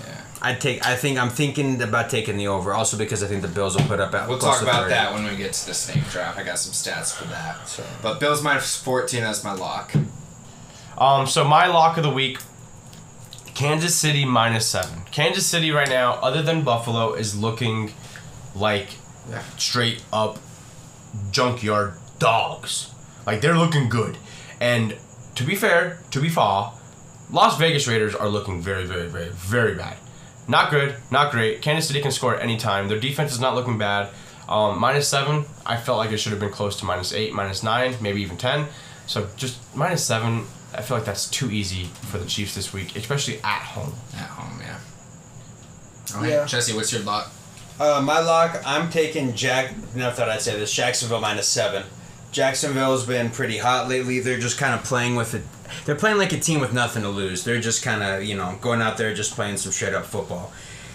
Yeah. 0.08 0.22
I'd 0.42 0.62
take. 0.62 0.86
I 0.88 0.96
think 0.96 1.20
I'm 1.20 1.30
thinking 1.30 1.82
about 1.82 2.10
taking 2.10 2.38
the 2.38 2.48
over, 2.48 2.74
also 2.74 2.98
because 2.98 3.22
I 3.22 3.28
think 3.28 3.42
the 3.42 3.48
Bills 3.48 3.76
will 3.76 3.86
put 3.86 4.00
up 4.00 4.14
at. 4.16 4.28
We'll 4.30 4.40
talk 4.40 4.58
to 4.60 4.64
about 4.64 4.84
30. 4.84 4.90
that 4.92 5.14
when 5.14 5.26
we 5.26 5.36
get 5.36 5.54
to 5.54 5.68
the 5.68 5.74
snake 5.74 6.08
draft. 6.10 6.38
I 6.40 6.44
got 6.44 6.58
some 6.60 6.72
stats 6.74 7.14
for 7.14 7.26
that. 7.26 7.68
So- 7.68 7.84
But 8.02 8.20
Bills 8.20 8.42
minus 8.42 8.76
14, 8.78 9.22
that's 9.22 9.44
my 9.44 9.54
lock. 9.54 9.92
Um, 10.98 11.28
so 11.28 11.44
my 11.44 11.68
lock 11.68 11.98
of 11.98 12.04
the 12.04 12.10
week, 12.10 12.40
Kansas 13.54 13.96
City 13.96 14.26
minus 14.26 14.68
seven. 14.68 15.02
Kansas 15.12 15.46
City 15.46 15.72
right 15.72 15.90
now, 15.90 16.14
other 16.14 16.42
than 16.42 16.64
Buffalo, 16.64 17.14
is 17.14 17.38
looking 17.38 17.92
like 18.56 18.90
straight 19.58 20.04
up 20.12 20.40
junkyard 21.32 21.94
dogs. 22.20 22.94
Like 23.26 23.42
they're 23.42 23.58
looking 23.58 23.90
good. 23.90 24.18
And 24.60 24.98
to 25.36 25.44
be 25.44 25.56
fair, 25.56 26.00
to 26.12 26.20
be 26.20 26.30
fair, 26.30 26.72
Las 27.32 27.58
Vegas 27.58 27.88
Raiders 27.88 28.16
are 28.16 28.30
looking 28.30 28.62
very, 28.62 28.86
very, 28.86 29.08
very, 29.08 29.30
very 29.30 29.76
bad. 29.76 29.98
Not 30.48 30.72
good, 30.72 30.96
not 31.10 31.32
great. 31.32 31.62
Kansas 31.62 31.88
City 31.88 32.02
can 32.02 32.12
score 32.12 32.36
at 32.36 32.42
any 32.42 32.58
time. 32.58 32.88
Their 32.88 33.00
defense 33.00 33.32
is 33.32 33.40
not 33.40 33.56
looking 33.56 33.78
bad. 33.78 34.10
Um, 34.48 34.80
minus 34.80 35.08
seven, 35.08 35.46
I 35.66 35.78
felt 35.78 35.98
like 35.98 36.12
it 36.12 36.18
should 36.18 36.32
have 36.32 36.40
been 36.40 36.52
close 36.52 36.78
to 36.80 36.86
minus 36.86 37.14
eight, 37.14 37.34
minus 37.34 37.64
nine, 37.64 37.96
maybe 38.02 38.22
even 38.22 38.38
ten. 38.38 38.68
So 39.08 39.30
just 39.38 39.60
minus 39.76 40.04
seven, 40.04 40.46
I 40.76 40.82
feel 40.82 40.98
like 40.98 41.06
that's 41.06 41.30
too 41.30 41.52
easy 41.52 41.86
for 42.10 42.18
the 42.18 42.26
Chiefs 42.26 42.56
this 42.56 42.74
week, 42.74 42.96
especially 42.96 43.38
at 43.44 43.62
home. 43.62 43.94
At 44.16 44.28
home, 44.30 44.60
yeah. 44.62 44.80
All 46.16 46.22
right, 46.22 46.30
Yeah. 46.32 46.46
Jesse, 46.46 46.74
what's 46.74 46.92
your 46.92 47.02
lock? 47.04 47.32
Uh, 47.80 48.02
my 48.04 48.20
lock, 48.20 48.62
I'm 48.66 48.90
taking 48.90 49.34
Jack. 49.36 49.74
Never 49.96 50.16
thought 50.16 50.30
I'd 50.30 50.42
say 50.42 50.58
this. 50.60 50.72
Jacksonville 50.74 51.20
minus 51.22 51.48
seven. 51.48 51.84
Jacksonville's 52.32 53.06
been 53.06 53.30
pretty 53.30 53.58
hot 53.58 53.88
lately. 53.90 54.20
They're 54.20 54.40
just 54.40 54.58
kind 54.58 54.74
of 54.74 54.84
playing 54.84 55.16
with 55.16 55.34
it. 55.34 55.44
They're 55.86 55.96
playing 55.96 56.18
like 56.18 56.34
a 56.34 56.40
team 56.40 56.60
with 56.60 56.74
nothing 56.74 57.04
to 57.04 57.10
lose. 57.10 57.44
They're 57.44 57.60
just 57.62 57.84
kind 57.84 58.04
of 58.04 58.24
you 58.24 58.36
know 58.36 58.58
going 58.62 58.82
out 58.82 58.98
there 58.98 59.14
just 59.14 59.34
playing 59.34 59.58
some 59.58 59.72
straight 59.72 59.94
up 59.94 60.06
football. 60.06 60.52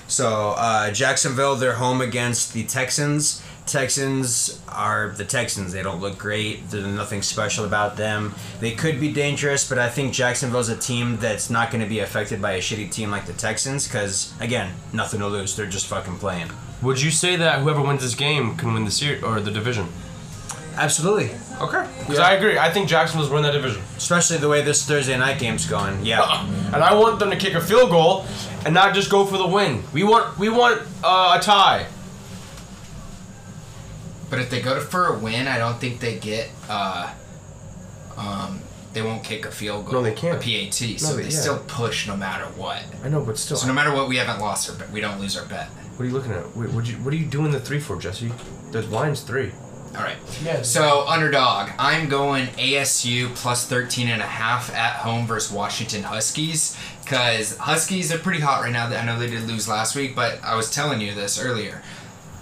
So 0.07 0.55
uh, 0.57 0.91
Jacksonville, 0.91 1.55
they're 1.57 1.75
home 1.75 2.01
against 2.01 2.55
the 2.55 2.65
Texans. 2.65 3.43
Texans 3.69 4.61
are 4.69 5.11
the 5.11 5.25
Texans. 5.25 5.73
They 5.73 5.83
don't 5.83 6.01
look 6.01 6.19
great. 6.19 6.71
There's 6.71 6.87
nothing 6.87 7.23
special 7.23 7.65
about 7.65 7.97
them. 7.97 8.35
They 8.61 8.73
could 8.73 8.99
be 9.01 9.13
dangerous, 9.13 9.69
but 9.69 9.79
I 9.79 9.89
think 9.89 10.13
Jacksonville's 10.13 10.69
a 10.69 10.77
team 10.77 11.19
that's 11.19 11.51
not 11.51 11.71
going 11.71 11.83
to 11.83 11.89
be 11.89 12.01
affected 12.01 12.43
by 12.43 12.53
a 12.53 12.59
shitty 12.59 12.91
team 12.91 13.11
like 13.11 13.27
the 13.27 13.33
Texans 13.35 13.87
because 13.87 14.33
again, 14.41 14.73
nothing 14.93 15.21
to 15.21 15.27
lose. 15.29 15.55
They're 15.55 15.67
just 15.67 15.87
fucking 15.87 16.17
playing. 16.17 16.51
Would 16.83 17.01
you 17.01 17.11
say 17.11 17.37
that 17.37 17.61
whoever 17.61 17.83
wins 17.83 18.03
this 18.03 18.15
game 18.15 18.57
can 18.57 18.73
win 18.73 18.85
the 18.85 18.91
series 18.91 19.23
or 19.23 19.41
the 19.41 19.51
division? 19.51 19.89
Absolutely. 20.77 21.31
Okay. 21.61 21.89
Because 21.99 22.21
I 22.21 22.35
agree. 22.35 22.57
I 22.57 22.71
think 22.71 22.89
Jacksonville's 22.89 23.31
win 23.31 23.43
that 23.43 23.53
division. 23.53 23.83
Especially 23.97 24.37
the 24.37 24.49
way 24.49 24.63
this 24.63 24.87
Thursday 24.87 25.17
night 25.19 25.41
game's 25.41 25.67
going. 25.67 26.05
Yeah. 26.05 26.47
And 26.69 26.85
I 26.85 26.95
want 26.95 27.19
them 27.19 27.31
to 27.31 27.37
kick 27.37 27.55
a 27.55 27.63
field 27.63 27.89
goal 27.89 28.27
and 28.67 28.75
not 28.75 28.95
just 28.95 29.11
go 29.11 29.25
for 29.25 29.39
the 29.39 29.47
win. 29.47 29.83
We 29.95 30.05
want 30.05 30.39
we 30.39 30.51
want 30.51 30.83
uh, 31.03 31.39
a 31.41 31.43
tie. 31.43 31.87
But 34.31 34.41
if 34.41 34.51
they 34.51 34.61
go 34.61 34.75
to 34.75 34.81
for 34.81 35.07
a 35.07 35.19
win, 35.19 35.49
I 35.49 35.59
don't 35.59 35.81
think 35.81 36.01
they 36.01 36.19
get. 36.19 36.51
Uh, 36.69 37.13
um, 38.17 38.61
they 38.93 39.03
won't 39.03 39.23
kick 39.23 39.47
a 39.47 39.51
field 39.51 39.85
goal. 39.87 39.95
No, 39.95 40.03
they 40.03 40.15
can't. 40.15 40.37
A 40.37 40.39
PAT, 40.39 40.81
no, 40.81 40.97
so 40.97 41.17
they- 41.17 41.23
they 41.25 41.29
yeah. 41.29 41.41
still 41.41 41.59
push 41.67 42.07
no 42.09 42.17
matter 42.17 42.45
what. 42.57 42.83
I 43.05 43.09
know, 43.09 43.21
but 43.23 43.39
still. 43.39 43.57
So 43.57 43.67
no 43.67 43.73
matter 43.73 43.93
what, 43.95 44.09
we 44.09 44.17
haven't 44.17 44.41
lost 44.41 44.69
our 44.71 44.77
bet. 44.77 44.91
We 44.91 45.01
don't 45.01 45.21
lose 45.21 45.37
our 45.37 45.45
bet. 45.45 45.69
what 45.97 46.05
are 46.05 46.09
you 46.09 46.15
looking 46.15 46.33
at? 46.33 46.57
Wait, 46.57 46.71
what 46.71 46.87
you 46.87 46.95
what 46.97 47.13
are 47.13 47.17
you 47.17 47.27
doing 47.27 47.53
the 47.53 47.61
three 47.61 47.81
for, 47.81 47.97
Jesse? 47.99 48.31
The 48.73 48.83
line's 48.83 49.21
three. 49.23 49.53
All 49.97 50.03
right. 50.03 50.17
Yeah. 50.45 50.63
So 50.63 51.07
underdog, 51.09 51.71
I'm 51.79 52.09
going 52.09 52.47
ASU 52.59 53.35
plus 53.35 53.67
13 53.67 54.09
and 54.09 54.21
a 54.21 54.27
half 54.27 54.73
at 54.75 54.97
home 54.97 55.27
versus 55.27 55.51
Washington 55.51 56.03
Huskies 56.03 56.77
because 57.03 57.57
Huskies 57.57 58.13
are 58.13 58.19
pretty 58.19 58.41
hot 58.41 58.63
right 58.63 58.73
now. 58.73 58.87
I 58.87 59.05
know 59.05 59.19
they 59.19 59.29
did 59.29 59.49
lose 59.49 59.67
last 59.67 59.97
week, 59.97 60.15
but 60.15 60.39
I 60.45 60.55
was 60.57 60.71
telling 60.71 61.01
you 61.01 61.15
this 61.15 61.43
earlier. 61.43 61.83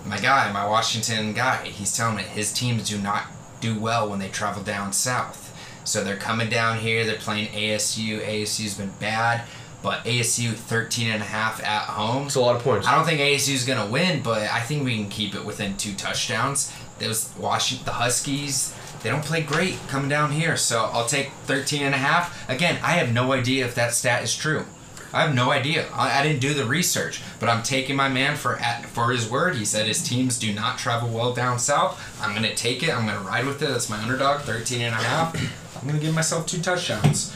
My 0.07 0.19
guy, 0.21 0.53
my 0.53 0.65
Washington 0.65 1.33
guy, 1.33 1.65
he's 1.65 1.97
telling 1.97 2.17
me 2.17 2.23
his 2.23 2.53
teams 2.53 2.89
do 2.89 2.97
not 2.97 3.27
do 3.61 3.79
well 3.79 4.09
when 4.09 4.21
they 4.21 4.29
travel 4.29 4.63
down 4.63 4.93
south. 4.93 5.53
So 5.83 6.05
they're 6.05 6.17
coming 6.17 6.49
down 6.49 6.79
here. 6.79 7.05
They're 7.05 7.17
playing 7.17 7.49
ASU. 7.49 8.21
ASU's 8.21 8.75
been 8.75 8.93
bad, 9.01 9.43
but 9.83 10.05
ASU 10.05 10.53
13 10.53 11.11
and 11.11 11.23
a 11.23 11.27
half 11.27 11.63
at 11.63 11.87
home. 11.89 12.27
It's 12.27 12.37
a 12.37 12.41
lot 12.41 12.55
of 12.55 12.63
points. 12.63 12.87
I 12.87 12.95
don't 12.95 13.05
think 13.05 13.21
ASU's 13.21 13.65
gonna 13.65 13.91
win, 13.91 14.23
but 14.23 14.43
I 14.43 14.61
think 14.61 14.85
we 14.85 14.97
can 14.97 15.09
keep 15.09 15.35
it 15.35 15.45
within 15.45 15.77
two 15.77 15.95
touchdowns. 15.95 16.73
Those 17.01 17.31
Washington, 17.37 17.87
the 17.87 17.93
Huskies, 17.93 18.75
they 19.03 19.11
don't 19.11 19.25
play 19.25 19.43
great 19.43 19.79
coming 19.89 20.09
down 20.09 20.31
here, 20.31 20.57
so 20.57 20.89
I'll 20.93 21.07
take 21.07 21.31
13 21.47 21.83
and 21.83 21.95
a 21.95 21.99
half. 21.99 22.49
Again, 22.49 22.79
I 22.83 22.93
have 22.93 23.13
no 23.13 23.33
idea 23.33 23.65
if 23.65 23.75
that 23.75 23.93
stat 23.93 24.23
is 24.23 24.37
true. 24.37 24.67
I 25.13 25.23
have 25.23 25.35
no 25.35 25.51
idea. 25.51 25.87
I, 25.93 26.21
I 26.21 26.23
didn't 26.23 26.41
do 26.41 26.55
the 26.55 26.65
research, 26.65 27.23
but 27.41 27.49
I'm 27.49 27.63
taking 27.63 27.97
my 27.97 28.09
man 28.09 28.37
for 28.37 28.57
at, 28.57 28.87
for 28.87 29.11
his 29.13 29.31
word. 29.31 29.57
He 29.57 29.65
said 29.65 29.87
his 29.87 30.03
teams 30.03 30.39
do 30.39 30.53
not 30.53 30.79
travel 30.79 31.09
well 31.09 31.33
down 31.33 31.59
south. 31.59 32.01
I'm 32.21 32.35
gonna 32.35 32.55
take 32.55 32.83
it. 32.83 32.91
I'm 32.91 33.07
gonna 33.07 33.21
ride 33.21 33.47
with 33.47 33.63
it. 33.63 33.69
That's 33.69 33.89
my 33.89 34.01
underdog, 34.03 34.43
13 34.43 34.81
and 34.83 34.95
a 34.95 34.99
half. 34.99 35.35
I'm 35.81 35.87
gonna 35.87 36.01
give 36.01 36.15
myself 36.15 36.47
two 36.47 36.61
touchdowns. 36.61 37.35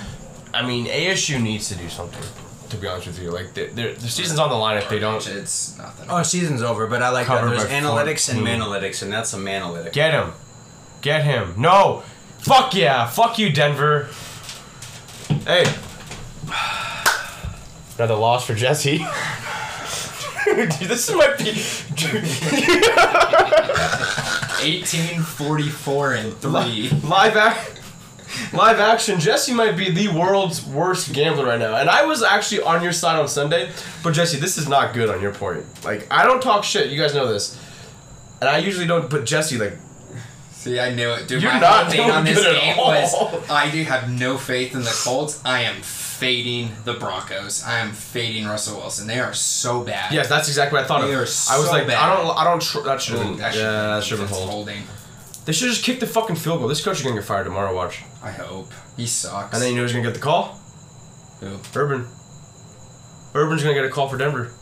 I 0.52 0.66
mean, 0.66 0.86
ASU 0.86 1.40
needs 1.40 1.68
to 1.68 1.76
do 1.76 1.88
something. 1.88 2.22
To 2.70 2.76
be 2.76 2.86
honest 2.86 3.08
with 3.08 3.20
you, 3.20 3.30
like 3.30 3.54
the 3.54 3.66
the 3.66 3.94
the 3.94 4.08
season's 4.08 4.38
on 4.38 4.48
the 4.48 4.54
line 4.54 4.76
if 4.78 4.88
they 4.88 5.00
don't 5.00 5.26
It's 5.26 5.76
nothing. 5.76 6.06
Oh, 6.08 6.22
season's 6.22 6.62
over, 6.62 6.86
but 6.86 7.02
I 7.02 7.08
like 7.08 7.26
that. 7.26 7.44
There's 7.44 7.64
by 7.64 7.70
analytics 7.70 8.28
and 8.28 8.38
14. 8.38 8.44
manalytics, 8.44 9.02
and 9.02 9.12
that's 9.12 9.34
a 9.34 9.38
manalytics. 9.38 9.92
get 9.92 10.12
him, 10.12 10.32
get 11.00 11.24
him. 11.24 11.54
No, 11.56 12.04
fuck 12.38 12.72
yeah, 12.74 13.08
fuck 13.08 13.40
you, 13.40 13.50
Denver. 13.52 14.08
Hey, 15.44 15.64
another 18.00 18.14
loss 18.14 18.46
for 18.46 18.54
Jesse. 18.54 18.98
Dude, 20.46 20.72
this 20.72 21.12
might 21.14 21.36
be. 21.38 21.52
1844 24.64 26.14
and 26.14 26.34
three. 26.38 26.88
live 27.06 27.36
act. 27.36 27.80
Live 28.52 28.80
action, 28.80 29.20
Jesse 29.20 29.52
might 29.52 29.76
be 29.76 29.90
the 29.90 30.08
world's 30.08 30.64
worst 30.64 31.12
gambler 31.12 31.44
right 31.46 31.58
now. 31.58 31.76
And 31.76 31.90
I 31.90 32.04
was 32.06 32.22
actually 32.22 32.62
on 32.62 32.82
your 32.82 32.92
side 32.92 33.18
on 33.18 33.28
Sunday, 33.28 33.70
but 34.02 34.12
Jesse, 34.12 34.38
this 34.38 34.56
is 34.56 34.68
not 34.68 34.94
good 34.94 35.10
on 35.10 35.20
your 35.20 35.34
point. 35.34 35.64
Like, 35.84 36.06
I 36.10 36.24
don't 36.24 36.40
talk 36.40 36.64
shit, 36.64 36.90
you 36.90 36.98
guys 36.98 37.14
know 37.14 37.30
this. 37.30 37.58
And 38.40 38.48
I 38.48 38.58
usually 38.58 38.86
don't, 38.86 39.10
but 39.10 39.26
Jesse, 39.26 39.58
like, 39.58 39.76
See, 40.52 40.78
I 40.78 40.94
knew 40.94 41.10
it. 41.12 41.26
Dude, 41.26 41.42
You're 41.42 41.52
my 41.52 41.58
not 41.60 41.84
whole 41.84 41.90
thing 41.90 42.10
on 42.10 42.22
this 42.22 42.44
game 42.44 42.76
was 42.76 43.14
I 43.48 43.70
do 43.70 43.82
have 43.84 44.10
no 44.10 44.36
faith 44.36 44.74
in 44.74 44.82
the 44.82 45.00
Colts. 45.04 45.40
I 45.42 45.62
am 45.62 45.80
fading 46.20 46.70
the 46.84 46.92
Broncos. 46.94 47.64
I 47.64 47.78
am 47.78 47.92
fading 47.92 48.46
Russell 48.46 48.78
Wilson. 48.78 49.06
They 49.06 49.18
are 49.18 49.32
so 49.32 49.82
bad. 49.82 50.12
yes, 50.12 50.28
that's 50.28 50.48
exactly 50.48 50.76
what 50.76 50.84
I 50.84 50.86
thought 50.86 51.00
They 51.00 51.08
of. 51.14 51.14
are 51.14 51.22
I 51.22 51.58
was 51.58 51.66
so 51.66 51.72
like, 51.72 51.86
bad. 51.86 51.96
I 51.98 52.14
don't, 52.14 52.36
I 52.38 52.44
don't, 52.44 52.60
tr- 52.62 52.80
that 52.82 53.00
should 53.00 53.16
have 53.18 53.26
Ooh, 53.26 53.30
been, 53.30 53.38
that 53.38 53.52
should 53.54 53.60
yeah, 53.62 53.94
that 53.96 54.04
should 54.04 54.18
have 54.18 54.28
been 54.28 54.36
hold. 54.36 54.50
holding. 54.50 54.82
They 55.46 55.52
should 55.52 55.68
just 55.70 55.82
kick 55.82 55.98
the 56.00 56.06
fucking 56.06 56.36
field 56.36 56.58
goal. 56.60 56.68
This 56.68 56.84
coach 56.84 56.98
is 56.98 57.02
gonna 57.02 57.16
get 57.16 57.24
fired 57.24 57.44
tomorrow, 57.44 57.74
watch. 57.74 58.02
I 58.22 58.30
hope. 58.30 58.70
He 58.96 59.06
sucks. 59.06 59.54
And 59.54 59.62
then 59.62 59.70
you 59.70 59.76
know 59.76 59.82
who's 59.82 59.92
gonna 59.92 60.04
get 60.04 60.14
the 60.14 60.20
call? 60.20 60.60
Who? 61.40 61.58
Urban. 61.74 62.06
Urban's 63.34 63.62
gonna 63.62 63.74
get 63.74 63.84
a 63.84 63.88
call 63.90 64.08
for 64.08 64.18
Denver. 64.18 64.52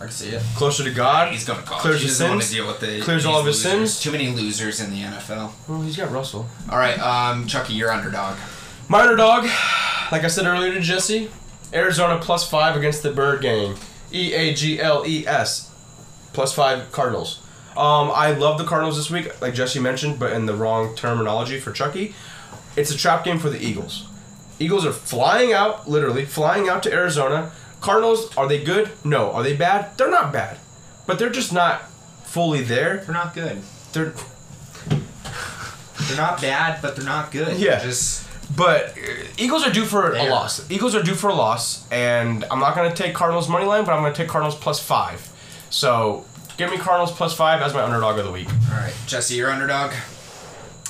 I 0.00 0.04
can 0.06 0.10
see 0.12 0.30
it. 0.30 0.42
Closer 0.56 0.82
to 0.84 0.90
God. 0.90 1.30
He's 1.32 1.44
gonna 1.44 1.62
call. 1.62 1.78
Clears 1.78 2.02
his 2.02 2.12
to 2.18 2.24
sins. 2.24 2.50
deal 2.50 2.66
with 2.66 2.80
the 2.80 3.00
Clears 3.02 3.26
all 3.26 3.38
of 3.38 3.46
his 3.46 3.62
losers. 3.64 3.92
sins. 3.94 4.00
Too 4.02 4.10
many 4.10 4.28
losers 4.30 4.80
in 4.80 4.90
the 4.90 5.02
NFL. 5.02 5.52
Well, 5.68 5.82
he's 5.82 5.96
got 5.96 6.10
Russell. 6.10 6.46
All 6.70 6.78
right, 6.78 6.98
um, 6.98 7.46
Chucky, 7.46 7.74
you're 7.74 7.92
underdog. 7.92 8.36
My 8.88 9.02
underdog, 9.02 9.44
like 10.12 10.24
I 10.24 10.28
said 10.28 10.46
earlier 10.46 10.74
to 10.74 10.80
Jesse, 10.80 11.30
Arizona 11.72 12.18
plus 12.20 12.48
five 12.48 12.76
against 12.76 13.02
the 13.02 13.10
Bird 13.10 13.40
Gang. 13.40 13.76
E 14.12 14.34
A 14.34 14.52
G 14.52 14.78
L 14.78 15.04
E 15.06 15.26
S. 15.26 15.70
Plus 16.34 16.52
five 16.54 16.92
Cardinals. 16.92 17.40
Um, 17.70 18.10
I 18.14 18.32
love 18.32 18.58
the 18.58 18.64
Cardinals 18.64 18.98
this 18.98 19.10
week, 19.10 19.40
like 19.40 19.54
Jesse 19.54 19.80
mentioned, 19.80 20.18
but 20.18 20.32
in 20.32 20.44
the 20.44 20.54
wrong 20.54 20.94
terminology 20.94 21.58
for 21.58 21.72
Chucky. 21.72 22.14
It's 22.76 22.90
a 22.90 22.96
trap 22.96 23.24
game 23.24 23.38
for 23.38 23.48
the 23.48 23.58
Eagles. 23.58 24.06
Eagles 24.58 24.84
are 24.84 24.92
flying 24.92 25.54
out, 25.54 25.88
literally, 25.88 26.26
flying 26.26 26.68
out 26.68 26.82
to 26.82 26.92
Arizona. 26.92 27.50
Cardinals, 27.80 28.36
are 28.36 28.46
they 28.46 28.62
good? 28.62 28.90
No. 29.04 29.32
Are 29.32 29.42
they 29.42 29.56
bad? 29.56 29.96
They're 29.96 30.10
not 30.10 30.30
bad. 30.30 30.58
But 31.06 31.18
they're 31.18 31.30
just 31.30 31.52
not 31.54 31.90
fully 32.24 32.60
there. 32.60 32.98
They're 32.98 33.14
not 33.14 33.34
good. 33.34 33.62
They're 33.94 34.12
They're 36.08 36.16
not 36.18 36.42
bad, 36.42 36.82
but 36.82 36.96
they're 36.96 37.04
not 37.04 37.32
good. 37.32 37.58
Yeah. 37.58 37.76
They're 37.76 37.86
just 37.86 38.26
But 38.56 38.90
uh, 38.98 39.00
Eagles 39.38 39.66
are 39.66 39.70
due 39.72 39.84
for 39.84 40.12
a 40.14 40.28
loss. 40.28 40.70
Eagles 40.70 40.94
are 40.94 41.02
due 41.02 41.14
for 41.14 41.30
a 41.30 41.34
loss, 41.34 41.88
and 41.90 42.44
I'm 42.50 42.58
not 42.60 42.74
going 42.74 42.90
to 42.90 42.96
take 42.96 43.14
Cardinals 43.14 43.48
money 43.48 43.64
line, 43.64 43.84
but 43.84 43.92
I'm 43.92 44.02
going 44.02 44.12
to 44.12 44.16
take 44.16 44.28
Cardinals 44.28 44.56
plus 44.56 44.78
five. 44.80 45.28
So 45.70 46.24
give 46.58 46.70
me 46.70 46.76
Cardinals 46.76 47.12
plus 47.12 47.34
five 47.34 47.62
as 47.62 47.72
my 47.72 47.82
underdog 47.82 48.18
of 48.18 48.24
the 48.24 48.32
week. 48.32 48.48
all 48.70 48.76
right. 48.78 48.94
Jesse, 49.06 49.34
your 49.34 49.50
underdog. 49.50 49.92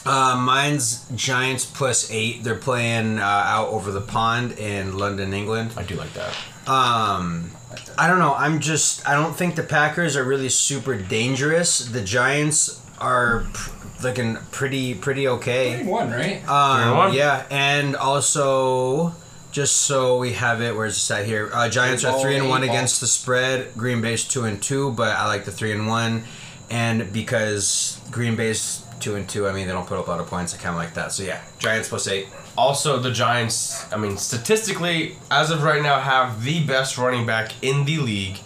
Uh, 0.05 0.37
mine's 0.37 1.07
Giants 1.15 1.65
plus 1.65 2.11
eight. 2.11 2.43
They're 2.43 2.57
playing 2.57 3.19
uh, 3.19 3.23
out 3.23 3.69
over 3.69 3.93
the 3.93 4.01
pond 4.01 4.59
in 4.59 4.99
London, 4.99 5.33
England. 5.33 5.75
I 5.77 5.85
do 5.85 5.95
like 5.95 6.13
that. 6.15 6.35
Um, 6.67 7.53
I 7.97 8.09
don't 8.09 8.19
know. 8.19 8.35
I'm 8.35 8.59
just. 8.59 9.09
I 9.09 9.15
don't 9.15 9.35
think 9.35 9.55
the 9.55 9.63
Packers 9.63 10.17
are 10.17 10.25
really 10.25 10.49
super 10.49 10.97
dangerous. 10.97 11.79
The 11.87 12.03
Giants 12.03 12.81
are 12.99 13.47
pr- 13.53 13.71
looking 14.03 14.37
pretty 14.51 14.95
pretty 14.95 15.29
okay. 15.29 15.85
One, 15.85 16.11
right? 16.11 16.39
Three 16.39 16.49
one? 16.49 17.09
Um, 17.09 17.15
yeah, 17.15 17.47
and 17.51 17.97
also 17.97 19.15
just 19.53 19.83
so 19.83 20.19
we 20.19 20.33
have 20.33 20.63
it, 20.63 20.75
where's 20.75 20.95
this 20.95 21.11
at 21.11 21.27
here? 21.27 21.51
Uh, 21.53 21.69
Giants 21.69 22.05
Eight 22.05 22.09
are 22.09 22.21
three 22.21 22.37
and 22.37 22.49
one 22.49 22.63
against 22.63 23.01
the 23.01 23.07
spread. 23.07 23.75
Green 23.77 24.01
Bay's 24.01 24.27
two 24.27 24.45
and 24.45 24.61
two, 24.63 24.93
but 24.93 25.17
I 25.17 25.27
like 25.27 25.45
the 25.45 25.53
three 25.53 25.73
and 25.73 25.87
one, 25.87 26.25
and 26.71 27.13
because 27.13 28.01
Green 28.11 28.35
Bay's 28.35 28.83
two 28.99 29.15
and 29.15 29.29
two, 29.29 29.47
I 29.47 29.53
mean 29.53 29.67
they 29.67 29.73
don't 29.73 29.87
put 29.87 29.99
up 29.99 30.07
a 30.07 30.11
lot 30.11 30.21
of 30.21 30.27
points. 30.27 30.55
I 30.55 30.59
kind 30.59 30.75
of 30.75 30.77
like 30.77 30.95
that. 30.95 31.13
So 31.13 31.23
yeah, 31.23 31.41
Giants 31.59 31.89
plus 31.89 32.09
eight. 32.09 32.29
Also, 32.57 32.99
the 32.99 33.11
Giants, 33.11 33.91
I 33.93 33.97
mean, 33.97 34.19
statistically, 34.19 35.17
as 35.31 35.51
of 35.51 35.63
right 35.63 35.83
now, 35.83 36.01
have 36.01 36.45
the 36.45 36.65
best 36.67 36.99
running 36.99 37.25
back 37.25 37.53
in 37.63 37.87
the 37.87 37.97
league. 37.97 38.41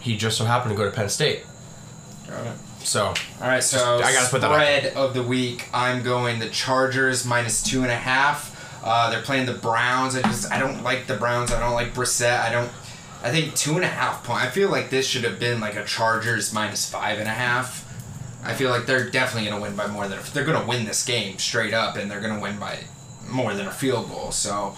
He 0.00 0.16
just 0.16 0.36
so 0.38 0.44
happened 0.44 0.72
to 0.72 0.76
go 0.76 0.84
to 0.84 0.94
Penn 0.94 1.08
State. 1.08 1.44
Got 2.28 2.46
it. 2.46 2.52
So, 2.84 3.06
All 3.06 3.48
right, 3.48 3.62
so 3.62 3.96
I 3.96 4.12
gotta 4.12 4.30
put 4.30 4.42
that 4.42 4.52
spread 4.52 4.94
of 4.94 5.14
the 5.14 5.22
week. 5.22 5.68
I'm 5.72 6.02
going 6.02 6.38
the 6.38 6.50
Chargers 6.50 7.24
minus 7.24 7.62
two 7.62 7.82
and 7.82 7.90
a 7.90 7.96
half. 7.96 8.52
Uh, 8.84 9.10
they're 9.10 9.22
playing 9.22 9.46
the 9.46 9.54
Browns. 9.54 10.14
I 10.14 10.22
just 10.22 10.52
I 10.52 10.58
don't 10.58 10.82
like 10.82 11.06
the 11.06 11.16
Browns. 11.16 11.50
I 11.50 11.58
don't 11.58 11.74
like 11.74 11.94
Brissett. 11.94 12.40
I 12.40 12.52
don't. 12.52 12.70
I 13.22 13.30
think 13.30 13.54
two 13.54 13.76
and 13.76 13.84
a 13.84 13.88
half 13.88 14.22
point. 14.22 14.42
I 14.42 14.50
feel 14.50 14.68
like 14.68 14.90
this 14.90 15.06
should 15.06 15.24
have 15.24 15.40
been 15.40 15.58
like 15.60 15.76
a 15.76 15.84
Chargers 15.84 16.52
minus 16.52 16.88
five 16.90 17.18
and 17.18 17.26
a 17.26 17.32
half. 17.32 17.80
I 18.44 18.52
feel 18.52 18.68
like 18.68 18.84
they're 18.84 19.08
definitely 19.08 19.48
gonna 19.48 19.62
win 19.62 19.74
by 19.74 19.86
more 19.86 20.06
than 20.06 20.18
they're 20.34 20.44
gonna 20.44 20.66
win 20.66 20.84
this 20.84 21.04
game 21.04 21.38
straight 21.38 21.72
up, 21.72 21.96
and 21.96 22.10
they're 22.10 22.20
gonna 22.20 22.40
win 22.40 22.58
by 22.58 22.80
more 23.30 23.54
than 23.54 23.66
a 23.66 23.72
field 23.72 24.10
goal. 24.10 24.30
So 24.30 24.76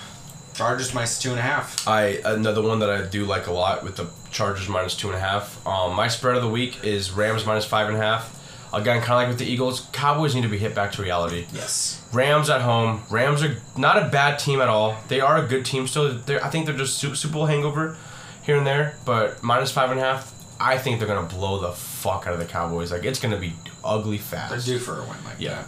Chargers 0.57 0.95
minus 0.95 1.19
two 1.19 1.31
and 1.31 1.39
a 1.39 1.43
half. 1.43 1.87
I 1.87 2.19
another 2.25 2.63
one 2.63 2.79
that 2.81 2.89
I 2.91 3.03
do 3.03 3.25
like 3.27 3.47
a 3.47 3.53
lot 3.53 3.85
with 3.85 3.97
the 3.97 4.09
Chargers 4.31 4.69
minus 4.69 4.97
two 4.97 5.09
and 5.09 5.17
a 5.17 5.21
half. 5.21 5.65
Um, 5.67 5.95
my 5.95 6.09
spread 6.09 6.37
of 6.37 6.43
the 6.43 6.49
week 6.49 6.83
is 6.85 7.11
Rams 7.11 7.45
minus 7.45 7.65
five 7.67 7.89
and 7.89 7.97
a 7.97 8.01
half. 8.01 8.33
Again, 8.73 9.01
kind 9.01 9.13
of 9.13 9.17
like 9.17 9.29
with 9.29 9.39
the 9.39 9.45
Eagles, 9.47 9.87
Cowboys 9.93 10.35
need 10.35 10.43
to 10.43 10.49
be 10.49 10.59
hit 10.59 10.75
back 10.75 10.93
to 10.93 11.03
reality. 11.03 11.47
Yes. 11.53 12.03
Rams 12.13 12.51
at 12.51 12.63
home. 12.63 13.03
Rams 13.11 13.43
are 13.43 13.57
not 13.77 14.03
a 14.03 14.09
bad 14.09 14.39
team 14.39 14.61
at 14.61 14.69
all. 14.69 14.97
They 15.09 15.21
are 15.21 15.43
a 15.43 15.47
good 15.47 15.65
team 15.65 15.87
still. 15.87 16.15
They're, 16.19 16.45
I 16.45 16.51
think 16.51 16.67
they're 16.67 16.77
just 16.77 16.99
Super, 16.99 17.15
Super 17.17 17.35
Bowl 17.35 17.47
hangover 17.47 17.97
here 18.43 18.57
and 18.57 18.67
there. 18.67 18.97
But 19.05 19.43
minus 19.43 19.71
five 19.71 19.91
and 19.91 20.01
a 20.01 20.03
half, 20.03 20.33
I 20.59 20.79
think 20.79 20.99
they're 20.99 21.09
gonna 21.09 21.29
blow 21.29 21.61
the 21.61 21.73
fuck 21.73 22.27
out 22.27 22.33
of 22.33 22.39
the 22.41 22.45
Cowboys. 22.47 22.91
Like 22.91 23.05
it's 23.05 23.21
gonna 23.21 23.39
be 23.39 23.53
ugly 23.85 24.17
They're 24.17 24.41
fast. 24.49 24.67
due 24.67 24.79
for 24.79 24.95
a 25.01 25.03
win 25.03 25.23
like 25.25 25.37
Yeah. 25.39 25.63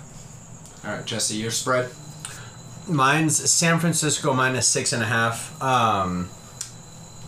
that. 0.82 0.88
All 0.90 0.96
right, 0.96 1.04
Jesse, 1.04 1.36
your 1.36 1.50
spread. 1.50 1.90
Mine's 2.88 3.50
San 3.50 3.78
Francisco 3.78 4.32
minus 4.32 4.66
six 4.66 4.92
and 4.92 5.02
a 5.02 5.06
half. 5.06 5.60
Um, 5.62 6.30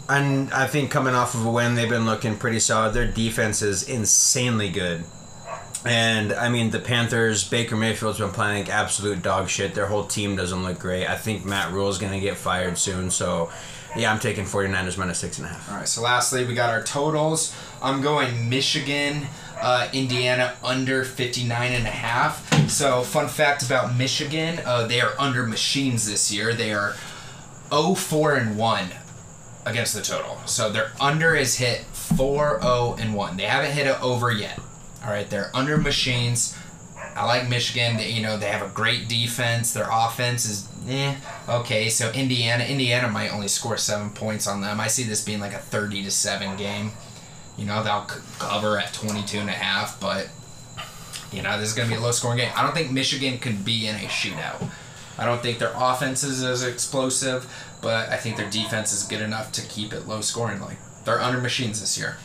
and 0.09 0.53
I 0.53 0.67
think 0.67 0.91
coming 0.91 1.15
off 1.15 1.35
of 1.35 1.47
a 1.47 1.51
win, 1.51 1.75
they've 1.77 1.89
been 1.89 2.07
looking 2.07 2.37
pretty 2.37 2.59
solid. 2.59 2.95
Their 2.95 3.07
defense 3.07 3.63
is 3.63 3.89
insanely 3.89 4.69
good. 4.71 5.05
And 5.85 6.33
I 6.33 6.49
mean, 6.51 6.71
the 6.71 6.81
Panthers, 6.81 7.49
Baker 7.49 7.77
Mayfield's 7.77 8.19
been 8.19 8.31
playing 8.31 8.65
like 8.65 8.75
absolute 8.75 9.23
dog 9.23 9.49
shit. 9.49 9.75
Their 9.75 9.87
whole 9.87 10.05
team 10.05 10.37
doesn't 10.37 10.63
look 10.63 10.79
great. 10.79 11.07
I 11.07 11.17
think 11.17 11.45
Matt 11.45 11.73
Rhule's 11.73 11.99
going 11.99 12.13
to 12.13 12.21
get 12.21 12.37
fired 12.37 12.77
soon. 12.77 13.11
So, 13.11 13.51
yeah, 13.97 14.13
I'm 14.13 14.19
taking 14.19 14.45
49ers 14.45 14.99
minus 14.99 15.19
six 15.19 15.39
and 15.39 15.47
a 15.47 15.51
half. 15.51 15.71
All 15.71 15.77
right, 15.79 15.89
so 15.89 16.03
lastly, 16.03 16.45
we 16.45 16.55
got 16.55 16.71
our 16.71 16.83
totals. 16.83 17.57
I'm 17.81 18.03
going 18.03 18.51
Michigan, 18.51 19.27
uh, 19.61 19.89
Indiana 19.93 20.55
under 20.63 21.05
59 21.05 21.73
and 21.73 21.87
a 21.87 21.91
half. 21.91 22.71
So, 22.71 23.03
fun 23.03 23.29
fact 23.29 23.65
about 23.65 23.97
Michigan, 23.97 24.61
uh, 24.65 24.87
they 24.87 25.01
are 25.01 25.13
under 25.19 25.47
machines 25.47 26.09
this 26.09 26.33
year. 26.33 26.55
They 26.55 26.73
are 26.73 26.95
0-4 27.71 28.41
and 28.41 28.59
1 28.59 28.89
against 29.67 29.95
the 29.95 30.03
total. 30.03 30.39
So, 30.47 30.71
their 30.71 30.93
under 31.01 31.35
is 31.35 31.57
hit 31.57 31.85
4-0 31.93 33.01
and 33.01 33.15
1. 33.15 33.37
They 33.37 33.45
haven't 33.45 33.73
hit 33.73 33.87
it 33.87 34.01
over 34.03 34.31
yet. 34.31 34.59
All 35.05 35.11
right, 35.11 35.29
they're 35.29 35.51
under 35.55 35.77
machines. 35.79 36.57
I 37.17 37.25
like 37.25 37.49
Michigan. 37.49 37.97
They, 37.97 38.11
you 38.11 38.23
know, 38.23 38.37
they 38.37 38.47
have 38.47 38.63
a 38.63 38.73
great 38.73 39.09
defense. 39.09 39.73
Their 39.73 39.89
offense 39.91 40.45
is 40.49 40.69
eh. 40.89 41.17
Okay, 41.49 41.89
so 41.89 42.11
Indiana, 42.13 42.65
Indiana 42.65 43.09
might 43.09 43.33
only 43.33 43.49
score 43.49 43.77
seven 43.77 44.11
points 44.11 44.47
on 44.47 44.61
them. 44.61 44.81
I 44.81 44.87
see 44.89 45.03
this 45.03 45.25
being 45.25 45.41
like 45.41 45.53
a 45.53 45.59
thirty 45.59 46.03
to 46.05 46.11
seven 46.11 46.57
game. 46.57 46.93
You 47.61 47.67
know, 47.67 47.83
they'll 47.83 48.07
cover 48.39 48.79
at 48.79 48.95
22 48.95 49.39
and 49.39 49.51
a 49.51 49.53
half, 49.53 50.01
but 50.01 50.29
you 51.31 51.43
know, 51.43 51.61
this 51.61 51.69
is 51.69 51.75
gonna 51.75 51.91
be 51.91 51.95
a 51.95 52.01
low 52.01 52.11
scoring 52.11 52.39
game. 52.39 52.51
I 52.57 52.63
don't 52.63 52.75
think 52.75 52.91
Michigan 52.91 53.39
can 53.39 53.63
be 53.63 53.87
in 53.87 53.97
a 53.97 54.09
shootout. 54.09 54.67
I 55.19 55.27
don't 55.27 55.43
think 55.43 55.59
their 55.59 55.73
offense 55.77 56.25
is 56.25 56.43
as 56.43 56.63
explosive, 56.63 57.47
but 57.83 58.09
I 58.09 58.17
think 58.17 58.39
their 58.39 58.49
defense 58.49 58.95
is 58.95 59.03
good 59.03 59.21
enough 59.21 59.53
to 59.53 59.63
keep 59.63 59.93
it 59.93 60.09
low 60.09 60.23
scoring. 60.23 60.59
Like 60.61 60.79
they're 61.05 61.21
under 61.21 61.39
machines 61.39 61.81
this 61.81 61.99
year. 61.99 62.17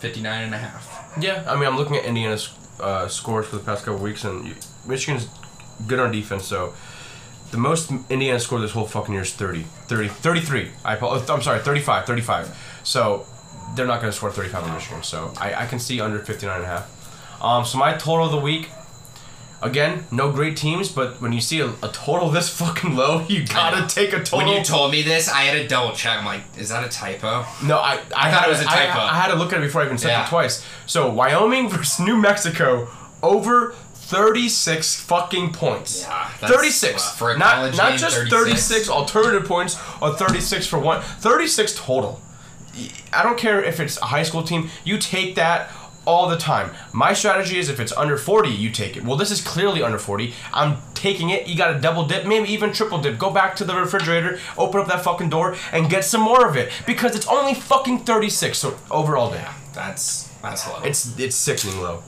59 0.00 0.44
and 0.44 0.54
a 0.54 0.58
half. 0.58 1.12
Yeah, 1.20 1.44
I 1.46 1.54
mean, 1.54 1.66
I'm 1.66 1.76
looking 1.76 1.96
at 1.96 2.04
Indiana's 2.04 2.50
uh, 2.80 3.06
scores 3.08 3.46
for 3.46 3.56
the 3.56 3.62
past 3.62 3.84
couple 3.84 4.00
weeks, 4.02 4.24
and 4.24 4.54
Michigan's 4.86 5.28
good 5.86 6.00
on 6.00 6.10
defense. 6.10 6.44
So 6.44 6.74
the 7.52 7.58
most 7.58 7.92
Indiana 8.10 8.40
scored 8.40 8.62
this 8.62 8.72
whole 8.72 8.86
fucking 8.86 9.12
year 9.12 9.22
is 9.22 9.32
30, 9.32 9.62
30, 9.62 10.08
33. 10.08 10.70
I 10.84 10.96
I'm 10.96 11.42
sorry, 11.42 11.60
35, 11.60 12.06
35. 12.06 12.80
So 12.82 13.26
they're 13.78 13.86
not 13.86 14.00
going 14.00 14.12
to 14.12 14.16
score 14.16 14.30
35 14.30 14.64
on 14.64 14.74
Michigan. 14.74 15.02
So 15.02 15.32
I, 15.38 15.62
I 15.62 15.66
can 15.66 15.78
see 15.78 16.00
under 16.00 16.18
59 16.18 16.54
and 16.56 16.64
a 16.64 16.66
half. 16.66 17.42
Um, 17.42 17.64
so 17.64 17.78
my 17.78 17.94
total 17.94 18.26
of 18.26 18.32
the 18.32 18.40
week, 18.40 18.68
Again, 19.60 20.04
no 20.12 20.30
great 20.30 20.56
teams, 20.56 20.88
but 20.88 21.20
when 21.20 21.32
you 21.32 21.40
see 21.40 21.58
a, 21.60 21.68
a 21.82 21.88
total 21.92 22.30
this 22.30 22.48
fucking 22.48 22.94
low, 22.94 23.26
you 23.28 23.44
gotta 23.44 23.92
take 23.92 24.12
a 24.12 24.18
total. 24.22 24.38
When 24.38 24.48
you 24.48 24.62
told 24.62 24.92
me 24.92 25.02
this, 25.02 25.28
I 25.28 25.42
had 25.42 25.60
to 25.60 25.66
double 25.66 25.94
check. 25.94 26.18
I'm 26.18 26.24
like, 26.24 26.42
is 26.56 26.68
that 26.68 26.84
a 26.84 26.88
typo? 26.88 27.44
No, 27.64 27.76
I, 27.78 27.94
I, 27.94 28.30
thought 28.30 28.42
had 28.42 28.46
it 28.46 28.50
was 28.50 28.60
a 28.60 28.64
typo. 28.64 29.00
I, 29.00 29.14
had 29.14 29.28
to 29.28 29.34
look 29.34 29.52
at 29.52 29.58
it 29.58 29.62
before 29.62 29.82
I 29.82 29.86
even 29.86 29.98
said 29.98 30.10
Yeah. 30.10 30.26
it 30.26 30.28
twice. 30.28 30.64
So 30.86 31.10
Wyoming 31.10 31.68
versus 31.70 31.98
New 31.98 32.16
Mexico 32.16 32.88
over 33.20 33.72
36 33.94 35.00
fucking 35.02 35.52
points. 35.52 36.02
Yeah, 36.02 36.30
that's 36.40 36.52
36. 36.54 36.92
rough. 36.94 37.18
For 37.18 37.32
a 37.32 37.38
not 37.38 37.76
not 37.76 37.98
just 37.98 38.16
36. 38.16 38.30
36 38.30 38.88
alternative 38.90 39.48
points 39.48 39.76
or 40.00 40.14
36 40.14 40.68
for 40.68 40.78
one. 40.78 41.02
36 41.02 41.74
total. 41.74 42.20
I 43.12 43.22
don't 43.22 43.38
care 43.38 43.62
if 43.62 43.80
it's 43.80 43.96
a 43.98 44.06
high 44.06 44.22
school 44.22 44.42
team. 44.42 44.70
You 44.84 44.98
take 44.98 45.34
that 45.34 45.70
all 46.08 46.26
the 46.26 46.38
time. 46.38 46.70
My 46.94 47.12
strategy 47.12 47.58
is 47.58 47.68
if 47.68 47.78
it's 47.78 47.92
under 47.92 48.16
40, 48.16 48.48
you 48.48 48.70
take 48.70 48.96
it. 48.96 49.04
Well, 49.04 49.16
this 49.16 49.30
is 49.30 49.42
clearly 49.42 49.82
under 49.82 49.98
40. 49.98 50.32
I'm 50.54 50.78
taking 50.94 51.28
it. 51.28 51.46
You 51.46 51.56
got 51.56 51.74
to 51.74 51.78
double 51.78 52.06
dip, 52.06 52.26
maybe 52.26 52.48
even 52.48 52.72
triple 52.72 52.98
dip. 52.98 53.18
Go 53.18 53.30
back 53.30 53.54
to 53.56 53.64
the 53.64 53.74
refrigerator, 53.74 54.38
open 54.56 54.80
up 54.80 54.88
that 54.88 55.04
fucking 55.04 55.28
door, 55.28 55.54
and 55.70 55.90
get 55.90 56.04
some 56.04 56.22
more 56.22 56.48
of 56.48 56.56
it 56.56 56.72
because 56.86 57.14
it's 57.14 57.26
only 57.28 57.52
fucking 57.52 58.04
36. 58.04 58.56
So 58.56 58.78
over 58.90 59.18
all 59.18 59.30
day. 59.30 59.44
That's 59.74 60.28
that's 60.40 60.66
low. 60.66 60.80
It's 60.82 61.18
it's 61.18 61.36
sickening 61.36 61.80
low. 61.80 62.02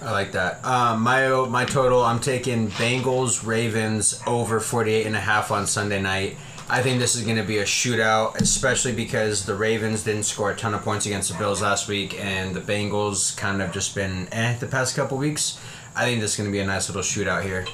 I 0.00 0.12
like 0.12 0.32
that. 0.32 0.64
Um, 0.64 1.02
my 1.02 1.28
my 1.46 1.64
total, 1.64 2.04
I'm 2.04 2.20
taking 2.20 2.68
Bengals 2.68 3.44
Ravens 3.44 4.22
over 4.26 4.60
48 4.60 5.06
and 5.06 5.16
a 5.16 5.20
half 5.20 5.50
on 5.50 5.66
Sunday 5.66 6.00
night. 6.00 6.36
I 6.68 6.82
think 6.82 6.98
this 6.98 7.14
is 7.14 7.22
going 7.22 7.36
to 7.36 7.44
be 7.44 7.58
a 7.58 7.64
shootout, 7.64 8.40
especially 8.40 8.92
because 8.92 9.46
the 9.46 9.54
Ravens 9.54 10.02
didn't 10.02 10.24
score 10.24 10.50
a 10.50 10.56
ton 10.56 10.74
of 10.74 10.82
points 10.82 11.06
against 11.06 11.30
the 11.30 11.38
Bills 11.38 11.62
last 11.62 11.86
week, 11.86 12.18
and 12.22 12.54
the 12.56 12.60
Bengals 12.60 13.36
kind 13.36 13.62
of 13.62 13.70
just 13.72 13.94
been 13.94 14.26
eh 14.32 14.56
the 14.58 14.66
past 14.66 14.96
couple 14.96 15.16
weeks. 15.16 15.60
I 15.94 16.04
think 16.04 16.20
this 16.20 16.32
is 16.32 16.36
going 16.36 16.48
to 16.48 16.52
be 16.52 16.58
a 16.58 16.66
nice 16.66 16.88
little 16.88 17.02
shootout 17.02 17.42
here, 17.44 17.64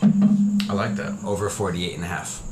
I 0.69 0.75
like 0.75 0.95
that. 0.97 1.25
over 1.25 1.49
48 1.49 1.95
and 1.95 2.05
a 2.05 2.07
half. 2.07 2.43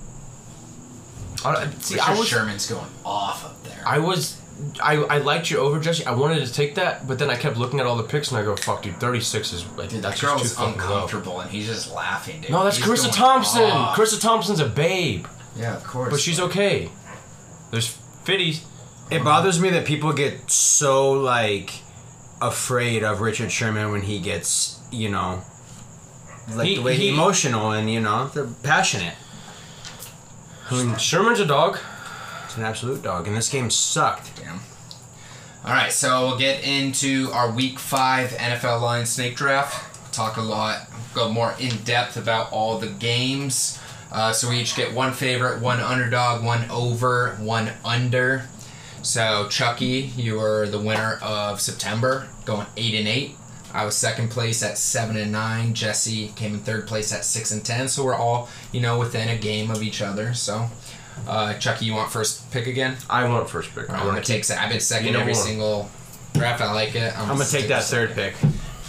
I, 1.45 1.69
see, 1.79 1.95
Richard 1.95 2.09
I 2.11 2.19
was 2.19 2.29
Sherman's 2.29 2.67
going 2.67 2.87
off 3.05 3.45
up 3.45 3.63
there. 3.65 3.83
I 3.87 3.99
was. 3.99 4.37
I, 4.83 4.97
I 4.97 5.19
liked 5.19 5.51
your 5.51 5.61
over, 5.61 5.81
Jesse. 5.81 6.05
I 6.05 6.13
wanted 6.13 6.45
to 6.47 6.53
take 6.53 6.75
that, 6.75 7.07
but 7.09 7.19
then 7.19 7.31
I 7.31 7.37
kept 7.37 7.57
looking 7.57 7.81
at 7.81 7.87
all 7.87 7.97
the 7.97 8.03
picks 8.03 8.31
and 8.31 8.39
I 8.39 8.43
go, 8.43 8.57
"Fuck, 8.57 8.83
dude, 8.83 9.01
thirty 9.01 9.21
six 9.21 9.55
is 9.55 9.65
like 9.77 9.89
Dude, 9.89 10.03
that's 10.03 10.21
that 10.21 10.21
just 10.21 10.21
too 10.21 10.27
girl's 10.27 10.53
fucking 10.55 10.81
low." 10.81 10.95
uncomfortable, 11.05 11.41
and 11.41 11.51
he's 11.51 11.67
just 11.67 11.95
laughing, 11.95 12.43
dude. 12.43 12.51
No, 12.51 12.63
that's 12.65 12.77
He's 12.77 12.85
Charissa 12.87 13.11
Thompson. 13.11 13.63
off. 13.63 13.97
Charissa 13.97 14.21
Thompson's 14.21 14.61
a 14.61 14.69
babe, 14.69 15.27
Yeah, 15.57 15.77
of 15.77 15.85
course. 15.85 16.11
but 16.11 16.21
she's 16.21 16.41
okay. 16.41 16.91
There's 17.71 17.89
fifties. 18.25 18.65
It 19.11 19.17
uh-huh. 19.17 19.25
bothers 19.25 19.61
me 19.61 19.71
that 19.71 19.85
people 19.85 20.13
get 20.13 20.51
so 20.51 21.13
like 21.13 21.73
afraid 22.41 23.03
of 23.03 23.21
Richard 23.21 23.51
Sherman 23.53 23.91
when 23.91 24.03
he 24.03 24.21
gets, 24.21 24.79
you 24.91 25.09
know, 25.11 25.43
like 26.55 26.69
He- 26.69 26.77
the 26.77 26.83
way 26.83 26.97
he- 26.97 27.09
emotional 27.11 27.71
and 27.73 27.91
you 27.91 28.01
know 28.01 28.29
they're 28.29 28.47
passionate. 28.63 29.15
I 30.71 30.75
mean, 30.85 30.97
Sherman's 30.99 31.41
a 31.41 31.47
dog. 31.47 31.79
It's 32.45 32.57
an 32.57 32.63
absolute 32.63 33.03
dog, 33.03 33.27
and 33.27 33.37
this 33.37 33.49
game 33.49 33.71
sucked. 33.71 34.37
Damn. 34.37 34.61
All 35.65 35.73
right, 35.73 35.93
so 35.93 36.27
we'll 36.27 36.39
get 36.39 36.65
into 36.65 37.29
our 37.33 37.51
Week 37.51 37.79
Five 37.79 38.31
NFL 38.31 38.81
line 38.81 39.05
snake 39.07 39.37
draft. 39.37 40.13
Talk 40.13 40.37
a 40.37 40.41
lot, 40.43 40.89
go 41.15 41.29
more 41.29 41.55
in 41.61 41.77
depth 41.85 42.17
about 42.17 42.51
all 42.53 42.79
the 42.79 42.87
games. 42.89 43.79
Uh, 44.13 44.33
so 44.33 44.49
we 44.51 44.59
each 44.59 44.75
get 44.77 44.93
one 44.93 45.13
favorite, 45.13 45.61
one 45.61 45.81
underdog, 45.81 46.45
one 46.45 46.69
over, 46.71 47.37
one 47.41 47.71
under. 47.85 48.43
So 49.03 49.47
Chucky, 49.49 50.11
you 50.17 50.39
were 50.39 50.67
the 50.69 50.79
winner 50.81 51.19
of 51.23 51.61
September, 51.61 52.29
going 52.45 52.67
eight 52.77 52.95
and 52.95 53.07
eight. 53.09 53.37
I 53.73 53.85
was 53.85 53.97
second 53.97 54.31
place 54.31 54.63
at 54.65 54.77
seven 54.79 55.17
and 55.17 55.31
nine. 55.31 55.75
Jesse 55.75 56.29
came 56.35 56.55
in 56.55 56.61
third 56.61 56.87
place 56.89 57.13
at 57.13 57.25
six 57.25 57.53
and 57.53 57.65
ten. 57.65 57.87
So 57.89 58.05
we're 58.05 58.17
all, 58.17 58.49
you 58.73 58.81
know, 58.81 58.99
within 58.99 59.29
a 59.29 59.39
game 59.39 59.71
of 59.71 59.81
each 59.83 60.03
other. 60.03 60.35
So, 60.35 60.69
uh, 61.29 61.55
Chucky, 61.55 61.85
you 61.87 61.95
want 61.95 62.11
first 62.11 62.51
pick 62.51 62.67
again? 62.67 62.97
I 63.09 63.29
want 63.29 63.49
first 63.49 63.73
pick. 63.75 63.89
I'm 63.89 64.05
gonna 64.07 64.23
take. 64.23 64.45
se- 64.45 64.57
I've 64.57 64.71
been 64.71 64.81
second 64.81 65.07
You 65.07 65.13
know 65.13 65.21
every 65.21 65.35
what? 65.35 65.43
single 65.43 65.91
draft. 66.35 66.61
I 66.61 66.73
like 66.73 66.97
it. 66.97 67.17
I'm 67.17 67.29
gonna 67.29 67.45
take 67.49 67.69
that 67.69 67.79
with 67.79 67.87
third 67.87 68.11
pick. 68.15 68.35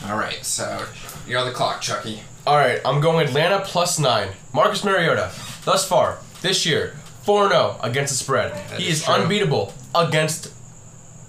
All 0.10 0.18
right, 0.18 0.44
so 0.44 0.84
you're 1.28 1.40
on 1.40 1.46
the 1.46 1.54
clock, 1.54 1.80
Chucky. 1.80 2.22
All 2.48 2.58
right, 2.58 2.82
I'm 2.84 3.02
going 3.02 3.28
Atlanta 3.28 3.60
plus 3.64 4.00
nine. 4.00 4.30
Marcus 4.52 4.84
Mariota, 4.84 5.32
thus 5.64 5.88
far 5.88 6.18
this 6.42 6.66
year, 6.66 6.96
four 7.22 7.48
zero 7.50 7.78
oh 7.78 7.80
against 7.84 8.14
the 8.14 8.24
spread. 8.24 8.52
That 8.70 8.80
he 8.80 8.90
is 8.90 9.04
is 9.04 9.08
unbeatable 9.08 9.74
against 9.94 10.52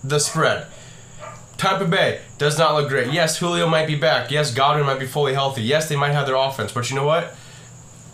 the 0.02 0.18
spread. 0.18 0.68
Tampa 1.58 1.84
Bay 1.84 2.22
does 2.38 2.58
not 2.58 2.74
look 2.74 2.88
great. 2.88 3.12
Yes, 3.12 3.38
Julio 3.38 3.68
might 3.68 3.86
be 3.86 3.94
back. 3.94 4.30
Yes, 4.30 4.54
Godwin 4.54 4.86
might 4.86 4.98
be 4.98 5.06
fully 5.06 5.34
healthy. 5.34 5.62
Yes, 5.62 5.88
they 5.88 5.96
might 5.96 6.12
have 6.12 6.26
their 6.26 6.34
offense. 6.34 6.72
But 6.72 6.88
you 6.88 6.96
know 6.96 7.06
what? 7.06 7.36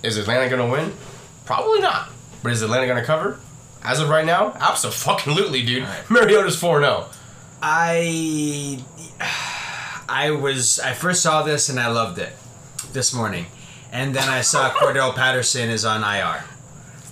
Is 0.02 0.18
Atlanta 0.18 0.50
going 0.50 0.68
to 0.68 0.70
win? 0.70 0.92
Probably 1.46 1.80
not. 1.80 2.10
But 2.42 2.50
is 2.52 2.62
Atlanta 2.62 2.86
going 2.86 2.98
to 2.98 3.06
cover? 3.06 3.38
As 3.84 4.00
of 4.00 4.08
right 4.08 4.26
now, 4.26 4.52
absolutely, 4.58 5.64
dude. 5.64 5.84
Right. 5.84 6.10
Mariota's 6.10 6.58
4 6.58 6.80
0. 6.80 7.06
I 7.62 8.84
I 10.08 10.32
was 10.32 10.80
I 10.80 10.94
first 10.94 11.22
saw 11.22 11.42
this 11.42 11.68
and 11.68 11.78
I 11.78 11.88
loved 11.88 12.18
it 12.18 12.32
this 12.92 13.12
morning, 13.14 13.46
and 13.92 14.14
then 14.14 14.28
I 14.28 14.40
saw 14.42 14.70
Cordarrelle 14.70 15.14
Patterson 15.14 15.68
is 15.70 15.84
on 15.84 16.02
IR. 16.02 16.44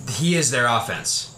He 0.09 0.35
is 0.35 0.51
their 0.51 0.67
offense. 0.67 1.33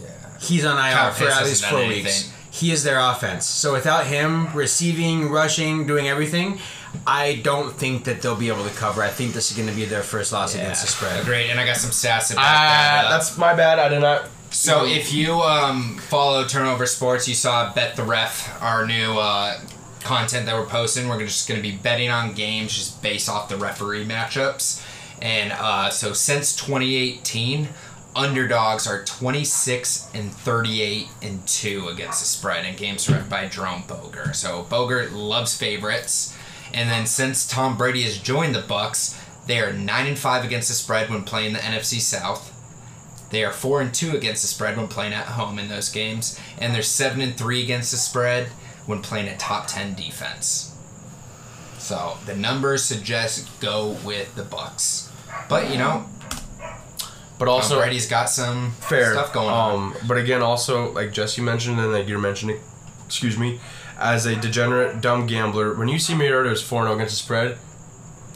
Yeah. 0.00 0.08
He's 0.40 0.64
on 0.64 0.76
IR 0.76 0.92
Kyle 0.92 1.12
for 1.12 1.24
Pitts 1.24 1.36
at 1.38 1.44
least 1.44 1.64
four 1.66 1.78
anything. 1.80 2.04
weeks. 2.04 2.32
He 2.50 2.72
is 2.72 2.84
their 2.84 2.98
offense. 2.98 3.44
So 3.44 3.72
without 3.72 4.06
him 4.06 4.52
receiving, 4.54 5.30
rushing, 5.30 5.86
doing 5.86 6.08
everything, 6.08 6.58
I 7.06 7.36
don't 7.44 7.72
think 7.74 8.04
that 8.04 8.22
they'll 8.22 8.34
be 8.36 8.48
able 8.48 8.64
to 8.64 8.74
cover. 8.74 9.02
I 9.02 9.08
think 9.08 9.34
this 9.34 9.50
is 9.50 9.56
going 9.56 9.68
to 9.68 9.74
be 9.74 9.84
their 9.84 10.02
first 10.02 10.32
loss 10.32 10.54
against 10.54 10.80
the 10.82 10.88
spread. 10.88 11.24
Great, 11.26 11.50
and 11.50 11.60
I 11.60 11.66
got 11.66 11.76
some 11.76 11.90
stats 11.90 12.32
about 12.32 12.44
Ah, 12.44 12.48
that. 12.48 13.04
uh, 13.06 13.10
that's 13.10 13.36
my 13.36 13.54
bad. 13.54 13.78
I 13.78 13.88
did 13.90 14.00
not. 14.00 14.28
So 14.50 14.86
if 14.86 15.12
you 15.12 15.34
um, 15.34 15.98
follow 16.08 16.46
Turnover 16.46 16.86
Sports, 16.86 17.28
you 17.28 17.34
saw 17.34 17.74
Bet 17.74 17.94
the 17.96 18.04
Ref, 18.04 18.62
our 18.62 18.86
new 18.86 19.18
uh, 19.18 19.58
content 20.06 20.46
that 20.46 20.54
we're 20.54 20.66
posting. 20.66 21.08
We're 21.08 21.18
just 21.18 21.48
going 21.48 21.60
to 21.60 21.68
be 21.68 21.76
betting 21.76 22.10
on 22.10 22.32
games 22.32 22.74
just 22.74 23.02
based 23.02 23.28
off 23.28 23.48
the 23.48 23.56
referee 23.56 24.06
matchups. 24.06 24.82
And 25.20 25.52
uh, 25.52 25.90
so 25.90 26.12
since 26.12 26.54
2018, 26.54 27.68
underdogs 28.14 28.86
are 28.86 29.04
26 29.04 30.10
and 30.14 30.32
38 30.32 31.08
and 31.22 31.46
2 31.46 31.88
against 31.88 32.20
the 32.20 32.26
spread 32.26 32.64
in 32.64 32.76
games 32.76 33.10
run 33.10 33.28
by 33.28 33.48
Jerome 33.48 33.82
Boger. 33.88 34.32
So 34.32 34.62
Boger 34.62 35.10
loves 35.10 35.56
favorites. 35.56 36.36
And 36.72 36.88
then 36.88 37.06
since 37.06 37.46
Tom 37.46 37.76
Brady 37.76 38.02
has 38.02 38.18
joined 38.18 38.54
the 38.54 38.62
Bucs, 38.62 39.20
they 39.46 39.58
are 39.58 39.72
9 39.72 40.06
and 40.06 40.18
5 40.18 40.44
against 40.44 40.68
the 40.68 40.74
spread 40.74 41.10
when 41.10 41.24
playing 41.24 41.52
the 41.52 41.58
NFC 41.58 42.00
South. 42.00 42.52
They 43.30 43.42
are 43.44 43.52
four 43.52 43.80
and 43.80 43.92
two 43.92 44.16
against 44.16 44.42
the 44.42 44.48
spread 44.48 44.76
when 44.76 44.86
playing 44.86 45.12
at 45.12 45.26
home 45.26 45.58
in 45.58 45.68
those 45.68 45.88
games, 45.88 46.38
and 46.58 46.72
they're 46.72 46.82
seven 46.82 47.20
and 47.20 47.36
three 47.36 47.60
against 47.60 47.90
the 47.90 47.96
spread 47.96 48.50
when 48.86 49.02
playing 49.02 49.28
a 49.28 49.36
top 49.36 49.66
ten 49.66 49.94
defense. 49.94 50.72
So 51.78 52.16
the 52.26 52.34
numbers 52.34 52.82
suggest 52.84 53.48
go 53.60 53.96
with 54.04 54.34
the 54.34 54.42
Bucs, 54.42 55.08
but 55.48 55.70
you 55.70 55.78
know, 55.78 56.06
But 57.38 57.48
also 57.48 57.74
also, 57.74 57.80
Brady's 57.80 58.08
got 58.08 58.30
some 58.30 58.72
fair 58.80 59.12
stuff 59.12 59.32
going 59.32 59.48
on. 59.50 59.74
um, 59.74 59.94
But 60.08 60.16
again, 60.16 60.42
also 60.42 60.90
like 60.92 61.12
Jesse 61.12 61.42
mentioned 61.42 61.78
and 61.78 61.92
like 61.92 62.08
you're 62.08 62.18
mentioning, 62.18 62.58
excuse 63.04 63.36
me, 63.38 63.60
as 63.98 64.26
a 64.26 64.34
degenerate 64.36 65.00
dumb 65.00 65.26
gambler, 65.26 65.74
when 65.74 65.88
you 65.88 65.98
see 65.98 66.14
Mariota 66.14 66.50
is 66.50 66.62
four 66.62 66.82
zero 66.84 66.94
against 66.94 67.12
the 67.18 67.22
spread, 67.24 67.58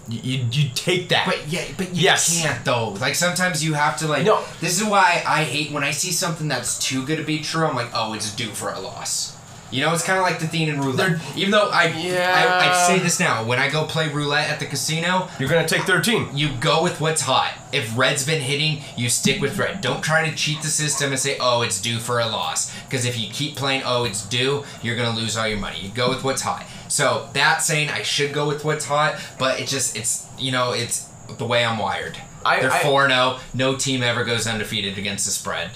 you, 0.08 0.20
you 0.38 0.46
you 0.52 0.70
take 0.74 1.08
that. 1.08 1.24
But 1.26 1.48
yeah, 1.48 1.64
but 1.76 1.88
you 1.94 2.02
Yes. 2.02 2.42
can't 2.42 2.64
though. 2.64 2.90
Like 2.90 3.14
sometimes 3.14 3.64
you 3.64 3.74
have 3.74 3.96
to 3.98 4.06
like. 4.06 4.24
No. 4.26 4.44
This 4.60 4.80
is 4.80 4.84
why 4.86 5.22
I 5.26 5.44
hate 5.44 5.72
when 5.72 5.82
I 5.82 5.90
see 5.92 6.12
something 6.12 6.46
that's 6.46 6.78
too 6.78 7.04
good 7.06 7.16
to 7.18 7.24
be 7.24 7.40
true. 7.40 7.64
I'm 7.66 7.74
like, 7.74 7.90
oh, 7.94 8.12
it's 8.14 8.34
due 8.34 8.50
for 8.50 8.70
a 8.70 8.78
loss. 8.80 9.36
You 9.70 9.82
know, 9.82 9.92
it's 9.94 10.02
kind 10.04 10.18
of 10.18 10.24
like 10.24 10.38
the 10.40 10.48
thing 10.48 10.68
in 10.68 10.80
roulette. 10.80 10.96
They're- 10.96 11.20
Even 11.36 11.50
though 11.52 11.70
I, 11.70 11.84
Yeah. 11.86 12.60
I, 12.62 12.70
I 12.70 12.86
say 12.86 12.98
this 12.98 13.20
now, 13.20 13.44
when 13.44 13.58
I 13.58 13.70
go 13.70 13.84
play 13.84 14.08
roulette 14.08 14.50
at 14.50 14.58
the 14.58 14.66
casino, 14.66 15.28
you're 15.38 15.48
gonna 15.48 15.68
take 15.68 15.82
thirteen. 15.82 16.36
you 16.36 16.48
go 16.60 16.82
with 16.82 17.00
what's 17.00 17.20
hot. 17.22 17.52
If 17.72 17.96
red's 17.96 18.26
been 18.26 18.40
hitting, 18.40 18.82
you 18.96 19.08
stick 19.08 19.40
with 19.40 19.56
red. 19.58 19.80
Don't 19.80 20.02
try 20.02 20.28
to 20.28 20.34
cheat 20.34 20.60
the 20.62 20.68
system 20.68 21.10
and 21.12 21.20
say, 21.20 21.36
oh, 21.40 21.62
it's 21.62 21.80
due 21.80 21.98
for 22.00 22.18
a 22.18 22.26
loss. 22.26 22.74
Because 22.86 23.04
if 23.04 23.16
you 23.18 23.30
keep 23.32 23.54
playing, 23.54 23.82
oh, 23.84 24.02
it's 24.04 24.26
due, 24.26 24.64
you're 24.82 24.96
going 24.96 25.14
to 25.14 25.20
lose 25.20 25.36
all 25.36 25.46
your 25.46 25.58
money. 25.58 25.78
You 25.80 25.90
go 25.90 26.08
with 26.08 26.24
what's 26.24 26.42
hot. 26.42 26.66
So 26.88 27.28
that 27.34 27.62
saying 27.62 27.90
I 27.90 28.02
should 28.02 28.32
go 28.32 28.48
with 28.48 28.64
what's 28.64 28.86
hot, 28.86 29.20
but 29.38 29.60
it 29.60 29.68
just, 29.68 29.96
it's, 29.96 30.26
you 30.36 30.50
know, 30.50 30.72
it's 30.72 31.06
the 31.38 31.44
way 31.46 31.64
I'm 31.64 31.78
wired. 31.78 32.18
I- 32.44 32.58
They're 32.60 32.72
I- 32.72 32.82
4 32.82 33.08
0. 33.08 33.38
No 33.54 33.76
team 33.76 34.02
ever 34.02 34.24
goes 34.24 34.48
undefeated 34.48 34.98
against 34.98 35.24
the 35.26 35.30
spread 35.30 35.70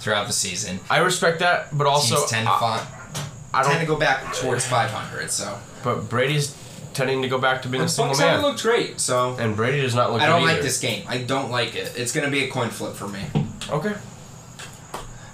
throughout 0.00 0.26
the 0.26 0.32
season. 0.32 0.80
I 0.88 0.98
respect 0.98 1.40
that, 1.40 1.76
but 1.76 1.86
also 1.86 2.16
Teams 2.16 2.30
tend 2.30 2.46
to, 2.46 2.86
I, 3.54 3.62
fi- 3.62 3.68
I 3.68 3.72
tend 3.72 3.80
to 3.80 3.86
don't. 3.86 3.94
go 3.96 4.00
back 4.00 4.34
towards 4.34 4.66
500. 4.66 5.30
So 5.30 5.58
But 5.82 6.08
Brady's 6.08 6.56
tending 6.92 7.22
to 7.22 7.28
go 7.28 7.38
back 7.38 7.62
to 7.62 7.68
being 7.68 7.84
a 7.84 7.88
single 7.88 8.16
man, 8.16 8.42
looked 8.42 8.62
great. 8.62 9.00
So 9.00 9.36
and 9.38 9.56
Brady 9.56 9.80
does 9.82 9.94
not 9.94 10.12
look. 10.12 10.20
I 10.22 10.26
don't 10.26 10.42
like 10.42 10.54
either. 10.54 10.62
this 10.62 10.80
game. 10.80 11.04
I 11.08 11.18
don't 11.18 11.50
like 11.50 11.74
it. 11.74 11.92
It's 11.96 12.12
going 12.12 12.24
to 12.24 12.30
be 12.30 12.44
a 12.44 12.50
coin 12.50 12.70
flip 12.70 12.94
for 12.94 13.08
me. 13.08 13.22
Okay. 13.70 13.94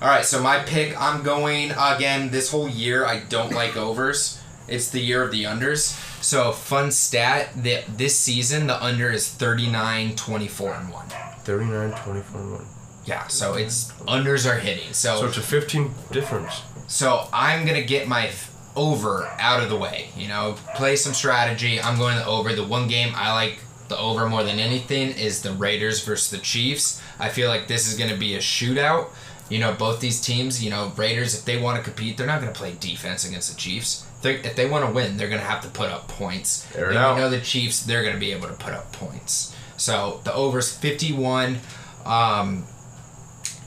All 0.03 0.09
right, 0.09 0.25
so 0.25 0.43
my 0.43 0.61
pick, 0.61 0.99
I'm 0.99 1.23
going 1.23 1.73
again 1.79 2.31
this 2.31 2.51
whole 2.51 2.67
year. 2.69 3.05
I 3.05 3.21
don't 3.21 3.53
like 3.53 3.77
overs. 3.77 4.41
It's 4.67 4.89
the 4.91 5.01
year 5.01 5.23
of 5.23 5.31
the 5.31 5.45
unders. 5.45 5.93
So 6.23 6.53
fun 6.53 6.91
stat 6.91 7.51
that 7.65 7.99
this 7.99 8.19
season 8.19 8.67
the 8.67 8.83
under 8.83 9.11
is 9.11 9.29
39 9.29 10.17
24 10.17 10.73
and 10.75 10.91
1. 10.91 11.07
39, 11.45 11.91
24, 12.03 12.41
and 12.41 12.53
1. 12.53 12.67
Yeah, 13.05 13.27
so 13.27 13.55
it's 13.55 13.93
unders 14.09 14.49
are 14.51 14.59
hitting. 14.59 14.93
So, 14.95 15.21
so 15.21 15.27
it's 15.27 15.37
a 15.37 15.43
15 15.43 15.91
difference. 16.13 16.63
So 16.91 17.29
I'm 17.33 17.65
gonna 17.67 17.85
get 17.85 18.09
my 18.09 18.27
f- 18.27 18.51
over 18.75 19.25
out 19.39 19.63
of 19.63 19.69
the 19.71 19.77
way. 19.77 20.09
You 20.17 20.27
know, 20.27 20.57
play 20.75 20.97
some 20.97 21.15
strategy. 21.15 21.81
I'm 21.81 21.97
going 21.97 22.17
the 22.17 22.27
over. 22.27 22.53
The 22.53 22.65
one 22.65 22.89
game 22.89 23.13
I 23.15 23.33
like 23.33 23.61
the 23.89 23.97
over 23.97 24.29
more 24.29 24.43
than 24.43 24.59
anything 24.59 25.11
is 25.13 25.41
the 25.43 25.53
Raiders 25.53 26.03
versus 26.05 26.31
the 26.31 26.39
Chiefs. 26.39 27.01
I 27.21 27.29
feel 27.29 27.49
like 27.49 27.69
this 27.69 27.87
is 27.87 27.97
gonna 27.97 28.17
be 28.17 28.35
a 28.35 28.39
shootout. 28.39 29.11
You 29.49 29.61
know, 29.61 29.73
both 29.73 30.01
these 30.01 30.21
teams. 30.21 30.65
You 30.65 30.71
know, 30.71 30.93
Raiders 30.97 31.39
if 31.39 31.45
they 31.45 31.61
want 31.63 31.79
to 31.79 31.85
compete, 31.85 32.17
they're 32.17 32.27
not 32.27 32.41
gonna 32.41 32.53
play 32.53 32.75
defense 32.81 33.25
against 33.25 33.53
the 33.53 33.57
Chiefs. 33.57 34.05
They're, 34.23 34.39
if 34.39 34.57
they 34.57 34.69
want 34.69 34.85
to 34.85 34.91
win, 34.93 35.17
they're 35.17 35.29
gonna 35.31 35.43
have 35.43 35.63
to 35.63 35.69
put 35.69 35.91
up 35.91 36.09
points. 36.09 36.67
It 36.75 36.83
and 36.83 36.99
out. 36.99 37.15
you 37.15 37.23
know 37.23 37.31
the 37.31 37.41
Chiefs, 37.41 37.85
they're 37.85 38.03
gonna 38.03 38.19
be 38.19 38.33
able 38.33 38.49
to 38.49 38.55
put 38.55 38.75
up 38.75 38.93
points. 38.93 39.55
So 39.77 40.21
the 40.25 40.35
over's 40.35 40.77
51. 40.77 41.61
Um, 42.05 42.65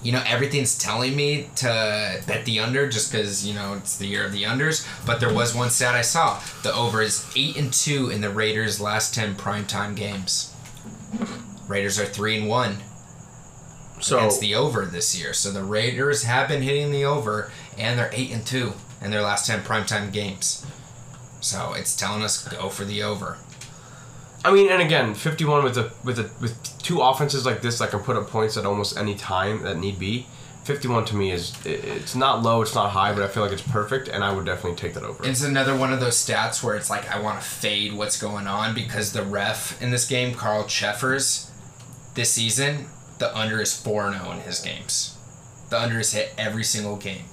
you 0.04 0.12
know 0.12 0.22
everything's 0.28 0.78
telling 0.78 1.16
me 1.16 1.50
to 1.56 2.22
bet 2.28 2.46
the 2.46 2.60
under 2.60 2.90
just 2.90 3.12
because 3.12 3.48
you 3.48 3.54
know 3.54 3.74
it's 3.76 3.98
the 3.98 4.06
year 4.06 4.26
of 4.26 4.32
the 4.32 4.44
unders 4.44 4.86
but 5.06 5.20
there 5.20 5.34
was 5.34 5.56
one 5.56 5.70
stat 5.70 5.96
i 5.96 6.02
saw. 6.02 6.42
The 6.62 6.74
over 6.74 7.02
is 7.02 7.26
8 7.36 7.58
and 7.58 7.74
2 7.74 8.10
in 8.10 8.22
the 8.22 8.30
raiders 8.30 8.80
last 8.80 9.16
10 9.16 9.36
primetime 9.36 9.96
games. 9.96 10.54
Raiders 11.68 12.00
are 12.00 12.06
3 12.06 12.40
and 12.40 12.50
1 12.50 12.78
So 14.02 14.18
against 14.18 14.42
the 14.42 14.56
over 14.56 14.86
this 14.86 15.18
year. 15.18 15.34
So 15.34 15.52
the 15.52 15.64
raiders 15.64 16.24
have 16.24 16.48
been 16.50 16.62
hitting 16.62 16.92
the 16.92 17.06
over 17.06 17.52
and 17.78 17.98
they're 17.98 18.12
8 18.14 18.32
and 18.32 18.46
2 18.46 18.74
in 19.02 19.12
their 19.12 19.22
last 19.22 19.48
10 19.48 19.62
primetime 19.62 20.12
games. 20.12 20.66
So 21.42 21.74
it's 21.74 21.96
telling 21.96 22.24
us 22.24 22.48
go 22.48 22.70
for 22.70 22.86
the 22.86 23.04
over 23.04 23.38
I 24.46 24.52
mean, 24.52 24.70
and 24.70 24.82
again, 24.82 25.14
51 25.14 25.64
with 25.64 25.78
a 25.78 25.92
with 26.04 26.20
a 26.20 26.30
with 26.42 26.78
two 26.80 27.02
offenses 27.02 27.46
like 27.46 27.62
this 27.62 27.80
that 27.80 27.92
can 27.92 28.00
put 28.00 28.18
up 28.18 28.28
points 28.28 28.58
at 28.58 28.66
almost 28.66 28.98
any 28.98 29.16
time 29.16 29.64
that 29.64 29.78
need 29.78 30.00
be. 30.00 30.26
51 30.66 31.04
to 31.06 31.16
me 31.16 31.32
is 31.32 31.54
it's 31.66 32.16
not 32.16 32.42
low, 32.42 32.62
it's 32.62 32.74
not 32.74 32.92
high, 32.92 33.14
but 33.14 33.22
I 33.22 33.28
feel 33.28 33.44
like 33.44 33.52
it's 33.52 33.62
perfect, 33.62 34.08
and 34.08 34.24
I 34.24 34.34
would 34.34 34.46
definitely 34.46 34.78
take 34.78 34.94
that 34.94 35.04
over. 35.04 35.26
It's 35.26 35.44
another 35.44 35.76
one 35.76 35.92
of 35.92 36.00
those 36.00 36.16
stats 36.16 36.64
where 36.64 36.76
it's 36.76 36.90
like 36.90 37.10
I 37.14 37.20
want 37.20 37.42
to 37.42 37.46
fade 37.46 37.94
what's 37.94 38.22
going 38.22 38.48
on 38.48 38.74
because 38.74 39.12
the 39.12 39.24
ref 39.24 39.82
in 39.82 39.92
this 39.92 40.08
game, 40.08 40.34
Carl 40.34 40.66
Cheffers, 40.66 41.52
this 42.16 42.32
season, 42.32 42.88
the 43.20 43.36
under 43.38 43.62
is 43.62 43.78
4 43.78 44.14
0 44.14 44.32
in 44.32 44.40
his 44.40 44.60
games. 44.60 45.18
The 45.70 45.82
under 45.82 46.00
is 46.00 46.14
hit 46.14 46.34
every 46.38 46.64
single 46.64 46.96
game, 46.96 47.24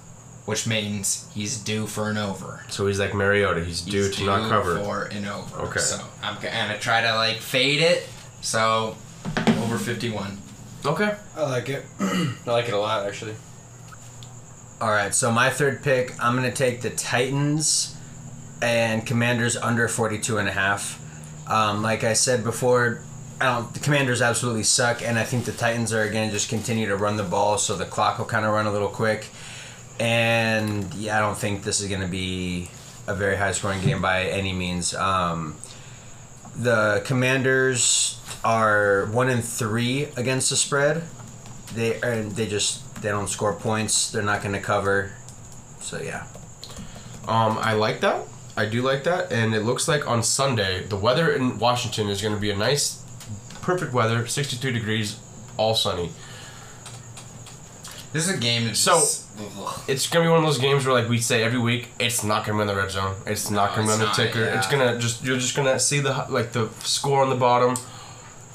which 0.51 0.67
means 0.67 1.31
he's 1.33 1.57
due 1.57 1.87
for 1.87 2.11
an 2.11 2.19
over. 2.19 2.65
so 2.69 2.87
he's 2.89 2.99
like 2.99 3.15
Mariota, 3.15 3.65
he's 3.65 3.81
due 3.83 4.07
He's 4.07 4.17
to 4.17 4.25
not 4.27 4.51
cover. 4.51 4.83
for 4.83 5.05
an 5.05 5.25
over. 5.25 5.61
Okay. 5.69 5.79
So 5.81 6.05
I'm 6.23 6.35
gonna 6.43 6.77
try 6.79 7.01
to 7.03 7.15
like 7.15 7.39
fade 7.39 7.81
it. 7.81 8.09
So 8.41 8.97
over 9.63 9.79
51. 9.79 10.37
Okay. 10.85 11.15
I 11.37 11.43
like 11.43 11.69
it. 11.69 11.85
I 12.01 12.35
like 12.47 12.67
it 12.69 12.75
a 12.75 12.79
lot, 12.79 13.07
actually. 13.07 13.35
All 14.81 14.91
right, 14.91 15.15
so 15.15 15.31
my 15.31 15.51
third 15.51 15.83
pick, 15.83 16.15
I'm 16.25 16.35
going 16.37 16.51
to 16.51 16.57
take 16.57 16.81
the 16.81 16.89
Titans 16.89 17.95
and 18.63 19.07
Commanders 19.07 19.55
under 19.57 19.89
42 19.89 20.39
and 20.39 20.49
a 20.49 20.53
half. 20.53 20.99
Um, 21.47 21.83
like 21.83 22.03
I 22.03 22.15
said 22.15 22.43
before, 22.43 23.03
I 23.43 23.45
don't 23.55 23.73
the 23.75 23.81
Commanders 23.81 24.23
absolutely 24.23 24.63
suck 24.63 25.03
and 25.03 25.19
I 25.19 25.25
think 25.25 25.45
the 25.45 25.53
Titans 25.53 25.93
are 25.93 26.09
going 26.11 26.29
to 26.29 26.33
just 26.35 26.49
continue 26.49 26.87
to 26.89 26.97
run 26.97 27.17
the 27.17 27.25
ball 27.25 27.59
so 27.59 27.77
the 27.77 27.85
clock 27.85 28.19
will 28.19 28.25
kind 28.27 28.45
of 28.47 28.53
run 28.55 28.67
a 28.67 28.73
little 28.73 28.89
quick. 28.89 29.27
And 30.01 30.93
yeah, 30.95 31.19
I 31.19 31.21
don't 31.21 31.37
think 31.39 31.63
this 31.63 31.81
is 31.81 31.89
going 31.89 32.01
to 32.01 32.09
be 32.09 32.71
a 33.07 33.15
very 33.15 33.37
high 33.37 33.53
scoring 33.53 33.81
game 33.83 34.01
by 34.03 34.25
any 34.25 34.53
means. 34.53 34.95
Um, 34.95 35.57
the 36.57 37.03
Commanders 37.05 38.19
are 38.43 39.07
1 39.13 39.29
and 39.29 39.45
3 39.45 40.09
against 40.17 40.51
the 40.51 40.57
spread 40.57 41.03
they 41.75 42.01
are 42.03 42.23
they 42.23 42.47
just 42.49 43.01
they 43.01 43.11
don't 43.11 43.29
score 43.29 43.53
points. 43.55 44.11
They're 44.11 44.25
not 44.25 44.43
going 44.43 44.55
to 44.55 44.61
cover. 44.61 45.13
So 45.81 46.01
yeah. 46.01 46.27
Um, 47.29 47.59
I 47.59 47.75
like 47.75 48.01
that. 48.01 48.25
I 48.57 48.67
do 48.67 48.83
like 48.83 49.05
that, 49.05 49.31
and 49.31 49.55
it 49.55 49.61
looks 49.61 49.87
like 49.87 50.09
on 50.09 50.23
Sunday 50.25 50.83
the 50.85 50.97
weather 50.97 51.31
in 51.31 51.59
Washington 51.61 52.09
is 52.09 52.21
going 52.21 52.35
to 52.35 52.41
be 52.41 52.51
a 52.51 52.57
nice, 52.57 53.05
perfect 53.63 53.93
weather, 53.93 54.27
sixty-two 54.27 54.73
degrees, 54.73 55.21
all 55.57 55.77
sunny. 55.77 56.11
This 58.13 58.29
is 58.29 58.35
a 58.35 58.39
game 58.39 58.65
that's 58.65 58.81
So- 58.81 58.95
just- 58.99 59.23
ugh. 59.27 59.30
It's 59.89 60.09
gonna 60.09 60.25
be 60.27 60.29
one 60.31 60.39
of 60.41 60.45
those 60.45 60.59
games 60.59 60.87
where, 60.87 60.95
like 60.95 61.09
we 61.09 61.19
say 61.19 61.43
every 61.43 61.59
week, 61.59 61.89
it's 61.99 62.23
not 62.23 62.45
gonna 62.47 62.59
be 62.59 62.63
on 62.63 62.67
the 62.69 62.77
red 62.77 62.91
zone. 62.91 63.17
It's 63.27 63.51
not 63.51 63.71
No, 63.71 63.77
gonna 63.77 63.87
be 63.89 63.93
on 63.95 63.99
the 64.01 64.05
not, 64.07 64.15
ticker. 64.15 64.45
It's 64.45 64.67
gonna 64.69 64.99
just 64.99 65.25
you're 65.25 65.39
just 65.39 65.57
gonna 65.57 65.79
see 65.81 66.01
the 66.01 66.27
like 66.29 66.53
the 66.53 66.69
score 66.85 67.23
on 67.23 67.31
the 67.31 67.37
bottom. 67.37 67.77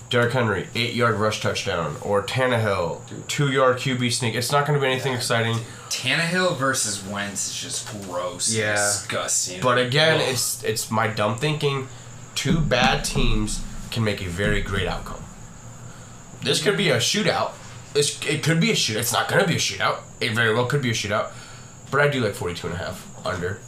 Derrick 0.09 0.33
Henry, 0.33 0.67
eight 0.75 0.93
yard 0.93 1.15
rush 1.15 1.41
touchdown, 1.41 1.97
or 2.01 2.21
Tannehill, 2.23 3.01
two 3.27 3.51
yard 3.51 3.77
QB 3.77 4.13
sneak. 4.13 4.35
It's 4.35 4.51
not 4.51 4.65
gonna 4.67 4.79
be 4.79 4.85
anything 4.85 5.13
exciting. 5.13 5.57
Tannehill 5.89 6.57
versus 6.57 7.03
Wentz 7.03 7.47
is 7.49 7.55
just 7.59 7.89
gross. 8.07 8.53
Yeah. 8.53 8.75
Disgusting. 8.75 9.61
But 9.61 9.77
again, 9.79 10.21
Ugh. 10.21 10.27
it's 10.29 10.63
it's 10.63 10.91
my 10.91 11.07
dumb 11.07 11.37
thinking. 11.37 11.87
Two 12.35 12.59
bad 12.59 13.03
teams 13.03 13.61
can 13.91 14.03
make 14.03 14.21
a 14.21 14.29
very 14.29 14.61
great 14.61 14.87
outcome. 14.87 15.23
This 16.43 16.61
could 16.61 16.77
be 16.77 16.89
a 16.89 16.97
shootout. 16.97 17.53
This 17.93 18.19
it 18.27 18.43
could 18.43 18.59
be 18.61 18.69
a 18.71 18.75
shootout. 18.75 18.97
It's 18.99 19.13
not 19.13 19.27
gonna 19.27 19.47
be 19.47 19.55
a 19.55 19.59
shootout. 19.59 19.99
It 20.21 20.33
very 20.33 20.53
well 20.53 20.65
could 20.65 20.81
be 20.81 20.89
a 20.89 20.93
shootout. 20.93 21.31
But 21.91 22.01
I 22.01 22.07
do 22.07 22.19
like 22.21 22.33
42 22.33 22.67
and 22.67 22.75
a 22.75 22.79
half 22.79 23.25
under. 23.25 23.59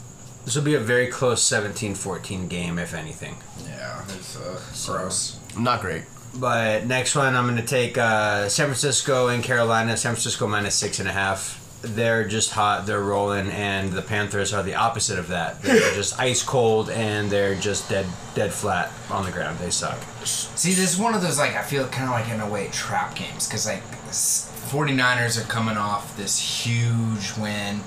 This 0.46 0.56
will 0.56 0.64
be 0.64 0.76
a 0.76 0.80
very 0.80 1.08
close 1.08 1.44
17-14 1.44 2.48
game 2.50 2.80
if 2.80 2.94
anything. 2.94 3.36
Yeah, 3.66 4.02
it's 4.16 4.38
uh, 4.38 4.60
gross. 4.86 5.40
Not 5.58 5.82
great. 5.82 6.04
But 6.36 6.86
next 6.86 7.16
one, 7.16 7.36
I'm 7.36 7.46
going 7.46 7.58
to 7.58 7.66
take 7.66 7.98
uh, 7.98 8.48
San 8.50 8.68
Francisco 8.68 9.28
and 9.28 9.44
Carolina. 9.44 9.98
San 9.98 10.14
Francisco 10.14 10.48
minus 10.48 10.76
six 10.76 11.00
and 11.00 11.08
a 11.08 11.12
half. 11.12 11.64
They're 11.82 12.28
just 12.28 12.52
hot. 12.52 12.86
They're 12.86 13.02
rolling, 13.04 13.50
and 13.50 13.92
the 13.92 14.02
Panthers 14.02 14.54
are 14.54 14.64
the 14.64 14.76
opposite 14.76 15.20
of 15.20 15.28
that. 15.30 15.62
They're 15.62 15.80
just 15.96 16.20
ice 16.20 16.44
cold, 16.44 16.90
and 16.90 17.30
they're 17.30 17.56
just 17.56 17.90
dead, 17.90 18.08
dead 18.36 18.52
flat 18.52 18.92
on 19.12 19.26
the 19.26 19.32
ground. 19.32 19.60
They 19.60 19.70
suck. 19.70 19.98
See, 20.26 20.70
this 20.74 20.94
is 20.94 21.00
one 21.00 21.14
of 21.14 21.22
those 21.22 21.38
like 21.38 21.56
I 21.56 21.62
feel 21.62 21.88
kind 21.88 22.06
of 22.06 22.12
like 22.12 22.30
in 22.30 22.40
a 22.42 22.50
way 22.50 22.68
trap 22.72 23.16
games 23.16 23.48
because 23.48 23.66
like 23.68 23.82
s- 24.10 24.47
49ers 24.68 25.42
are 25.42 25.48
coming 25.48 25.78
off 25.78 26.16
this 26.18 26.66
huge 26.66 27.38
win 27.38 27.82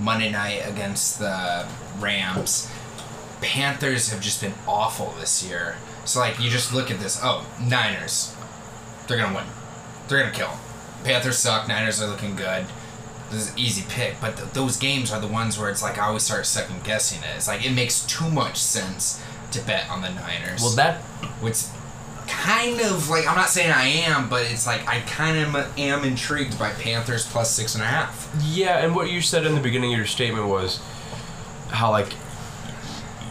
Monday 0.00 0.30
night 0.30 0.62
against 0.66 1.18
the 1.18 1.66
Rams. 1.98 2.70
Panthers 3.40 4.10
have 4.10 4.20
just 4.20 4.40
been 4.40 4.54
awful 4.66 5.14
this 5.18 5.42
year. 5.42 5.76
So 6.04 6.20
like 6.20 6.38
you 6.40 6.50
just 6.50 6.72
look 6.72 6.90
at 6.90 7.00
this. 7.00 7.20
Oh, 7.22 7.46
Niners, 7.60 8.34
they're 9.06 9.16
gonna 9.18 9.34
win. 9.34 9.44
They're 10.08 10.18
gonna 10.20 10.32
kill 10.32 10.48
'em. 10.48 10.58
Panthers 11.04 11.38
suck. 11.38 11.68
Niners 11.68 12.00
are 12.02 12.06
looking 12.06 12.36
good. 12.36 12.66
This 13.30 13.42
is 13.48 13.52
an 13.52 13.58
easy 13.58 13.84
pick, 13.88 14.20
but 14.20 14.36
th- 14.36 14.50
those 14.52 14.76
games 14.76 15.10
are 15.10 15.20
the 15.20 15.26
ones 15.26 15.58
where 15.58 15.68
it's 15.68 15.82
like 15.82 15.98
I 15.98 16.06
always 16.06 16.22
start 16.22 16.46
second 16.46 16.84
guessing 16.84 17.22
it. 17.22 17.36
It's 17.36 17.48
like 17.48 17.64
it 17.64 17.72
makes 17.72 18.00
too 18.06 18.28
much 18.30 18.56
sense 18.56 19.20
to 19.52 19.60
bet 19.60 19.88
on 19.90 20.02
the 20.02 20.10
Niners 20.10 20.60
Well, 20.62 20.70
that 20.72 21.00
which 21.40 21.64
kind 22.26 22.80
of 22.80 23.08
like 23.08 23.26
I'm 23.26 23.36
not 23.36 23.48
saying 23.48 23.70
I 23.70 23.86
am, 23.86 24.28
but 24.28 24.50
it's 24.50 24.66
like 24.66 24.86
I 24.88 25.00
kind 25.00 25.38
of 25.38 25.78
am 25.78 26.04
intrigued 26.04 26.58
by 26.58 26.70
Panthers 26.72 27.26
plus 27.26 27.50
six 27.50 27.74
and 27.74 27.82
a 27.82 27.86
half. 27.86 28.30
yeah, 28.42 28.84
and 28.84 28.94
what 28.94 29.10
you 29.10 29.20
said 29.20 29.46
in 29.46 29.54
the 29.54 29.60
beginning 29.60 29.92
of 29.92 29.98
your 29.98 30.06
statement 30.06 30.48
was 30.48 30.80
how 31.70 31.90
like 31.90 32.12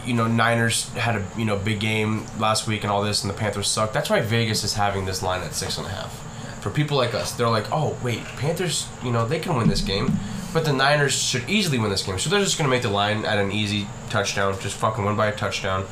you 0.04 0.14
know 0.14 0.26
Niners 0.26 0.88
had 0.94 1.16
a 1.16 1.26
you 1.36 1.44
know 1.44 1.56
big 1.56 1.80
game 1.80 2.26
last 2.38 2.66
week 2.66 2.82
and 2.82 2.90
all 2.90 3.02
this, 3.02 3.22
and 3.22 3.32
the 3.32 3.36
Panthers 3.36 3.68
suck. 3.68 3.92
That's 3.92 4.10
why 4.10 4.20
Vegas 4.20 4.64
is 4.64 4.74
having 4.74 5.04
this 5.04 5.22
line 5.22 5.42
at 5.42 5.54
six 5.54 5.78
and 5.78 5.86
a 5.86 5.90
half. 5.90 6.22
For 6.62 6.70
people 6.70 6.96
like 6.96 7.14
us, 7.14 7.32
they're 7.32 7.48
like, 7.48 7.66
oh 7.70 7.96
wait, 8.02 8.24
Panthers, 8.38 8.88
you 9.02 9.12
know 9.12 9.26
they 9.26 9.38
can 9.38 9.56
win 9.56 9.68
this 9.68 9.82
game, 9.82 10.12
but 10.52 10.64
the 10.64 10.72
Niners 10.72 11.16
should 11.16 11.48
easily 11.48 11.78
win 11.78 11.90
this 11.90 12.02
game. 12.02 12.18
So 12.18 12.30
they're 12.30 12.40
just 12.40 12.58
gonna 12.58 12.70
make 12.70 12.82
the 12.82 12.90
line 12.90 13.24
at 13.24 13.38
an 13.38 13.52
easy 13.52 13.86
touchdown, 14.10 14.58
just 14.60 14.76
fucking 14.76 15.04
win 15.04 15.16
by 15.16 15.26
a 15.26 15.36
touchdown. 15.36 15.86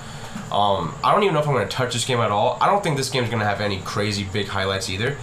Um, 0.52 0.94
I 1.02 1.12
don't 1.12 1.22
even 1.22 1.34
know 1.34 1.40
if 1.40 1.48
I'm 1.48 1.54
gonna 1.54 1.68
touch 1.68 1.94
this 1.94 2.04
game 2.04 2.20
at 2.20 2.30
all. 2.30 2.58
I 2.60 2.66
don't 2.66 2.82
think 2.82 2.96
this 2.96 3.10
game's 3.10 3.30
gonna 3.30 3.44
have 3.44 3.60
any 3.60 3.80
crazy 3.80 4.24
big 4.24 4.48
highlights 4.48 4.88
either. 4.90 5.16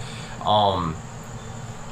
Um, 0.44 0.96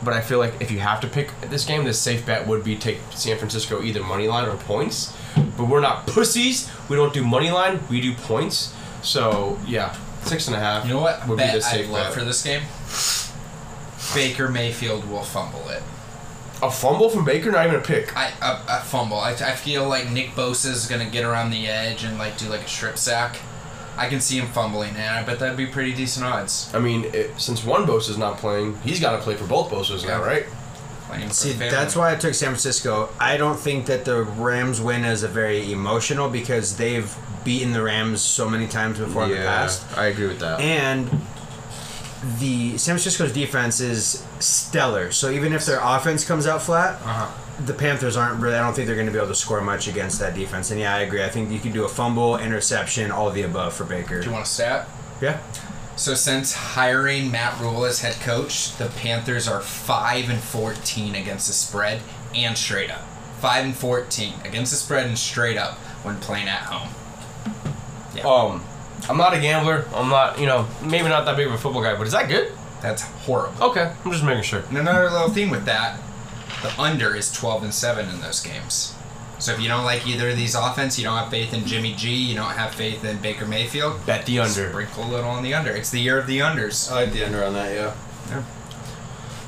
but 0.03 0.15
I 0.15 0.21
feel 0.21 0.39
like 0.39 0.55
if 0.61 0.71
you 0.71 0.79
have 0.81 1.01
to 1.01 1.07
pick 1.07 1.31
this 1.43 1.65
game, 1.65 1.85
the 1.85 1.93
safe 1.93 2.25
bet 2.25 2.47
would 2.47 2.65
be 2.65 2.77
take 2.77 2.99
San 3.11 3.37
Francisco 3.39 3.83
either 3.83 4.03
money 4.03 4.29
line 4.29 4.49
or 4.49 4.57
points. 4.57 5.15
But 5.57 5.65
we're 5.69 5.81
not 5.81 6.07
pussies. 6.07 6.71
We 6.89 6.97
don't 6.97 7.13
do 7.13 7.25
money 7.25 7.51
line. 7.51 7.81
We 7.91 8.01
do 8.01 8.15
points. 8.15 8.75
So 9.03 9.59
yeah, 9.67 9.95
six 10.23 10.47
and 10.47 10.57
a 10.57 10.59
half. 10.59 10.85
You 10.87 10.95
know 10.95 11.01
what? 11.01 11.27
Would 11.29 11.37
bet 11.39 11.53
be 11.55 11.61
the 11.61 11.67
I'd 11.67 11.71
safe 11.71 11.91
love 11.91 12.07
bet. 12.07 12.15
for 12.15 12.25
this 12.25 12.43
game. 12.43 12.63
Baker 14.15 14.49
Mayfield 14.49 15.09
will 15.09 15.23
fumble 15.23 15.69
it. 15.69 15.83
A 16.63 16.71
fumble 16.71 17.09
from 17.09 17.25
Baker, 17.25 17.51
not 17.51 17.67
even 17.67 17.81
a 17.81 17.83
pick. 17.83 18.15
I 18.17 18.33
a, 18.43 18.79
a 18.79 18.81
fumble. 18.83 19.19
I, 19.19 19.31
I 19.33 19.53
feel 19.55 19.89
like 19.89 20.11
Nick 20.11 20.31
Bosa 20.31 20.67
is 20.67 20.87
gonna 20.87 21.09
get 21.09 21.25
around 21.25 21.51
the 21.51 21.67
edge 21.67 22.05
and 22.05 22.19
like 22.19 22.37
do 22.39 22.49
like 22.49 22.61
a 22.63 22.69
strip 22.69 22.99
sack. 22.99 23.39
I 23.97 24.09
can 24.09 24.21
see 24.21 24.39
him 24.39 24.47
fumbling, 24.47 24.91
and 24.91 25.01
I 25.17 25.23
bet 25.23 25.39
that'd 25.41 25.57
be 25.57 25.67
pretty 25.67 25.93
decent 25.95 26.25
odds. 26.25 26.71
I 26.75 26.79
mean, 26.79 27.05
it, 27.13 27.39
since 27.39 27.65
one 27.65 27.87
Bosa's 27.87 28.17
not 28.17 28.39
playing, 28.39 28.79
he's 28.83 29.01
got 29.01 29.13
to 29.17 29.19
play 29.23 29.35
for 29.37 29.47
both 29.47 29.71
Bosas 29.71 30.05
now, 30.05 30.21
Yeah. 30.21 30.27
right? 30.27 30.47
playing 31.07 31.31
See, 31.31 31.53
that's 31.53 31.97
why 31.97 32.13
I 32.13 32.17
took 32.17 32.35
San 32.35 32.51
Francisco. 32.51 33.09
I 33.19 33.37
don't 33.37 33.59
think 33.59 33.87
that 33.87 34.05
the 34.05 34.23
Rams 34.23 34.81
win 34.81 35.05
as 35.05 35.23
a 35.25 35.29
very 35.29 35.73
emotional 35.73 36.31
because 36.31 36.77
they've 36.77 37.15
beaten 37.45 37.73
the 37.73 37.83
Rams 37.83 38.21
so 38.21 38.49
many 38.49 38.69
times 38.69 38.99
before 38.99 39.25
in 39.25 39.31
the 39.31 39.37
past. 39.39 39.83
I 39.99 40.07
agree 40.07 40.29
with 40.29 40.39
that. 40.39 40.61
And 40.61 41.11
the 42.39 42.77
San 42.79 42.95
Francisco's 42.95 43.33
defense 43.33 43.81
is 43.81 44.25
stellar. 44.41 45.11
So 45.11 45.31
even 45.31 45.53
if 45.53 45.65
their 45.67 45.81
offense 45.83 46.25
comes 46.25 46.47
out 46.47 46.61
flat, 46.63 47.01
Uh-huh. 47.03 47.29
the 47.65 47.73
Panthers 47.75 48.17
aren't 48.17 48.41
really. 48.41 48.57
I 48.57 48.61
don't 48.63 48.75
think 48.75 48.87
they're 48.87 48.97
going 48.97 49.07
to 49.07 49.13
be 49.13 49.19
able 49.19 49.29
to 49.29 49.35
score 49.35 49.61
much 49.61 49.89
against 49.89 50.19
that 50.21 50.35
defense. 50.35 50.71
And 50.71 50.79
yeah, 50.81 50.95
I 50.95 51.01
agree. 51.01 51.25
I 51.25 51.29
think 51.31 51.51
you 51.51 51.59
can 51.59 51.73
do 51.73 51.85
a 51.85 51.89
fumble, 51.89 52.37
interception, 52.39 53.11
all 53.11 53.29
of 53.29 53.35
the 53.35 53.43
above 53.43 53.73
for 53.75 53.85
Baker. 53.85 54.21
Do 54.21 54.27
you 54.27 54.33
want 54.33 54.45
a 54.47 54.49
stat? 54.49 54.87
Yeah. 55.21 55.39
So 55.97 56.15
since 56.15 56.55
hiring 56.55 57.31
Matt 57.31 57.61
Rhule 57.61 57.85
as 57.85 58.01
head 58.01 58.15
coach, 58.21 58.77
the 58.79 58.87
Panthers 58.87 59.47
are 59.49 59.61
five 59.61 60.31
and 60.31 60.41
fourteen 60.41 61.15
against 61.15 61.47
the 61.47 61.53
spread 61.53 62.01
and 62.35 62.57
straight 62.57 62.91
up. 62.91 63.03
Five 63.41 63.65
and 63.65 63.77
fourteen 63.77 64.35
against 64.45 64.73
the 64.73 64.79
spread 64.79 65.07
and 65.07 65.19
straight 65.19 65.57
up 65.59 65.75
when 66.03 66.17
playing 66.19 66.49
at 66.49 66.63
home. 66.63 66.89
Um, 68.25 68.63
I'm 69.09 69.17
not 69.17 69.35
a 69.35 69.41
gambler. 69.41 69.87
I'm 69.95 70.09
not, 70.09 70.39
you 70.39 70.47
know, 70.47 70.69
maybe 70.83 71.09
not 71.09 71.25
that 71.25 71.37
big 71.37 71.47
of 71.47 71.53
a 71.53 71.59
football 71.59 71.83
guy, 71.83 71.97
but 71.97 72.07
is 72.07 72.13
that 72.13 72.29
good? 72.29 72.53
That's 72.83 73.03
horrible. 73.03 73.63
Okay, 73.71 73.93
I'm 74.05 74.11
just 74.13 74.25
making 74.25 74.43
sure. 74.45 74.61
And 74.69 74.79
another 74.79 75.11
little 75.11 75.31
thing 75.31 75.51
with 75.51 75.65
that, 75.67 76.01
the 76.63 76.79
under 76.81 77.15
is 77.15 77.31
twelve 77.33 77.63
and 77.63 77.73
seven 77.75 78.09
in 78.09 78.21
those 78.21 78.41
games. 78.41 78.95
So 79.39 79.53
if 79.53 79.61
you 79.61 79.69
don't 79.69 79.85
like 79.85 80.07
either 80.07 80.29
of 80.29 80.37
these 80.37 80.55
offense, 80.55 80.99
you 80.99 81.05
don't 81.05 81.17
have 81.17 81.31
faith 81.31 81.55
in 81.55 81.65
Jimmy 81.67 81.95
G, 81.95 82.11
you 82.11 82.35
don't 82.35 82.51
have 82.53 82.75
faith 82.75 83.05
in 83.05 83.17
Baker 83.19 83.47
Mayfield, 83.47 84.05
Bet 84.05 84.27
the 84.27 84.39
under. 84.41 84.69
sprinkle 84.69 85.05
a 85.05 85.09
little 85.09 85.31
on 85.31 85.43
the 85.43 85.55
under. 85.55 85.71
It's 85.71 85.91
the 85.91 86.01
year 86.01 86.19
of 86.19 86.27
the 86.27 86.41
unders. 86.41 86.91
I 86.91 87.05
like 87.05 87.13
the 87.13 87.25
under 87.25 87.43
on 87.43 87.55
that, 87.55 87.75
yeah. 87.75 88.43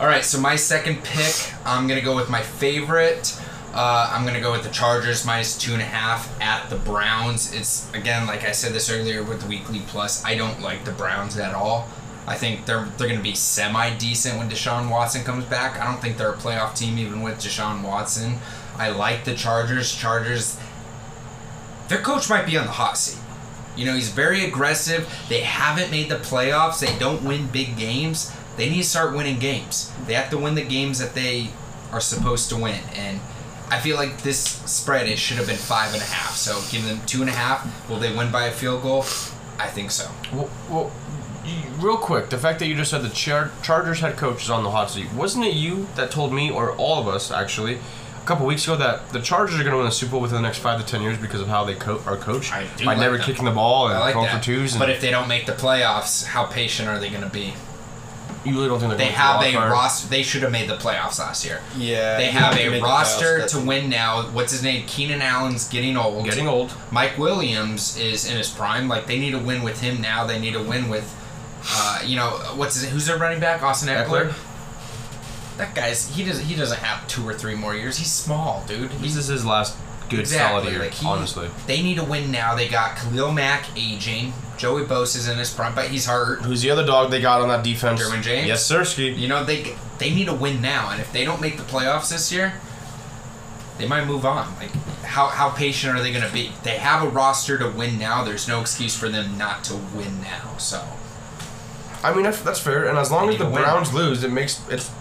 All 0.00 0.06
right, 0.06 0.24
so 0.24 0.40
my 0.40 0.56
second 0.56 1.04
pick, 1.04 1.52
I'm 1.66 1.86
gonna 1.86 2.00
go 2.00 2.16
with 2.16 2.30
my 2.30 2.42
favorite. 2.42 3.38
Uh, 3.74 4.10
I'm 4.12 4.26
gonna 4.26 4.40
go 4.40 4.52
with 4.52 4.64
the 4.64 4.70
Chargers 4.70 5.24
minus 5.24 5.56
two 5.56 5.72
and 5.72 5.80
a 5.80 5.86
half 5.86 6.38
at 6.42 6.68
the 6.68 6.76
Browns. 6.76 7.54
It's 7.54 7.90
again, 7.94 8.26
like 8.26 8.44
I 8.44 8.52
said 8.52 8.72
this 8.72 8.90
earlier 8.90 9.22
with 9.22 9.40
the 9.40 9.48
weekly 9.48 9.80
plus. 9.86 10.22
I 10.24 10.36
don't 10.36 10.60
like 10.60 10.84
the 10.84 10.92
Browns 10.92 11.38
at 11.38 11.54
all. 11.54 11.88
I 12.26 12.36
think 12.36 12.66
they're 12.66 12.86
they're 12.98 13.08
gonna 13.08 13.22
be 13.22 13.34
semi 13.34 13.96
decent 13.96 14.38
when 14.38 14.50
Deshaun 14.50 14.90
Watson 14.90 15.24
comes 15.24 15.44
back. 15.46 15.80
I 15.80 15.90
don't 15.90 16.02
think 16.02 16.18
they're 16.18 16.32
a 16.32 16.36
playoff 16.36 16.76
team 16.76 16.98
even 16.98 17.22
with 17.22 17.38
Deshaun 17.38 17.82
Watson. 17.82 18.38
I 18.76 18.90
like 18.90 19.24
the 19.24 19.34
Chargers. 19.34 19.94
Chargers, 19.94 20.58
their 21.88 22.00
coach 22.00 22.28
might 22.28 22.46
be 22.46 22.58
on 22.58 22.66
the 22.66 22.72
hot 22.72 22.98
seat. 22.98 23.20
You 23.74 23.86
know, 23.86 23.94
he's 23.94 24.10
very 24.10 24.44
aggressive. 24.44 25.10
They 25.30 25.40
haven't 25.40 25.90
made 25.90 26.10
the 26.10 26.16
playoffs. 26.16 26.80
They 26.80 26.98
don't 26.98 27.24
win 27.24 27.46
big 27.46 27.78
games. 27.78 28.30
They 28.56 28.68
need 28.68 28.82
to 28.82 28.88
start 28.88 29.16
winning 29.16 29.38
games. 29.38 29.90
They 30.06 30.12
have 30.12 30.28
to 30.30 30.36
win 30.36 30.56
the 30.56 30.64
games 30.64 30.98
that 30.98 31.14
they 31.14 31.48
are 31.90 32.00
supposed 32.00 32.50
to 32.50 32.56
win. 32.56 32.80
And 32.94 33.20
I 33.72 33.80
feel 33.80 33.96
like 33.96 34.22
this 34.22 34.38
spread 34.38 35.08
it 35.08 35.18
should 35.18 35.38
have 35.38 35.46
been 35.46 35.56
five 35.56 35.94
and 35.94 36.02
a 36.02 36.04
half. 36.04 36.36
So 36.36 36.60
give 36.70 36.84
them 36.86 37.00
two 37.06 37.22
and 37.22 37.30
a 37.30 37.32
half. 37.32 37.88
Will 37.88 37.98
they 37.98 38.14
win 38.14 38.30
by 38.30 38.44
a 38.44 38.52
field 38.52 38.82
goal? 38.82 39.00
I 39.58 39.68
think 39.68 39.90
so. 39.90 40.10
Well, 40.32 40.50
well 40.68 40.92
real 41.78 41.96
quick, 41.96 42.28
the 42.28 42.36
fact 42.36 42.58
that 42.58 42.66
you 42.66 42.74
just 42.74 42.90
said 42.90 43.02
the 43.02 43.08
Char- 43.08 43.50
Chargers 43.62 44.00
head 44.00 44.16
coach 44.18 44.42
is 44.42 44.50
on 44.50 44.62
the 44.62 44.70
hot 44.70 44.90
seat, 44.90 45.10
wasn't 45.14 45.46
it 45.46 45.54
you 45.54 45.88
that 45.96 46.10
told 46.10 46.32
me, 46.34 46.50
or 46.50 46.72
all 46.76 47.00
of 47.00 47.08
us 47.08 47.30
actually, 47.32 47.76
a 47.76 48.26
couple 48.26 48.46
weeks 48.46 48.64
ago 48.64 48.76
that 48.76 49.08
the 49.08 49.20
Chargers 49.20 49.58
are 49.58 49.62
going 49.62 49.72
to 49.72 49.78
win 49.78 49.86
the 49.86 49.90
Super 49.92 50.12
Bowl 50.12 50.20
within 50.20 50.36
the 50.36 50.42
next 50.42 50.58
five 50.58 50.78
to 50.78 50.86
ten 50.86 51.00
years 51.00 51.16
because 51.18 51.40
of 51.40 51.48
how 51.48 51.64
they 51.64 51.74
co- 51.74 52.02
are 52.06 52.16
coached 52.18 52.52
I 52.52 52.66
do 52.76 52.84
by 52.84 52.92
like 52.92 52.98
never 52.98 53.16
that. 53.16 53.26
kicking 53.26 53.46
the 53.46 53.50
ball 53.52 53.88
and 53.88 53.96
I 53.96 54.00
like 54.00 54.14
going 54.14 54.28
for 54.28 54.38
twos. 54.38 54.74
And 54.74 54.80
But 54.80 54.90
if 54.90 55.00
they 55.00 55.10
don't 55.10 55.28
make 55.28 55.46
the 55.46 55.52
playoffs, 55.52 56.26
how 56.26 56.44
patient 56.44 56.88
are 56.88 56.98
they 56.98 57.08
going 57.08 57.22
to 57.22 57.30
be? 57.30 57.54
You 58.44 58.54
really 58.54 58.68
don't 58.68 58.78
think 58.80 58.90
they're 58.90 58.98
They 58.98 59.04
going 59.04 59.14
have 59.14 59.40
for 59.42 59.48
a 59.48 59.52
card? 59.52 59.70
roster. 59.70 60.08
They 60.08 60.22
should 60.22 60.42
have 60.42 60.50
made 60.52 60.68
the 60.68 60.76
playoffs 60.76 61.18
last 61.18 61.44
year. 61.44 61.60
Yeah. 61.76 62.16
They 62.16 62.26
have 62.26 62.56
a 62.58 62.80
roster 62.80 63.46
to 63.48 63.60
win 63.60 63.88
now. 63.88 64.22
What's 64.30 64.50
his 64.52 64.62
name? 64.62 64.84
Keenan 64.86 65.22
Allen's 65.22 65.68
getting 65.68 65.96
old. 65.96 66.24
getting 66.24 66.48
old. 66.48 66.72
Mike 66.90 67.16
Williams 67.18 67.96
is 67.96 68.28
in 68.28 68.36
his 68.36 68.50
prime. 68.50 68.88
Like 68.88 69.06
they 69.06 69.18
need 69.18 69.30
to 69.32 69.38
win 69.38 69.62
with 69.62 69.80
him 69.80 70.00
now. 70.00 70.26
They 70.26 70.38
need 70.40 70.54
to 70.54 70.62
win 70.62 70.88
with, 70.88 71.06
uh, 71.70 72.00
you 72.04 72.16
know, 72.16 72.30
what's 72.56 72.80
his, 72.80 72.90
who's 72.90 73.06
their 73.06 73.18
running 73.18 73.38
back? 73.40 73.62
Austin 73.62 73.88
Ekeler. 73.88 74.30
Ekeler? 74.30 74.34
That 75.58 75.74
guy's 75.74 76.08
he 76.08 76.24
does 76.24 76.40
he 76.40 76.54
doesn't 76.56 76.78
have 76.78 77.06
two 77.08 77.26
or 77.28 77.34
three 77.34 77.54
more 77.54 77.74
years. 77.74 77.98
He's 77.98 78.10
small, 78.10 78.64
dude. 78.66 78.90
This 78.92 79.16
is 79.16 79.26
his 79.28 79.44
last 79.44 79.76
good 80.08 80.20
exactly 80.20 80.60
solid 80.62 80.72
year, 80.72 80.82
like 80.82 80.94
he, 80.94 81.06
honestly. 81.06 81.48
They 81.66 81.82
need 81.82 81.96
to 81.98 82.04
win 82.04 82.30
now. 82.32 82.54
They 82.54 82.68
got 82.68 82.96
Khalil 82.96 83.32
Mack 83.32 83.66
aging. 83.76 84.32
Joey 84.62 84.84
Bosa's 84.84 85.26
in 85.26 85.38
his 85.38 85.52
prime, 85.52 85.74
but 85.74 85.88
he's 85.88 86.06
hurt. 86.06 86.42
Who's 86.42 86.62
the 86.62 86.70
other 86.70 86.86
dog 86.86 87.10
they 87.10 87.20
got 87.20 87.40
on 87.40 87.48
that 87.48 87.64
defense? 87.64 88.00
Derwin 88.00 88.22
James? 88.22 88.46
Yes, 88.46 88.70
Sirski. 88.70 89.18
You 89.18 89.26
know 89.26 89.42
they 89.42 89.74
they 89.98 90.14
need 90.14 90.26
to 90.26 90.34
win 90.34 90.62
now, 90.62 90.90
and 90.92 91.00
if 91.00 91.12
they 91.12 91.24
don't 91.24 91.40
make 91.40 91.56
the 91.56 91.64
playoffs 91.64 92.10
this 92.10 92.30
year, 92.30 92.54
they 93.78 93.88
might 93.88 94.04
move 94.06 94.24
on. 94.24 94.54
Like 94.60 94.70
how 95.02 95.26
how 95.26 95.50
patient 95.50 95.98
are 95.98 96.00
they 96.00 96.12
going 96.12 96.24
to 96.24 96.32
be? 96.32 96.52
They 96.62 96.76
have 96.76 97.02
a 97.02 97.08
roster 97.08 97.58
to 97.58 97.70
win 97.70 97.98
now. 97.98 98.22
There's 98.22 98.46
no 98.46 98.60
excuse 98.60 98.96
for 98.96 99.08
them 99.08 99.36
not 99.36 99.64
to 99.64 99.74
win 99.74 100.22
now. 100.22 100.56
So 100.58 100.80
I 102.04 102.14
mean, 102.14 102.22
that's, 102.22 102.40
that's 102.40 102.60
fair. 102.60 102.86
And 102.88 102.96
as 102.96 103.10
long 103.10 103.26
They 103.26 103.32
as 103.32 103.38
the 103.40 103.46
to 103.46 103.50
win. 103.50 103.62
Browns 103.64 103.92
lose, 103.92 104.22
it 104.22 104.30
makes 104.30 104.62
it's 104.68 104.92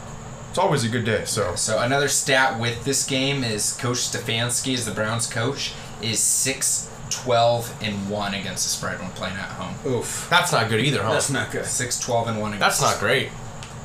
it's 0.50 0.58
always 0.58 0.84
a 0.84 0.90
good 0.90 1.06
day. 1.06 1.26
So 1.26 1.54
so 1.54 1.78
another 1.78 2.08
stat 2.08 2.60
with 2.60 2.84
this 2.84 3.06
game 3.06 3.44
is 3.44 3.74
Coach 3.74 3.98
Stefanski 3.98 4.74
is 4.74 4.88
the 4.88 4.92
Browns 4.92 5.28
coach 5.28 5.74
is 6.02 6.20
6 6.20 6.90
12 7.12 7.78
and 7.82 8.10
1 8.10 8.34
against 8.34 8.64
the 8.64 8.70
spread 8.70 9.00
when 9.00 9.10
playing 9.12 9.36
at 9.36 9.50
home. 9.50 9.76
Oof. 9.92 10.28
that's 10.30 10.52
not 10.52 10.70
good 10.70 10.80
either, 10.80 11.04
huh? 11.04 11.14
That's 11.14 11.30
not 11.30 11.52
good. 11.52 11.66
6 11.66 12.00
12 12.00 12.28
and 12.28 12.42
1 12.42 12.54
against 12.54 12.82
That's 12.82 12.94
not 12.94 13.00
great. 13.00 13.30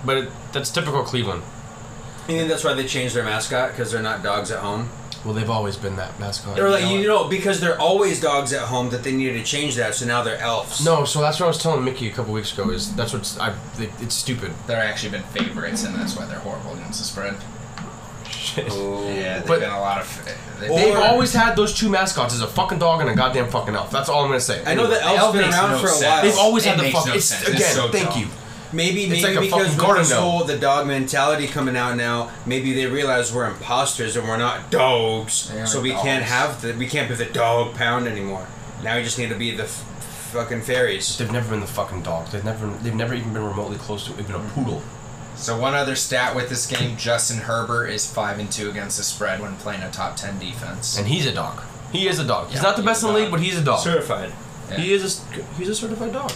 But 0.04 0.16
it, 0.18 0.28
that's 0.52 0.70
typical 0.70 1.02
Cleveland. 1.02 1.42
You 2.28 2.38
think 2.38 2.48
that's 2.48 2.64
why 2.64 2.74
they 2.74 2.86
changed 2.86 3.14
their 3.14 3.24
mascot 3.24 3.70
because 3.70 3.92
they're 3.92 4.02
not 4.02 4.22
dogs 4.22 4.50
at 4.50 4.58
home? 4.58 4.88
Well, 5.24 5.34
they've 5.34 5.50
always 5.50 5.76
been 5.76 5.96
that 5.96 6.18
mascot. 6.20 6.54
They're 6.54 6.70
like 6.70 6.84
you 6.84 7.06
know 7.06 7.28
because 7.28 7.60
they're 7.60 7.80
always 7.80 8.20
dogs 8.20 8.52
at 8.52 8.62
home 8.62 8.90
that 8.90 9.02
they 9.02 9.12
needed 9.12 9.38
to 9.38 9.44
change 9.44 9.74
that 9.74 9.94
so 9.96 10.06
now 10.06 10.22
they're 10.22 10.38
elves. 10.38 10.84
No, 10.84 11.04
so 11.04 11.20
that's 11.20 11.40
what 11.40 11.46
I 11.46 11.48
was 11.48 11.58
telling 11.58 11.84
Mickey 11.84 12.08
a 12.08 12.12
couple 12.12 12.32
weeks 12.32 12.52
ago. 12.52 12.70
Is 12.70 12.94
that's 12.94 13.12
what's 13.12 13.36
I 13.38 13.50
it, 13.78 13.90
it's 14.00 14.14
stupid. 14.14 14.52
They're 14.68 14.80
actually 14.80 15.10
been 15.10 15.24
favorites, 15.24 15.84
and 15.84 15.94
that's 15.96 16.16
why 16.16 16.26
they're 16.26 16.38
horrible 16.38 16.74
against 16.74 17.00
the 17.00 17.04
spread. 17.04 17.36
Shit. 18.56 18.72
Yeah, 18.72 19.38
they've 19.38 19.46
But- 19.46 19.60
been 19.60 19.70
a 19.70 19.80
lot 19.80 20.00
of. 20.00 20.28
They, 20.58 20.68
They've 20.68 20.96
Or- 20.96 21.04
always 21.04 21.34
had 21.34 21.54
those 21.54 21.74
two 21.74 21.88
mascots: 21.90 22.32
is 22.34 22.40
a 22.40 22.46
fucking 22.46 22.78
dog 22.78 23.02
and 23.02 23.10
a 23.10 23.14
goddamn 23.14 23.48
fucking 23.50 23.74
elf. 23.74 23.90
That's 23.90 24.08
all 24.08 24.22
I'm 24.22 24.28
gonna 24.28 24.40
say. 24.40 24.62
I 24.66 24.74
know 24.74 24.86
the 24.86 25.02
elf 25.02 25.18
elf's 25.18 25.38
been 25.38 25.50
around 25.50 25.72
no 25.72 25.78
for 25.78 25.86
a 25.86 25.90
sense. 25.90 26.02
while. 26.04 26.22
They've 26.22 26.38
always 26.38 26.64
It 26.64 26.68
had 26.70 26.78
the 26.78 26.82
makes 26.84 26.94
fucking. 26.96 27.10
no 27.10 27.16
it's 27.16 27.26
sense. 27.26 27.42
It's 27.42 27.50
again. 27.60 27.74
so 27.74 27.88
thank 27.90 28.08
dumb. 28.08 28.18
you. 28.20 28.26
Maybe 28.72 29.02
It's 29.04 29.10
maybe 29.22 29.22
like 29.22 29.36
a 29.36 29.40
because 29.42 29.50
fucking 29.60 29.76
with 29.76 29.78
garden 29.78 30.02
this 30.04 30.12
whole 30.12 30.44
the 30.44 30.56
dog 30.56 30.86
mentality 30.86 31.46
coming 31.46 31.76
out 31.76 31.96
now, 31.96 32.30
maybe 32.46 32.72
they 32.74 32.86
realize 32.86 33.32
we're 33.32 33.46
imposters 33.46 34.16
and 34.16 34.26
we're 34.28 34.38
not 34.38 34.70
dogs, 34.70 35.50
They 35.54 35.64
so 35.66 35.80
we 35.80 35.92
can't 35.92 36.24
have 36.24 36.62
the 36.62 36.72
we 36.72 36.86
can't 36.86 37.08
be 37.08 37.14
the 37.14 37.26
dog 37.26 37.74
pound 37.74 38.08
anymore. 38.08 38.46
Now 38.82 38.96
we 38.96 39.02
just 39.02 39.18
need 39.18 39.28
to 39.28 39.34
be 39.36 39.50
the 39.54 39.64
f- 39.64 39.84
fucking 40.32 40.62
fairies. 40.62 41.16
They've 41.18 41.30
never 41.30 41.50
been 41.50 41.60
the 41.60 41.66
fucking 41.66 42.02
dogs. 42.02 42.32
They've 42.32 42.44
never. 42.44 42.66
They've 42.82 42.94
never 42.94 43.14
even 43.14 43.32
been 43.34 43.44
remotely 43.44 43.76
close 43.76 44.06
to 44.06 44.12
even 44.18 44.34
a 44.34 44.38
poodle. 44.54 44.82
So 45.36 45.58
one 45.58 45.74
other 45.74 45.94
stat 45.96 46.34
with 46.34 46.48
this 46.48 46.66
game: 46.66 46.96
Justin 46.96 47.38
Herbert 47.38 47.86
is 47.88 48.10
five 48.10 48.38
and 48.38 48.50
two 48.50 48.70
against 48.70 48.96
the 48.96 49.02
spread 49.04 49.40
when 49.40 49.56
playing 49.56 49.82
a 49.82 49.90
top 49.90 50.16
ten 50.16 50.38
defense. 50.38 50.98
And 50.98 51.06
he's 51.06 51.26
a 51.26 51.32
dog. 51.34 51.62
He 51.92 52.08
is 52.08 52.18
a 52.18 52.24
dog. 52.24 52.46
He's 52.48 52.56
Yeah, 52.56 52.62
not 52.62 52.76
the 52.76 52.82
he's 52.82 52.86
best 52.86 53.02
in 53.02 53.08
the 53.10 53.14
league, 53.14 53.30
but 53.30 53.40
he's 53.40 53.58
a 53.58 53.62
dog. 53.64 53.80
Certified. 53.80 54.32
Yeah. 54.70 54.76
He 54.78 54.92
is 54.92 55.20
a 55.20 55.42
he's 55.58 55.68
a 55.68 55.74
certified 55.74 56.12
dog. 56.12 56.32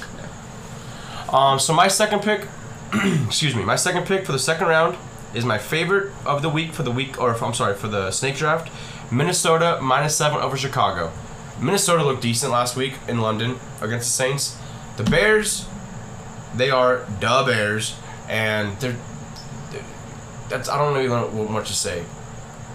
Um, 1.33 1.59
so 1.59 1.73
my 1.73 1.89
second 1.89 2.23
pick, 2.23 2.47
excuse 3.27 3.55
me, 3.55 3.65
my 3.65 3.77
second 3.77 4.07
pick 4.07 4.27
for 4.27 4.33
the 4.33 4.39
second 4.39 4.67
round 4.69 4.97
is 5.33 5.45
my 5.45 5.59
favorite 5.59 6.13
of 6.27 6.43
the 6.43 6.49
week 6.49 6.73
for 6.73 6.83
the 6.83 6.91
week, 6.91 7.21
or 7.21 7.35
I'm 7.35 7.55
sorry, 7.55 7.75
for 7.75 7.89
the 7.89 8.11
snake 8.11 8.37
draft. 8.37 8.71
Minnesota 9.13 9.79
minus 9.81 10.17
seven 10.17 10.39
over 10.41 10.57
Chicago. 10.57 11.13
Minnesota 11.61 12.05
looked 12.05 12.23
decent 12.23 12.53
last 12.53 12.77
week 12.77 12.95
in 13.07 13.21
London 13.21 13.59
against 13.81 14.07
the 14.09 14.13
Saints. 14.13 14.57
The 14.97 15.05
Bears, 15.05 15.67
they 16.55 16.71
are 16.71 17.05
the 17.21 17.43
Bears, 17.47 17.97
and 18.31 18.79
they're. 18.81 18.97
That's 20.49 20.69
I 20.69 20.79
don't 20.79 20.95
really 20.95 21.09
know 21.09 21.27
what 21.27 21.51
much 21.51 21.69
to 21.69 21.75
say. 21.75 22.05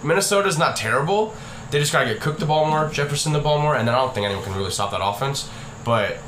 Minnesota's 0.04 0.58
not 0.58 0.76
terrible. 0.76 1.34
They 1.70 1.80
just 1.80 1.92
gotta 1.92 2.06
get 2.06 2.20
Cook 2.20 2.38
the 2.38 2.46
ball 2.46 2.66
more, 2.66 2.88
Jefferson 2.90 3.32
the 3.32 3.40
ball 3.40 3.58
more, 3.60 3.74
and 3.74 3.88
then 3.88 3.94
I 3.94 3.98
don't 3.98 4.14
think 4.14 4.24
anyone 4.24 4.44
can 4.44 4.54
really 4.54 4.70
stop 4.70 4.92
that 4.92 5.00
offense. 5.02 5.50
But 5.84 6.18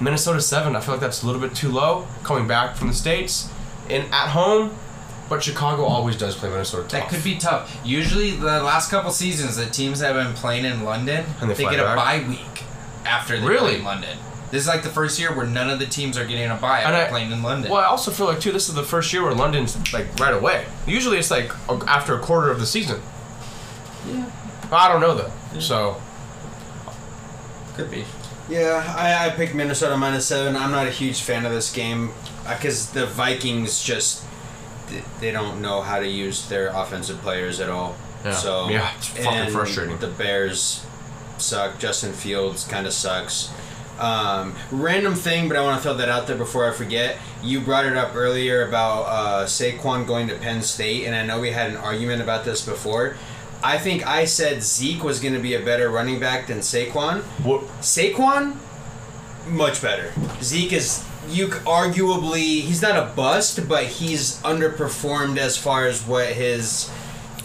Minnesota 0.00 0.40
seven, 0.40 0.74
I 0.76 0.80
feel 0.80 0.94
like 0.94 1.00
that's 1.00 1.22
a 1.22 1.26
little 1.26 1.40
bit 1.40 1.54
too 1.54 1.68
low. 1.70 2.06
Coming 2.24 2.46
back 2.48 2.76
from 2.76 2.88
the 2.88 2.94
states, 2.94 3.48
and 3.88 4.04
at 4.12 4.28
home, 4.30 4.74
but 5.28 5.42
Chicago 5.42 5.84
always 5.84 6.16
does 6.16 6.34
play 6.36 6.50
Minnesota 6.50 6.82
tough. 6.82 6.90
That 7.00 7.08
could 7.08 7.24
be 7.24 7.38
tough. 7.38 7.74
Usually, 7.84 8.32
the 8.32 8.62
last 8.62 8.90
couple 8.90 9.10
seasons, 9.12 9.56
the 9.56 9.66
teams 9.66 10.00
that 10.00 10.14
have 10.14 10.26
been 10.26 10.34
playing 10.34 10.64
in 10.64 10.84
London, 10.84 11.24
And 11.40 11.48
they 11.50 11.54
they, 11.54 11.64
get 11.64 11.78
a 11.80 11.84
bye 11.84 12.24
week 12.28 12.64
after 13.06 13.38
they 13.38 13.46
Really? 13.46 13.70
play 13.70 13.78
in 13.78 13.84
London. 13.84 14.18
This 14.52 14.62
is 14.62 14.68
like 14.68 14.82
the 14.84 14.90
first 14.90 15.18
year 15.18 15.34
where 15.34 15.46
none 15.46 15.68
of 15.70 15.78
the 15.80 15.86
teams 15.86 16.16
are 16.16 16.24
getting 16.24 16.48
a 16.50 16.54
bye 16.54 16.78
And 16.82 16.94
after 16.94 17.06
I- 17.06 17.08
playing 17.08 17.32
in 17.32 17.42
London. 17.42 17.72
Well, 17.72 17.80
I 17.80 17.86
also 17.86 18.10
feel 18.12 18.26
like 18.26 18.38
too. 18.38 18.52
This 18.52 18.68
is 18.68 18.74
the 18.76 18.84
first 18.84 19.12
year 19.12 19.22
where 19.24 19.34
London's 19.34 19.76
like 19.92 20.06
right 20.20 20.34
away. 20.34 20.66
Usually 20.86 21.18
it's 21.18 21.30
like 21.30 21.50
a- 21.68 21.82
after 21.88 22.14
a 22.14 22.20
quarter 22.20 22.50
of 22.50 22.60
the 22.60 22.66
season. 22.66 23.00
Yeah. 24.06 24.26
I 24.70 24.88
don't 24.88 25.00
know 25.00 25.14
though. 25.16 25.58
So 25.58 26.00
Could 27.74 27.90
be. 27.90 28.04
Yeah, 28.48 28.84
I, 28.96 29.26
I 29.26 29.30
picked 29.30 29.54
Minnesota 29.54 29.96
minus 29.96 30.26
seven. 30.26 30.56
I'm 30.56 30.70
not 30.70 30.86
a 30.86 30.90
huge 30.90 31.22
fan 31.22 31.46
of 31.46 31.52
this 31.52 31.72
game 31.72 32.10
uh, 32.46 32.54
because 32.56 32.90
the 32.90 33.06
Vikings 33.06 33.82
just 33.82 34.24
they 35.20 35.30
don't 35.30 35.62
know 35.62 35.80
how 35.80 35.98
to 36.00 36.06
use 36.06 36.46
their 36.50 36.68
offensive 36.68 37.18
players 37.22 37.60
at 37.60 37.70
all. 37.70 37.96
Yeah. 38.24 38.32
So 38.32 38.68
Yeah, 38.68 38.92
it's 38.98 39.06
fucking 39.08 39.26
and 39.26 39.52
frustrating. 39.52 39.96
The 39.98 40.08
Bears 40.08 40.84
suck. 41.38 41.78
Justin 41.78 42.12
Fields 42.12 42.64
kind 42.66 42.86
of 42.86 42.92
sucks. 42.92 43.50
Um, 43.98 44.54
random 44.70 45.14
thing, 45.14 45.48
but 45.48 45.56
I 45.56 45.62
want 45.62 45.76
to 45.76 45.82
throw 45.82 45.94
that 45.94 46.08
out 46.08 46.26
there 46.26 46.36
before 46.36 46.68
I 46.68 46.72
forget. 46.72 47.18
You 47.42 47.60
brought 47.60 47.84
it 47.84 47.96
up 47.96 48.14
earlier 48.14 48.66
about 48.66 49.02
uh, 49.02 49.46
Saquon 49.46 50.06
going 50.06 50.28
to 50.28 50.34
Penn 50.36 50.62
State, 50.62 51.04
and 51.04 51.14
I 51.14 51.24
know 51.24 51.40
we 51.40 51.50
had 51.50 51.70
an 51.70 51.76
argument 51.76 52.22
about 52.22 52.44
this 52.44 52.64
before. 52.64 53.16
I 53.62 53.78
think 53.78 54.06
I 54.06 54.24
said 54.24 54.62
Zeke 54.62 55.04
was 55.04 55.20
going 55.20 55.34
to 55.34 55.40
be 55.40 55.54
a 55.54 55.60
better 55.60 55.88
running 55.88 56.18
back 56.18 56.48
than 56.48 56.58
Saquon. 56.58 57.22
What? 57.44 57.62
Saquon, 57.80 58.56
much 59.46 59.80
better. 59.80 60.12
Zeke 60.42 60.72
is 60.72 61.04
you 61.28 61.48
arguably 61.48 62.62
he's 62.62 62.82
not 62.82 62.96
a 62.96 63.14
bust, 63.14 63.68
but 63.68 63.84
he's 63.84 64.40
underperformed 64.42 65.36
as 65.36 65.56
far 65.56 65.86
as 65.86 66.04
what 66.04 66.28
his. 66.30 66.90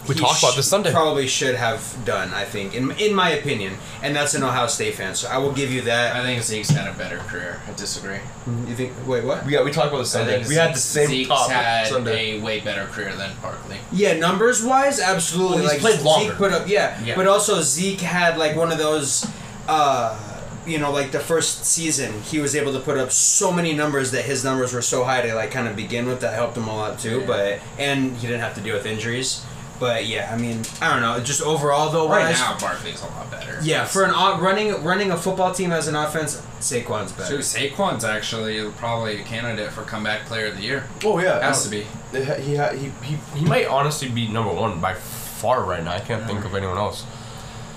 We 0.08 0.14
talked 0.14 0.38
about 0.42 0.56
this 0.56 0.66
Sunday. 0.68 0.90
Probably 0.90 1.26
should 1.26 1.54
have 1.54 1.80
done. 2.04 2.32
I 2.32 2.44
think, 2.44 2.74
in 2.74 2.90
in 2.92 3.14
my 3.14 3.30
opinion, 3.30 3.74
and 4.02 4.16
that's 4.16 4.34
an 4.34 4.42
Ohio 4.42 4.66
State 4.66 4.94
fan, 4.94 5.14
so 5.14 5.28
I 5.28 5.36
will 5.38 5.52
give 5.52 5.70
you 5.70 5.82
that. 5.82 6.16
I 6.16 6.22
think 6.22 6.42
Zeke's 6.42 6.70
had 6.70 6.88
a 6.88 6.96
better 6.96 7.18
career. 7.18 7.60
I 7.68 7.72
disagree. 7.74 8.18
You 8.66 8.74
think? 8.74 8.92
Wait, 9.06 9.24
what? 9.24 9.44
We 9.44 9.52
got. 9.52 9.64
We 9.64 9.70
talked 9.70 9.88
about 9.88 9.98
this 9.98 10.14
I 10.16 10.20
Sunday. 10.20 10.48
We 10.48 10.54
had 10.54 10.74
the 10.74 10.78
same 10.78 11.08
Zeke's 11.08 11.28
topic 11.28 11.54
had 11.56 11.86
Sunday. 11.88 12.38
a 12.38 12.42
way 12.42 12.60
better 12.60 12.86
career 12.86 13.14
than 13.14 13.30
Barkley. 13.42 13.76
Yeah, 13.92 14.14
numbers 14.18 14.64
wise, 14.64 14.98
absolutely. 15.00 15.62
Well, 15.62 15.70
he's 15.72 15.72
like 15.72 15.80
played 15.80 16.00
longer. 16.04 16.30
Zeke 16.30 16.38
put 16.38 16.52
up, 16.52 16.68
yeah, 16.68 16.98
Yeah. 17.04 17.14
but 17.14 17.26
also 17.26 17.60
Zeke 17.60 18.00
had 18.00 18.38
like 18.38 18.56
one 18.56 18.72
of 18.72 18.78
those, 18.78 19.26
uh, 19.68 20.18
you 20.66 20.78
know, 20.78 20.90
like 20.90 21.12
the 21.12 21.20
first 21.20 21.64
season, 21.64 22.22
he 22.22 22.38
was 22.38 22.54
able 22.56 22.72
to 22.72 22.80
put 22.80 22.96
up 22.98 23.10
so 23.10 23.52
many 23.52 23.72
numbers 23.74 24.10
that 24.12 24.24
his 24.24 24.44
numbers 24.44 24.72
were 24.72 24.82
so 24.82 25.04
high 25.04 25.22
to 25.22 25.34
like 25.34 25.50
kind 25.50 25.68
of 25.68 25.76
begin 25.76 26.06
with. 26.06 26.20
That 26.20 26.34
helped 26.34 26.56
him 26.56 26.66
a 26.68 26.74
lot 26.76 26.98
too. 26.98 27.20
Yeah. 27.20 27.26
But 27.26 27.58
and 27.78 28.16
he 28.16 28.26
didn't 28.26 28.40
have 28.40 28.54
to 28.54 28.60
deal 28.62 28.74
with 28.74 28.86
injuries. 28.86 29.44
But 29.80 30.06
yeah, 30.06 30.28
I 30.32 30.36
mean, 30.36 30.62
I 30.82 30.92
don't 30.92 31.00
know. 31.02 31.22
Just 31.22 31.40
overall 31.40 31.90
though, 31.90 32.08
Right 32.08 32.26
wise- 32.30 32.40
now, 32.40 32.58
Barkley's 32.58 33.00
a 33.00 33.06
lot 33.06 33.30
better. 33.30 33.60
yeah, 33.62 33.84
for 33.84 34.02
an 34.04 34.10
o- 34.12 34.40
running 34.40 34.82
running 34.82 35.12
a 35.12 35.16
football 35.16 35.52
team 35.54 35.70
as 35.70 35.86
an 35.86 35.94
offense, 35.94 36.42
Saquon's 36.58 37.12
better. 37.12 37.36
Dude, 37.36 37.44
Saquon's 37.44 38.04
actually 38.04 38.68
probably 38.72 39.20
a 39.20 39.24
candidate 39.24 39.70
for 39.70 39.82
comeback 39.82 40.26
player 40.26 40.46
of 40.46 40.56
the 40.56 40.62
year. 40.62 40.84
Oh 41.04 41.20
yeah, 41.20 41.40
Has 41.40 41.62
to 41.64 41.70
be. 41.70 41.86
He, 42.12 42.24
he, 42.24 42.56
he, 42.56 42.90
he, 43.04 43.16
he 43.38 43.44
might 43.44 43.66
honestly 43.66 44.08
be 44.08 44.26
number 44.26 44.52
one 44.52 44.80
by 44.80 44.94
far 44.94 45.62
right 45.64 45.84
now. 45.84 45.92
I 45.92 46.00
can't 46.00 46.26
think 46.26 46.44
of 46.44 46.54
anyone 46.56 46.76
else. 46.78 47.04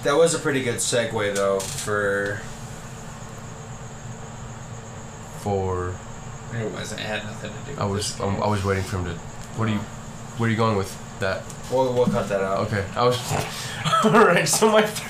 That 0.03 0.13
was 0.17 0.33
a 0.33 0.39
pretty 0.39 0.63
good 0.63 0.77
segue 0.77 1.35
though 1.35 1.59
for 1.59 2.41
For 5.41 5.95
It 6.53 6.71
wasn't. 6.71 7.01
It 7.01 7.05
had 7.05 7.23
nothing 7.23 7.51
to 7.51 7.57
do. 7.65 7.71
with 7.71 7.79
I 7.79 7.85
was 7.85 8.11
this 8.13 8.19
um. 8.21 8.41
I 8.41 8.47
was 8.47 8.63
waiting 8.63 8.83
for 8.83 8.97
him 8.97 9.05
to. 9.05 9.11
What 9.57 9.67
are 9.69 9.71
you? 9.71 9.79
Where 10.37 10.47
are 10.47 10.51
you 10.51 10.57
going 10.57 10.77
with 10.77 10.91
that? 11.21 11.43
we'll, 11.71 11.93
we'll 11.93 12.05
cut 12.05 12.27
that 12.29 12.41
out. 12.41 12.67
Okay, 12.67 12.85
I 12.95 13.03
was. 13.03 13.17
All 14.03 14.25
right, 14.25 14.47
so 14.47 14.69
my 14.69 14.81
th- 14.81 15.07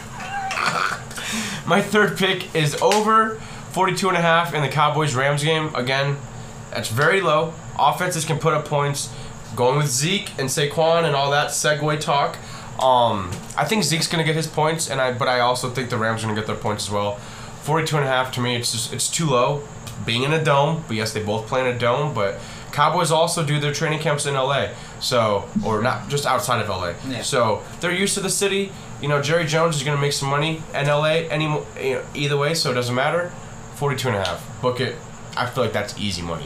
my 1.66 1.82
third 1.82 2.18
pick 2.18 2.54
is 2.56 2.80
over 2.82 3.36
42 3.72 4.10
and 4.10 4.18
a 4.18 4.22
half 4.22 4.54
in 4.54 4.62
the 4.62 4.70
Cowboys 4.70 5.16
Rams 5.16 5.44
game. 5.44 5.74
Again, 5.76 6.18
that's 6.72 6.90
very 6.90 7.22
low. 7.22 7.54
Offenses 7.80 8.26
can 8.26 8.40
put 8.40 8.54
up 8.54 8.66
points. 8.66 9.14
Going 9.56 9.78
with 9.78 9.88
Zeke 9.88 10.30
and 10.38 10.48
Saquon 10.48 11.04
and 11.04 11.16
all 11.16 11.32
that 11.32 11.50
segue 11.50 12.00
talk. 12.00 12.38
Um, 12.82 13.32
I 13.58 13.66
think 13.66 13.84
Zeke's 13.84 14.08
gonna 14.08 14.24
get 14.24 14.36
his 14.36 14.48
points, 14.48 14.90
and 14.90 15.02
I 15.02 15.12
but 15.14 15.28
I 15.28 15.42
also 15.42 15.70
think 15.70 15.90
the 15.90 15.98
Rams 15.98 16.24
are 16.24 16.28
gonna 16.28 16.40
get 16.40 16.48
their 16.48 16.56
points 16.56 16.88
as 16.88 16.92
well. 16.92 17.16
42 17.64 17.98
and 17.98 18.06
a 18.06 18.08
half 18.08 18.32
to 18.34 18.42
me, 18.42 18.56
it's 18.56 18.72
just 18.72 18.94
it's 18.94 19.10
too 19.10 19.28
low. 19.28 19.64
Being 20.06 20.24
in 20.24 20.34
a 20.34 20.44
dome, 20.44 20.84
but 20.88 20.96
yes, 20.98 21.14
they 21.14 21.22
both 21.22 21.48
play 21.48 21.62
in 21.62 21.68
a 21.68 21.78
dome, 21.78 22.14
but 22.14 22.40
Cowboys 22.72 23.12
also 23.12 23.46
do 23.46 23.60
their 23.60 23.74
training 23.74 24.00
camps 24.00 24.26
in 24.26 24.34
LA. 24.34 24.70
So, 25.00 25.50
or 25.66 25.82
not 25.82 26.10
just 26.10 26.26
outside 26.26 26.62
of 26.62 26.70
LA. 26.70 26.94
Yeah. 27.08 27.22
So 27.22 27.64
they're 27.80 27.94
used 27.94 28.14
to 28.16 28.20
the 28.22 28.30
city. 28.30 28.72
You 29.02 29.08
know, 29.08 29.22
Jerry 29.22 29.46
Jones 29.46 29.76
is 29.76 29.84
going 29.84 29.98
to 29.98 30.02
make 30.02 30.14
some 30.14 30.30
money 30.30 30.62
in 30.74 30.88
LA 30.88 31.26
any 31.30 31.46
you 31.46 31.96
know, 31.96 32.04
either 32.14 32.38
way, 32.38 32.54
so 32.54 32.72
it 32.72 32.76
doesn't 32.76 32.94
matter. 32.94 33.30
42 33.76 34.10
and 34.10 34.18
a 34.18 34.24
half. 34.24 34.62
Book 34.62 34.80
it. 34.80 34.96
I 35.36 35.48
feel 35.48 35.64
like 35.64 35.74
that's 35.74 35.98
easy 35.98 36.22
money. 36.22 36.46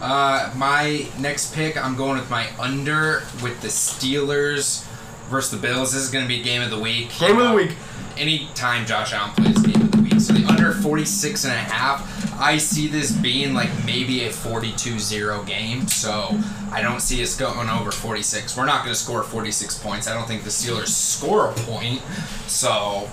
Uh, 0.00 0.52
my 0.56 1.06
next 1.18 1.54
pick, 1.54 1.76
I'm 1.76 1.96
going 1.96 2.18
with 2.18 2.30
my 2.30 2.48
under 2.58 3.22
with 3.42 3.60
the 3.60 3.68
Steelers 3.68 4.84
versus 5.28 5.50
the 5.50 5.56
Bills. 5.56 5.92
This 5.92 6.02
is 6.02 6.10
going 6.10 6.24
to 6.24 6.28
be 6.28 6.42
game 6.42 6.62
of 6.62 6.70
the 6.70 6.78
week. 6.78 7.18
Game 7.18 7.38
of 7.38 7.48
the 7.48 7.54
week. 7.54 7.72
Anytime 8.16 8.86
Josh 8.86 9.12
Allen 9.12 9.32
plays 9.34 9.58
game 9.58 9.66
of 9.66 9.72
the 9.72 9.78
week. 9.80 9.85
So 10.18 10.32
the 10.32 10.46
under 10.46 10.72
46 10.72 11.44
and 11.44 11.52
a 11.52 11.56
half, 11.56 12.40
I 12.40 12.56
see 12.56 12.88
this 12.88 13.12
being 13.12 13.54
like 13.54 13.70
maybe 13.84 14.24
a 14.24 14.30
42-0 14.30 15.46
game. 15.46 15.86
So 15.88 16.38
I 16.72 16.80
don't 16.80 17.00
see 17.00 17.22
us 17.22 17.36
going 17.36 17.68
over 17.68 17.90
46. 17.90 18.56
We're 18.56 18.66
not 18.66 18.82
going 18.82 18.94
to 18.94 18.98
score 18.98 19.22
46 19.22 19.78
points. 19.78 20.08
I 20.08 20.14
don't 20.14 20.26
think 20.26 20.42
the 20.44 20.50
Steelers 20.50 20.88
score 20.88 21.50
a 21.50 21.52
point. 21.52 22.02
So 22.46 23.08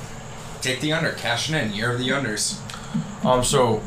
take 0.62 0.80
the 0.80 0.93
under, 0.93 1.12
cash 1.12 1.49
it 1.49 1.56
in. 1.56 1.74
Year 1.74 1.91
of 1.91 1.99
the 1.99 2.10
unders. 2.10 2.60
Um, 3.26 3.43
so 3.43 3.82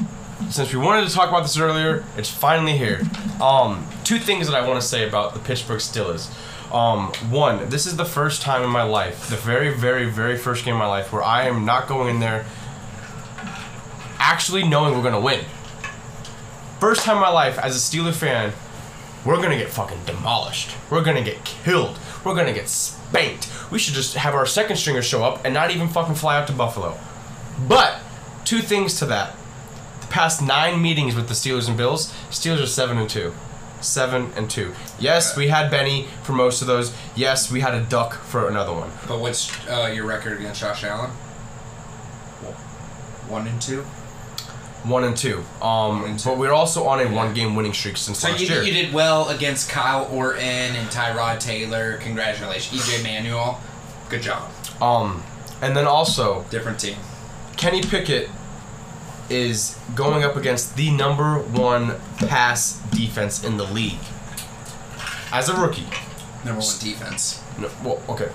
since 0.50 0.72
we 0.72 0.78
wanted 0.78 1.08
to 1.08 1.14
talk 1.14 1.28
about 1.28 1.42
this 1.42 1.58
earlier, 1.58 2.04
it's 2.16 2.30
finally 2.30 2.76
here. 2.76 3.00
Um, 3.40 3.86
two 4.04 4.18
things 4.18 4.46
that 4.46 4.56
I 4.56 4.66
want 4.66 4.80
to 4.80 4.86
say 4.86 5.08
about 5.08 5.34
the 5.34 5.40
Pittsburgh 5.40 5.80
Steelers. 5.80 6.30
Um, 6.72 7.12
one, 7.30 7.68
this 7.68 7.86
is 7.86 7.96
the 7.96 8.04
first 8.04 8.42
time 8.42 8.62
in 8.62 8.70
my 8.70 8.82
life, 8.82 9.28
the 9.28 9.36
very, 9.36 9.72
very, 9.72 10.10
very 10.10 10.36
first 10.36 10.64
game 10.64 10.74
of 10.74 10.80
my 10.80 10.86
life, 10.86 11.12
where 11.12 11.22
I 11.22 11.44
am 11.46 11.64
not 11.64 11.86
going 11.86 12.16
in 12.16 12.20
there 12.20 12.44
actually 14.18 14.66
knowing 14.66 14.94
we're 14.94 15.02
gonna 15.02 15.20
win. 15.20 15.44
First 16.80 17.02
time 17.02 17.16
in 17.16 17.22
my 17.22 17.30
life 17.30 17.58
as 17.58 17.74
a 17.74 17.78
Steeler 17.78 18.12
fan, 18.14 18.52
we're 19.24 19.40
gonna 19.42 19.56
get 19.56 19.70
fucking 19.70 20.04
demolished. 20.04 20.70
We're 20.90 21.02
gonna 21.02 21.22
get 21.22 21.44
killed. 21.44 21.98
We're 22.24 22.34
gonna 22.34 22.52
get 22.52 22.68
spanked. 22.68 23.48
We 23.70 23.78
should 23.78 23.94
just 23.94 24.14
have 24.14 24.34
our 24.34 24.46
second 24.46 24.76
stringer 24.76 25.02
show 25.02 25.24
up 25.24 25.44
and 25.44 25.52
not 25.52 25.70
even 25.70 25.88
fucking 25.88 26.14
fly 26.14 26.38
out 26.38 26.46
to 26.48 26.52
Buffalo. 26.52 26.96
But 27.66 27.98
two 28.44 28.60
things 28.60 28.98
to 28.98 29.06
that. 29.06 29.34
The 30.02 30.06
past 30.08 30.42
nine 30.42 30.80
meetings 30.80 31.16
with 31.16 31.28
the 31.28 31.34
Steelers 31.34 31.66
and 31.68 31.76
Bills, 31.76 32.12
Steelers 32.30 32.62
are 32.62 32.66
seven 32.66 32.98
and 32.98 33.10
two. 33.10 33.32
Seven 33.80 34.32
and 34.36 34.48
two. 34.48 34.74
Yes, 34.98 35.36
we 35.36 35.48
had 35.48 35.70
Benny 35.70 36.06
for 36.22 36.32
most 36.32 36.60
of 36.60 36.66
those. 36.68 36.94
Yes, 37.14 37.50
we 37.50 37.60
had 37.60 37.74
a 37.74 37.82
duck 37.82 38.14
for 38.14 38.48
another 38.48 38.72
one. 38.72 38.90
But 39.06 39.20
what's 39.20 39.50
uh, 39.68 39.92
your 39.94 40.06
record 40.06 40.38
against 40.38 40.60
Josh 40.60 40.84
Allen? 40.84 41.10
One 43.28 43.46
and 43.48 43.60
two. 43.60 43.84
One 44.86 45.04
and 45.04 45.16
two. 45.16 45.38
Um, 45.60 46.00
One 46.02 46.10
and 46.10 46.18
two. 46.18 46.28
but 46.30 46.38
we're 46.38 46.52
also 46.52 46.86
on 46.86 47.00
a 47.00 47.04
Yeah. 47.04 47.10
one-game 47.12 47.54
winning 47.56 47.72
streak 47.74 47.96
since 47.96 48.18
So 48.20 48.28
last 48.28 48.40
you, 48.40 48.46
year. 48.48 48.62
you 48.62 48.72
did 48.72 48.92
well 48.92 49.28
against 49.28 49.68
Kyle 49.68 50.08
Orton 50.12 50.42
and 50.76 50.88
Tyrod 50.90 51.40
Taylor. 51.40 51.96
Congratulations, 51.98 52.80
EJ 52.88 53.02
Manuel. 53.02 53.60
Good 54.08 54.22
job. 54.22 54.48
Um, 54.80 55.22
and 55.60 55.76
then 55.76 55.86
also 55.86 56.44
Different 56.50 56.78
team. 56.78 56.96
Kenny 57.56 57.82
Pickett 57.82 58.28
is 59.28 59.76
going 59.94 60.22
up 60.22 60.36
against 60.36 60.76
the 60.76 60.90
number 60.90 61.38
one 61.38 61.96
pass 62.18 62.74
defense 62.92 63.42
in 63.42 63.56
the 63.56 63.64
league 63.64 63.98
as 65.32 65.48
a 65.48 65.56
rookie. 65.56 65.86
Number 66.44 66.60
one 66.60 66.78
defense. 66.78 67.40
No, 67.58 67.68
well, 67.82 68.00
okay, 68.10 68.28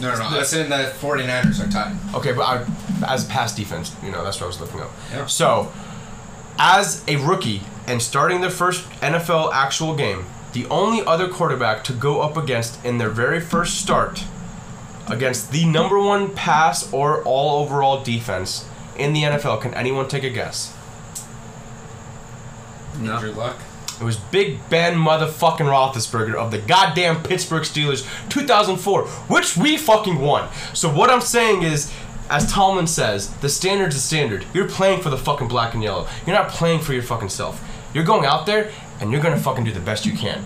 No, 0.00 0.12
no, 0.14 0.18
no. 0.30 0.30
That's 0.30 0.52
in 0.52 0.70
the 0.70 0.92
49ers 1.00 1.60
are 1.66 1.70
tied. 1.70 1.96
okay, 2.14 2.32
but 2.32 2.42
I, 2.42 2.64
as 3.12 3.24
pass 3.24 3.52
defense, 3.54 3.92
you 4.02 4.10
know, 4.12 4.22
that's 4.24 4.38
what 4.40 4.44
I 4.44 4.46
was 4.46 4.60
looking 4.60 4.80
up. 4.80 4.90
Yeah. 5.12 5.26
So, 5.26 5.70
as 6.58 7.04
a 7.06 7.16
rookie 7.16 7.62
and 7.86 8.02
starting 8.02 8.40
their 8.40 8.50
first 8.50 8.88
NFL 9.00 9.52
actual 9.52 9.94
game, 9.94 10.26
the 10.52 10.66
only 10.66 11.04
other 11.04 11.28
quarterback 11.28 11.84
to 11.84 11.92
go 11.92 12.20
up 12.20 12.36
against 12.36 12.84
in 12.84 12.98
their 12.98 13.10
very 13.10 13.40
first 13.40 13.80
start 13.80 14.24
against 15.08 15.52
the 15.52 15.64
number 15.64 15.98
one 15.98 16.34
pass 16.34 16.92
or 16.92 17.22
all 17.24 17.62
overall 17.62 18.02
defense 18.02 18.66
in 18.96 19.12
the 19.12 19.22
NFL. 19.22 19.60
Can 19.60 19.72
anyone 19.74 20.08
take 20.08 20.24
a 20.24 20.30
guess? 20.30 20.74
Andrew 22.96 23.32
Luck. 23.32 23.56
It 24.00 24.04
was 24.04 24.16
Big 24.16 24.68
Ben 24.68 24.94
motherfucking 24.94 25.58
Roethlisberger 25.58 26.34
of 26.34 26.52
the 26.52 26.58
goddamn 26.58 27.22
Pittsburgh 27.22 27.64
Steelers 27.64 28.06
2004, 28.28 29.06
which 29.06 29.56
we 29.56 29.76
fucking 29.76 30.20
won. 30.20 30.48
So 30.72 30.92
what 30.92 31.10
I'm 31.10 31.20
saying 31.20 31.62
is, 31.62 31.92
as 32.30 32.50
Tomlin 32.52 32.86
says, 32.86 33.34
the 33.36 33.48
standard's 33.48 33.94
the 33.94 34.00
standard. 34.00 34.44
You're 34.52 34.68
playing 34.68 35.00
for 35.02 35.10
the 35.10 35.18
fucking 35.18 35.48
black 35.48 35.74
and 35.74 35.82
yellow. 35.82 36.06
You're 36.26 36.36
not 36.36 36.50
playing 36.50 36.80
for 36.80 36.92
your 36.92 37.02
fucking 37.02 37.30
self. 37.30 37.62
You're 37.94 38.04
going 38.04 38.26
out 38.26 38.46
there 38.46 38.70
and 39.00 39.10
you're 39.10 39.22
gonna 39.22 39.38
fucking 39.38 39.64
do 39.64 39.72
the 39.72 39.80
best 39.80 40.06
you 40.06 40.12
can. 40.12 40.44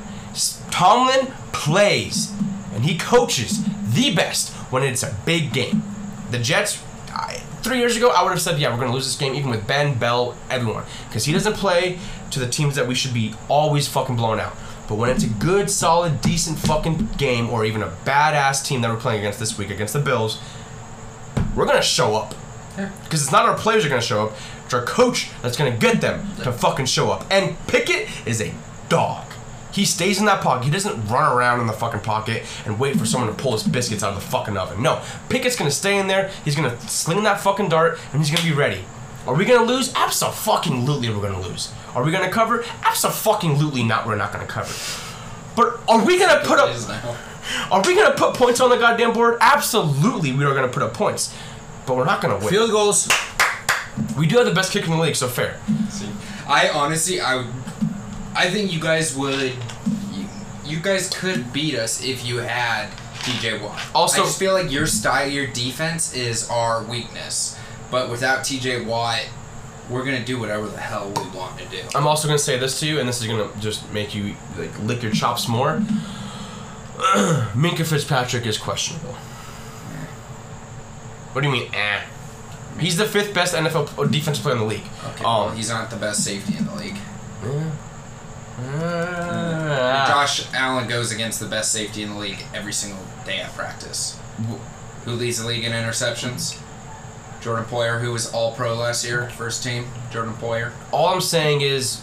Tomlin 0.70 1.26
plays 1.52 2.32
and 2.74 2.84
he 2.84 2.96
coaches 2.96 3.64
the 3.94 4.14
best 4.14 4.52
when 4.72 4.82
it's 4.82 5.02
a 5.02 5.14
big 5.26 5.52
game. 5.52 5.82
The 6.30 6.38
Jets, 6.38 6.82
I, 7.10 7.42
three 7.62 7.78
years 7.78 7.96
ago, 7.96 8.08
I 8.08 8.22
would 8.22 8.30
have 8.30 8.40
said, 8.40 8.58
yeah, 8.58 8.70
we're 8.70 8.76
going 8.76 8.88
to 8.88 8.94
lose 8.94 9.04
this 9.04 9.16
game, 9.16 9.34
even 9.34 9.50
with 9.50 9.66
Ben, 9.66 9.98
Bell, 9.98 10.36
everyone. 10.50 10.84
Because 11.08 11.26
he 11.26 11.32
doesn't 11.32 11.54
play 11.54 11.98
to 12.30 12.40
the 12.40 12.48
teams 12.48 12.74
that 12.76 12.88
we 12.88 12.94
should 12.94 13.12
be 13.12 13.34
always 13.48 13.86
fucking 13.86 14.16
blowing 14.16 14.40
out. 14.40 14.56
But 14.88 14.96
when 14.96 15.10
it's 15.10 15.24
a 15.24 15.28
good, 15.28 15.70
solid, 15.70 16.22
decent 16.22 16.58
fucking 16.58 17.10
game, 17.18 17.50
or 17.50 17.64
even 17.64 17.82
a 17.82 17.88
badass 18.04 18.64
team 18.64 18.80
that 18.80 18.90
we're 18.90 19.00
playing 19.00 19.20
against 19.20 19.38
this 19.38 19.58
week, 19.58 19.70
against 19.70 19.92
the 19.92 20.00
Bills, 20.00 20.40
we're 21.54 21.66
going 21.66 21.76
to 21.76 21.82
show 21.82 22.16
up. 22.16 22.34
Because 22.76 23.22
it's 23.22 23.32
not 23.32 23.46
our 23.46 23.56
players 23.56 23.84
are 23.84 23.88
going 23.88 24.00
to 24.00 24.06
show 24.06 24.28
up, 24.28 24.32
it's 24.64 24.74
our 24.74 24.84
coach 24.84 25.30
that's 25.42 25.56
going 25.56 25.72
to 25.72 25.78
get 25.78 26.00
them 26.00 26.26
to 26.42 26.52
fucking 26.52 26.86
show 26.86 27.10
up. 27.10 27.26
And 27.30 27.56
Pickett 27.66 28.08
is 28.26 28.40
a 28.40 28.52
dog. 28.88 29.26
He 29.72 29.84
stays 29.86 30.18
in 30.18 30.26
that 30.26 30.42
pocket. 30.42 30.64
He 30.64 30.70
doesn't 30.70 31.06
run 31.06 31.34
around 31.34 31.60
in 31.60 31.66
the 31.66 31.72
fucking 31.72 32.00
pocket 32.00 32.44
and 32.66 32.78
wait 32.78 32.96
for 32.96 33.06
someone 33.06 33.34
to 33.34 33.42
pull 33.42 33.52
his 33.52 33.62
biscuits 33.62 34.02
out 34.02 34.10
of 34.10 34.16
the 34.16 34.26
fucking 34.28 34.56
oven. 34.56 34.82
No, 34.82 35.02
Pickett's 35.30 35.56
gonna 35.56 35.70
stay 35.70 35.98
in 35.98 36.08
there. 36.08 36.30
He's 36.44 36.54
gonna 36.54 36.78
sling 36.82 37.22
that 37.22 37.40
fucking 37.40 37.70
dart 37.70 37.98
and 38.12 38.20
he's 38.22 38.30
gonna 38.30 38.46
be 38.46 38.54
ready. 38.54 38.84
Are 39.26 39.34
we 39.34 39.46
gonna 39.46 39.64
lose? 39.64 39.90
Absolutely, 39.94 41.08
we're 41.08 41.22
gonna 41.22 41.40
lose. 41.40 41.72
Are 41.94 42.02
we 42.02 42.12
gonna 42.12 42.30
cover? 42.30 42.64
Absolutely 42.82 43.82
not. 43.82 44.06
We're 44.06 44.16
not 44.16 44.32
gonna 44.32 44.46
cover. 44.46 44.74
But 45.56 45.80
are 45.88 46.04
we 46.04 46.18
gonna 46.18 46.42
put 46.44 46.58
up? 46.58 46.68
Is 47.44 47.56
now. 47.56 47.68
Are 47.70 47.82
we 47.82 47.94
gonna 47.94 48.14
put 48.14 48.34
points 48.34 48.60
on 48.60 48.70
the 48.70 48.76
goddamn 48.76 49.12
board? 49.12 49.38
Absolutely, 49.40 50.32
we 50.32 50.44
are 50.44 50.54
gonna 50.54 50.68
put 50.68 50.82
up 50.82 50.94
points. 50.94 51.34
But 51.86 51.96
we're 51.96 52.04
not 52.04 52.20
gonna 52.20 52.38
win. 52.38 52.48
Field 52.48 52.70
goals. 52.70 53.08
We 54.16 54.26
do 54.26 54.36
have 54.38 54.46
the 54.46 54.52
best 54.54 54.72
kicker 54.72 54.86
in 54.86 54.92
the 54.92 54.98
league, 55.02 55.16
so 55.16 55.28
fair. 55.28 55.58
See, 55.90 56.08
I 56.48 56.68
honestly, 56.70 57.20
I, 57.20 57.46
I 58.34 58.48
think 58.50 58.72
you 58.72 58.80
guys 58.80 59.14
would, 59.16 59.52
you, 60.12 60.26
you 60.64 60.80
guys 60.80 61.10
could 61.10 61.52
beat 61.52 61.74
us 61.74 62.02
if 62.02 62.24
you 62.24 62.38
had 62.38 62.88
TJ 63.20 63.60
Watt. 63.62 63.78
Also- 63.94 64.22
I 64.22 64.24
just 64.24 64.38
feel 64.38 64.52
like 64.54 64.70
your 64.70 64.86
style, 64.86 65.28
your 65.28 65.46
defense 65.46 66.14
is 66.14 66.48
our 66.48 66.82
weakness. 66.84 67.58
But 67.90 68.08
without 68.08 68.40
TJ 68.40 68.86
Watt, 68.86 69.26
we're 69.90 70.04
gonna 70.04 70.24
do 70.24 70.38
whatever 70.40 70.66
the 70.68 70.78
hell 70.80 71.08
we 71.14 71.28
want 71.36 71.58
to 71.58 71.64
do. 71.66 71.82
I'm 71.94 72.06
also 72.06 72.26
gonna 72.28 72.38
say 72.38 72.58
this 72.58 72.80
to 72.80 72.86
you, 72.86 72.98
and 73.00 73.06
this 73.08 73.20
is 73.20 73.26
gonna 73.26 73.48
just 73.60 73.90
make 73.92 74.14
you 74.14 74.34
like 74.56 74.76
lick 74.80 75.02
your 75.02 75.12
chops 75.12 75.48
more. 75.48 75.82
Minkah 77.54 77.84
Fitzpatrick 77.86 78.46
is 78.46 78.58
questionable. 78.58 79.14
What 81.32 81.40
do 81.42 81.46
you 81.48 81.52
mean, 81.52 81.74
eh? 81.74 82.02
He's 82.78 82.96
the 82.96 83.04
fifth 83.06 83.34
best 83.34 83.54
NFL 83.54 84.10
defensive 84.10 84.42
player 84.42 84.54
in 84.54 84.60
the 84.60 84.66
league. 84.66 84.84
Okay, 85.10 85.24
well, 85.24 85.48
Um, 85.48 85.56
he's 85.56 85.68
not 85.68 85.90
the 85.90 85.96
best 85.96 86.22
safety 86.24 86.56
in 86.56 86.66
the 86.66 86.74
league. 86.74 86.96
uh, 88.58 90.06
Josh 90.06 90.46
Allen 90.54 90.88
goes 90.88 91.10
against 91.12 91.40
the 91.40 91.46
best 91.46 91.72
safety 91.72 92.02
in 92.02 92.10
the 92.10 92.18
league 92.18 92.44
every 92.54 92.72
single 92.72 93.02
day 93.24 93.38
at 93.40 93.52
practice. 93.54 94.18
Who 95.04 95.12
leads 95.12 95.38
the 95.40 95.46
league 95.46 95.64
in 95.64 95.72
interceptions? 95.72 96.60
Jordan 97.40 97.64
Poyer, 97.64 98.00
who 98.00 98.12
was 98.12 98.32
All 98.32 98.52
Pro 98.54 98.74
last 98.74 99.04
year, 99.04 99.28
first 99.30 99.62
team. 99.64 99.86
Jordan 100.12 100.34
Poyer. 100.34 100.70
all 100.92 101.08
I'm 101.08 101.20
saying 101.20 101.60
is, 101.62 102.00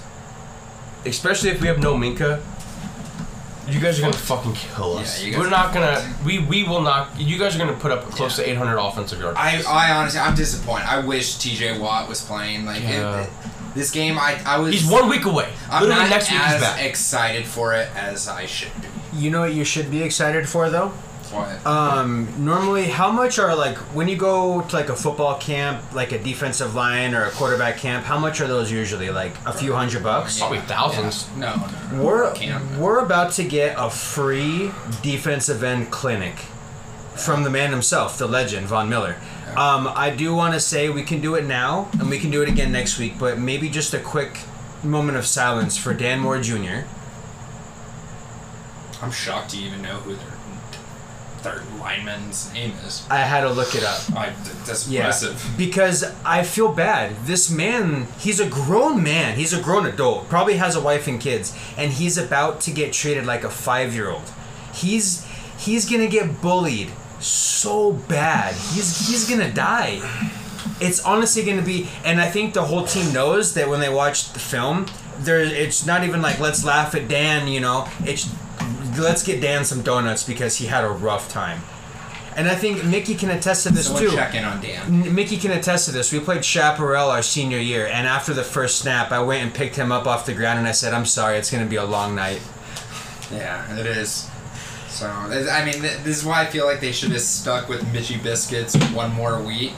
especially 1.05 1.49
if 1.49 1.61
we 1.61 1.67
have 1.67 1.79
no 1.79 1.93
Minkah, 1.95 2.41
you 3.71 3.79
guys 3.79 3.97
are 3.99 4.01
gonna 4.03 4.13
fucking 4.13 4.53
kill 4.53 4.97
us. 4.97 5.19
Yeah, 5.21 5.25
you 5.27 5.31
guys 5.33 5.41
We're 5.41 5.49
not 5.49 5.73
gonna. 5.73 6.15
We 6.25 6.39
we 6.39 6.63
will 6.63 6.81
not. 6.81 7.19
You 7.19 7.37
guys 7.37 7.55
are 7.55 7.59
gonna 7.59 7.73
put 7.73 7.91
up 7.91 8.03
close 8.11 8.37
Yeah. 8.37 8.45
to 8.45 8.51
800 8.51 8.77
offensive 8.77 9.19
yards. 9.19 9.37
I, 9.39 9.61
I 9.67 9.91
honestly, 9.91 10.19
I'm 10.19 10.35
disappointed. 10.35 10.85
I 10.87 10.99
wish 11.05 11.37
T.J. 11.37 11.79
Watt 11.79 12.07
was 12.09 12.21
playing. 12.21 12.65
Like 12.65 12.81
it- 12.81 12.89
Yeah. 12.89 13.21
it- 13.23 13.29
this 13.75 13.91
game, 13.91 14.17
I, 14.17 14.39
I 14.45 14.57
was. 14.57 14.73
He's 14.73 14.89
one 14.89 15.07
week 15.09 15.25
away. 15.25 15.47
I'm 15.69 15.83
Literally 15.83 16.01
not 16.03 16.09
next 16.09 16.31
week 16.31 16.41
he's 16.41 16.53
as 16.55 16.61
back. 16.61 16.81
excited 16.83 17.45
for 17.45 17.73
it 17.75 17.87
as 17.95 18.27
I 18.27 18.45
should 18.47 18.71
be. 18.81 18.87
You 19.13 19.29
know 19.29 19.41
what 19.41 19.53
you 19.53 19.63
should 19.63 19.91
be 19.91 20.01
excited 20.01 20.49
for 20.49 20.69
though? 20.71 20.91
What? 21.31 21.65
Um, 21.65 22.27
normally, 22.43 22.85
how 22.85 23.11
much 23.11 23.37
are 23.37 23.55
like 23.55 23.77
when 23.95 24.07
you 24.07 24.17
go 24.17 24.61
to 24.61 24.75
like 24.75 24.89
a 24.89 24.95
football 24.95 25.37
camp, 25.37 25.93
like 25.93 26.11
a 26.11 26.17
defensive 26.17 26.73
line 26.75 27.13
or 27.13 27.25
a 27.25 27.31
quarterback 27.31 27.77
camp? 27.77 28.05
How 28.05 28.17
much 28.17 28.41
are 28.41 28.47
those 28.47 28.71
usually? 28.71 29.09
Like 29.09 29.33
a 29.45 29.53
few 29.53 29.73
hundred 29.73 30.03
bucks. 30.03 30.39
Probably 30.39 30.59
thousands. 30.61 31.29
Yeah. 31.37 31.39
No, 31.39 31.55
no, 31.55 31.97
no. 31.97 32.03
We're 32.03 32.33
Camp. 32.33 32.77
we're 32.77 32.99
about 32.99 33.31
to 33.33 33.43
get 33.43 33.75
a 33.77 33.89
free 33.89 34.71
defensive 35.01 35.63
end 35.63 35.91
clinic 35.91 36.35
from 37.15 37.43
the 37.43 37.49
man 37.49 37.71
himself, 37.71 38.17
the 38.17 38.27
legend 38.27 38.67
Von 38.67 38.89
Miller. 38.89 39.15
Um, 39.55 39.87
I 39.93 40.09
do 40.11 40.33
want 40.35 40.53
to 40.53 40.59
say 40.59 40.89
we 40.89 41.03
can 41.03 41.21
do 41.21 41.35
it 41.35 41.45
now, 41.45 41.89
and 41.99 42.09
we 42.09 42.19
can 42.19 42.31
do 42.31 42.41
it 42.41 42.49
again 42.49 42.71
next 42.71 42.97
week. 42.99 43.13
But 43.19 43.39
maybe 43.39 43.69
just 43.69 43.93
a 43.93 43.99
quick 43.99 44.39
moment 44.83 45.17
of 45.17 45.25
silence 45.25 45.77
for 45.77 45.93
Dan 45.93 46.19
Moore 46.19 46.39
Jr. 46.39 46.85
I'm 49.01 49.11
shocked 49.11 49.55
you 49.55 49.67
even 49.67 49.81
know 49.81 49.95
who 49.95 50.15
their 50.15 50.38
third 51.41 51.63
lineman's 51.79 52.51
name 52.53 52.73
is. 52.85 53.05
I 53.09 53.17
had 53.17 53.41
to 53.41 53.49
look 53.49 53.75
it 53.75 53.83
up. 53.83 53.99
I, 54.15 54.33
that's 54.65 54.87
Yeah, 54.87 54.99
impressive. 55.01 55.53
because 55.57 56.03
I 56.25 56.43
feel 56.43 56.71
bad. 56.71 57.15
This 57.25 57.49
man, 57.49 58.07
he's 58.19 58.39
a 58.39 58.47
grown 58.49 59.01
man. 59.03 59.37
He's 59.37 59.53
a 59.53 59.61
grown 59.61 59.85
adult. 59.85 60.29
Probably 60.29 60.55
has 60.57 60.75
a 60.75 60.81
wife 60.81 61.07
and 61.07 61.19
kids, 61.19 61.55
and 61.77 61.91
he's 61.93 62.17
about 62.17 62.61
to 62.61 62.71
get 62.71 62.93
treated 62.93 63.25
like 63.25 63.43
a 63.43 63.49
five-year-old. 63.49 64.29
He's 64.73 65.25
he's 65.57 65.89
gonna 65.89 66.07
get 66.07 66.41
bullied 66.41 66.89
so 67.19 67.93
bad. 67.93 68.53
He's 68.55 69.07
he's 69.07 69.29
gonna 69.29 69.51
die. 69.51 69.99
It's 70.81 71.03
honestly 71.03 71.43
gonna 71.43 71.61
be, 71.61 71.89
and 72.05 72.21
I 72.21 72.29
think 72.29 72.53
the 72.53 72.63
whole 72.63 72.85
team 72.85 73.11
knows 73.13 73.53
that 73.55 73.67
when 73.67 73.79
they 73.81 73.89
watch 73.89 74.31
the 74.33 74.39
film, 74.39 74.85
there 75.19 75.41
it's 75.41 75.85
not 75.85 76.03
even 76.05 76.21
like 76.21 76.39
let's 76.39 76.63
laugh 76.63 76.95
at 76.95 77.07
Dan. 77.09 77.47
You 77.47 77.59
know, 77.59 77.87
it's 78.05 78.29
let's 78.99 79.23
get 79.23 79.41
Dan 79.41 79.65
some 79.65 79.81
donuts 79.81 80.23
because 80.23 80.57
he 80.57 80.67
had 80.67 80.83
a 80.83 80.89
rough 80.89 81.29
time. 81.29 81.61
And 82.35 82.47
I 82.47 82.55
think 82.55 82.85
Mickey 82.85 83.15
can 83.15 83.31
attest 83.31 83.63
to 83.63 83.73
this 83.73 83.87
Someone 83.87 84.03
too. 84.03 84.11
check 84.11 84.33
in 84.33 84.45
on 84.45 84.61
Dan. 84.61 85.13
Mickey 85.13 85.35
can 85.37 85.51
attest 85.51 85.85
to 85.85 85.91
this. 85.91 86.13
We 86.13 86.19
played 86.19 86.45
Chaparral 86.45 87.09
our 87.09 87.21
senior 87.21 87.57
year, 87.57 87.87
and 87.87 88.07
after 88.07 88.33
the 88.33 88.43
first 88.43 88.79
snap, 88.79 89.11
I 89.11 89.19
went 89.21 89.43
and 89.43 89.53
picked 89.53 89.75
him 89.75 89.91
up 89.91 90.07
off 90.07 90.25
the 90.25 90.33
ground, 90.33 90.59
and 90.59 90.67
I 90.67 90.71
said, 90.71 90.93
"I'm 90.93 91.05
sorry, 91.05 91.37
it's 91.37 91.51
going 91.51 91.63
to 91.63 91.69
be 91.69 91.75
a 91.75 91.83
long 91.83 92.15
night." 92.15 92.41
Yeah, 93.31 93.77
it 93.77 93.85
is. 93.85 94.29
So 94.87 95.07
I 95.07 95.65
mean, 95.65 95.81
this 95.81 96.17
is 96.17 96.25
why 96.25 96.41
I 96.41 96.45
feel 96.45 96.65
like 96.65 96.79
they 96.79 96.91
should 96.91 97.11
have 97.11 97.21
stuck 97.21 97.67
with 97.67 97.91
Mitchy 97.91 98.17
biscuits 98.17 98.75
one 98.91 99.13
more 99.13 99.41
week, 99.41 99.75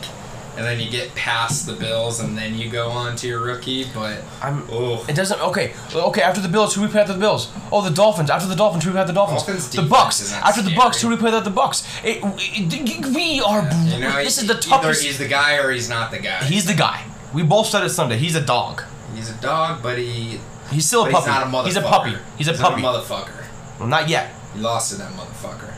and 0.57 0.65
then 0.65 0.80
you 0.80 0.90
get 0.91 1.14
past 1.15 1.65
the 1.65 1.73
Bills, 1.73 2.19
and 2.19 2.38
then 2.38 2.56
you 2.56 2.69
go 2.69 2.90
on 2.90 3.15
to 3.18 3.28
your 3.28 3.40
rookie. 3.41 3.86
But 3.94 4.22
I'm. 4.41 4.64
oh, 4.72 5.06
It 5.07 5.15
doesn't. 5.15 5.40
Okay. 5.41 5.73
Okay. 5.94 6.22
After 6.22 6.41
the 6.41 6.48
Bills, 6.49 6.76
who 6.76 6.82
we 6.82 6.88
play 6.88 7.02
after 7.02 7.14
the 7.14 7.19
Bills? 7.19 7.52
Oh, 7.72 7.82
the 7.82 7.90
Dolphins. 7.94 8.30
After 8.30 8.48
the 8.48 8.56
Dolphins, 8.56 8.84
who 8.84 8.90
we 8.91 8.95
play 8.95 9.06
the 9.06 9.14
Dolphins? 9.14 9.44
Dolphins 9.44 9.69
the 9.69 9.82
Bucs. 9.84 10.34
After 10.41 10.61
the 10.61 10.72
scary. 10.72 10.82
Bucs, 10.90 11.02
who 11.02 11.10
we 11.10 11.15
play 11.18 11.32
the 11.32 11.41
Bucs? 11.49 11.86
It, 12.03 12.22
it- 12.23 13.06
we 13.15 13.41
are. 13.41 13.61
you 13.86 13.99
know, 13.99 14.15
this 14.23 14.38
is 14.38 14.41
he- 14.41 14.48
the 14.48 14.53
either 14.56 14.61
toughest. 14.61 15.03
he's 15.03 15.18
the 15.18 15.28
guy 15.28 15.57
or 15.57 15.72
he's 15.72 15.90
not 15.90 16.11
the 16.11 16.19
guy. 16.19 16.44
He's 16.44 16.65
the 16.65 16.73
guy. 16.73 17.06
We 17.34 17.44
both 17.44 17.68
said 17.68 17.84
it 17.86 17.90
Sunday. 17.90 18.18
He's 18.18 18.36
a 18.36 18.41
dog. 18.45 18.84
He's 19.15 19.30
a 19.30 19.41
dog, 19.41 19.82
but 19.82 19.98
he. 19.98 20.40
He's 20.72 20.86
still 20.86 21.06
a 21.06 21.11
puppy. 21.11 21.18
he's 21.18 21.28
not 21.28 21.44
a 21.44 21.45
motherfucker. 21.49 21.65
He's 21.65 21.76
a 21.78 21.82
puppy. 21.82 22.15
He's 22.38 22.48
a 22.48 22.53
not 22.53 22.61
puppy. 22.61 22.82
motherfucker. 22.82 23.45
well, 23.80 23.88
not 23.90 24.07
yet. 24.10 24.34
He 24.53 24.60
lost 24.60 24.91
to 24.91 24.98
that 24.99 25.11
motherfucker. 25.14 25.73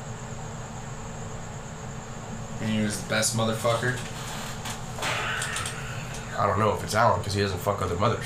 And 2.61 2.69
he 2.71 2.81
was 2.81 3.01
the 3.01 3.09
best 3.09 3.35
motherfucker. 3.35 3.97
I 6.37 6.47
don't 6.47 6.59
know 6.59 6.73
if 6.73 6.83
it's 6.83 6.95
Allen 6.95 7.19
because 7.19 7.33
he 7.33 7.41
doesn't 7.41 7.59
fuck 7.59 7.81
other 7.81 7.95
mothers. 7.95 8.25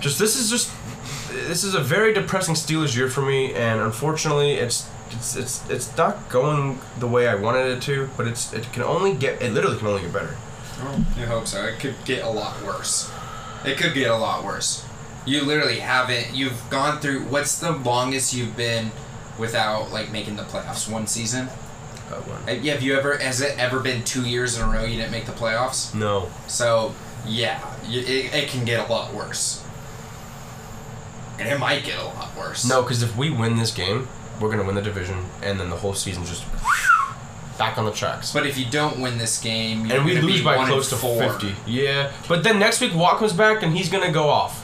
Just 0.00 0.18
this 0.18 0.36
is 0.36 0.50
just 0.50 0.70
this 1.30 1.64
is 1.64 1.74
a 1.74 1.80
very 1.80 2.12
depressing 2.12 2.54
Steelers 2.54 2.96
year 2.96 3.08
for 3.08 3.22
me, 3.22 3.54
and 3.54 3.80
unfortunately, 3.80 4.54
it's 4.54 4.88
it's 5.10 5.36
it's 5.36 5.70
it's 5.70 5.96
not 5.96 6.28
going 6.28 6.78
the 6.98 7.06
way 7.06 7.28
I 7.28 7.34
wanted 7.34 7.66
it 7.66 7.82
to. 7.82 8.08
But 8.16 8.26
it's 8.26 8.52
it 8.52 8.70
can 8.72 8.82
only 8.82 9.14
get 9.14 9.40
it 9.40 9.52
literally 9.52 9.78
can 9.78 9.86
only 9.86 10.02
get 10.02 10.12
better. 10.12 10.36
I 10.80 11.20
hope 11.20 11.46
so. 11.46 11.64
It 11.64 11.78
could 11.80 11.96
get 12.04 12.24
a 12.24 12.28
lot 12.28 12.62
worse. 12.62 13.10
It 13.64 13.78
could 13.78 13.94
get 13.94 14.10
a 14.10 14.16
lot 14.16 14.44
worse. 14.44 14.84
You 15.24 15.42
literally 15.42 15.80
haven't. 15.80 16.34
You've 16.34 16.62
gone 16.70 17.00
through. 17.00 17.24
What's 17.24 17.58
the 17.58 17.72
longest 17.72 18.34
you've 18.34 18.56
been 18.56 18.92
without 19.38 19.90
like 19.90 20.12
making 20.12 20.36
the 20.36 20.42
playoffs? 20.42 20.90
One 20.90 21.06
season. 21.06 21.48
One. 22.10 22.62
Yeah, 22.62 22.74
Have 22.74 22.82
you 22.82 22.96
ever? 22.96 23.16
Has 23.18 23.40
it 23.40 23.58
ever 23.58 23.80
been 23.80 24.04
two 24.04 24.24
years 24.26 24.56
in 24.56 24.62
a 24.62 24.70
row 24.70 24.84
you 24.84 24.96
didn't 24.96 25.10
make 25.12 25.26
the 25.26 25.32
playoffs? 25.32 25.94
No. 25.94 26.30
So 26.46 26.94
yeah, 27.26 27.60
you, 27.86 28.00
it, 28.00 28.34
it 28.34 28.48
can 28.48 28.64
get 28.64 28.88
a 28.88 28.92
lot 28.92 29.12
worse. 29.12 29.62
And 31.38 31.48
it 31.48 31.58
might 31.58 31.84
get 31.84 31.98
a 31.98 32.04
lot 32.04 32.34
worse. 32.36 32.66
No, 32.66 32.82
because 32.82 33.02
if 33.02 33.16
we 33.16 33.30
win 33.30 33.56
this 33.56 33.72
game, 33.72 34.08
we're 34.40 34.50
gonna 34.50 34.64
win 34.64 34.74
the 34.74 34.82
division, 34.82 35.26
and 35.42 35.60
then 35.60 35.68
the 35.70 35.76
whole 35.76 35.94
season 35.94 36.24
just 36.24 36.44
back 37.58 37.76
on 37.76 37.84
the 37.84 37.92
tracks. 37.92 38.32
But 38.32 38.46
if 38.46 38.56
you 38.56 38.66
don't 38.66 39.00
win 39.00 39.18
this 39.18 39.40
game, 39.40 39.86
you're 39.86 39.96
and 39.96 40.04
we 40.04 40.18
lose 40.18 40.42
by 40.42 40.64
close 40.66 40.88
to 40.90 40.96
four. 40.96 41.20
50. 41.20 41.54
Yeah. 41.66 42.12
But 42.28 42.44
then 42.44 42.58
next 42.58 42.80
week, 42.80 42.94
Watt 42.94 43.18
comes 43.18 43.32
back, 43.32 43.62
and 43.62 43.76
he's 43.76 43.90
gonna 43.90 44.12
go 44.12 44.28
off. 44.28 44.62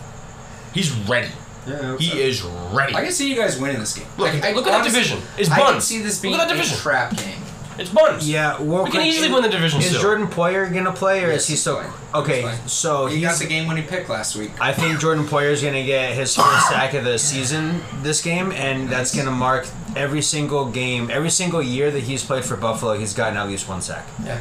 He's 0.72 0.92
ready. 0.92 1.32
Yeah, 1.66 1.94
I 1.94 1.96
He 1.96 2.10
so. 2.10 2.16
is 2.16 2.42
ready. 2.72 2.94
I 2.94 3.02
can 3.02 3.12
see 3.12 3.30
you 3.30 3.36
guys 3.36 3.58
winning 3.58 3.78
this 3.78 3.96
game. 3.96 4.06
Look, 4.18 4.32
I, 4.34 4.50
I, 4.50 4.52
look 4.52 4.66
at 4.66 4.72
that 4.72 4.84
division. 4.84 5.20
It's 5.38 5.48
buns. 5.48 5.60
I 5.60 5.64
can 5.64 5.72
buns. 5.74 5.84
see 5.84 6.02
this 6.02 6.16
Look 6.16 6.22
being 6.22 6.40
at 6.40 6.48
that 6.48 6.66
a 6.66 6.80
trap 6.80 7.16
game. 7.16 7.38
It's 7.78 7.90
buns. 7.90 8.28
Yeah, 8.28 8.60
well, 8.60 8.84
We 8.84 8.90
can 8.90 9.06
easily 9.06 9.32
win 9.32 9.42
the 9.42 9.48
division 9.48 9.80
Is 9.80 9.88
still. 9.88 10.02
Jordan 10.02 10.26
Poyer 10.26 10.72
gonna 10.72 10.92
play, 10.92 11.24
or 11.24 11.28
Yes, 11.28 11.42
is 11.42 11.46
he 11.46 11.52
he's 11.54 11.60
still 11.62 11.76
playing. 11.76 11.92
okay? 12.14 12.56
He's. 12.62 12.72
So 12.72 13.06
He 13.06 13.20
got 13.20 13.38
the 13.38 13.46
game-winning 13.46 13.86
pick 13.86 14.08
last 14.08 14.36
week. 14.36 14.50
I 14.60 14.72
think 14.72 15.00
Jordan 15.00 15.24
Poyer 15.24 15.50
is 15.52 15.62
gonna 15.62 15.84
get 15.84 16.14
his 16.14 16.34
first 16.36 16.68
sack 16.68 16.94
of 16.94 17.04
the 17.04 17.18
season 17.18 17.82
this 18.02 18.20
game, 18.22 18.52
and 18.52 18.88
that's 18.90 19.14
gonna 19.14 19.30
mark 19.30 19.66
every 19.96 20.22
single 20.22 20.66
game, 20.66 21.10
every 21.10 21.30
single 21.30 21.62
year 21.62 21.90
that 21.90 22.02
he's 22.02 22.24
played 22.24 22.44
for 22.44 22.56
Buffalo. 22.56 22.98
He's 22.98 23.14
gotten 23.14 23.38
at 23.38 23.46
least 23.48 23.68
one 23.68 23.80
sack. 23.80 24.06
Yeah. 24.24 24.40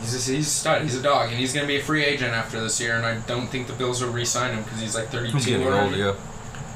He's 0.00 0.28
a, 0.28 0.32
he's 0.32 0.46
a 0.46 0.50
stud. 0.50 0.82
He's 0.82 0.96
a 0.96 1.02
dog, 1.02 1.30
and 1.30 1.38
he's 1.38 1.52
gonna 1.52 1.66
be 1.66 1.76
a 1.76 1.82
free 1.82 2.04
agent 2.04 2.32
after 2.32 2.60
this 2.60 2.80
year. 2.80 2.96
And 2.96 3.04
I 3.04 3.16
don't 3.26 3.46
think 3.48 3.66
the 3.66 3.72
Bills 3.74 4.02
will 4.02 4.10
re-sign 4.12 4.54
him 4.54 4.62
because 4.64 4.80
he's 4.80 4.94
like 4.94 5.08
32 5.08 5.36
He's 5.36 5.46
getting 5.46 5.66
old, 5.66 5.94
yeah. 5.96 6.14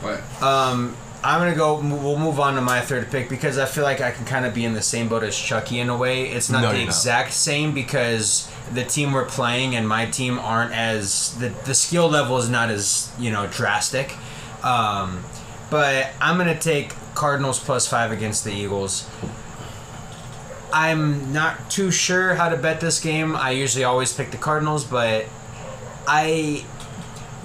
But 0.02 0.20
Um, 0.42 0.96
I'm 1.24 1.40
gonna 1.40 1.54
go. 1.56 1.74
We'll 1.74 2.16
move 2.18 2.38
on 2.38 2.54
to 2.54 2.60
my 2.60 2.80
third 2.80 3.10
pick 3.10 3.28
because 3.28 3.58
I 3.58 3.66
feel 3.66 3.82
like 3.84 4.00
I 4.00 4.12
can 4.12 4.24
kind 4.24 4.46
of 4.46 4.54
be 4.54 4.64
in 4.64 4.74
the 4.74 4.82
same 4.82 5.08
boat 5.08 5.24
as 5.24 5.36
Chucky 5.36 5.80
in 5.80 5.88
a 5.88 5.96
way. 5.96 6.26
It's 6.28 6.48
not 6.48 6.62
No, 6.62 6.68
the 6.70 6.76
you're 6.76 6.86
not. 6.86 6.94
exact 6.94 7.32
same 7.32 7.72
because 7.74 8.48
the 8.72 8.84
team 8.84 9.12
we're 9.12 9.24
playing 9.24 9.74
and 9.74 9.88
my 9.88 10.06
team 10.06 10.38
aren't 10.38 10.72
as 10.72 11.34
the 11.38 11.48
the 11.64 11.74
skill 11.74 12.08
level 12.08 12.38
is 12.38 12.48
not 12.48 12.70
as 12.70 13.08
you 13.18 13.30
know 13.32 13.46
drastic. 13.48 14.14
Um, 14.62 15.24
but 15.70 16.10
I'm 16.20 16.38
gonna 16.38 16.56
take 16.58 16.94
Cardinals 17.16 17.58
plus 17.58 17.88
five 17.88 18.12
against 18.12 18.44
the 18.44 18.52
Eagles. 18.52 19.04
I'm 20.72 21.32
not 21.32 21.70
too 21.70 21.90
sure 21.90 22.34
how 22.34 22.48
to 22.50 22.56
bet 22.56 22.80
this 22.80 23.00
game. 23.00 23.34
I 23.34 23.50
usually 23.52 23.84
always 23.84 24.12
pick 24.12 24.30
the 24.30 24.36
Cardinals, 24.36 24.84
but 24.84 25.24
I 26.06 26.64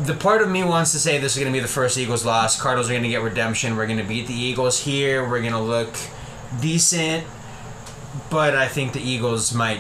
the 0.01 0.13
part 0.13 0.41
of 0.41 0.49
me 0.49 0.63
wants 0.63 0.91
to 0.93 0.99
say 0.99 1.19
this 1.19 1.33
is 1.35 1.39
going 1.41 1.51
to 1.51 1.55
be 1.57 1.61
the 1.61 1.67
first 1.67 1.97
Eagles 1.97 2.25
loss. 2.25 2.59
Cardinals 2.59 2.89
are 2.89 2.93
going 2.93 3.03
to 3.03 3.09
get 3.09 3.21
redemption. 3.21 3.75
We're 3.75 3.85
going 3.87 3.99
to 3.99 4.03
beat 4.03 4.27
the 4.27 4.33
Eagles 4.33 4.79
here. 4.79 5.27
We're 5.27 5.41
going 5.41 5.53
to 5.53 5.59
look 5.59 5.93
decent, 6.61 7.25
but 8.29 8.55
I 8.55 8.67
think 8.67 8.93
the 8.93 9.01
Eagles 9.01 9.53
might 9.53 9.79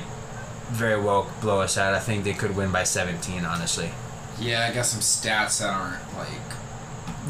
very 0.69 0.99
well 0.99 1.29
blow 1.41 1.61
us 1.61 1.77
out. 1.77 1.93
I 1.93 1.99
think 1.99 2.23
they 2.23 2.33
could 2.33 2.55
win 2.55 2.71
by 2.71 2.83
17, 2.83 3.45
honestly. 3.45 3.91
Yeah, 4.39 4.67
I 4.69 4.73
got 4.73 4.85
some 4.85 4.99
stats 5.01 5.59
that 5.59 5.69
aren't 5.69 6.17
like. 6.17 6.27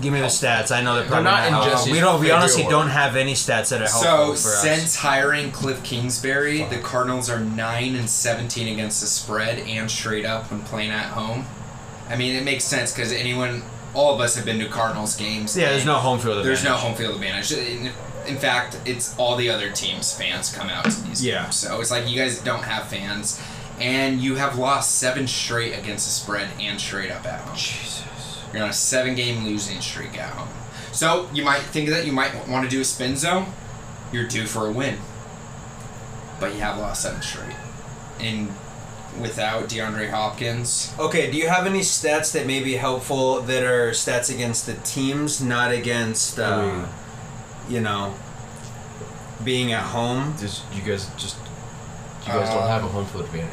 Give 0.02 0.12
me 0.12 0.22
the 0.22 0.28
stats. 0.28 0.72
I 0.76 0.82
know 0.82 0.96
they're 0.96 1.06
probably 1.06 1.26
not 1.26 1.52
not 1.52 1.64
in 1.64 1.70
helpful. 1.70 1.92
We 1.92 2.00
don't. 2.00 2.20
We 2.20 2.32
honestly 2.32 2.64
don't 2.64 2.88
have 2.88 3.16
any 3.16 3.34
stats 3.34 3.70
that 3.70 3.82
are 3.82 3.88
helpful 3.88 4.36
So 4.36 4.50
for 4.50 4.56
us. 4.56 4.62
since 4.62 4.96
hiring 4.96 5.52
Kliff 5.52 5.84
Kingsbury, 5.84 6.64
the 6.64 6.80
Cardinals 6.80 7.30
are 7.30 7.40
nine 7.40 7.96
and 7.96 8.10
seventeen 8.10 8.68
against 8.74 9.02
the 9.02 9.08
spread 9.08 9.60
and 9.60 9.92
straight 9.92 10.26
up 10.26 10.50
when 10.50 10.62
playing 10.64 10.90
at 10.90 11.12
home. 11.12 11.46
I 12.10 12.16
mean, 12.16 12.36
it 12.36 12.44
makes 12.44 12.64
sense 12.64 12.94
because 12.94 13.12
anyone, 13.12 13.64
all 13.94 14.14
of 14.14 14.20
us 14.22 14.36
have 14.36 14.46
been 14.46 14.60
to 14.60 14.68
Cardinals 14.68 15.16
games. 15.16 15.56
yeah, 15.58 15.70
there's 15.70 15.86
no 15.86 15.96
home 15.96 16.20
field 16.20 16.38
advantage. 16.38 16.62
There's 16.62 16.64
no 16.72 16.76
home 16.78 16.96
field 16.96 17.16
advantage. 17.16 17.52
In, 17.54 17.92
in 18.28 18.38
fact, 18.38 18.78
it's 18.86 19.18
all 19.18 19.36
the 19.36 19.50
other 19.50 19.72
teams' 19.72 20.14
fans 20.14 20.54
come 20.54 20.70
out 20.70 20.86
to 20.86 21.02
these 21.04 21.24
Yeah. 21.24 21.44
games. 21.44 21.56
So 21.58 21.80
it's 21.82 21.92
like 21.92 22.08
you 22.10 22.18
guys 22.18 22.40
don't 22.40 22.64
have 22.64 22.88
fans, 22.88 23.40
and 23.80 24.22
you 24.22 24.36
have 24.36 24.58
lost 24.58 24.98
seven 25.00 25.28
straight 25.28 25.74
against 25.78 26.06
the 26.06 26.12
spread 26.12 26.50
and 26.60 26.80
straight 26.80 27.12
up 27.12 27.26
at 27.26 27.42
home. 27.42 27.56
Jesus. 27.56 28.04
You're 28.54 28.64
on 28.64 28.70
a 28.70 28.74
seven-game 28.74 29.44
losing 29.46 29.82
streak 29.82 30.18
at 30.18 30.30
home. 30.30 30.48
So 30.92 31.28
you 31.34 31.44
might 31.44 31.62
think 31.62 31.90
that 31.90 32.06
you 32.06 32.12
might 32.12 32.48
want 32.48 32.64
to 32.64 32.70
do 32.70 32.82
a 32.82 32.86
spin 32.86 33.18
zone. 33.18 33.48
You're 34.12 34.28
due 34.28 34.46
for 34.46 34.68
a 34.68 34.72
win, 34.72 34.98
but 36.40 36.54
you 36.54 36.60
have 36.62 36.78
lost 36.78 37.02
seven 37.02 37.22
straight, 37.22 37.56
and 38.20 38.50
without 39.20 39.70
DeAndre 39.70 40.10
Hopkins. 40.10 40.94
Okay, 41.00 41.30
do 41.32 41.38
you 41.38 41.48
have 41.48 41.66
any 41.66 41.80
stats 41.82 42.32
that 42.34 42.46
may 42.48 42.62
be 42.64 42.74
helpful 42.76 43.42
that 43.42 43.64
are 43.64 43.92
stats 43.92 44.34
against 44.34 44.66
the 44.66 44.74
teams, 44.76 45.42
not 45.42 45.72
against, 45.72 46.40
uh, 46.40 46.44
I 46.44 46.62
mean- 46.66 46.86
you 47.70 47.82
know, 47.82 48.14
being 49.44 49.72
at 49.74 49.84
home? 49.84 50.36
Just 50.40 50.64
you 50.74 50.82
guys 50.82 51.08
just 51.18 51.38
you 52.26 52.34
guys 52.34 52.50
don't 52.50 52.64
Uh, 52.64 52.68
have 52.68 52.84
a 52.84 52.88
home 52.88 53.06
field 53.06 53.26
advantage. 53.26 53.50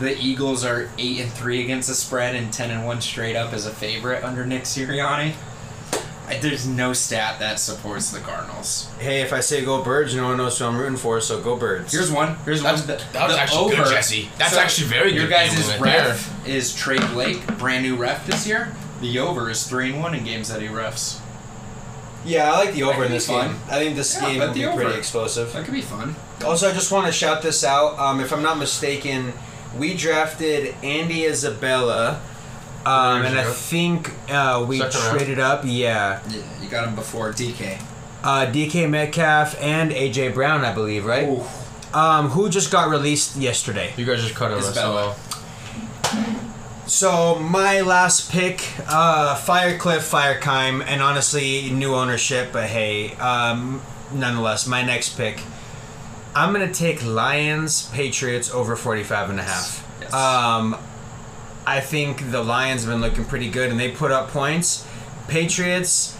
The 0.00 0.16
Eagles 0.18 0.64
are 0.64 0.88
eight 0.98 1.20
and 1.20 1.32
three 1.32 1.62
against 1.62 1.88
the 1.88 1.94
spread 1.94 2.34
and 2.34 2.52
ten 2.52 2.70
and 2.70 2.86
one 2.86 3.00
straight 3.00 3.36
up 3.36 3.52
as 3.52 3.66
a 3.66 3.70
favorite 3.70 4.24
under 4.24 4.44
Nick 4.46 4.64
Sirianni. 4.64 5.34
I, 6.36 6.38
there's 6.38 6.66
no 6.66 6.92
stat 6.92 7.38
that 7.40 7.58
supports 7.60 8.10
the 8.10 8.20
Cardinals. 8.20 8.88
Hey, 8.98 9.20
if 9.22 9.32
I 9.32 9.40
say 9.40 9.64
go 9.64 9.82
birds, 9.82 10.14
no 10.14 10.24
one 10.28 10.36
knows 10.36 10.58
who 10.58 10.64
I'm 10.66 10.76
rooting 10.76 10.96
for, 10.96 11.20
so 11.20 11.40
go 11.40 11.56
birds. 11.56 11.92
Here's 11.92 12.10
one. 12.10 12.36
Here's 12.44 12.62
That's- 12.62 12.80
one. 12.86 12.96
The, 12.98 13.04
that 13.12 13.26
was 13.28 13.36
the 13.36 13.42
actually 13.42 13.76
good, 13.76 13.86
Jesse. 13.88 14.28
That's 14.38 14.56
actually 14.56 14.88
very 14.88 15.12
Your 15.12 15.24
good 15.24 15.30
guys' 15.30 15.54
gambling 15.54 15.80
right 15.82 15.98
ref 16.08 16.46
is 16.48 16.74
Tra 16.74 16.98
Blake, 17.08 17.46
brand 17.58 17.84
new 17.84 17.96
ref 17.96 18.26
this 18.26 18.46
year. 18.46 18.74
The 19.00 19.18
over 19.18 19.50
is 19.50 19.66
three 19.66 19.90
and 19.92 20.00
one 20.00 20.14
in 20.14 20.24
games 20.24 20.48
that 20.48 20.62
he 20.62 20.68
refs. 20.68 21.18
yeah, 22.24 22.52
I 22.52 22.56
like 22.58 22.72
the 22.74 22.84
over 22.84 23.04
in 23.04 23.10
this 23.10 23.26
game. 23.26 23.50
fun. 23.54 23.56
I 23.68 23.78
think 23.82 23.96
this 23.96 24.14
Yeah, 24.14 24.28
game 24.30 24.38
bet 24.38 24.48
will 24.48 24.54
be 24.54 24.64
over. 24.66 24.82
pretty 24.82 24.98
explosive. 24.98 25.52
That 25.52 25.64
could 25.64 25.74
be 25.74 25.80
fun. 25.82 26.14
Also, 26.44 26.68
I 26.68 26.72
just 26.72 26.92
want 26.92 27.06
to 27.06 27.12
shout 27.12 27.42
this 27.42 27.64
out. 27.64 27.98
Um, 27.98 28.20
if 28.20 28.32
I'm 28.32 28.42
not 28.42 28.58
mistaken, 28.58 29.32
we 29.76 29.94
drafted 29.94 30.74
Andy 30.84 31.24
Isabella, 31.24 32.20
um, 32.86 33.22
and 33.24 33.38
I 33.38 33.44
think 33.52 34.10
uh, 34.30 34.64
we 34.68 34.78
Second 34.78 35.00
round. 35.00 35.16
traded 35.18 35.38
up. 35.38 35.62
Yeah, 35.64 36.20
Yeah, 36.28 36.42
you 36.62 36.68
got 36.68 36.88
him 36.88 36.94
before 36.94 37.30
DK. 37.32 37.80
uh, 38.24 38.46
DK 38.46 38.88
Metcalf 38.88 39.60
and 39.60 39.90
AJ 39.92 40.34
Brown, 40.34 40.64
I 40.64 40.72
believe, 40.72 41.04
right? 41.04 41.26
Ooh. 41.28 41.42
Um, 41.94 42.30
who 42.30 42.48
just 42.48 42.70
got 42.72 42.88
released 42.88 43.36
yesterday. 43.36 43.92
You 43.96 44.06
guys 44.06 44.22
just 44.22 44.34
cut 44.34 44.50
him. 44.50 44.58
Isabella. 44.58 45.14
So 46.86 47.38
my 47.38 47.80
last 47.80 48.30
pick, 48.30 48.62
uh, 48.88 49.34
Fire 49.36 49.78
Kliff, 49.78 50.00
Firekime, 50.10 50.84
and 50.86 51.00
honestly, 51.00 51.70
new 51.70 51.94
ownership. 51.94 52.50
But 52.52 52.64
hey, 52.68 53.12
um, 53.16 53.80
nonetheless, 54.12 54.66
my 54.66 54.82
next 54.82 55.16
pick, 55.16 55.40
I'm 56.34 56.52
gonna 56.52 56.72
take 56.72 57.04
Lions 57.04 57.88
Patriots 57.92 58.50
over 58.52 58.74
45 58.76 59.30
and 59.30 59.40
a 59.40 59.42
half. 59.44 59.86
Yes. 60.00 60.12
Um, 60.12 60.76
I 61.66 61.80
think 61.80 62.30
the 62.30 62.42
Lions 62.42 62.82
have 62.84 62.90
been 62.90 63.00
looking 63.00 63.24
pretty 63.24 63.50
good, 63.50 63.70
and 63.70 63.78
they 63.78 63.90
put 63.90 64.10
up 64.10 64.28
points. 64.28 64.86
Patriots, 65.28 66.16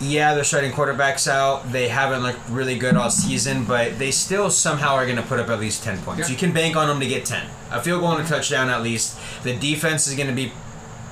yeah, 0.00 0.34
they're 0.34 0.44
starting 0.44 0.72
quarterbacks 0.72 1.28
out. 1.28 1.70
They 1.70 1.88
haven't 1.88 2.22
looked 2.22 2.48
really 2.50 2.78
good 2.78 2.96
all 2.96 3.10
season, 3.10 3.64
but 3.64 3.98
they 3.98 4.10
still 4.10 4.50
somehow 4.50 4.94
are 4.94 5.04
going 5.04 5.16
to 5.16 5.22
put 5.22 5.38
up 5.38 5.48
at 5.48 5.60
least 5.60 5.84
10 5.84 5.98
points. 6.02 6.28
Yeah. 6.28 6.32
You 6.32 6.38
can 6.38 6.52
bank 6.52 6.76
on 6.76 6.88
them 6.88 7.00
to 7.00 7.06
get 7.06 7.24
10. 7.24 7.46
A 7.70 7.80
field 7.80 8.00
goal 8.00 8.12
and 8.12 8.26
a 8.26 8.28
touchdown 8.28 8.68
at 8.68 8.82
least. 8.82 9.18
The 9.44 9.56
defense 9.56 10.06
is 10.06 10.14
going 10.14 10.28
to 10.28 10.34
be, 10.34 10.52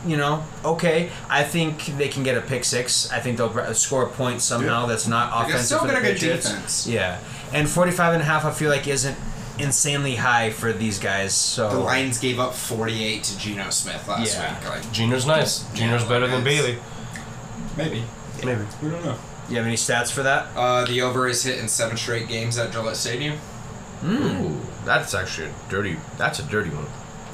you 0.04 0.16
know, 0.16 0.44
okay. 0.64 1.10
I 1.30 1.44
think 1.44 1.86
they 1.98 2.08
can 2.08 2.22
get 2.22 2.36
a 2.36 2.40
pick 2.40 2.64
six. 2.64 3.10
I 3.12 3.20
think 3.20 3.38
they'll 3.38 3.74
score 3.74 4.04
a 4.04 4.08
point 4.08 4.42
somehow 4.42 4.86
that's 4.86 5.06
not 5.06 5.30
They're 5.30 5.56
offensive 5.56 5.66
still 5.66 5.78
for 5.80 5.86
the 5.86 5.92
got 5.92 6.02
a 6.02 6.06
good 6.12 6.18
defense. 6.18 6.86
Yeah. 6.86 7.20
And 7.52 7.68
45 7.68 8.14
and 8.14 8.22
a 8.22 8.24
half 8.24 8.44
I 8.44 8.50
feel 8.50 8.70
like 8.70 8.88
isn't 8.88 9.16
insanely 9.58 10.16
high 10.16 10.50
for 10.50 10.72
these 10.72 10.98
guys. 10.98 11.34
So 11.34 11.68
The 11.70 11.78
Lions 11.78 12.18
gave 12.18 12.38
up 12.40 12.54
48 12.54 13.22
to 13.24 13.38
Geno 13.38 13.70
Smith 13.70 14.06
last 14.08 14.34
Yeah. 14.36 14.58
week. 14.58 14.68
Like, 14.68 14.92
Geno's 14.92 15.26
nice. 15.26 15.64
Geno's 15.74 16.04
better 16.04 16.26
than 16.26 16.42
Bailey. 16.44 16.78
maybe. 17.76 18.04
Maybe. 18.44 18.62
We 18.82 18.88
don't 18.90 19.04
know. 19.04 19.16
you 19.48 19.56
have 19.56 19.66
any 19.66 19.76
stats 19.76 20.10
for 20.10 20.22
that? 20.22 20.46
Uh, 20.56 20.84
the 20.84 21.02
over 21.02 21.28
is 21.28 21.42
hit 21.44 21.58
in 21.58 21.68
seven 21.68 21.96
straight 21.96 22.28
games 22.28 22.56
at 22.58 22.72
Gillette 22.72 22.96
Stadium. 22.96 23.38
Ooh, 24.04 24.60
that's 24.84 25.14
actually 25.14 25.48
a 25.48 25.52
dirty. 25.68 25.96
That's 26.18 26.38
a 26.38 26.42
dirty 26.42 26.70
one. 26.70 26.86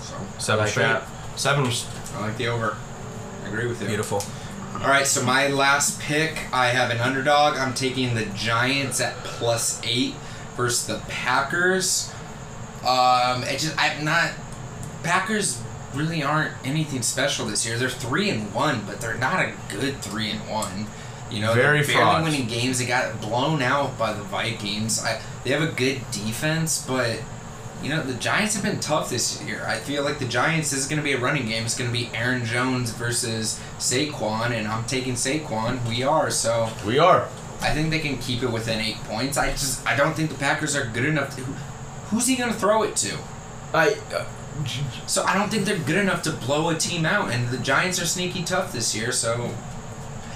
So 0.02 0.14
Seven 0.38 0.64
like 0.64 0.70
straight. 0.70 0.84
that. 0.84 1.02
Seven. 1.36 1.70
I 2.16 2.20
like 2.20 2.36
the 2.36 2.48
over. 2.48 2.76
I 3.44 3.48
agree 3.48 3.66
with 3.66 3.80
you. 3.80 3.86
Beautiful. 3.88 4.22
All 4.74 4.88
right, 4.88 5.06
so 5.06 5.22
my 5.22 5.48
last 5.48 5.98
pick, 6.00 6.38
I 6.52 6.66
have 6.68 6.90
an 6.90 6.98
underdog. 7.00 7.56
I'm 7.56 7.72
taking 7.74 8.14
the 8.14 8.26
Giants 8.26 9.00
at 9.00 9.14
plus 9.24 9.80
eight 9.82 10.14
versus 10.58 10.86
the 10.86 10.98
Packers. 11.08 12.12
Um, 12.86 13.42
it 13.44 13.58
just 13.58 13.74
I'm 13.78 14.04
not. 14.04 14.32
Packers 15.02 15.62
really 15.94 16.22
aren't 16.22 16.52
anything 16.66 17.00
special 17.00 17.46
this 17.46 17.64
year. 17.66 17.78
They're 17.78 17.88
three 17.88 18.28
and 18.28 18.52
one, 18.52 18.82
but 18.86 19.00
they're 19.00 19.16
not 19.16 19.40
a 19.40 19.54
good 19.70 20.02
three 20.02 20.28
and 20.30 20.40
one. 20.50 20.86
You 21.30 21.40
know, 21.40 21.54
Very 21.54 21.82
they're 21.82 21.94
barely 21.96 22.02
frauds. 22.02 22.24
winning 22.24 22.48
games. 22.48 22.78
They 22.78 22.86
got 22.86 23.20
blown 23.20 23.62
out 23.62 23.98
by 23.98 24.12
the 24.12 24.22
Vikings. 24.22 25.02
I, 25.04 25.20
they 25.44 25.50
have 25.50 25.62
a 25.62 25.72
good 25.72 26.00
defense, 26.10 26.84
but 26.86 27.20
you 27.82 27.90
know 27.90 28.02
the 28.02 28.14
Giants 28.14 28.54
have 28.54 28.64
been 28.64 28.80
tough 28.80 29.10
this 29.10 29.40
year. 29.42 29.64
I 29.66 29.76
feel 29.78 30.02
like 30.04 30.18
the 30.18 30.26
Giants 30.26 30.72
is 30.72 30.86
going 30.88 30.96
to 30.98 31.02
be 31.04 31.12
a 31.12 31.20
running 31.20 31.46
game. 31.46 31.64
It's 31.64 31.76
going 31.78 31.90
to 31.90 31.96
be 31.96 32.10
Aaron 32.14 32.44
Jones 32.44 32.90
versus 32.92 33.60
Saquon, 33.78 34.50
and 34.50 34.66
I'm 34.66 34.84
taking 34.86 35.14
Saquon. 35.14 35.86
We 35.88 36.02
are 36.02 36.30
so. 36.30 36.70
We 36.86 36.98
are. 36.98 37.28
I 37.60 37.72
think 37.74 37.90
they 37.90 37.98
can 37.98 38.18
keep 38.18 38.42
it 38.42 38.50
within 38.50 38.80
eight 38.80 38.98
points. 39.04 39.36
I 39.36 39.50
just 39.50 39.86
I 39.86 39.96
don't 39.96 40.14
think 40.14 40.30
the 40.30 40.36
Packers 40.36 40.76
are 40.76 40.86
good 40.86 41.04
enough. 41.04 41.34
To, 41.36 41.42
who, 41.42 41.52
who's 42.16 42.26
he 42.26 42.36
going 42.36 42.52
to 42.52 42.58
throw 42.58 42.82
it 42.82 42.96
to? 42.96 43.16
I. 43.74 43.96
Uh, 44.14 44.24
So 45.06 45.22
I 45.22 45.34
don't 45.38 45.50
think 45.50 45.66
they're 45.66 45.78
good 45.78 45.98
enough 45.98 46.22
to 46.22 46.32
blow 46.32 46.68
a 46.70 46.74
team 46.76 47.06
out. 47.06 47.30
And 47.30 47.48
the 47.50 47.58
Giants 47.58 48.00
are 48.02 48.06
sneaky 48.06 48.42
tough 48.42 48.72
this 48.72 48.92
year. 48.94 49.12
So, 49.12 49.54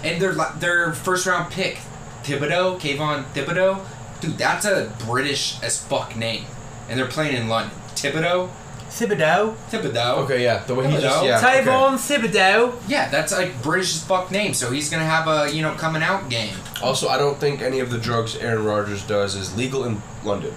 and 0.04 0.22
their 0.22 0.34
their 0.58 0.92
first 0.92 1.26
round 1.26 1.50
pick, 1.52 1.78
Thibodeaux, 2.22 2.78
Kayvon 2.78 3.24
Thibodeaux, 3.34 3.84
dude, 4.20 4.38
that's 4.38 4.64
a 4.64 4.92
British 5.06 5.60
as 5.62 5.82
fuck 5.82 6.14
name. 6.16 6.44
And 6.88 6.98
they're 6.98 7.08
playing 7.08 7.34
in 7.36 7.48
London. 7.48 7.76
Thibodeaux, 7.96 8.50
Thibodeaux. 8.92 9.54
Thibodeaux. 9.70 10.18
okay, 10.24 10.42
yeah. 10.44 10.62
The 10.64 10.74
way 10.74 10.86
he 10.86 10.92
just. 10.98 11.06
Hello. 11.06 11.26
Yeah. 11.26 11.38
okay. 11.38 11.62
Tyvon 11.64 11.94
Thibodeaux. 11.96 12.74
Yeah, 12.88 13.08
that's 13.08 13.32
like 13.32 13.62
British 13.62 13.94
as 13.96 14.04
fuck 14.04 14.30
name. 14.30 14.52
So 14.52 14.70
he's 14.70 14.90
gonna 14.90 15.04
have 15.04 15.26
a 15.28 15.50
you 15.54 15.62
know 15.62 15.72
coming 15.74 16.02
out 16.02 16.28
game. 16.28 16.54
Also, 16.82 17.08
I 17.08 17.16
don't 17.16 17.38
think 17.38 17.62
any 17.62 17.80
of 17.80 17.90
the 17.90 17.98
drugs 17.98 18.36
Aaron 18.36 18.64
Rodgers 18.64 19.02
does 19.06 19.34
is 19.34 19.56
legal 19.56 19.84
in 19.84 20.02
London. 20.24 20.54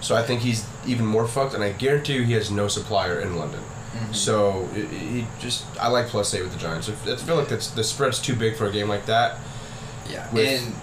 So 0.00 0.14
I 0.14 0.22
think 0.22 0.42
he's 0.42 0.64
even 0.86 1.06
more 1.06 1.26
fucked, 1.26 1.54
and 1.54 1.62
I 1.64 1.72
guarantee 1.72 2.14
you 2.14 2.22
he 2.22 2.32
has 2.34 2.50
no 2.50 2.68
supplier 2.68 3.20
in 3.20 3.36
London. 3.36 3.60
Mm-hmm. 3.60 4.12
So 4.12 4.68
it, 4.74 4.84
it- 4.84 4.88
he 4.90 5.26
just 5.40 5.64
I 5.80 5.88
like 5.88 6.06
plus 6.06 6.32
eight 6.34 6.42
with 6.42 6.52
the 6.52 6.58
Giants. 6.58 6.88
I 6.88 6.92
feel 6.92 7.36
like 7.36 7.48
that's, 7.48 7.68
the 7.68 7.82
spread's 7.84 8.20
too 8.20 8.34
big 8.36 8.56
for 8.56 8.66
a 8.66 8.72
game 8.72 8.88
like 8.88 9.06
that. 9.06 9.38
Yeah, 10.08 10.32
With- 10.32 10.62
and 10.62 10.74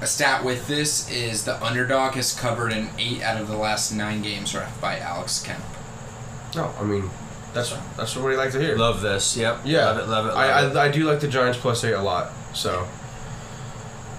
a 0.00 0.06
stat 0.06 0.44
with 0.44 0.66
this 0.66 1.08
is 1.10 1.44
the 1.44 1.62
underdog 1.64 2.14
has 2.14 2.32
covered 2.38 2.72
in 2.72 2.90
eight 2.98 3.22
out 3.22 3.40
of 3.40 3.46
the 3.46 3.56
last 3.56 3.92
nine 3.92 4.20
games 4.20 4.52
ref 4.52 4.80
by 4.80 4.98
Alex 4.98 5.40
Kemp. 5.40 5.62
No, 6.54 6.72
I 6.78 6.84
mean 6.84 7.10
that's 7.54 7.70
that's 7.96 8.16
what 8.16 8.24
we 8.26 8.36
like 8.36 8.52
to 8.52 8.60
hear. 8.60 8.76
Love 8.76 9.00
this. 9.00 9.36
Yep. 9.36 9.60
Yeah, 9.64 9.86
Love 9.86 9.98
it. 9.98 10.08
Love 10.08 10.26
it. 10.26 10.28
Love 10.28 10.36
I, 10.36 10.66
it. 10.66 10.76
I, 10.76 10.84
I 10.86 10.90
do 10.90 11.04
like 11.04 11.20
the 11.20 11.28
Giants 11.28 11.58
plus 11.58 11.84
eight 11.84 11.92
a 11.92 12.02
lot. 12.02 12.32
So, 12.54 12.86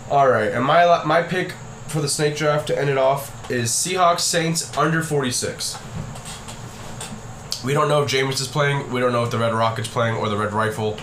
all 0.09 0.29
right, 0.29 0.51
and 0.51 0.63
my 0.63 1.03
my 1.03 1.21
pick 1.21 1.53
for 1.87 2.01
the 2.01 2.07
snake 2.07 2.35
draft 2.35 2.67
to 2.67 2.79
end 2.79 2.89
it 2.89 2.97
off 2.97 3.51
is 3.51 3.69
Seahawks 3.71 4.21
Saints 4.21 4.75
under 4.77 5.01
forty 5.03 5.31
six. 5.31 5.77
We 7.63 7.73
don't 7.73 7.87
know 7.87 8.03
if 8.03 8.09
Jameis 8.11 8.41
is 8.41 8.47
playing. 8.47 8.91
We 8.91 8.99
don't 8.99 9.11
know 9.13 9.23
if 9.23 9.31
the 9.31 9.37
Red 9.37 9.53
Rocket's 9.53 9.87
playing 9.87 10.15
or 10.15 10.29
the 10.29 10.37
Red 10.37 10.51
Rifle. 10.53 10.97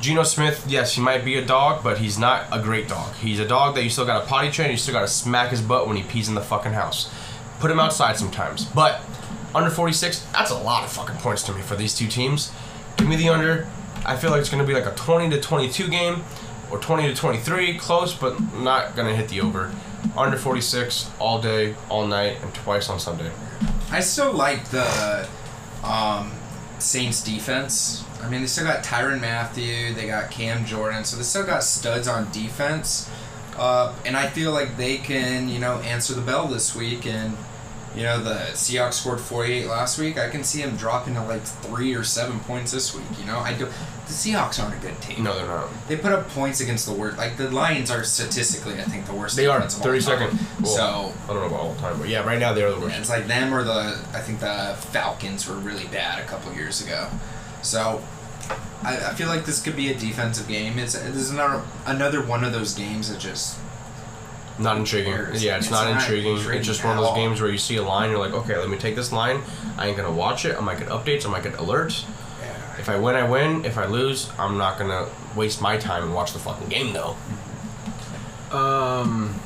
Geno 0.00 0.22
Smith, 0.22 0.64
yes, 0.68 0.94
he 0.94 1.00
might 1.00 1.24
be 1.24 1.36
a 1.36 1.44
dog, 1.44 1.82
but 1.82 1.98
he's 1.98 2.18
not 2.18 2.46
a 2.52 2.62
great 2.62 2.86
dog. 2.86 3.14
He's 3.14 3.40
a 3.40 3.48
dog 3.48 3.74
that 3.74 3.82
you 3.82 3.90
still 3.90 4.06
got 4.06 4.20
to 4.22 4.26
potty 4.26 4.50
train. 4.50 4.70
You 4.70 4.76
still 4.76 4.94
got 4.94 5.00
to 5.00 5.08
smack 5.08 5.50
his 5.50 5.60
butt 5.60 5.88
when 5.88 5.96
he 5.96 6.02
pees 6.02 6.28
in 6.28 6.34
the 6.34 6.42
fucking 6.42 6.72
house. 6.72 7.12
Put 7.60 7.70
him 7.70 7.80
outside 7.80 8.16
sometimes. 8.18 8.66
But 8.66 9.00
under 9.56 9.70
46, 9.70 10.20
that's 10.34 10.50
a 10.50 10.58
lot 10.58 10.84
of 10.84 10.92
fucking 10.92 11.16
points 11.16 11.42
to 11.44 11.52
me 11.54 11.62
for 11.62 11.76
these 11.76 11.94
two 11.94 12.08
teams. 12.08 12.52
Give 12.98 13.08
me 13.08 13.16
the 13.16 13.30
under. 13.30 13.66
I 14.04 14.14
feel 14.14 14.30
like 14.30 14.40
it's 14.40 14.50
going 14.50 14.62
to 14.62 14.66
be 14.66 14.74
like 14.74 14.84
a 14.84 14.94
20 14.94 15.30
to 15.30 15.40
22 15.40 15.88
game 15.88 16.22
or 16.70 16.78
20 16.78 17.08
to 17.08 17.14
23, 17.14 17.78
close, 17.78 18.14
but 18.14 18.38
not 18.56 18.94
going 18.94 19.08
to 19.08 19.16
hit 19.16 19.30
the 19.30 19.40
over. 19.40 19.72
Under 20.14 20.36
46 20.36 21.10
all 21.18 21.40
day, 21.40 21.74
all 21.88 22.06
night, 22.06 22.36
and 22.42 22.54
twice 22.54 22.90
on 22.90 23.00
Sunday. 23.00 23.30
I 23.90 24.00
still 24.00 24.32
like 24.32 24.62
the 24.68 25.26
um, 25.82 26.32
Saints 26.78 27.24
defense. 27.24 28.04
I 28.22 28.28
mean, 28.28 28.42
they 28.42 28.46
still 28.48 28.66
got 28.66 28.84
Tyrann 28.84 29.20
Mathieu, 29.20 29.94
they 29.94 30.06
got 30.06 30.30
Cam 30.30 30.66
Jordan, 30.66 31.04
so 31.04 31.16
they 31.16 31.22
still 31.22 31.46
got 31.46 31.64
studs 31.64 32.06
on 32.08 32.30
defense. 32.30 33.10
Uh, 33.56 33.94
and 34.04 34.18
I 34.18 34.26
feel 34.26 34.52
like 34.52 34.76
they 34.76 34.98
can, 34.98 35.48
you 35.48 35.58
know, 35.58 35.76
answer 35.80 36.12
the 36.12 36.20
bell 36.20 36.46
this 36.46 36.76
week. 36.76 37.06
And, 37.06 37.38
you 37.96 38.02
know, 38.02 38.22
the 38.22 38.34
Seahawks 38.52 38.94
scored 38.94 39.20
48 39.20 39.66
last 39.66 39.98
week. 39.98 40.18
I 40.18 40.28
can 40.28 40.44
see 40.44 40.60
them 40.62 40.76
dropping 40.76 41.14
to 41.14 41.22
like 41.24 41.42
three 41.42 41.94
or 41.94 42.04
seven 42.04 42.38
points 42.40 42.70
this 42.72 42.94
week. 42.94 43.06
You 43.18 43.24
know, 43.24 43.38
I 43.38 43.54
do. 43.54 43.64
The 43.64 44.12
Seahawks 44.12 44.62
aren't 44.62 44.76
a 44.76 44.86
good 44.86 45.00
team. 45.00 45.24
No, 45.24 45.34
they're 45.36 45.46
not. 45.46 45.68
They 45.88 45.96
put 45.96 46.12
up 46.12 46.28
points 46.28 46.60
against 46.60 46.86
the 46.86 46.92
worst. 46.92 47.16
Like 47.18 47.36
the 47.38 47.50
Lions 47.50 47.90
are 47.90 48.04
statistically, 48.04 48.74
I 48.74 48.82
think, 48.84 49.06
the 49.06 49.14
worst. 49.14 49.34
They 49.34 49.46
are 49.46 49.58
defense 49.58 49.76
of 49.76 49.80
all 49.82 49.86
30 49.86 50.00
time. 50.04 50.38
Well, 50.60 50.66
So 50.72 51.12
I 51.24 51.26
don't 51.32 51.40
know 51.40 51.46
about 51.46 51.60
all 51.60 51.72
the 51.72 51.80
time, 51.80 51.98
but 51.98 52.08
yeah, 52.08 52.24
right 52.24 52.38
now 52.38 52.52
they 52.52 52.62
are 52.62 52.70
the 52.70 52.76
yeah, 52.76 52.82
worst. 52.84 52.98
it's 52.98 53.08
like 53.10 53.26
them 53.26 53.52
or 53.54 53.64
the 53.64 53.98
I 54.12 54.20
think 54.20 54.40
the 54.40 54.76
Falcons 54.92 55.48
were 55.48 55.56
really 55.56 55.86
bad 55.86 56.18
a 56.22 56.26
couple 56.26 56.52
years 56.52 56.84
ago. 56.84 57.08
So 57.62 58.02
I, 58.84 58.96
I 58.96 59.14
feel 59.14 59.28
like 59.28 59.44
this 59.46 59.60
could 59.62 59.74
be 59.74 59.88
a 59.90 59.94
defensive 59.94 60.46
game. 60.46 60.78
It's 60.78 60.92
this 60.92 61.16
is 61.16 61.30
another 61.30 61.62
another 61.86 62.22
one 62.24 62.44
of 62.44 62.52
those 62.52 62.74
games 62.74 63.10
that 63.10 63.18
just 63.18 63.58
Not 64.58 64.78
intriguing. 64.78 65.12
Yeah, 65.12 65.56
it's, 65.56 65.66
It's 65.66 65.70
not, 65.70 65.84
not 65.90 66.00
intriguing. 66.02 66.32
intriguing 66.36 66.58
It's 66.58 66.66
just 66.66 66.82
one 66.82 66.96
of 66.96 67.02
those 67.02 67.10
all. 67.10 67.16
games 67.16 67.40
where 67.42 67.50
you 67.50 67.58
see 67.58 67.76
a 67.76 67.82
line, 67.82 68.10
you're 68.10 68.18
like, 68.18 68.32
okay, 68.32 68.56
let 68.56 68.68
me 68.70 68.78
take 68.78 68.96
this 68.96 69.12
line. 69.12 69.42
I 69.76 69.88
ain't 69.88 69.96
gonna 69.96 70.10
watch 70.12 70.44
it. 70.46 70.56
I 70.56 70.60
might 70.60 70.78
get 70.78 70.88
updates. 70.88 71.26
I 71.26 71.30
might 71.30 71.42
get 71.42 71.54
alerts. 71.54 72.04
If 72.78 72.88
I 72.88 72.98
win, 72.98 73.14
I 73.16 73.28
win. 73.28 73.64
If 73.64 73.78
I 73.78 73.86
lose, 73.86 74.30
I'm 74.38 74.56
not 74.58 74.78
gonna 74.78 75.08
waste 75.34 75.60
my 75.60 75.76
time 75.76 76.04
and 76.04 76.14
watch 76.14 76.32
the 76.32 76.38
fucking 76.38 76.68
game 76.68 76.92
though. 76.92 77.16
Um, 78.52 79.40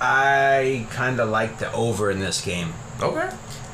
I 0.00 0.86
kind 0.90 1.20
of 1.20 1.28
like 1.28 1.58
the 1.58 1.72
over 1.72 2.10
in 2.10 2.20
this 2.20 2.40
game. 2.40 2.74
Okay. 3.00 3.30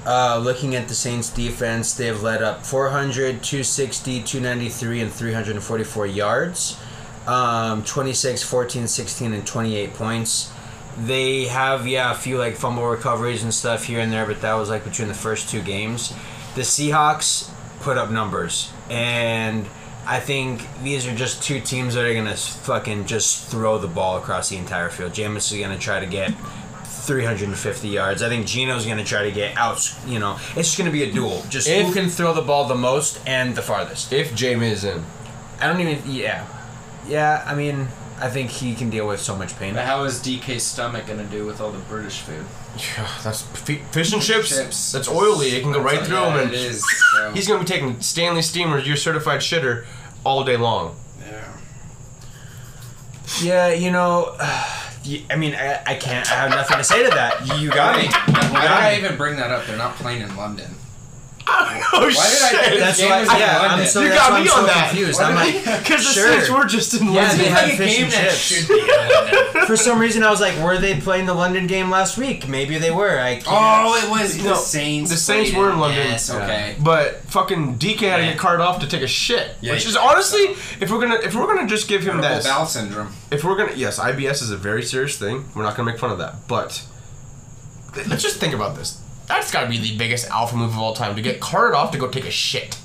Uh, 0.06 0.38
looking 0.38 0.74
at 0.74 0.88
the 0.88 0.94
Saints 0.94 1.30
defense, 1.30 1.94
they've 1.94 2.22
led 2.22 2.42
up 2.42 2.64
400, 2.64 3.42
260, 3.42 4.22
293, 4.22 5.00
and 5.00 5.10
344 5.12 6.06
yards. 6.06 6.78
Um, 7.26 7.82
26, 7.84 8.42
14, 8.42 8.86
16, 8.86 9.32
and 9.32 9.46
28 9.46 9.94
points. 9.94 10.52
They 10.98 11.44
have, 11.46 11.86
yeah, 11.86 12.12
a 12.12 12.14
few 12.14 12.38
like 12.38 12.54
fumble 12.56 12.86
recoveries 12.86 13.42
and 13.42 13.52
stuff 13.52 13.84
here 13.84 14.00
and 14.00 14.12
there, 14.12 14.26
but 14.26 14.40
that 14.42 14.54
was 14.54 14.68
like 14.68 14.84
between 14.84 15.08
the 15.08 15.14
first 15.14 15.48
two 15.48 15.62
games. 15.62 16.12
The 16.54 16.62
Seahawks 16.62 17.50
put 17.80 17.98
up 17.98 18.10
numbers, 18.10 18.70
and 18.90 19.66
I 20.06 20.20
think 20.20 20.66
these 20.82 21.06
are 21.06 21.14
just 21.14 21.42
two 21.42 21.60
teams 21.60 21.94
that 21.94 22.04
are 22.04 22.14
gonna 22.14 22.36
fucking 22.36 23.06
just 23.06 23.48
throw 23.50 23.78
the 23.78 23.88
ball 23.88 24.18
across 24.18 24.50
the 24.50 24.56
entire 24.56 24.90
field. 24.90 25.12
Jameis 25.12 25.50
is 25.50 25.58
gonna 25.58 25.78
try 25.78 25.98
to 25.98 26.06
get 26.06 26.32
350 26.84 27.88
yards. 27.88 28.22
I 28.22 28.28
think 28.28 28.46
Geno's 28.46 28.86
gonna 28.86 29.04
try 29.04 29.24
to 29.24 29.32
get 29.32 29.56
out. 29.56 29.92
You 30.06 30.18
know, 30.18 30.38
it's 30.56 30.68
just 30.68 30.78
gonna 30.78 30.90
be 30.90 31.02
a 31.02 31.12
duel. 31.12 31.44
Just 31.48 31.68
who 31.68 31.92
can 31.92 32.08
throw 32.08 32.32
the 32.32 32.42
ball 32.42 32.66
the 32.66 32.74
most 32.74 33.20
and 33.26 33.54
the 33.54 33.62
farthest. 33.62 34.12
If 34.12 34.32
Jameis 34.32 34.84
in, 34.84 35.04
I 35.60 35.66
don't 35.66 35.80
even. 35.80 36.02
Yeah, 36.10 36.46
yeah. 37.08 37.42
I 37.46 37.54
mean, 37.54 37.88
I 38.20 38.28
think 38.30 38.50
he 38.50 38.74
can 38.74 38.90
deal 38.90 39.06
with 39.06 39.20
so 39.20 39.36
much 39.36 39.56
pain. 39.58 39.74
But 39.74 39.84
how 39.84 40.04
is 40.04 40.20
DK's 40.20 40.62
stomach 40.62 41.06
gonna 41.06 41.24
do 41.24 41.44
with 41.46 41.60
all 41.60 41.70
the 41.72 41.78
British 41.80 42.20
food? 42.20 42.44
yeah, 42.76 43.08
that's 43.22 43.42
fi- 43.42 43.82
fish 43.92 44.12
and 44.12 44.20
chips. 44.22 44.56
Chips. 44.56 44.92
That's 44.92 45.08
oily. 45.08 45.48
It 45.50 45.62
can 45.62 45.72
go 45.72 45.80
right 45.80 46.00
through 46.04 46.16
yeah, 46.16 46.30
him, 46.32 46.38
It 46.40 46.44
and 46.46 46.54
is. 46.54 46.84
So. 47.12 47.32
he's 47.32 47.46
gonna 47.48 47.60
be 47.60 47.66
taking 47.66 48.00
Stanley 48.00 48.42
Steamer, 48.42 48.78
your 48.78 48.96
certified 48.96 49.40
shitter, 49.40 49.84
all 50.24 50.44
day 50.44 50.56
long. 50.56 50.96
yeah. 51.28 51.56
Yeah, 53.42 53.68
you 53.72 53.90
know. 53.90 54.36
I 55.30 55.36
mean, 55.36 55.54
I, 55.54 55.82
I 55.86 55.94
can't. 55.96 56.26
I 56.32 56.34
have 56.36 56.50
nothing 56.50 56.78
to 56.78 56.84
say 56.84 57.02
to 57.04 57.10
that. 57.10 57.60
You 57.60 57.68
got 57.70 57.98
me. 57.98 58.04
You 58.04 58.10
Why 58.10 58.62
did 58.62 58.68
got 58.68 58.82
I 58.82 58.96
even 58.96 59.16
bring 59.18 59.36
that 59.36 59.50
up? 59.50 59.66
They're 59.66 59.76
not 59.76 59.96
playing 59.96 60.22
in 60.22 60.34
London. 60.34 60.70
Oh 61.46 62.00
Why 62.00 62.08
did 62.08 62.16
I 62.16 62.48
think 62.48 62.64
shit! 62.64 62.80
That's 62.80 62.98
game 62.98 63.10
why. 63.10 63.20
was 63.20 63.28
Yeah, 63.28 63.58
I'm 63.60 63.68
London? 63.72 63.86
so. 63.86 64.00
You 64.00 64.08
that's 64.08 64.20
got 64.20 64.30
why 64.32 64.40
me 64.42 64.48
I'm 64.48 64.54
on 64.54 64.60
so 64.60 64.66
that. 64.66 64.88
confused. 64.88 65.20
I'm 65.20 65.34
like, 65.34 65.54
Because 65.82 66.04
the 66.06 66.12
Sure. 66.12 66.28
Saints 66.32 66.50
were 66.50 66.64
just 66.64 66.94
in 66.94 67.12
Yeah, 67.12 67.20
London. 67.20 67.38
they 67.38 67.44
had 67.50 67.68
like 67.68 67.76
fish 67.78 68.00
and 68.02 68.10
chips. 68.12 68.34
should 68.36 68.68
be 68.68 68.80
in 68.80 68.86
London. 68.88 69.66
For 69.66 69.76
some 69.76 69.98
reason, 69.98 70.22
I 70.22 70.30
was 70.30 70.40
like, 70.40 70.58
were 70.58 70.78
they 70.78 70.98
playing 71.00 71.26
the 71.26 71.34
London 71.34 71.66
game 71.66 71.90
last 71.90 72.16
week? 72.16 72.48
Maybe 72.48 72.78
they 72.78 72.90
were. 72.90 73.18
I 73.20 73.34
can't. 73.34 73.46
Oh, 73.48 73.94
it 74.02 74.10
was 74.10 74.36
No, 74.42 74.50
the 74.50 74.54
Saints. 74.56 75.10
the 75.10 75.16
Saints 75.16 75.52
were 75.54 75.70
in 75.70 75.78
London. 75.78 76.06
Yes, 76.06 76.30
okay. 76.30 76.76
But 76.82 77.16
fucking 77.24 77.76
DK 77.78 78.00
had 78.08 78.16
to 78.18 78.22
get 78.24 78.38
carted 78.38 78.60
off 78.62 78.80
to 78.80 78.86
take 78.88 79.02
a 79.02 79.06
shit, 79.06 79.54
Yeah, 79.60 79.72
which 79.72 79.86
is 79.86 79.96
honestly, 79.96 80.40
if 80.80 80.90
we're 80.90 81.00
gonna 81.00 81.20
if 81.22 81.34
we're 81.34 81.46
gonna 81.54 81.68
just 81.68 81.88
give 81.88 82.02
him 82.02 82.20
Irritable 82.20 82.34
that, 82.42 82.44
bowel 82.44 82.66
syndrome. 82.66 83.12
if 83.30 83.44
we're 83.44 83.56
gonna 83.56 83.72
yes, 83.76 83.98
IBS 83.98 84.42
is 84.42 84.50
a 84.50 84.56
very 84.56 84.82
serious 84.82 85.18
thing. 85.18 85.44
We're 85.54 85.62
not 85.62 85.76
gonna 85.76 85.90
make 85.90 86.00
fun 86.00 86.10
of 86.10 86.18
that, 86.18 86.48
but 86.48 86.82
let's 88.08 88.22
just 88.22 88.38
think 88.40 88.54
about 88.54 88.76
this. 88.76 89.00
That's 89.26 89.50
got 89.50 89.62
to 89.64 89.68
be 89.68 89.78
the 89.78 89.96
biggest 89.96 90.28
alpha 90.28 90.56
move 90.56 90.70
of 90.70 90.78
all 90.78 90.94
time 90.94 91.16
to 91.16 91.22
get 91.22 91.40
carted 91.40 91.74
off 91.74 91.90
to 91.92 91.98
go 91.98 92.08
take 92.08 92.26
a 92.26 92.30
shit. 92.30 92.78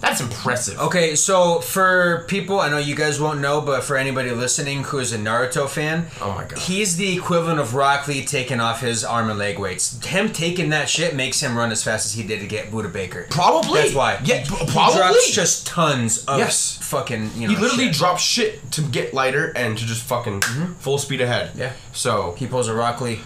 That's 0.00 0.20
impressive. 0.20 0.80
Okay, 0.80 1.14
so 1.14 1.60
for 1.60 2.24
people, 2.26 2.58
I 2.58 2.68
know 2.68 2.78
you 2.78 2.96
guys 2.96 3.20
won't 3.20 3.38
know, 3.40 3.60
but 3.60 3.84
for 3.84 3.96
anybody 3.96 4.32
listening 4.32 4.82
who 4.82 4.98
is 4.98 5.12
a 5.12 5.16
Naruto 5.18 5.68
fan, 5.68 6.08
Oh 6.20 6.32
my 6.32 6.42
God. 6.44 6.58
he's 6.58 6.96
the 6.96 7.16
equivalent 7.16 7.60
of 7.60 7.74
Rock 7.76 8.08
Lee 8.08 8.24
taking 8.24 8.58
off 8.58 8.80
his 8.80 9.04
arm 9.04 9.30
and 9.30 9.38
leg 9.38 9.60
weights. 9.60 10.04
Him 10.04 10.32
taking 10.32 10.70
that 10.70 10.88
shit 10.88 11.14
makes 11.14 11.38
him 11.40 11.56
run 11.56 11.70
as 11.70 11.84
fast 11.84 12.04
as 12.06 12.14
he 12.14 12.24
did 12.24 12.40
to 12.40 12.48
get 12.48 12.72
Budda 12.72 12.92
Baker. 12.92 13.28
Probably. 13.30 13.80
That's 13.80 13.94
why. 13.94 14.18
Yeah, 14.24 14.38
he, 14.38 14.48
p- 14.50 14.64
he 14.64 14.72
probably. 14.72 14.96
drops 14.98 15.30
just 15.30 15.68
tons 15.68 16.24
of 16.24 16.38
Yes. 16.40 16.78
fucking. 16.82 17.30
You 17.36 17.46
know, 17.46 17.54
He 17.54 17.60
literally 17.60 17.84
shit. 17.84 17.94
dropped 17.94 18.20
shit 18.20 18.72
to 18.72 18.82
get 18.82 19.14
lighter 19.14 19.52
and 19.54 19.78
to 19.78 19.86
just 19.86 20.02
fucking 20.02 20.40
full 20.80 20.98
speed 20.98 21.20
ahead. 21.20 21.50
Mm-hmm. 21.50 21.60
Yeah. 21.60 21.72
So 21.92 22.32
He 22.38 22.48
pulls 22.48 22.66
a 22.66 22.74
Rock 22.74 23.00
Lee. 23.00 23.20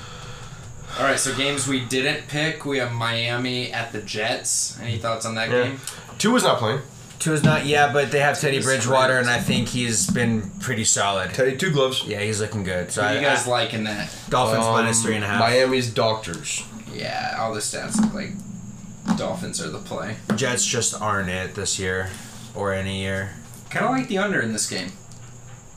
All 0.98 1.04
right, 1.04 1.18
so 1.18 1.34
games 1.36 1.68
we 1.68 1.84
didn't 1.84 2.26
pick. 2.28 2.64
We 2.64 2.78
have 2.78 2.92
Miami 2.92 3.70
at 3.72 3.92
the 3.92 4.00
Jets. 4.00 4.78
Any 4.80 4.96
thoughts 4.98 5.26
on 5.26 5.34
that 5.34 5.50
yeah. 5.50 5.64
game? 5.68 5.80
two 6.18 6.32
was 6.32 6.42
not 6.42 6.58
playing. 6.58 6.80
Two 7.18 7.32
is 7.34 7.42
not, 7.42 7.66
yeah, 7.66 7.92
but 7.92 8.10
they 8.10 8.20
have 8.20 8.38
Teddy 8.38 8.56
He's 8.56 8.64
Bridgewater, 8.64 9.18
and 9.18 9.28
I 9.28 9.38
think 9.38 9.68
he's 9.68 10.08
been 10.10 10.50
pretty 10.60 10.84
solid. 10.84 11.34
Teddy 11.34 11.56
two 11.56 11.70
gloves. 11.70 12.04
Yeah, 12.04 12.20
he's 12.20 12.40
looking 12.40 12.62
good. 12.62 12.90
So 12.92 13.02
Who 13.02 13.08
I, 13.08 13.14
you 13.14 13.20
guys 13.20 13.46
I- 13.46 13.50
like 13.50 13.74
in 13.74 13.84
that? 13.84 14.10
Dolphins 14.30 14.64
Um, 14.64 14.72
minus 14.72 15.02
three 15.02 15.16
and 15.16 15.24
a 15.24 15.26
half. 15.26 15.40
Miami's 15.40 15.92
doctors. 15.92 16.62
Yeah, 16.94 17.36
all 17.38 17.52
the 17.52 17.60
stats 17.60 18.00
look 18.00 18.14
like 18.14 19.18
Dolphins 19.18 19.60
are 19.60 19.68
the 19.70 19.78
play. 19.78 20.16
Jets 20.34 20.64
just 20.64 20.98
aren't 21.00 21.28
it 21.28 21.54
this 21.54 21.78
year 21.78 22.08
or 22.54 22.72
any 22.72 23.00
year. 23.02 23.32
Kind 23.68 23.84
of 23.84 23.90
like 23.90 24.08
the 24.08 24.18
under 24.18 24.40
in 24.40 24.52
this 24.54 24.68
game. 24.68 24.92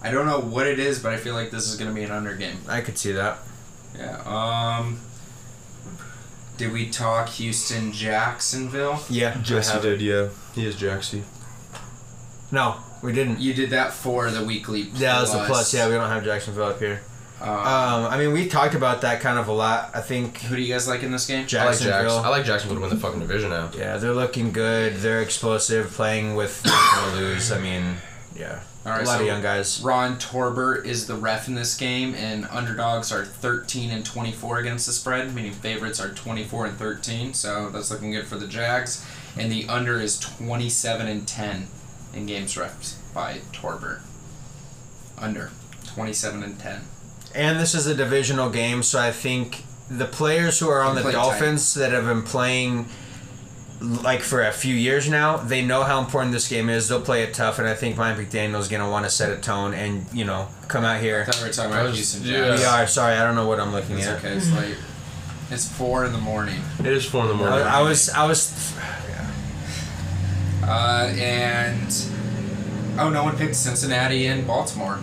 I 0.02 0.12
don't 0.12 0.26
know 0.26 0.40
what 0.40 0.66
it 0.66 0.80
is, 0.80 1.00
but 1.00 1.12
I 1.12 1.18
feel 1.18 1.34
like 1.34 1.52
this 1.52 1.68
is 1.68 1.76
going 1.76 1.90
to 1.90 1.96
be 1.96 2.04
an 2.04 2.12
under 2.12 2.36
game. 2.36 2.58
I 2.70 2.80
could 2.82 2.98
see 2.98 3.12
that. 3.14 3.40
Yeah. 3.98 4.22
Um. 4.26 5.00
Did 6.60 6.74
we 6.74 6.90
talk 6.90 7.30
Houston 7.30 7.94
Jacksonville? 7.94 9.00
Yeah, 9.10 9.42
Jesse 9.42 9.80
did, 9.80 10.02
yeah. 10.02 10.28
He 10.54 10.66
is 10.66 10.76
Jaxie. 10.76 11.24
No, 12.52 12.76
we 13.02 13.14
didn't. 13.14 13.40
You 13.40 13.54
did 13.54 13.70
that 13.70 13.94
for 13.94 14.30
the 14.30 14.44
weekly. 14.44 14.82
Yeah, 14.94 15.20
that's 15.20 15.34
a 15.34 15.46
plus. 15.46 15.74
Yeah, 15.74 15.88
we 15.88 15.94
don't 15.94 16.10
have 16.10 16.26
Jacksonville 16.26 16.66
up 16.66 16.80
here. 16.80 17.02
Um, 17.40 17.48
Um, 17.50 18.06
I 18.08 18.18
mean, 18.18 18.34
we 18.34 18.50
talked 18.50 18.76
about 18.76 19.00
that 19.02 19.22
kind 19.22 19.40
of 19.40 19.48
a 19.48 19.54
lot. 19.54 19.92
I 19.94 20.02
think 20.02 20.40
who 20.42 20.58
do 20.58 20.62
you 20.62 20.74
guys 20.74 20.86
like 20.86 21.02
in 21.02 21.14
this 21.14 21.26
game? 21.28 21.38
I 21.38 21.42
like 21.44 21.50
Jacksonville. 21.50 22.16
Jax. 22.18 22.26
I 22.26 22.30
like 22.30 22.46
Jacksonville 22.46 22.76
to 22.76 22.82
win 22.82 22.90
the 22.90 22.98
fucking 22.98 23.22
division 23.22 23.52
now. 23.52 23.72
yeah, 23.78 23.96
they're 23.98 24.12
looking 24.14 24.52
good. 24.52 24.98
They're 24.98 25.22
explosive, 25.22 25.92
playing 25.92 26.36
with 26.36 26.62
no 26.66 27.14
lose. 27.16 27.54
I 27.54 27.62
mean, 27.62 27.96
yeah, 28.36 28.60
All 28.90 28.96
right, 28.96 29.06
a 29.06 29.08
lot 29.08 29.18
so 29.18 29.22
of 29.22 29.28
young 29.28 29.42
guys. 29.44 29.82
Ron 29.82 30.18
Torbert 30.18 30.88
is 30.88 31.06
the 31.06 31.14
ref 31.14 31.48
in 31.48 31.54
this 31.54 31.78
game, 31.78 32.16
and 32.16 32.48
underdogs 32.50 33.12
are 33.12 33.24
13 33.24 33.92
and 33.92 34.04
24 34.04 34.58
against 34.58 34.88
the 34.88 34.94
spread, 34.94 35.36
meaning 35.36 35.52
favorites 35.52 36.00
are 36.00 36.10
24 36.10 36.66
and 36.66 36.78
13. 36.78 37.36
So 37.36 37.70
that's 37.70 37.92
looking 37.92 38.12
good 38.12 38.26
for 38.26 38.36
the 38.36 38.48
Jags. 38.48 39.06
And 39.38 39.52
the 39.52 39.68
under 39.68 40.02
is 40.02 40.20
27 40.20 41.08
and 41.08 41.28
10 41.28 41.68
in 42.16 42.26
games 42.26 42.56
refed 42.56 42.96
by 43.14 43.42
Torbert. 43.52 44.02
Under 45.20 45.52
27 45.86 46.42
and 46.42 46.60
10. 46.60 46.82
And 47.36 47.60
this 47.60 47.76
is 47.76 47.86
a 47.86 47.94
divisional 47.94 48.50
game, 48.50 48.82
so 48.82 49.00
I 49.00 49.12
think 49.12 49.66
the 49.88 50.06
players 50.06 50.60
who 50.60 50.70
are 50.70 50.82
on 50.82 50.96
the 50.96 51.12
Dolphins 51.12 51.76
that 51.76 51.92
have 51.92 52.06
been 52.06 52.24
playing 52.24 52.88
like 53.82 54.22
for 54.22 54.44
a 54.44 54.52
few 54.52 54.76
years 54.76 55.10
now, 55.10 55.38
they 55.38 55.64
know 55.66 55.84
how 55.84 56.00
important 56.00 56.34
this 56.34 56.48
game 56.50 56.70
is. 56.70 56.90
They'll 56.90 57.02
play 57.02 57.24
it 57.24 57.34
tough, 57.34 57.60
and 57.60 57.68
I 57.68 57.74
think 57.76 57.96
Mike 57.98 58.18
McDaniel's 58.18 58.68
gonna 58.68 58.90
want 58.90 59.06
to 59.06 59.10
set 59.10 59.32
a 59.32 59.38
tone 59.38 59.74
and 59.74 60.06
you 60.14 60.26
know 60.26 60.48
come 60.68 60.84
out 60.84 61.00
here. 61.02 61.24
thought 61.26 61.38
we 61.42 61.48
were 61.48 61.54
talking 61.54 61.72
I 61.72 61.76
about 61.80 61.86
was- 61.90 61.96
Houston 61.96 62.24
yeah. 62.26 62.56
We 62.58 62.64
are 62.66 62.88
sorry, 62.88 63.16
I 63.16 63.24
don't 63.24 63.36
know 63.36 63.48
what 63.48 63.60
I'm 63.60 63.72
looking 63.72 63.98
It's 63.98 64.08
at. 64.08 64.18
okay, 64.20 64.34
it's 64.34 64.52
late. 64.54 64.76
It's 65.52 65.68
4 65.68 66.06
in 66.06 66.12
the 66.12 66.20
morning. 66.20 66.60
It 66.80 66.86
is 66.88 67.06
four 67.06 67.24
in 67.24 67.30
the 67.30 67.34
morning. 67.34 67.58
I, 67.60 67.80
I 67.80 67.82
was 67.82 68.10
I 68.10 68.26
was 68.28 68.74
Yeah. 69.10 70.70
Uh, 70.70 71.08
and 71.18 72.06
Oh, 73.00 73.10
no 73.10 73.24
one 73.24 73.38
picked 73.38 73.56
Cincinnati 73.56 74.28
and 74.28 74.46
Baltimore. 74.46 75.00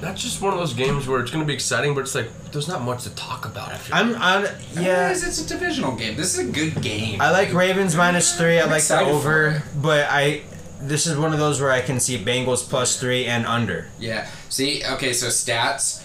That's 0.00 0.22
just 0.22 0.40
one 0.40 0.52
of 0.52 0.60
those 0.60 0.74
games 0.74 1.08
where 1.08 1.20
it's 1.20 1.30
going 1.32 1.42
to 1.42 1.46
be 1.46 1.52
exciting, 1.54 1.92
but 1.92 2.02
it's 2.02 2.14
like 2.14 2.30
there's 2.52 2.68
not 2.68 2.82
much 2.82 3.04
to 3.04 3.14
talk 3.14 3.44
about. 3.44 3.72
After 3.72 3.94
I'm 3.94 4.14
on. 4.16 4.44
It 4.46 4.52
Yeah. 4.74 5.10
is, 5.10 5.22
it's 5.26 5.40
a 5.44 5.48
divisional 5.48 5.94
game. 5.96 6.16
This 6.16 6.36
is 6.38 6.48
a 6.48 6.50
good 6.52 6.80
game. 6.82 7.20
I 7.20 7.30
like 7.30 7.52
Ravens 7.52 7.94
minus 7.96 8.36
three. 8.36 8.58
I 8.58 8.64
I'm 8.64 8.70
like 8.70 8.82
the 8.84 9.00
over, 9.00 9.62
but 9.76 10.06
I. 10.10 10.42
This 10.80 11.06
is 11.08 11.16
one 11.16 11.32
of 11.32 11.40
those 11.40 11.60
where 11.60 11.72
I 11.72 11.80
can 11.80 11.98
see 11.98 12.16
Bengals 12.18 12.68
plus 12.68 13.00
three 13.00 13.24
and 13.26 13.44
under. 13.46 13.88
Yeah. 13.98 14.28
See, 14.48 14.82
okay, 14.84 15.12
so 15.12 15.26
stats. 15.26 16.04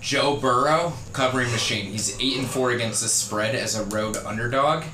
Joe 0.00 0.36
Burrow, 0.36 0.92
covering 1.12 1.50
machine. 1.50 1.86
He's 1.90 2.18
eight 2.20 2.38
and 2.38 2.46
four 2.48 2.70
against 2.70 3.02
the 3.02 3.08
spread 3.08 3.54
as 3.56 3.74
a 3.74 3.84
road 3.84 4.16
underdog. 4.18 4.84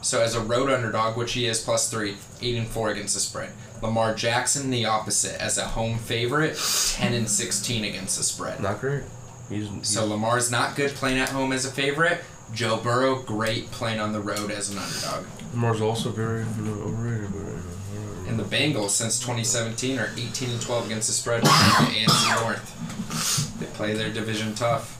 So 0.00 0.22
as 0.22 0.36
a 0.36 0.40
road 0.40 0.70
underdog, 0.70 1.16
which 1.16 1.32
he 1.32 1.46
is 1.46 1.60
plus 1.60 1.90
three, 1.90 2.16
eight 2.40 2.54
and 2.56 2.68
four 2.68 2.88
against 2.90 3.14
the 3.14 3.20
spread. 3.20 3.50
Lamar 3.82 4.14
Jackson, 4.14 4.70
the 4.70 4.84
opposite, 4.86 5.40
as 5.42 5.58
a 5.58 5.64
home 5.66 5.98
favorite, 5.98 6.56
ten 6.94 7.12
and 7.14 7.28
sixteen 7.28 7.84
against 7.84 8.16
the 8.16 8.22
spread. 8.24 8.60
Not 8.60 8.80
great. 8.80 9.02
He's, 9.48 9.68
he's 9.68 9.88
So 9.88 10.06
Lamar's 10.06 10.50
not 10.50 10.76
good 10.76 10.90
playing 10.92 11.18
at 11.18 11.30
home 11.30 11.52
as 11.52 11.64
a 11.64 11.70
favorite. 11.70 12.20
Joe 12.52 12.78
Burrow, 12.78 13.22
great 13.22 13.70
playing 13.70 14.00
on 14.00 14.12
the 14.12 14.20
road 14.20 14.50
as 14.50 14.70
an 14.70 14.78
underdog. 14.78 15.26
Lamar's 15.52 15.80
also 15.80 16.10
very 16.10 16.44
you 16.62 16.82
overrated. 16.82 17.30
But, 17.32 18.28
And 18.28 18.38
the 18.38 18.44
Bengals, 18.44 18.90
since 18.90 19.18
2017, 19.18 19.98
are 19.98 20.10
18 20.16 20.50
and 20.50 20.60
12 20.60 20.86
against 20.86 21.08
the 21.08 21.14
spread 21.14 21.38
in 21.38 21.44
the 21.44 21.50
AFC 21.50 22.42
North. 22.42 23.60
They 23.60 23.66
play 23.66 23.94
their 23.94 24.12
division 24.12 24.54
tough. 24.54 24.96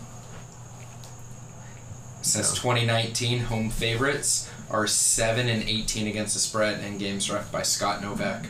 Since 2.23 2.55
2019, 2.55 3.41
home 3.41 3.71
favorites 3.71 4.51
are 4.71 4.87
7 4.87 5.49
and 5.49 5.63
18 5.63 6.07
against 6.07 6.35
the 6.35 6.41
spread 6.41 6.85
in 6.85 6.99
games 6.99 7.31
ref 7.31 7.51
by 7.51 7.63
Scott 7.63 8.03
Novak. 8.03 8.47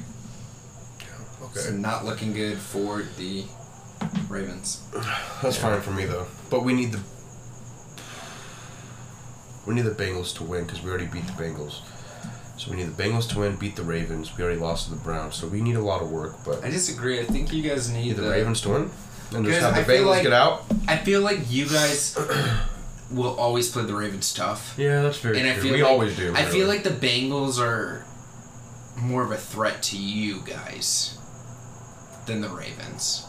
Okay. 1.43 1.61
So 1.61 1.73
not 1.73 2.05
looking 2.05 2.33
good 2.33 2.59
for 2.59 3.03
the 3.17 3.45
Ravens. 4.29 4.83
that's 5.43 5.57
fine 5.57 5.81
for 5.81 5.91
me 5.91 6.05
though. 6.05 6.27
But 6.51 6.65
we 6.65 6.73
need 6.75 6.93
the 6.93 7.01
we 9.67 9.75
need 9.75 9.83
the 9.83 9.91
Bengals 9.91 10.35
to 10.37 10.45
win 10.45 10.65
because 10.65 10.83
we 10.83 10.89
already 10.91 11.07
beat 11.07 11.27
the 11.27 11.33
Bengals. 11.33 11.81
So 12.59 12.71
we 12.71 12.77
need 12.79 12.87
the 12.95 13.03
Bengals 13.03 13.29
to 13.31 13.39
win, 13.41 13.57
beat 13.57 13.77
the 13.77 13.83
Ravens. 13.83 14.37
We 14.37 14.43
already 14.43 14.59
lost 14.59 14.87
to 14.89 14.95
the 14.95 15.01
Browns, 15.01 15.37
so 15.37 15.47
we 15.47 15.61
need 15.61 15.77
a 15.77 15.81
lot 15.83 16.03
of 16.03 16.11
work. 16.11 16.37
But 16.45 16.65
I 16.65 16.71
disagree. 16.71 17.21
I 17.21 17.25
think 17.25 17.53
you 17.53 17.63
guys 17.63 17.89
need 17.91 18.07
need 18.07 18.17
the 18.17 18.23
the 18.23 18.31
Ravens 18.31 18.61
to 18.63 18.71
win, 18.71 18.91
and 19.35 19.45
just 19.45 19.61
have 19.61 19.75
the 19.75 19.81
I 19.81 19.85
feel 19.85 20.05
Bengals 20.05 20.07
like- 20.11 20.23
get 20.23 20.33
out. 20.33 20.65
I 20.89 20.97
feel 20.97 21.21
like 21.21 21.39
you 21.51 21.69
guys 21.69 22.17
will 23.11 23.37
always 23.39 23.71
play 23.71 23.85
the 23.85 23.95
Ravens 23.95 24.33
tough. 24.35 24.75
Yeah, 24.77 25.03
that's 25.03 25.19
very 25.19 25.39
And 25.39 25.49
I 25.49 25.53
true. 25.55 25.63
feel 25.63 25.73
we 25.75 25.83
like, 25.83 25.91
always 25.93 26.17
do. 26.17 26.35
I 26.35 26.45
feel 26.47 26.67
like 26.67 26.83
the 26.83 26.91
Bengals 26.91 27.61
are 27.61 28.05
more 28.97 29.23
of 29.23 29.31
a 29.31 29.37
threat 29.37 29.83
to 29.85 29.97
you 29.99 30.41
guys 30.45 31.17
than 32.27 32.41
the 32.41 32.49
Ravens. 32.49 33.25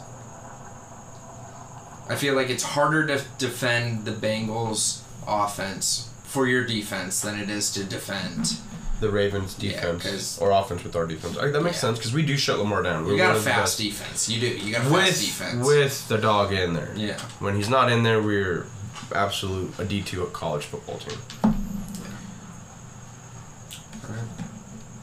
I 2.10 2.16
feel 2.16 2.34
like 2.34 2.50
it's 2.50 2.64
harder 2.64 3.06
to 3.06 3.22
defend 3.38 4.04
the 4.04 4.10
Bengals 4.12 5.00
offense 5.26 6.10
for 6.24 6.46
your 6.48 6.64
defense 6.64 7.20
than 7.20 7.38
it 7.38 7.48
is 7.48 7.70
to 7.72 7.84
defend. 7.84 8.56
the 9.00 9.08
Ravens 9.08 9.56
Yeah, 9.58 9.96
or 10.40 10.50
offense 10.50 10.84
with 10.84 10.94
our 10.94 11.06
defense. 11.06 11.36
That 11.36 11.62
makes 11.62 11.76
Yeah. 11.76 11.80
sense 11.80 11.98
because 11.98 12.12
we 12.12 12.22
do 12.22 12.36
shut 12.36 12.58
Lamar 12.58 12.82
down. 12.82 13.06
We're 13.06 13.16
got 13.16 13.34
a 13.34 13.40
fast 13.40 13.78
defense. 13.78 14.28
You 14.28 14.40
do. 14.40 14.46
You 14.48 14.72
got 14.72 14.82
a 14.82 14.90
fast 14.90 14.92
with 14.92 15.20
defense. 15.20 15.66
with 15.66 16.08
the 16.08 16.18
dog 16.18 16.52
in 16.52 16.74
there. 16.74 16.92
yeah. 16.94 17.18
When 17.38 17.56
he's 17.56 17.70
not 17.70 17.90
in 17.90 18.02
there, 18.02 18.20
we're 18.20 18.66
absolute 19.14 19.72
a 19.78 19.86
D 19.86 20.02
two 20.02 20.22
college 20.34 20.66
football 20.66 20.98
team. 20.98 21.16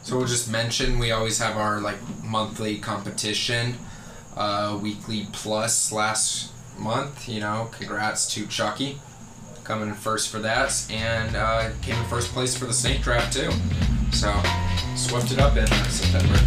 So 0.04 0.18
we'll 0.18 0.28
just 0.28 0.50
mention 0.50 1.00
we 1.00 1.12
always 1.12 1.40
have 1.40 1.58
our 1.58 1.82
like 1.82 1.98
monthly 2.24 2.78
competition, 2.78 3.78
uh, 4.38 4.78
weekly 4.82 5.28
plus 5.34 5.92
last 5.92 6.52
month. 6.80 7.28
You 7.28 7.40
know, 7.40 7.70
congrats 7.72 8.34
to 8.36 8.46
Chucky, 8.48 9.00
coming 9.64 9.94
first 9.94 10.30
for 10.30 10.40
that, 10.40 10.86
and 10.92 11.36
uh, 11.36 11.70
came 11.82 11.96
in 11.96 12.06
first 12.06 12.32
place 12.34 12.58
for 12.58 12.66
the 12.66 12.74
snake 12.74 13.02
draft 13.02 13.34
too. 13.34 13.52
So 14.12 14.34
swept 14.96 15.32
it 15.32 15.40
up 15.40 15.58
in 15.58 15.68
September. 15.90 16.40